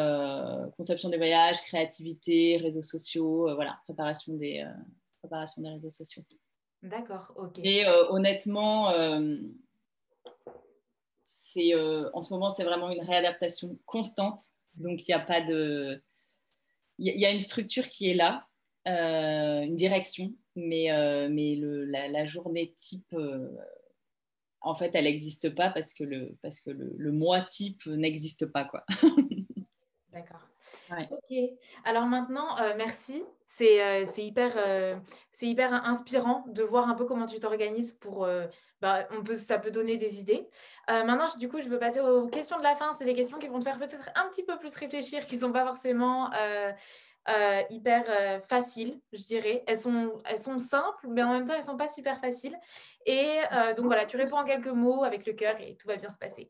conception 0.78 1.10
des 1.10 1.18
voyages, 1.18 1.62
créativité, 1.64 2.56
réseaux 2.56 2.82
sociaux, 2.82 3.54
voilà, 3.54 3.78
préparation 3.84 4.34
des, 4.36 4.66
préparation 5.20 5.62
des 5.62 5.72
réseaux 5.72 5.90
sociaux. 5.90 6.24
D'accord, 6.84 7.34
ok. 7.36 7.60
Et 7.66 7.86
honnêtement, 8.08 8.94
c'est 11.22 11.76
en 11.76 12.22
ce 12.22 12.34
moment, 12.34 12.50
c'est 12.50 12.64
vraiment 12.64 12.90
une 12.92 13.02
réadaptation 13.02 13.78
constante. 13.86 14.40
Donc, 14.76 15.06
il 15.06 15.12
n'y 15.12 15.16
a 15.16 15.20
pas 15.20 15.42
de. 15.42 16.02
Il 16.98 17.20
y, 17.20 17.26
a 17.26 17.32
une 17.32 17.42
structure 17.42 17.90
qui 17.90 18.10
est 18.10 18.14
là, 18.14 18.48
une 18.86 19.76
direction, 19.76 20.34
mais, 20.58 20.92
euh, 20.92 21.30
mais 21.30 21.56
le, 21.56 21.86
la, 21.86 22.26
journée 22.26 22.74
type, 22.76 23.14
euh, 23.14 23.48
en 24.62 24.74
fait, 24.74 24.92
elle 24.94 25.06
n'existe 25.06 25.54
pas 25.56 25.70
parce 25.70 25.94
que 25.94 26.04
le, 26.04 26.36
parce 26.42 26.60
que 26.60 26.70
le, 26.70 26.94
le 26.98 27.12
mois 27.12 27.42
type 27.42 27.86
n'existe 27.86 28.46
pas. 28.46 28.66
quoi. 28.66 28.84
D'accord. 30.12 30.42
Ok. 30.92 31.38
Alors 31.86 32.06
maintenant, 32.06 32.58
euh, 32.60 32.74
merci. 32.78 33.24
C'est 33.46 34.06
hyper, 34.18 34.54
c'est 35.32 35.48
hyper 35.48 35.74
inspirant 35.88 36.44
de 36.50 36.64
voir 36.64 36.90
un 36.90 36.96
peu 36.96 37.06
comment 37.06 37.26
tu 37.26 37.40
t'organises 37.40 37.94
pour. 37.94 38.28
Bah, 38.82 39.08
on 39.12 39.24
peut, 39.24 39.36
ça 39.36 39.58
peut 39.58 39.72
donner 39.72 39.98
des 39.98 40.20
idées. 40.20 40.48
maintenant, 40.88 41.26
du 41.40 41.48
coup, 41.48 41.62
je 41.62 41.70
veux 41.70 41.80
passer 41.80 42.02
aux 42.02 42.28
questions 42.28 42.58
de 42.58 42.64
la 42.64 42.76
fin. 42.76 42.94
C'est 42.94 43.06
des 43.06 43.14
questions 43.14 43.40
qui 43.40 43.48
vont 43.48 43.60
te 43.60 43.64
faire 43.64 43.80
peut-être 43.80 44.10
un 44.16 44.28
petit 44.30 44.44
peu 44.44 44.58
plus 44.60 44.76
réfléchir, 44.76 45.26
qui 45.26 45.36
ne 45.36 45.42
sont 45.42 45.52
pas 45.54 45.66
forcément 45.66 46.30
euh, 47.30 47.62
hyper 47.70 48.06
euh, 48.08 48.40
faciles, 48.40 49.02
je 49.12 49.22
dirais. 49.24 49.64
Elles 49.68 49.78
sont, 49.78 50.22
elles 50.26 50.40
sont 50.40 50.60
simples, 50.60 51.08
mais 51.10 51.22
en 51.24 51.34
même 51.34 51.46
temps, 51.46 51.54
elles 51.54 51.60
ne 51.60 51.66
sont 51.66 51.78
pas 51.78 51.90
super 51.90 52.20
faciles. 52.22 52.58
Et 53.06 53.40
euh, 53.52 53.74
donc 53.74 53.88
voilà, 53.88 54.06
tu 54.06 54.16
réponds 54.16 54.38
en 54.38 54.46
quelques 54.46 54.68
mots 54.68 55.04
avec 55.04 55.26
le 55.26 55.34
cœur 55.34 55.60
et 55.60 55.76
tout 55.76 55.88
va 55.88 55.98
bien 55.98 56.10
se 56.10 56.18
passer. 56.18 56.50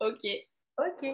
Ok. 0.00 0.26
Ok. 0.78 1.06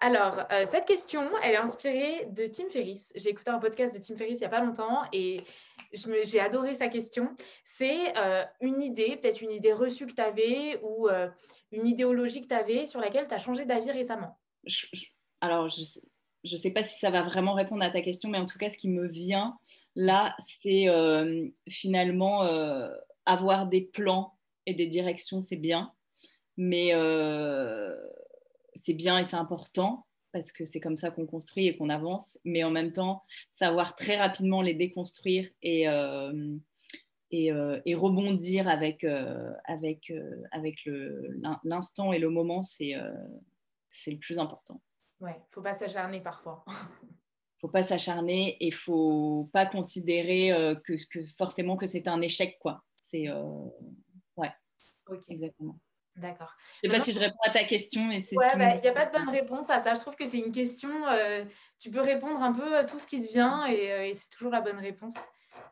Alors, 0.00 0.46
cette 0.66 0.86
question, 0.86 1.30
elle 1.42 1.52
est 1.52 1.58
inspirée 1.58 2.26
de 2.30 2.46
Tim 2.46 2.68
Ferriss. 2.70 3.12
J'ai 3.14 3.28
écouté 3.28 3.50
un 3.50 3.58
podcast 3.58 3.94
de 3.94 4.02
Tim 4.02 4.16
Ferriss 4.16 4.38
il 4.38 4.40
n'y 4.40 4.46
a 4.46 4.48
pas 4.48 4.60
longtemps 4.60 5.02
et 5.12 5.36
j'ai 5.92 6.40
adoré 6.40 6.74
sa 6.74 6.88
question. 6.88 7.36
C'est 7.64 8.14
une 8.62 8.80
idée, 8.80 9.18
peut-être 9.18 9.42
une 9.42 9.50
idée 9.50 9.74
reçue 9.74 10.06
que 10.06 10.14
tu 10.14 10.22
avais 10.22 10.80
ou 10.82 11.06
une 11.70 11.86
idéologie 11.86 12.40
que 12.40 12.48
tu 12.48 12.54
avais 12.54 12.86
sur 12.86 12.98
laquelle 12.98 13.28
tu 13.28 13.34
as 13.34 13.38
changé 13.38 13.66
d'avis 13.66 13.90
récemment. 13.90 14.40
alors, 15.42 15.68
je 15.68 15.82
sais, 15.82 16.02
je 16.44 16.54
ne 16.54 16.60
sais 16.60 16.70
pas 16.70 16.82
si 16.82 16.98
ça 16.98 17.10
va 17.10 17.22
vraiment 17.22 17.54
répondre 17.54 17.82
à 17.82 17.90
ta 17.90 18.02
question, 18.02 18.28
mais 18.28 18.38
en 18.38 18.46
tout 18.46 18.58
cas, 18.58 18.68
ce 18.68 18.76
qui 18.76 18.88
me 18.88 19.08
vient 19.08 19.58
là, 19.96 20.36
c'est 20.38 20.88
euh, 20.88 21.48
finalement 21.68 22.44
euh, 22.44 22.90
avoir 23.24 23.66
des 23.66 23.80
plans 23.80 24.36
et 24.66 24.74
des 24.74 24.86
directions, 24.86 25.40
c'est 25.40 25.56
bien, 25.56 25.92
mais 26.56 26.94
euh, 26.94 27.96
c'est 28.74 28.92
bien 28.92 29.18
et 29.18 29.24
c'est 29.24 29.36
important 29.36 30.06
parce 30.32 30.52
que 30.52 30.64
c'est 30.64 30.80
comme 30.80 30.96
ça 30.96 31.10
qu'on 31.10 31.26
construit 31.26 31.66
et 31.66 31.76
qu'on 31.76 31.88
avance, 31.88 32.38
mais 32.44 32.64
en 32.64 32.70
même 32.70 32.92
temps, 32.92 33.22
savoir 33.52 33.96
très 33.96 34.16
rapidement 34.16 34.62
les 34.62 34.74
déconstruire 34.74 35.48
et, 35.62 35.88
rebondir 37.94 38.68
avec 38.68 39.06
l'instant 41.62 42.12
et 42.12 42.18
le 42.18 42.30
moment, 42.30 42.62
c'est 42.62 42.94
le 44.06 44.18
plus 44.18 44.38
important. 44.40 44.82
Ouais, 45.20 45.40
faut 45.50 45.62
pas 45.62 45.74
s'acharner 45.74 46.20
parfois. 46.20 46.64
faut 47.60 47.68
pas 47.68 47.82
s'acharner 47.82 48.56
et 48.60 48.70
faut 48.70 49.48
pas 49.52 49.66
considérer 49.66 50.52
euh, 50.52 50.74
que, 50.74 50.92
que, 51.10 51.24
forcément 51.38 51.76
que 51.76 51.86
c'est 51.86 52.08
un 52.08 52.20
échec 52.20 52.58
quoi. 52.60 52.84
C'est 52.94 53.28
euh, 53.28 53.42
ouais. 54.36 54.52
Ok. 55.08 55.22
Exactement. 55.28 55.78
D'accord. 56.16 56.54
Je 56.76 56.88
sais 56.88 56.96
pas 56.96 57.02
si 57.02 57.12
je 57.12 57.18
réponds 57.18 57.38
à 57.44 57.50
ta 57.50 57.64
question, 57.64 58.04
mais 58.04 58.20
c'est. 58.20 58.36
Ouais, 58.36 58.46
il 58.52 58.58
n'y 58.58 58.80
bah, 58.82 58.90
a 58.90 58.92
pas 58.92 59.06
de 59.06 59.12
bonne 59.12 59.30
réponse 59.30 59.68
à 59.68 59.80
ça. 59.80 59.94
Je 59.94 60.00
trouve 60.00 60.14
que 60.14 60.26
c'est 60.26 60.38
une 60.38 60.52
question. 60.52 61.08
Euh, 61.08 61.44
tu 61.80 61.90
peux 61.90 62.00
répondre 62.00 62.40
un 62.40 62.52
peu 62.52 62.76
à 62.76 62.84
tout 62.84 62.98
ce 62.98 63.06
qui 63.06 63.20
te 63.20 63.32
vient 63.32 63.66
et, 63.66 64.14
c'est 64.14 64.28
toujours 64.28 64.52
la 64.52 64.60
bonne 64.60 64.78
réponse. 64.78 65.14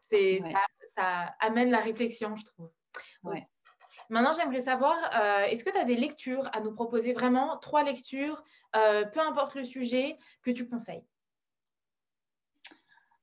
C'est 0.02 0.40
ça, 0.40 0.66
ça, 0.88 1.34
amène 1.38 1.70
la 1.70 1.78
réflexion, 1.78 2.34
je 2.36 2.44
trouve. 2.44 2.70
Ouais. 3.22 3.46
Maintenant, 4.10 4.32
j'aimerais 4.34 4.60
savoir, 4.60 4.96
euh, 5.14 5.44
est-ce 5.44 5.64
que 5.64 5.70
tu 5.70 5.78
as 5.78 5.84
des 5.84 5.96
lectures 5.96 6.48
à 6.52 6.60
nous 6.60 6.72
proposer? 6.72 7.12
Vraiment, 7.12 7.56
trois 7.58 7.82
lectures, 7.82 8.42
euh, 8.76 9.04
peu 9.04 9.20
importe 9.20 9.54
le 9.54 9.64
sujet, 9.64 10.16
que 10.42 10.50
tu 10.50 10.68
conseilles 10.68 11.04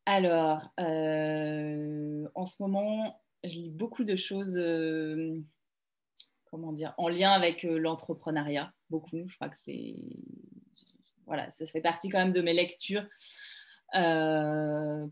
Alors, 0.05 0.69
euh, 0.79 2.27
en 2.35 2.45
ce 2.45 2.61
moment, 2.61 3.21
je 3.43 3.55
lis 3.55 3.69
beaucoup 3.69 4.03
de 4.03 4.15
choses, 4.15 4.59
comment 6.45 6.73
dire, 6.73 6.93
en 6.97 7.09
lien 7.09 7.31
avec 7.31 7.63
l'entrepreneuriat, 7.63 8.73
beaucoup. 8.89 9.27
Je 9.27 9.35
crois 9.35 9.49
que 9.49 9.57
c'est... 9.57 9.95
Voilà, 11.25 11.51
ça 11.51 11.65
fait 11.67 11.81
partie 11.81 12.09
quand 12.09 12.17
même 12.17 12.33
de 12.33 12.41
mes 12.41 12.53
lectures. 12.53 13.05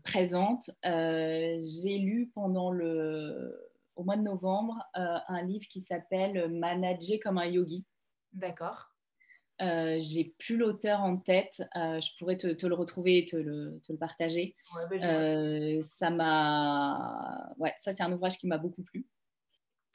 présentes. 0.02 0.70
j'ai 0.82 1.98
lu 1.98 2.30
pendant 2.34 2.70
le, 2.70 3.57
mois 4.08 4.16
de 4.16 4.22
novembre 4.22 4.82
euh, 4.96 5.18
un 5.28 5.42
livre 5.42 5.66
qui 5.68 5.82
s'appelle 5.82 6.48
Manager 6.48 7.18
comme 7.22 7.36
un 7.36 7.44
yogi. 7.44 7.84
D'accord. 8.32 8.88
Euh, 9.60 9.98
j'ai 10.00 10.34
plus 10.38 10.56
l'auteur 10.56 11.00
en 11.00 11.18
tête. 11.18 11.62
Euh, 11.76 12.00
je 12.00 12.08
pourrais 12.18 12.38
te, 12.38 12.66
le 12.66 12.74
retrouver 12.74 13.18
et 13.18 13.24
te 13.26 13.36
le, 13.36 13.78
te 13.86 13.92
le 13.92 13.98
partager. 13.98 14.56
Ouais, 14.90 15.78
ça 15.82 16.08
m'a, 16.08 17.52
ouais, 17.58 17.74
ça 17.76 17.92
c'est 17.92 18.02
un 18.02 18.10
ouvrage 18.12 18.38
qui 18.38 18.46
m'a 18.46 18.56
beaucoup 18.56 18.82
plu. 18.82 19.06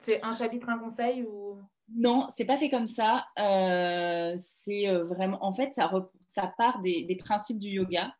C'est 0.02 0.22
un 0.22 0.36
chapitre, 0.36 0.70
un 0.70 0.78
conseil 0.78 1.24
ou? 1.24 1.60
Non, 1.96 2.28
c'est 2.30 2.46
pas 2.46 2.58
fait 2.58 2.70
comme 2.70 2.86
ça. 2.86 3.26
C'est 3.36 4.88
vraiment, 4.88 5.44
en 5.44 5.54
fait, 5.54 5.74
ça, 5.74 5.92
ça 6.28 6.54
part 6.56 6.82
des, 6.82 7.06
des, 7.06 7.16
principes 7.16 7.60
du 7.60 7.70
yoga. 7.70 8.14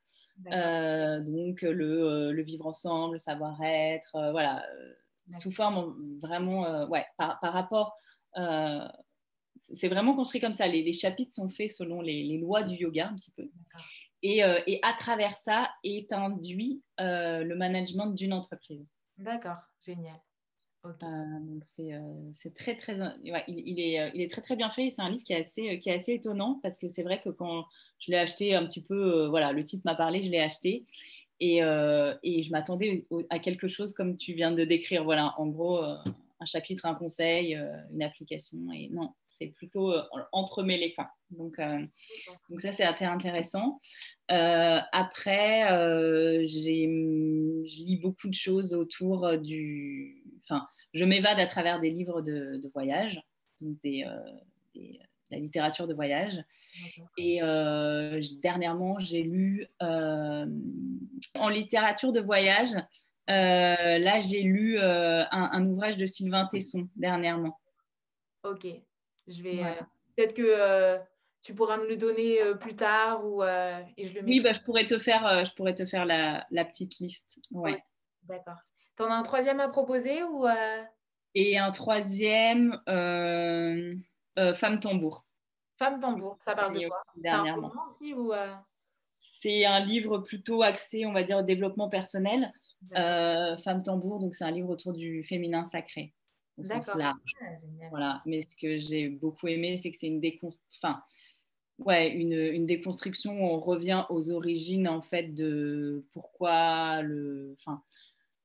Donc 0.48 1.62
le, 1.62 2.32
le, 2.32 2.44
vivre 2.44 2.66
ensemble, 2.66 3.14
le 3.14 3.20
savoir-être, 3.20 4.32
voilà, 4.32 4.64
sous 5.32 5.52
forme 5.52 6.18
vraiment, 6.20 6.86
ouais, 6.88 7.06
par, 7.18 7.40
par 7.40 7.54
rapport. 7.54 7.96
c'est 9.62 9.88
vraiment 9.88 10.16
construit 10.16 10.42
comme 10.42 10.54
ça. 10.54 10.68
Les, 10.68 10.84
les, 10.84 10.94
chapitres 10.94 11.34
sont 11.34 11.50
faits 11.50 11.70
selon 11.70 12.02
les, 12.02 12.24
les, 12.24 12.38
lois 12.38 12.64
du 12.64 12.76
yoga 12.76 13.08
un 13.08 13.16
petit 13.16 13.32
peu. 13.32 13.50
Et, 14.22 14.40
et, 14.40 14.80
à 14.84 14.94
travers 14.94 15.36
ça 15.36 15.70
est 15.84 16.12
induit 16.14 16.82
le 17.00 17.54
management 17.54 18.08
d'une 18.08 18.34
entreprise. 18.34 18.92
D'accord, 19.18 19.60
génial. 19.86 20.20
Euh, 20.86 20.90
euh, 21.80 22.30
c'est 22.34 22.54
très 22.54 22.76
très 22.76 22.98
il, 23.24 23.80
est, 23.80 24.02
euh, 24.02 24.10
il 24.14 24.22
est 24.22 24.30
très 24.30 24.42
très 24.42 24.58
bien 24.58 24.70
fait 24.70 24.90
c'est 24.90 25.02
un 25.02 25.10
livre 25.10 25.24
qui 25.24 25.32
est 25.32 25.40
assez 25.40 25.80
qui 25.80 25.88
est 25.88 25.94
assez 25.94 26.16
étonnant 26.16 26.60
parce 26.62 26.78
que 26.78 26.90
c'est 26.90 27.04
vrai 27.04 27.22
que 27.22 27.30
quand 27.30 27.64
je 28.00 28.12
l'ai 28.12 28.18
acheté 28.18 28.54
un 28.54 28.66
petit 28.66 28.84
peu 28.84 29.28
voilà 29.28 29.54
le 29.54 29.64
titre 29.64 29.84
m'a 29.86 29.96
parlé 29.96 30.22
je 30.22 30.30
l'ai 30.30 30.42
acheté 30.42 30.84
et, 31.44 31.58
et 32.24 32.44
je 32.44 32.52
m'attendais 32.52 33.04
à 33.30 33.40
quelque 33.40 33.68
chose 33.68 33.94
comme 33.94 34.16
tu 34.16 34.34
viens 34.34 34.52
de 34.52 34.64
décrire 34.64 35.04
voilà 35.04 35.34
en 35.38 35.48
gros 35.48 35.84
un 36.44 36.46
chapitre, 36.46 36.86
un 36.86 36.94
conseil, 36.94 37.56
euh, 37.56 37.74
une 37.92 38.04
application. 38.04 38.60
Et 38.74 38.90
non, 38.90 39.14
c'est 39.30 39.48
plutôt 39.48 39.92
euh, 39.92 40.04
entremêlé. 40.32 40.94
Donc, 41.32 41.58
euh, 41.58 41.80
donc 42.50 42.62
ça, 42.62 42.72
c'est 42.72 42.86
intéressant. 42.86 43.82
après, 44.28 45.66
je 46.46 47.84
lis 47.84 47.98
beaucoup 47.98 48.30
de 48.30 48.36
choses 48.36 48.74
autour 48.74 49.38
du... 49.38 50.24
Enfin, 50.44 50.68
je 50.94 51.06
m'évade 51.06 51.40
à 51.40 51.46
travers 51.46 51.80
des 51.80 51.90
livres 51.90 52.22
de, 52.22 52.70
voyage, 52.74 53.22
donc 53.62 53.78
des, 53.84 54.06
la 55.34 55.40
littérature 55.40 55.88
de 55.88 55.94
voyage. 55.94 56.44
Et 57.18 57.40
dernièrement, 58.42 59.00
j'ai 59.00 59.24
lu 59.24 59.68
en 59.80 61.50
littérature 61.50 62.12
de 62.12 62.22
voyage 62.22 62.76
euh, 63.30 64.00
là, 64.00 64.20
j'ai 64.20 64.42
lu 64.42 64.78
euh, 64.78 65.24
un, 65.32 65.66
ouvrage 65.66 65.98
de 65.98 66.06
Sylvain 66.06 66.46
Tesson 66.46 66.90
dernièrement. 66.96 67.60
Ok. 68.44 68.68
Je 69.28 69.42
vais. 69.42 69.64
Euh, 69.64 69.72
peut-être 70.16 70.34
que 70.34 71.00
tu 71.42 71.56
pourras 71.56 71.78
me 71.78 71.88
le 71.88 71.96
donner 71.96 72.40
plus 72.60 72.76
tard 72.76 73.26
ou 73.26 73.44
et 73.44 74.08
je 74.08 74.14
le 74.14 74.24
Oui, 74.26 74.42
bah, 74.42 74.52
je 74.54 74.60
pourrais 74.60 74.86
te 74.86 74.98
faire, 74.98 75.46
je 75.46 75.54
pourrais 75.54 75.74
te 75.74 75.86
faire 75.86 76.06
la, 76.06 76.46
petite 76.66 77.00
liste. 77.00 77.40
Ouais. 77.52 77.82
D'accord. 78.24 78.58
Tu 78.98 79.04
en 79.04 79.10
as 79.10 79.16
un 79.16 79.24
troisième 79.24 79.60
à 79.60 79.70
proposer 79.70 80.24
ou 80.24 80.46
Et 81.34 81.58
un 81.58 81.72
troisième, 81.72 82.82
Femme 84.56 84.80
tambour. 84.80 85.26
Femme 85.78 86.00
tambour, 86.00 86.38
ça 86.42 86.56
parle 86.56 86.80
de 86.80 86.88
quoi? 86.88 87.04
Dernièrement. 87.16 87.72
aussi 87.88 88.14
ou 88.14 88.32
c'est 89.24 89.66
un 89.66 89.80
livre 89.80 90.20
plutôt 90.20 90.64
axé, 90.64 91.06
on 91.06 91.14
va 91.14 91.24
dire, 91.24 91.38
au 91.38 91.42
développement 91.44 91.88
personnel. 91.88 92.52
Euh, 92.96 93.58
Femme 93.58 93.82
tambour, 93.82 94.20
donc 94.20 94.36
c'est 94.36 94.44
un 94.44 94.52
livre 94.52 94.70
autour 94.70 94.92
du 94.92 95.24
féminin 95.24 95.66
sacré. 95.66 96.14
D'accord. 96.58 96.98
Ah, 97.02 97.14
voilà. 97.90 98.22
Mais 98.26 98.42
ce 98.42 98.56
que 98.56 98.78
j'ai 98.78 99.10
beaucoup 99.10 99.48
aimé, 99.48 99.78
c'est 99.78 99.92
que 99.92 99.98
c'est 99.98 100.08
une 100.08 100.22
enfin, 100.76 101.02
ouais, 101.80 102.10
une, 102.10 102.34
une, 102.34 102.66
déconstruction 102.66 103.32
où 103.32 103.46
on 103.46 103.60
revient 103.60 104.06
aux 104.10 104.30
origines 104.30 104.88
en 104.88 105.02
fait 105.02 105.34
de 105.34 106.06
pourquoi 106.12 107.02
le, 107.02 107.56
enfin, 107.58 107.82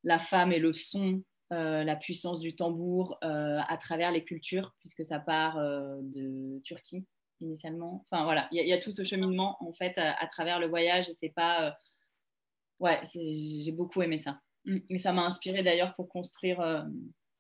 la 0.04 0.18
femme 0.18 0.52
et 0.52 0.58
le 0.58 0.72
son, 0.72 1.22
euh, 1.52 1.84
la 1.84 1.96
puissance 1.96 2.40
du 2.40 2.54
tambour 2.54 3.18
euh, 3.24 3.58
à 3.66 3.76
travers 3.76 4.10
les 4.10 4.24
cultures, 4.24 4.74
puisque 4.80 5.04
ça 5.04 5.18
part 5.18 5.56
de 5.58 6.60
Turquie 6.60 7.06
initialement. 7.40 8.04
Enfin 8.10 8.24
voilà, 8.24 8.48
il 8.52 8.66
y, 8.66 8.72
a 8.72 8.78
tout 8.78 8.92
ce 8.92 9.04
cheminement 9.04 9.56
en 9.60 9.72
fait 9.72 9.96
à, 9.98 10.26
travers 10.26 10.58
le 10.58 10.66
voyage 10.66 11.08
et 11.08 11.14
c'est 11.14 11.28
pas. 11.28 11.68
Euh, 11.68 11.70
ouais, 12.80 13.00
j'ai 13.14 13.72
beaucoup 13.72 14.02
aimé 14.02 14.18
ça. 14.18 14.40
Mm. 14.64 14.78
Et 14.90 14.98
ça 14.98 15.12
m'a 15.12 15.24
inspiré 15.24 15.62
d'ailleurs 15.62 15.94
pour 15.94 16.08
construire 16.08 16.60
euh, 16.60 16.82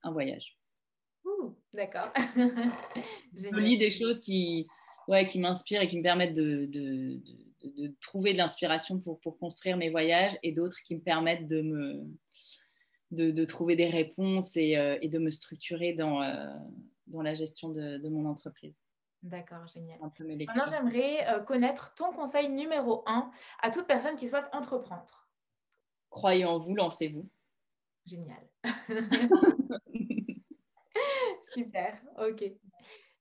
un 0.02 0.10
voyage. 0.10 0.56
D'accord. 1.74 2.10
je 2.36 3.60
lis 3.60 3.76
des 3.76 3.90
choses 3.90 4.20
qui, 4.20 4.66
ouais, 5.06 5.26
qui 5.26 5.38
m'inspirent 5.38 5.82
et 5.82 5.86
qui 5.86 5.98
me 5.98 6.02
permettent 6.02 6.34
de, 6.34 6.66
de, 6.66 7.20
de, 7.62 7.94
trouver 8.00 8.32
de 8.32 8.38
l'inspiration 8.38 8.98
pour, 8.98 9.20
pour, 9.20 9.38
construire 9.38 9.76
mes 9.76 9.90
voyages 9.90 10.36
et 10.42 10.52
d'autres 10.52 10.78
qui 10.82 10.96
me 10.96 11.00
permettent 11.00 11.46
de 11.46 11.60
me. 11.60 12.06
De, 13.10 13.44
trouver 13.44 13.74
des 13.74 13.88
réponses 13.88 14.56
et, 14.56 14.76
euh, 14.76 14.98
et 15.00 15.08
de 15.08 15.18
me 15.18 15.30
structurer 15.30 15.94
dans, 15.94 16.20
dans 17.08 17.22
la 17.22 17.34
gestion 17.34 17.68
de, 17.70 18.08
mon 18.08 18.26
entreprise. 18.26 18.84
D'accord, 19.22 19.66
génial. 19.66 19.98
Maintenant, 20.00 20.66
j'aimerais 20.70 21.26
euh, 21.28 21.40
connaître 21.40 21.94
ton 21.94 22.12
conseil 22.12 22.48
numéro 22.50 23.02
un 23.06 23.30
à 23.60 23.70
toute 23.70 23.86
personne 23.86 24.14
qui 24.14 24.28
souhaite 24.28 24.46
entreprendre. 24.52 25.28
Croyez 26.08 26.44
en 26.44 26.56
vous, 26.56 26.74
lancez-vous. 26.76 27.28
Génial. 28.06 28.48
Super, 31.52 32.00
ok. 32.18 32.44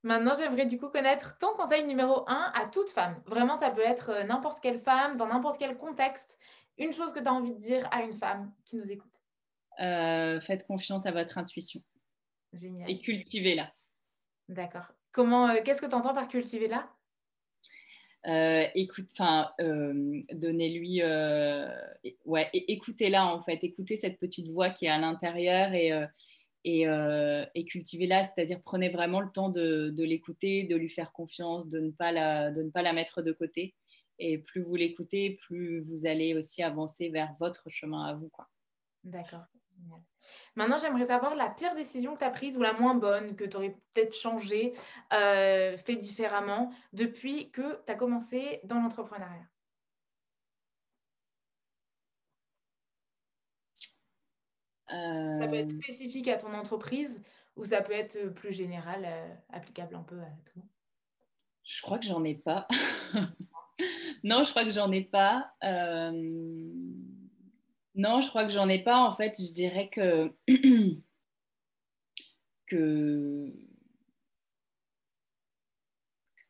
Maintenant, 0.03 0.35
j'aimerais 0.37 0.67
du 0.67 0.77
coup 0.77 0.89
connaître 0.89 1.37
ton 1.39 1.53
conseil 1.55 1.83
numéro 1.85 2.23
un 2.29 2.51
à 2.53 2.67
toute 2.67 2.91
femme. 2.91 3.21
Vraiment, 3.25 3.55
ça 3.55 3.71
peut 3.71 3.81
être 3.81 4.11
euh, 4.11 4.23
n'importe 4.23 4.61
quelle 4.61 4.79
femme, 4.79 5.17
dans 5.17 5.27
n'importe 5.27 5.57
quel 5.57 5.75
contexte. 5.75 6.37
Une 6.77 6.93
chose 6.93 7.11
que 7.11 7.19
tu 7.19 7.27
as 7.27 7.33
envie 7.33 7.53
de 7.53 7.59
dire 7.59 7.89
à 7.91 8.03
une 8.03 8.13
femme 8.13 8.53
qui 8.65 8.77
nous 8.77 8.91
écoute. 8.91 9.16
Euh, 9.79 10.39
faites 10.39 10.65
confiance 10.65 11.05
à 11.05 11.11
votre 11.11 11.37
intuition. 11.37 11.81
Génial. 12.53 12.89
Et 12.89 12.99
cultivez-la. 12.99 13.71
D'accord. 14.49 14.93
Comment, 15.11 15.49
euh, 15.49 15.61
qu'est-ce 15.63 15.81
que 15.81 15.87
tu 15.87 15.95
entends 15.95 16.13
par 16.13 16.27
cultiver 16.27 16.67
là 16.67 16.89
euh, 18.25 18.65
écoute, 18.75 19.07
enfin, 19.13 19.51
donnez-lui, 20.33 21.01
ouais, 22.25 22.49
écoutez-la 22.51 23.25
en 23.25 23.41
fait, 23.41 23.63
écoutez 23.63 23.95
cette 23.95 24.19
petite 24.19 24.49
voix 24.49 24.69
qui 24.69 24.85
est 24.85 24.89
à 24.89 24.97
l'intérieur 24.97 25.73
et, 25.73 25.93
et, 26.65 26.81
et 26.81 27.65
cultivez-la, 27.65 28.25
c'est-à-dire 28.25 28.59
prenez 28.63 28.89
vraiment 28.89 29.21
le 29.21 29.29
temps 29.29 29.49
de, 29.49 29.91
de 29.91 30.03
l'écouter, 30.03 30.63
de 30.63 30.75
lui 30.75 30.89
faire 30.89 31.13
confiance, 31.13 31.69
de 31.69 31.79
ne, 31.79 31.91
pas 31.91 32.11
la, 32.11 32.51
de 32.51 32.63
ne 32.63 32.69
pas 32.69 32.81
la 32.81 32.91
mettre 32.91 33.21
de 33.21 33.31
côté. 33.31 33.75
Et 34.19 34.39
plus 34.39 34.61
vous 34.61 34.75
l'écoutez, 34.75 35.37
plus 35.47 35.79
vous 35.79 36.05
allez 36.05 36.33
aussi 36.33 36.63
avancer 36.63 37.07
vers 37.07 37.33
votre 37.39 37.69
chemin 37.69 38.07
à 38.07 38.13
vous. 38.13 38.29
Quoi. 38.29 38.49
D'accord. 39.05 39.45
Maintenant, 40.55 40.77
j'aimerais 40.77 41.05
savoir 41.05 41.35
la 41.35 41.49
pire 41.49 41.75
décision 41.75 42.15
que 42.15 42.19
tu 42.19 42.25
as 42.25 42.31
prise 42.31 42.57
ou 42.57 42.61
la 42.61 42.73
moins 42.73 42.95
bonne, 42.95 43.35
que 43.35 43.45
tu 43.45 43.55
aurais 43.57 43.77
peut-être 43.93 44.15
changé, 44.15 44.73
euh, 45.13 45.77
fait 45.77 45.95
différemment 45.95 46.71
depuis 46.93 47.51
que 47.51 47.83
tu 47.85 47.91
as 47.91 47.95
commencé 47.95 48.59
dans 48.63 48.81
l'entrepreneuriat? 48.81 49.47
Ça 54.89 55.47
peut 55.47 55.55
être 55.55 55.73
euh. 55.73 55.81
spécifique 55.81 56.27
à 56.27 56.37
ton 56.37 56.53
entreprise 56.53 57.21
ou 57.55 57.65
ça 57.65 57.81
peut 57.81 57.93
être 57.93 58.29
plus 58.29 58.53
général, 58.53 59.03
euh, 59.05 59.33
applicable 59.49 59.95
un 59.95 60.03
peu 60.03 60.19
à 60.19 60.31
tout. 60.45 60.63
Je 61.63 61.81
crois 61.81 61.99
que 61.99 62.05
j'en 62.05 62.23
ai 62.23 62.35
pas. 62.35 62.67
non, 64.23 64.43
je 64.43 64.49
crois 64.51 64.63
que 64.63 64.71
j'en 64.71 64.91
ai 64.91 65.03
pas. 65.03 65.53
Non, 67.97 68.21
je 68.21 68.29
crois 68.29 68.45
que 68.45 68.51
j'en 68.51 68.69
ai 68.69 68.79
pas. 68.79 68.99
En 68.99 69.11
fait, 69.11 69.35
je 69.39 69.53
dirais 69.53 69.89
que, 69.89 70.31
que, 72.67 73.51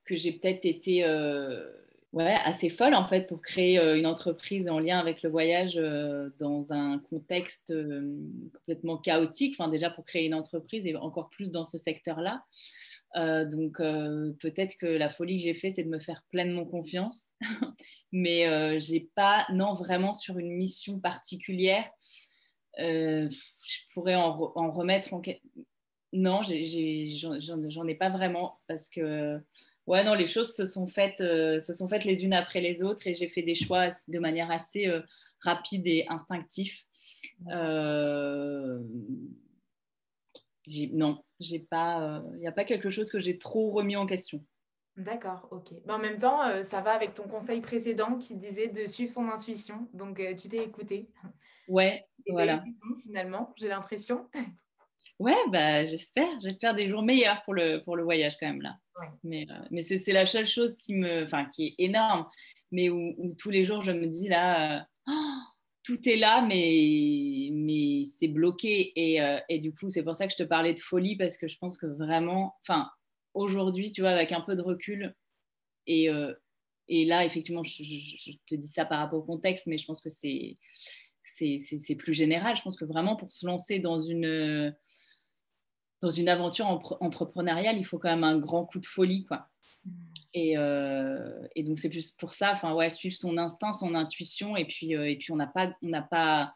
j'ai 0.10 0.34
peut-être 0.34 0.66
été 0.66 1.06
euh, 1.06 1.66
ouais, 2.12 2.36
assez 2.44 2.70
folle 2.70 2.94
en 2.94 3.06
fait 3.06 3.28
pour 3.28 3.42
créer 3.42 3.80
euh, 3.80 3.98
une 3.98 4.06
entreprise 4.06 4.68
en 4.68 4.80
lien 4.80 5.00
avec 5.00 5.22
le 5.24 5.30
voyage 5.30 5.78
euh, 5.78 6.30
dans 6.38 6.74
un 6.74 7.00
contexte 7.00 7.74
complètement 8.54 8.98
chaotique. 8.98 9.56
Enfin, 9.58 9.70
déjà 9.70 9.90
pour 9.90 10.04
créer 10.04 10.26
une 10.26 10.34
entreprise 10.34 10.86
et 10.86 10.98
encore 10.98 11.30
plus 11.30 11.50
dans 11.52 11.64
ce 11.64 11.78
secteur-là. 11.78 12.44
Euh, 13.16 13.46
donc 13.46 13.80
euh, 13.80 14.34
peut-être 14.40 14.76
que 14.78 14.86
la 14.86 15.10
folie 15.10 15.38
que 15.38 15.44
j'ai 15.44 15.54
fait, 15.54 15.70
c'est 15.70 15.84
de 15.84 15.90
me 15.90 16.00
faire 16.00 16.24
pleinement 16.32 16.66
confiance. 16.66 17.30
Mais 18.12 18.48
euh, 18.48 18.78
j'ai 18.80 19.10
pas, 19.16 19.46
non, 19.52 19.74
vraiment 19.74 20.14
sur 20.14 20.38
une 20.38 20.52
mission 20.52 21.00
particulière, 21.00 21.90
je 22.78 23.28
pourrais 23.94 24.16
en, 24.16 24.34
remettre 24.72 25.14
en 25.14 25.22
non, 26.14 26.42
j'en 26.44 27.88
ai 27.88 27.96
pas 27.96 28.10
vraiment 28.10 28.60
parce 28.68 28.88
que 28.88 29.42
ouais 29.88 30.04
non 30.04 30.14
les 30.14 30.28
choses 30.28 30.54
se 30.56 30.66
sont 30.66 30.86
faites 30.86 31.18
se 31.18 31.74
sont 31.74 31.90
faites 31.90 32.06
les 32.06 32.24
unes 32.24 32.34
après 32.34 32.62
les 32.62 32.84
autres 32.84 33.08
et 33.08 33.16
j'ai 33.16 33.28
fait 33.28 33.42
des 33.42 33.56
choix 33.56 33.90
de 34.08 34.20
manière 34.20 34.52
assez 34.52 34.88
rapide 35.42 35.88
et 35.88 36.06
instinctif. 36.08 36.86
non, 40.94 41.24
j'ai 41.40 41.60
pas, 41.60 42.22
il 42.24 42.36
euh, 42.36 42.38
n'y 42.40 42.48
a 42.48 42.52
pas 42.52 42.66
quelque 42.66 42.90
chose 42.90 43.10
que 43.12 43.20
j'ai 43.20 43.38
trop 43.38 43.72
remis 43.72 43.96
en 43.96 44.06
question. 44.06 44.44
D'accord, 44.98 45.48
ok. 45.52 45.74
Mais 45.86 45.94
en 45.94 46.00
même 46.00 46.18
temps, 46.18 46.44
euh, 46.44 46.64
ça 46.64 46.82
va 46.82 46.94
avec 46.94 47.14
ton 47.14 47.28
conseil 47.28 47.62
précédent 47.62 48.18
qui 48.18 48.36
disait 48.36 48.68
de 48.68 48.88
suivre 48.88 49.14
son 49.14 49.28
intuition. 49.30 49.88
Donc, 49.94 50.20
euh, 50.20 50.34
tu 50.34 50.50
t'es 50.50 50.64
écouté. 50.64 51.08
Ouais, 51.68 52.04
voilà. 52.30 52.64
finalement, 53.04 53.54
j'ai 53.58 53.70
l'impression. 53.70 54.28
Ouais, 55.20 55.36
bah, 55.52 55.84
j'espère. 55.84 56.40
J'espère 56.40 56.76
des 56.76 56.90
jours 56.90 57.02
meilleurs 57.02 57.42
pour 57.44 57.54
le, 57.54 57.82
pour 57.84 57.96
le 57.96 58.04
voyage 58.04 58.36
quand 58.38 58.48
même 58.48 58.62
là. 58.62 58.78
Mais, 59.24 59.48
euh, 59.50 59.66
mais 59.72 59.82
c'est 59.82 60.12
la 60.12 60.26
seule 60.26 60.46
chose 60.46 60.76
qui, 60.76 60.96
me, 60.96 61.24
enfin, 61.24 61.46
qui 61.46 61.68
est 61.68 61.76
énorme, 61.78 62.28
mais 62.72 62.90
où, 62.90 63.16
tous 63.38 63.50
les 63.50 63.64
jours 63.64 63.82
je 63.84 63.92
me 63.92 64.08
dis 64.08 64.28
là, 64.28 64.86
oh, 65.08 65.40
tout 65.88 66.10
est 66.10 66.18
là, 66.18 66.42
mais, 66.42 67.50
mais 67.54 68.04
c'est 68.20 68.28
bloqué. 68.28 68.92
Et, 68.96 69.22
euh, 69.22 69.40
et, 69.48 69.58
du 69.58 69.74
coup, 69.74 69.88
c'est 69.88 70.04
pour 70.04 70.18
ça 70.18 70.28
que 70.28 70.34
je 70.34 70.38
te 70.38 70.44
parlais 70.44 70.74
de 70.74 70.80
folie, 70.82 71.16
parce 71.16 71.38
que 71.38 71.48
je 71.48 71.58
pense 71.58 71.78
que 71.78 71.88
vraiment, 71.88 72.56
enfin, 72.62 72.90
aujourd'hui, 73.34 73.94
tu 73.94 74.02
vois, 74.02 74.10
avec 74.10 74.34
un 74.34 74.42
peu 74.42 74.56
de 74.56 74.62
recul, 74.62 75.16
et, 75.88 76.10
et 76.90 77.06
là, 77.06 77.24
effectivement, 77.24 77.64
je, 77.64 77.82
te 78.46 78.56
dis 78.56 78.68
ça 78.68 78.84
par 78.84 79.00
rapport 79.00 79.20
au 79.20 79.24
contexte, 79.24 79.68
mais 79.68 79.78
je 79.78 79.86
pense 79.86 80.02
que 80.02 80.10
c'est 80.10 80.58
c'est 81.24 81.96
plus 81.96 82.14
général. 82.14 82.58
Je 82.58 82.62
pense 82.62 82.76
que 82.76 82.86
vraiment 82.86 83.16
pour 83.16 83.32
se 83.32 83.46
lancer 83.46 83.80
dans 83.80 84.00
une, 84.00 84.76
dans 86.02 86.10
une 86.10 86.30
aventure 86.30 86.68
entrepreneuriale, 87.00 87.78
il 87.78 87.86
faut 87.86 88.00
quand 88.00 88.10
même 88.10 88.24
un 88.24 88.38
grand 88.38 88.66
coup 88.66 88.80
de 88.80 88.86
folie. 88.86 89.24
Quoi. 89.26 89.48
Et, 90.38 90.56
euh, 90.56 91.48
et 91.56 91.64
donc 91.64 91.80
c'est 91.80 91.90
plus 91.90 92.12
pour 92.12 92.32
ça, 92.32 92.52
enfin 92.52 92.72
ouais, 92.76 92.92
suivre 92.92 93.16
son 93.16 93.40
instinct, 93.40 93.74
son 93.74 93.96
intuition, 93.96 94.56
et 94.56 94.66
puis, 94.66 94.96
euh, 94.96 95.10
et 95.10 95.16
puis 95.16 95.32
on 95.32 95.36
n'a 95.36 95.48
pas, 95.48 95.76
on 95.82 95.88
n'a 95.88 96.04
pas, 96.04 96.52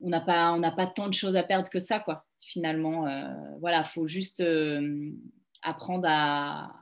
on 0.00 0.08
n'a 0.08 0.20
pas, 0.20 0.52
on 0.52 0.58
n'a 0.58 0.72
pas 0.72 0.88
tant 0.88 1.06
de 1.06 1.14
choses 1.14 1.36
à 1.36 1.44
perdre 1.44 1.70
que 1.70 1.78
ça, 1.78 2.00
quoi. 2.00 2.26
Finalement, 2.40 3.06
euh, 3.06 3.32
voilà, 3.60 3.84
faut 3.84 4.08
juste 4.08 4.42
apprendre 5.62 6.08
à, 6.10 6.72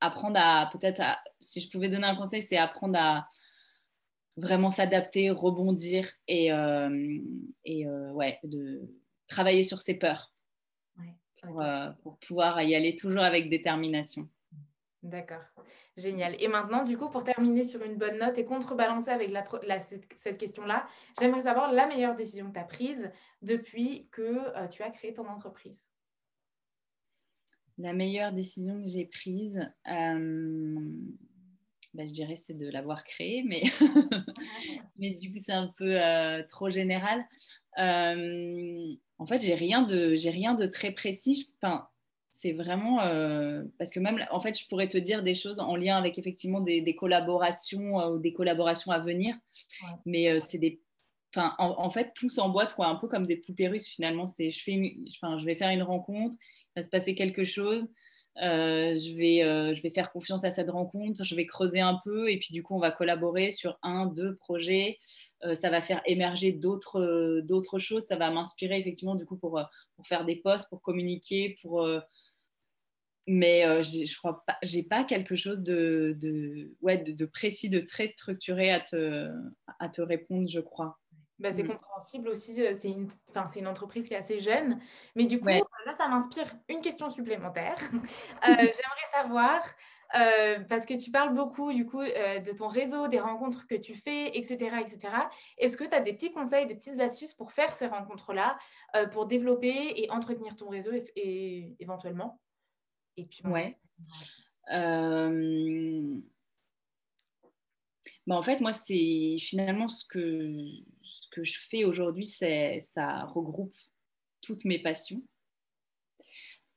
apprendre 0.00 0.40
à, 0.42 0.68
peut-être, 0.72 1.02
si 1.38 1.60
je 1.60 1.70
pouvais 1.70 1.88
donner 1.88 2.08
un 2.08 2.16
conseil, 2.16 2.42
c'est 2.42 2.56
apprendre 2.56 2.98
à 2.98 3.28
vraiment 4.36 4.70
s'adapter, 4.70 5.30
rebondir 5.30 6.10
et, 6.26 6.48
et 7.64 7.86
ouais, 7.86 8.40
de 8.42 8.90
travailler 9.28 9.62
sur 9.62 9.78
ses 9.78 9.94
peurs 9.94 10.32
euh, 11.46 11.90
pour, 12.02 12.18
pouvoir 12.18 12.60
y 12.62 12.74
aller 12.74 12.94
toujours 12.94 13.22
avec 13.22 13.48
détermination. 13.48 14.28
D'accord, 15.02 15.42
génial. 15.96 16.36
Et 16.40 16.48
maintenant, 16.48 16.84
du 16.84 16.98
coup, 16.98 17.08
pour 17.08 17.24
terminer 17.24 17.64
sur 17.64 17.82
une 17.82 17.96
bonne 17.96 18.18
note 18.18 18.36
et 18.36 18.44
contrebalancer 18.44 19.10
avec 19.10 19.30
la, 19.30 19.80
cette, 19.80 20.36
question-là, 20.36 20.86
j'aimerais 21.18 21.42
savoir 21.42 21.72
la 21.72 21.86
meilleure 21.86 22.16
décision 22.16 22.48
que 22.48 22.54
tu 22.54 22.60
as 22.60 22.64
prise 22.64 23.10
depuis 23.40 24.08
que 24.12 24.56
euh, 24.56 24.68
tu 24.68 24.82
as 24.82 24.90
créé 24.90 25.14
ton 25.14 25.26
entreprise. 25.26 25.88
La 27.78 27.94
meilleure 27.94 28.32
décision 28.32 28.78
que 28.78 28.86
j'ai 28.86 29.06
prise, 29.06 29.72
euh, 29.90 30.78
bah, 31.94 32.04
je 32.04 32.12
dirais 32.12 32.36
c'est 32.36 32.52
de 32.52 32.68
l'avoir 32.70 33.04
créée, 33.04 33.42
mais, 33.42 33.62
mais 34.98 35.12
du 35.12 35.32
coup 35.32 35.38
c'est 35.42 35.52
un 35.52 35.72
peu 35.78 35.98
trop 36.46 36.68
général 36.68 37.24
en 39.20 39.26
fait, 39.26 39.42
j'ai 39.42 39.54
rien 39.54 39.82
de, 39.82 40.14
j'ai 40.14 40.30
rien 40.30 40.54
de 40.54 40.64
très 40.64 40.92
précis. 40.92 41.52
Enfin, 41.60 41.89
c'est 42.40 42.52
vraiment 42.52 43.02
euh, 43.02 43.62
parce 43.78 43.90
que 43.90 44.00
même, 44.00 44.24
en 44.30 44.40
fait, 44.40 44.58
je 44.58 44.66
pourrais 44.66 44.88
te 44.88 44.96
dire 44.96 45.22
des 45.22 45.34
choses 45.34 45.58
en 45.58 45.76
lien 45.76 45.98
avec 45.98 46.18
effectivement 46.18 46.60
des, 46.60 46.94
collaborations 46.94 48.00
euh, 48.00 48.14
ou 48.14 48.18
des 48.18 48.32
collaborations 48.32 48.92
à 48.92 48.98
venir, 48.98 49.34
mais 50.06 50.30
euh, 50.30 50.40
c'est 50.48 50.56
des, 50.56 50.80
enfin, 51.36 51.54
en, 51.58 51.90
fait, 51.90 52.12
tout 52.14 52.30
s'emboîte 52.30 52.74
quoi, 52.74 52.86
un 52.86 52.94
peu 52.94 53.08
comme 53.08 53.26
des 53.26 53.36
poupées 53.36 53.68
russes 53.68 53.88
finalement. 53.88 54.26
C'est, 54.26 54.50
je 54.50 54.62
fais, 54.62 54.80
enfin, 55.22 55.36
je 55.36 55.44
vais 55.44 55.54
faire 55.54 55.68
une 55.68 55.82
rencontre, 55.82 56.34
il 56.40 56.80
va 56.80 56.82
se 56.82 56.88
passer 56.88 57.14
quelque 57.14 57.44
chose. 57.44 57.86
Je, 58.36 59.16
vais, 59.18 59.74
je 59.74 59.82
vais 59.82 59.90
faire 59.90 60.10
confiance 60.10 60.44
à 60.44 60.50
cette 60.50 60.70
rencontre, 60.70 61.22
je 61.22 61.34
vais 61.34 61.44
creuser 61.44 61.80
un 61.80 62.00
peu 62.04 62.30
et 62.30 62.38
puis 62.38 62.54
du 62.54 62.62
coup 62.62 62.74
on 62.74 62.78
va 62.78 62.90
collaborer 62.90 63.50
sur 63.50 63.78
un, 63.82 64.06
deux 64.06 64.36
projets. 64.36 64.96
Ça 65.52 65.68
va 65.68 65.82
faire 65.82 66.00
émerger 66.06 66.52
d'autres, 66.52 67.42
d'autres 67.44 67.78
choses, 67.78 68.04
ça 68.04 68.16
va 68.16 68.30
m'inspirer 68.30 68.78
effectivement 68.78 69.14
du 69.14 69.26
coup 69.26 69.36
pour, 69.36 69.60
pour 69.94 70.06
faire 70.06 70.24
des 70.24 70.36
posts, 70.36 70.70
pour 70.70 70.80
communiquer, 70.80 71.54
pour... 71.60 71.86
mais 73.26 73.82
je 73.82 74.16
crois 74.18 74.44
pas, 74.46 74.56
j'ai 74.62 74.82
pas 74.82 75.04
quelque 75.04 75.36
chose 75.36 75.60
de, 75.60 76.16
de 76.18 76.74
ouais, 76.80 76.98
de, 76.98 77.12
de, 77.12 77.26
précis, 77.26 77.68
de 77.68 77.80
très 77.80 78.06
structuré 78.06 78.70
à 78.70 78.80
te, 78.80 79.30
à 79.78 79.88
te 79.88 80.02
répondre, 80.02 80.48
je 80.48 80.60
crois. 80.60 80.98
Bah, 81.40 81.54
c'est 81.54 81.62
mmh. 81.62 81.68
compréhensible 81.68 82.28
aussi. 82.28 82.62
Euh, 82.62 82.74
c'est 82.74 82.90
une, 82.90 83.08
une 83.56 83.66
entreprise 83.66 84.06
qui 84.06 84.14
est 84.14 84.18
assez 84.18 84.40
jeune. 84.40 84.78
Mais 85.16 85.24
du 85.24 85.40
coup, 85.40 85.48
là, 85.48 85.92
ça 85.94 86.06
m'inspire 86.06 86.54
une 86.68 86.80
question 86.80 87.08
supplémentaire. 87.08 87.76
Euh, 88.48 88.54
j'aimerais 88.56 89.22
savoir, 89.22 89.62
euh, 90.14 90.60
parce 90.68 90.86
que 90.86 90.94
tu 90.94 91.10
parles 91.10 91.34
beaucoup 91.34 91.72
du 91.72 91.84
coup 91.84 92.02
de 92.02 92.56
ton 92.56 92.68
réseau, 92.68 93.06
des 93.08 93.20
rencontres 93.20 93.66
que 93.66 93.74
tu 93.74 93.94
fais, 93.94 94.36
etc. 94.36 94.76
etc. 94.80 94.98
Est-ce 95.58 95.76
que 95.76 95.84
tu 95.84 95.94
as 95.94 96.00
des 96.00 96.14
petits 96.14 96.32
conseils, 96.32 96.66
des 96.66 96.74
petites 96.74 97.00
astuces 97.00 97.34
pour 97.34 97.52
faire 97.52 97.72
ces 97.74 97.86
rencontres-là, 97.86 98.56
pour 99.12 99.26
développer 99.26 99.92
et 100.02 100.10
entretenir 100.10 100.56
ton 100.56 100.68
réseau 100.68 100.90
et, 101.16 101.76
éventuellement? 101.80 102.40
Et 103.20 103.24
puis, 103.26 103.42
Ouais. 103.44 103.76
Bah, 108.26 108.36
en 108.36 108.42
fait, 108.42 108.60
moi, 108.60 108.72
c'est 108.72 109.36
finalement 109.38 109.88
ce 109.88 110.04
que 110.04 110.54
que 111.30 111.44
je 111.44 111.58
fais 111.58 111.84
aujourd'hui, 111.84 112.24
c'est 112.24 112.80
ça 112.80 113.24
regroupe 113.24 113.74
toutes 114.42 114.64
mes 114.64 114.78
passions. 114.78 115.22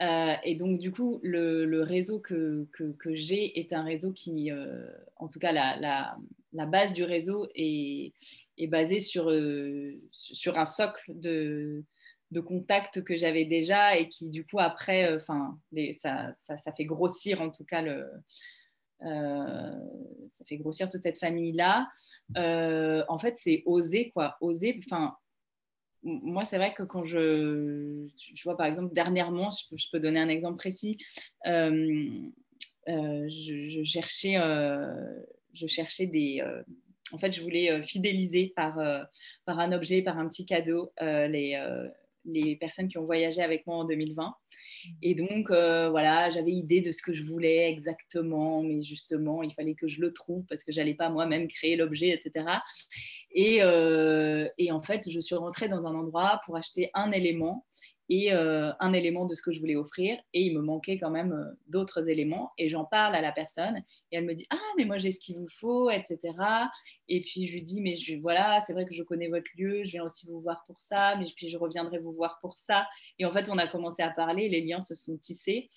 Euh, 0.02 0.34
et 0.44 0.56
donc, 0.56 0.80
du 0.80 0.92
coup, 0.92 1.20
le, 1.24 1.82
réseau 1.82 2.20
que, 2.20 2.68
que, 2.72 3.16
j'ai 3.16 3.60
est 3.60 3.74
un 3.74 3.84
réseau 3.84 4.12
qui, 4.12 4.52
euh, 4.52 4.88
en 5.16 5.28
tout 5.28 5.40
cas, 5.40 5.52
la, 5.52 5.78
la, 5.78 6.18
la, 6.52 6.66
base 6.66 6.94
du 6.94 7.04
réseau 7.04 7.48
est, 7.56 8.14
est 8.58 8.68
basée 8.68 9.00
sur, 9.00 9.30
euh, 9.30 9.94
sur 10.12 10.58
un 10.58 10.66
socle 10.66 11.04
de, 11.08 11.84
de 12.34 12.40
contacts 12.42 13.04
que 13.04 13.16
j'avais 13.16 13.46
déjà 13.46 13.98
et 13.98 14.10
qui, 14.10 14.30
du 14.30 14.46
coup, 14.46 14.60
après, 14.60 15.16
enfin, 15.16 15.58
ça, 15.94 16.34
ça, 16.58 16.72
fait 16.74 16.86
grossir, 16.86 17.42
en 17.42 17.50
tout 17.50 17.64
cas, 17.64 17.82
le, 17.82 18.06
euh, 19.06 19.80
ça 20.30 20.46
fait 20.46 20.58
grossir 20.58 20.90
toute 20.90 21.04
cette 21.04 21.20
famille-là. 21.20 21.90
Euh, 22.38 23.04
en 23.08 23.18
fait, 23.18 23.38
c'est 23.38 23.64
oser, 23.66 24.12
quoi. 24.12 24.38
Oser, 24.42 24.80
enfin, 24.86 25.16
moi, 26.04 26.46
c'est 26.46 26.58
vrai 26.58 26.74
que 26.74 26.84
quand 26.84 27.04
je, 27.04 28.08
je 28.18 28.44
vois 28.44 28.58
par 28.58 28.68
exemple 28.68 28.94
dernièrement, 28.94 29.50
je 29.52 29.88
peux, 29.92 30.00
donner 30.00 30.20
un 30.20 30.28
exemple 30.28 30.58
précis, 30.58 30.98
euh, 31.46 32.30
je, 32.88 33.84
cherchais, 33.86 34.36
je 35.54 35.68
cherchais 35.68 36.08
des. 36.08 36.44
en 37.14 37.18
fait, 37.18 37.32
je 37.34 37.42
voulais 37.42 37.82
fidéliser 37.84 38.54
par, 38.56 38.76
par 39.46 39.60
un 39.60 39.72
objet, 39.72 40.02
par 40.02 40.18
un 40.18 40.28
petit 40.28 40.46
cadeau, 40.46 40.92
les, 41.00 41.58
les 42.26 42.56
personnes 42.56 42.88
qui 42.88 42.98
ont 42.98 43.06
voyagé 43.06 43.42
avec 43.42 43.66
moi 43.68 43.78
en 43.78 43.86
2020. 43.86 44.34
Et 45.02 45.16
donc, 45.16 45.50
euh, 45.50 45.90
voilà, 45.90 46.30
j'avais 46.30 46.52
idée 46.52 46.82
de 46.82 46.92
ce 46.92 47.02
que 47.02 47.14
je 47.14 47.24
voulais 47.24 47.70
exactement, 47.70 48.62
mais 48.62 48.84
justement, 48.84 49.44
il 49.44 49.54
fallait 49.54 49.76
que 49.76 49.88
je 49.88 50.02
le 50.02 50.14
trouve 50.14 50.44
parce 50.46 50.64
que 50.64 50.72
j'allais 50.72 50.94
pas 50.94 51.10
moi-même 51.10 51.48
créer 51.48 51.76
l'objet, 51.76 52.10
etc. 52.10 52.46
Et, 53.32 53.58
euh, 53.62 54.48
et, 54.58 54.72
en 54.72 54.82
fait, 54.82 55.10
je 55.10 55.20
suis 55.20 55.36
rentrée 55.36 55.68
dans 55.68 55.86
un 55.86 55.96
endroit 55.96 56.42
pour 56.46 56.56
acheter 56.56 56.90
un 56.94 57.12
élément 57.12 57.66
et 58.10 58.34
euh, 58.34 58.72
un 58.80 58.94
élément 58.94 59.26
de 59.26 59.36
ce 59.36 59.42
que 59.42 59.52
je 59.52 59.60
voulais 59.60 59.76
offrir. 59.76 60.18
Et 60.34 60.42
il 60.42 60.56
me 60.56 60.62
manquait 60.62 60.98
quand 60.98 61.10
même 61.10 61.32
euh, 61.32 61.58
d'autres 61.68 62.10
éléments. 62.10 62.52
Et 62.58 62.70
j'en 62.70 62.86
parle 62.86 63.16
à 63.16 63.22
la 63.22 63.32
personne. 63.32 63.78
Et 64.12 64.18
elle 64.18 64.26
me 64.26 64.34
dit 64.34 64.46
ah 64.50 64.58
mais 64.78 64.86
moi 64.86 64.98
j'ai 64.98 65.12
ce 65.12 65.20
qu'il 65.20 65.38
vous 65.38 65.48
faut 65.48 65.90
etc 65.90 66.20
et 67.08 67.22
puis 67.22 67.48
je 67.48 67.54
lui 67.54 67.62
dis 67.62 67.82
mais 67.82 67.96
je, 67.96 68.16
voilà 68.16 68.62
c'est 68.66 68.74
vrai 68.74 68.86
que 68.86 68.94
je 68.94 69.04
connais 69.04 69.28
votre 69.28 69.50
lieu. 69.58 69.84
Je 69.84 69.92
viens 69.92 70.04
aussi 70.04 70.28
vous 70.28 70.42
voir 70.42 70.64
pour 70.66 70.80
ça. 70.80 71.16
Mais 71.18 71.26
puis 71.36 71.50
je 71.50 71.58
reviendrai 71.58 72.00
vous 72.00 72.14
voir 72.14 72.40
pour 72.42 72.58
ça 72.58 72.88
et 73.20 73.26
en 73.26 73.32
fait 73.32 73.50
on 73.50 73.58
a 73.58 73.68
commencé 73.68 74.04
à 74.04 74.10
parler. 74.10 74.50
Les 74.50 74.62
liens 74.62 74.82
se 74.82 74.96
sont 74.96 75.18
tissés. 75.18 75.70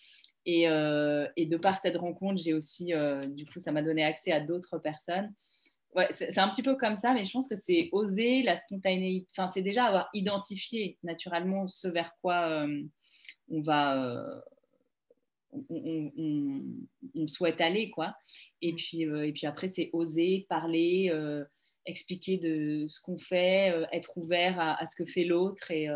Et, 0.49 0.69
euh, 0.69 1.27
et 1.35 1.47
de 1.47 1.57
par 1.57 1.77
cette 1.81 1.97
rencontre 1.97 2.41
j'ai 2.41 2.55
aussi 2.55 2.93
du 3.27 3.47
coup 3.47 3.59
ça 3.59 3.73
m'a 3.73 3.83
donné 3.83 4.05
accès 4.05 4.31
à 4.31 4.39
d'autres 4.39 4.79
personnes 4.79 5.33
ouais, 5.97 6.09
c'est 6.11 6.39
un 6.39 6.49
petit 6.49 6.63
peu 6.63 6.77
comme 6.77 6.95
ça, 6.95 7.15
mais 7.15 7.25
je 7.25 7.33
pense 7.33 7.49
que 7.49 7.57
c'est 7.57 7.89
oser 7.93 8.43
la 8.43 8.57
spontanéité. 8.57 9.27
Enfin, 9.33 9.49
c'est 9.49 9.63
déjà 9.63 9.87
avoir 9.87 10.09
identifié 10.13 10.99
naturellement 11.03 11.67
ce 11.67 11.89
vers 11.89 12.13
quoi 12.21 12.49
euh, 12.49 12.83
on 13.49 13.63
va. 13.63 14.05
Euh, 14.05 14.41
on, 15.71 17.27
souhaite 17.27 17.63
aller, 17.63 17.91
quoi. 17.91 18.15
Et 18.61 18.73
mm. 18.73 18.77
puis, 18.77 19.07
euh, 19.07 19.27
et 19.27 19.33
puis 19.33 19.47
après, 19.47 19.69
c'est 19.69 19.91
oser 19.93 20.47
parler, 20.49 21.11
expliquer 21.87 22.37
de 22.37 22.87
ce 22.89 23.01
qu'on 23.01 23.19
fait, 23.19 23.73
être 23.93 24.17
ouvert 24.17 24.61
à, 24.61 24.85
ce 24.85 24.95
que 24.95 25.07
fait 25.07 25.25
l'autre. 25.25 25.71
Et, 25.71 25.89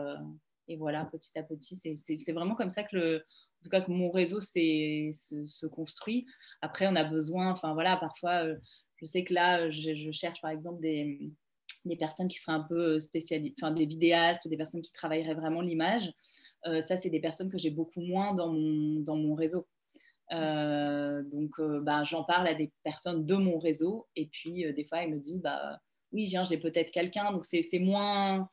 et, 0.68 0.76
voilà, 0.76 1.04
petit 1.04 1.38
à 1.38 1.42
petit, 1.42 1.76
c'est 1.76 2.32
vraiment 2.32 2.54
comme 2.54 2.70
ça 2.70 2.84
que, 2.84 2.96
le, 2.96 3.16
en 3.18 3.62
tout 3.62 3.68
cas, 3.68 3.82
que 3.82 3.90
mon 3.90 4.10
réseau 4.10 4.40
se, 4.40 5.10
se, 5.44 5.66
construit. 5.66 6.24
Après, 6.62 6.86
on 6.86 6.96
a 6.96 7.04
besoin, 7.04 7.50
enfin 7.50 7.74
voilà, 7.74 7.96
parfois 7.96 8.44
je 9.00 9.06
sais 9.06 9.24
que 9.24 9.32
là, 9.32 9.68
je, 9.70 10.10
cherche 10.10 10.40
par 10.40 10.50
exemple 10.50 10.80
des, 10.80 11.18
personnes 11.98 12.28
qui 12.28 12.38
seraient 12.38 12.56
un 12.56 12.66
peu 12.68 13.00
spécialistes, 13.00 13.56
enfin 13.60 13.72
des 13.72 13.86
vidéastes, 13.86 14.46
des 14.46 14.56
personnes 14.56 14.82
qui 14.82 14.92
travailleraient 14.92 15.34
vraiment 15.34 15.62
l'image. 15.62 16.12
Euh, 16.66 16.80
ça, 16.82 16.96
c'est 16.96 17.10
des 17.10 17.20
personnes 17.20 17.50
que 17.50 17.58
j'ai 17.58 17.70
beaucoup 17.70 18.02
moins 18.02 18.34
dans 18.34 18.48
mon, 18.48 19.34
réseau. 19.34 19.66
Euh, 20.32 21.22
donc, 21.24 21.58
euh, 21.58 21.80
bah, 21.80 22.04
j'en 22.04 22.24
parle 22.24 22.46
à 22.46 22.54
des 22.54 22.72
personnes 22.84 23.24
de 23.24 23.34
mon 23.34 23.58
réseau 23.58 24.06
et 24.14 24.26
puis 24.26 24.64
des 24.74 24.84
fois, 24.84 25.02
ils 25.02 25.12
me 25.12 25.18
disent 25.18 25.40
bah, 25.40 25.80
oui, 26.12 26.26
j'ai 26.26 26.58
peut-être 26.58 26.90
quelqu'un. 26.90 27.32
Donc, 27.32 27.46
c'est 27.46 27.78
moins 27.78 28.48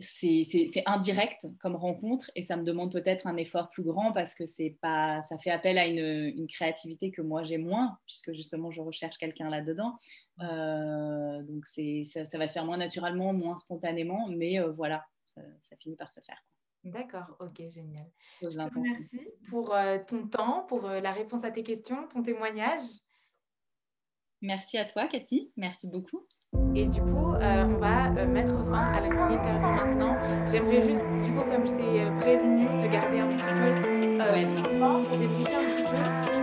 c'est 0.00 0.82
indirect 0.86 1.46
comme 1.58 1.76
rencontre 1.76 2.30
et 2.34 2.42
ça 2.42 2.56
me 2.56 2.62
demande 2.62 2.90
peut-être 2.90 3.26
un 3.26 3.36
effort 3.36 3.70
plus 3.70 3.82
grand 3.82 4.12
parce 4.12 4.34
que 4.34 4.46
c'est 4.46 4.78
pas 4.80 5.22
ça 5.24 5.38
fait 5.38 5.50
appel 5.50 5.78
à 5.78 5.86
une, 5.86 6.46
créativité 6.46 7.10
que 7.10 7.22
moi 7.22 7.42
j'ai 7.42 7.58
moins 7.58 7.98
puisque 8.06 8.32
justement 8.32 8.70
je 8.70 8.80
recherche 8.80 9.18
quelqu'un 9.18 9.50
là-dedans 9.50 9.96
euh, 10.40 11.42
donc 11.42 11.66
ça, 11.66 12.24
ça, 12.24 12.38
va 12.38 12.48
se 12.48 12.54
faire 12.54 12.64
moins 12.64 12.78
naturellement 12.78 13.32
moins 13.32 13.56
spontanément 13.56 14.28
mais 14.28 14.58
euh, 14.58 14.72
voilà 14.72 15.04
ça, 15.60 15.76
finit 15.78 15.96
par 15.96 16.10
se 16.10 16.20
faire 16.20 16.42
D'accord, 16.82 17.36
ok, 17.40 17.60
génial. 17.68 18.06
Merci 18.40 19.20
pour 19.50 19.74
euh, 19.74 19.98
ton 20.08 20.26
temps, 20.26 20.64
pour 20.66 20.88
la 20.88 21.12
réponse 21.12 21.44
à 21.44 21.50
tes 21.50 21.62
questions, 21.62 22.08
ton 22.08 22.22
témoignage. 22.22 22.80
Merci 24.40 24.78
à 24.78 24.86
toi, 24.86 25.06
Cassie. 25.06 25.52
Merci 25.56 25.86
beaucoup. 25.86 26.26
Et 26.74 26.86
du 26.86 27.00
coup, 27.00 27.34
euh, 27.34 27.64
on 27.64 27.78
va 27.78 28.06
euh, 28.16 28.26
mettre 28.26 28.54
fin 28.64 28.92
à 28.92 29.00
l'interview 29.00 29.60
maintenant. 29.60 30.16
J'aimerais 30.50 30.82
juste, 30.82 31.06
du 31.24 31.32
coup, 31.32 31.42
comme 31.42 31.66
je 31.66 31.72
t'ai 31.72 32.02
euh, 32.02 32.16
prévenu, 32.18 32.66
te 32.78 32.86
garder 32.86 33.20
un 33.20 33.28
petit 33.28 33.46
peu 33.46 33.70
euh, 34.20 34.78
temps 34.80 35.02
pour 35.04 35.18
débriefer 35.18 35.54
un 35.54 35.70
petit 35.70 35.82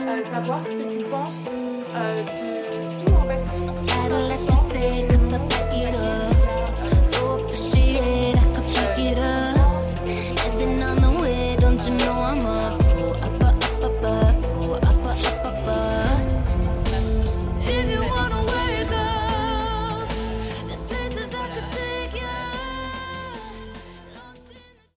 peu, 0.05 0.23
savoir 0.23 0.67
ce 0.67 0.73
que 0.73 0.97
tu 0.97 1.05
penses 1.05 1.45
de 1.45 3.05
tout 3.05 3.13
en 3.13 3.23
fait. 3.23 4.66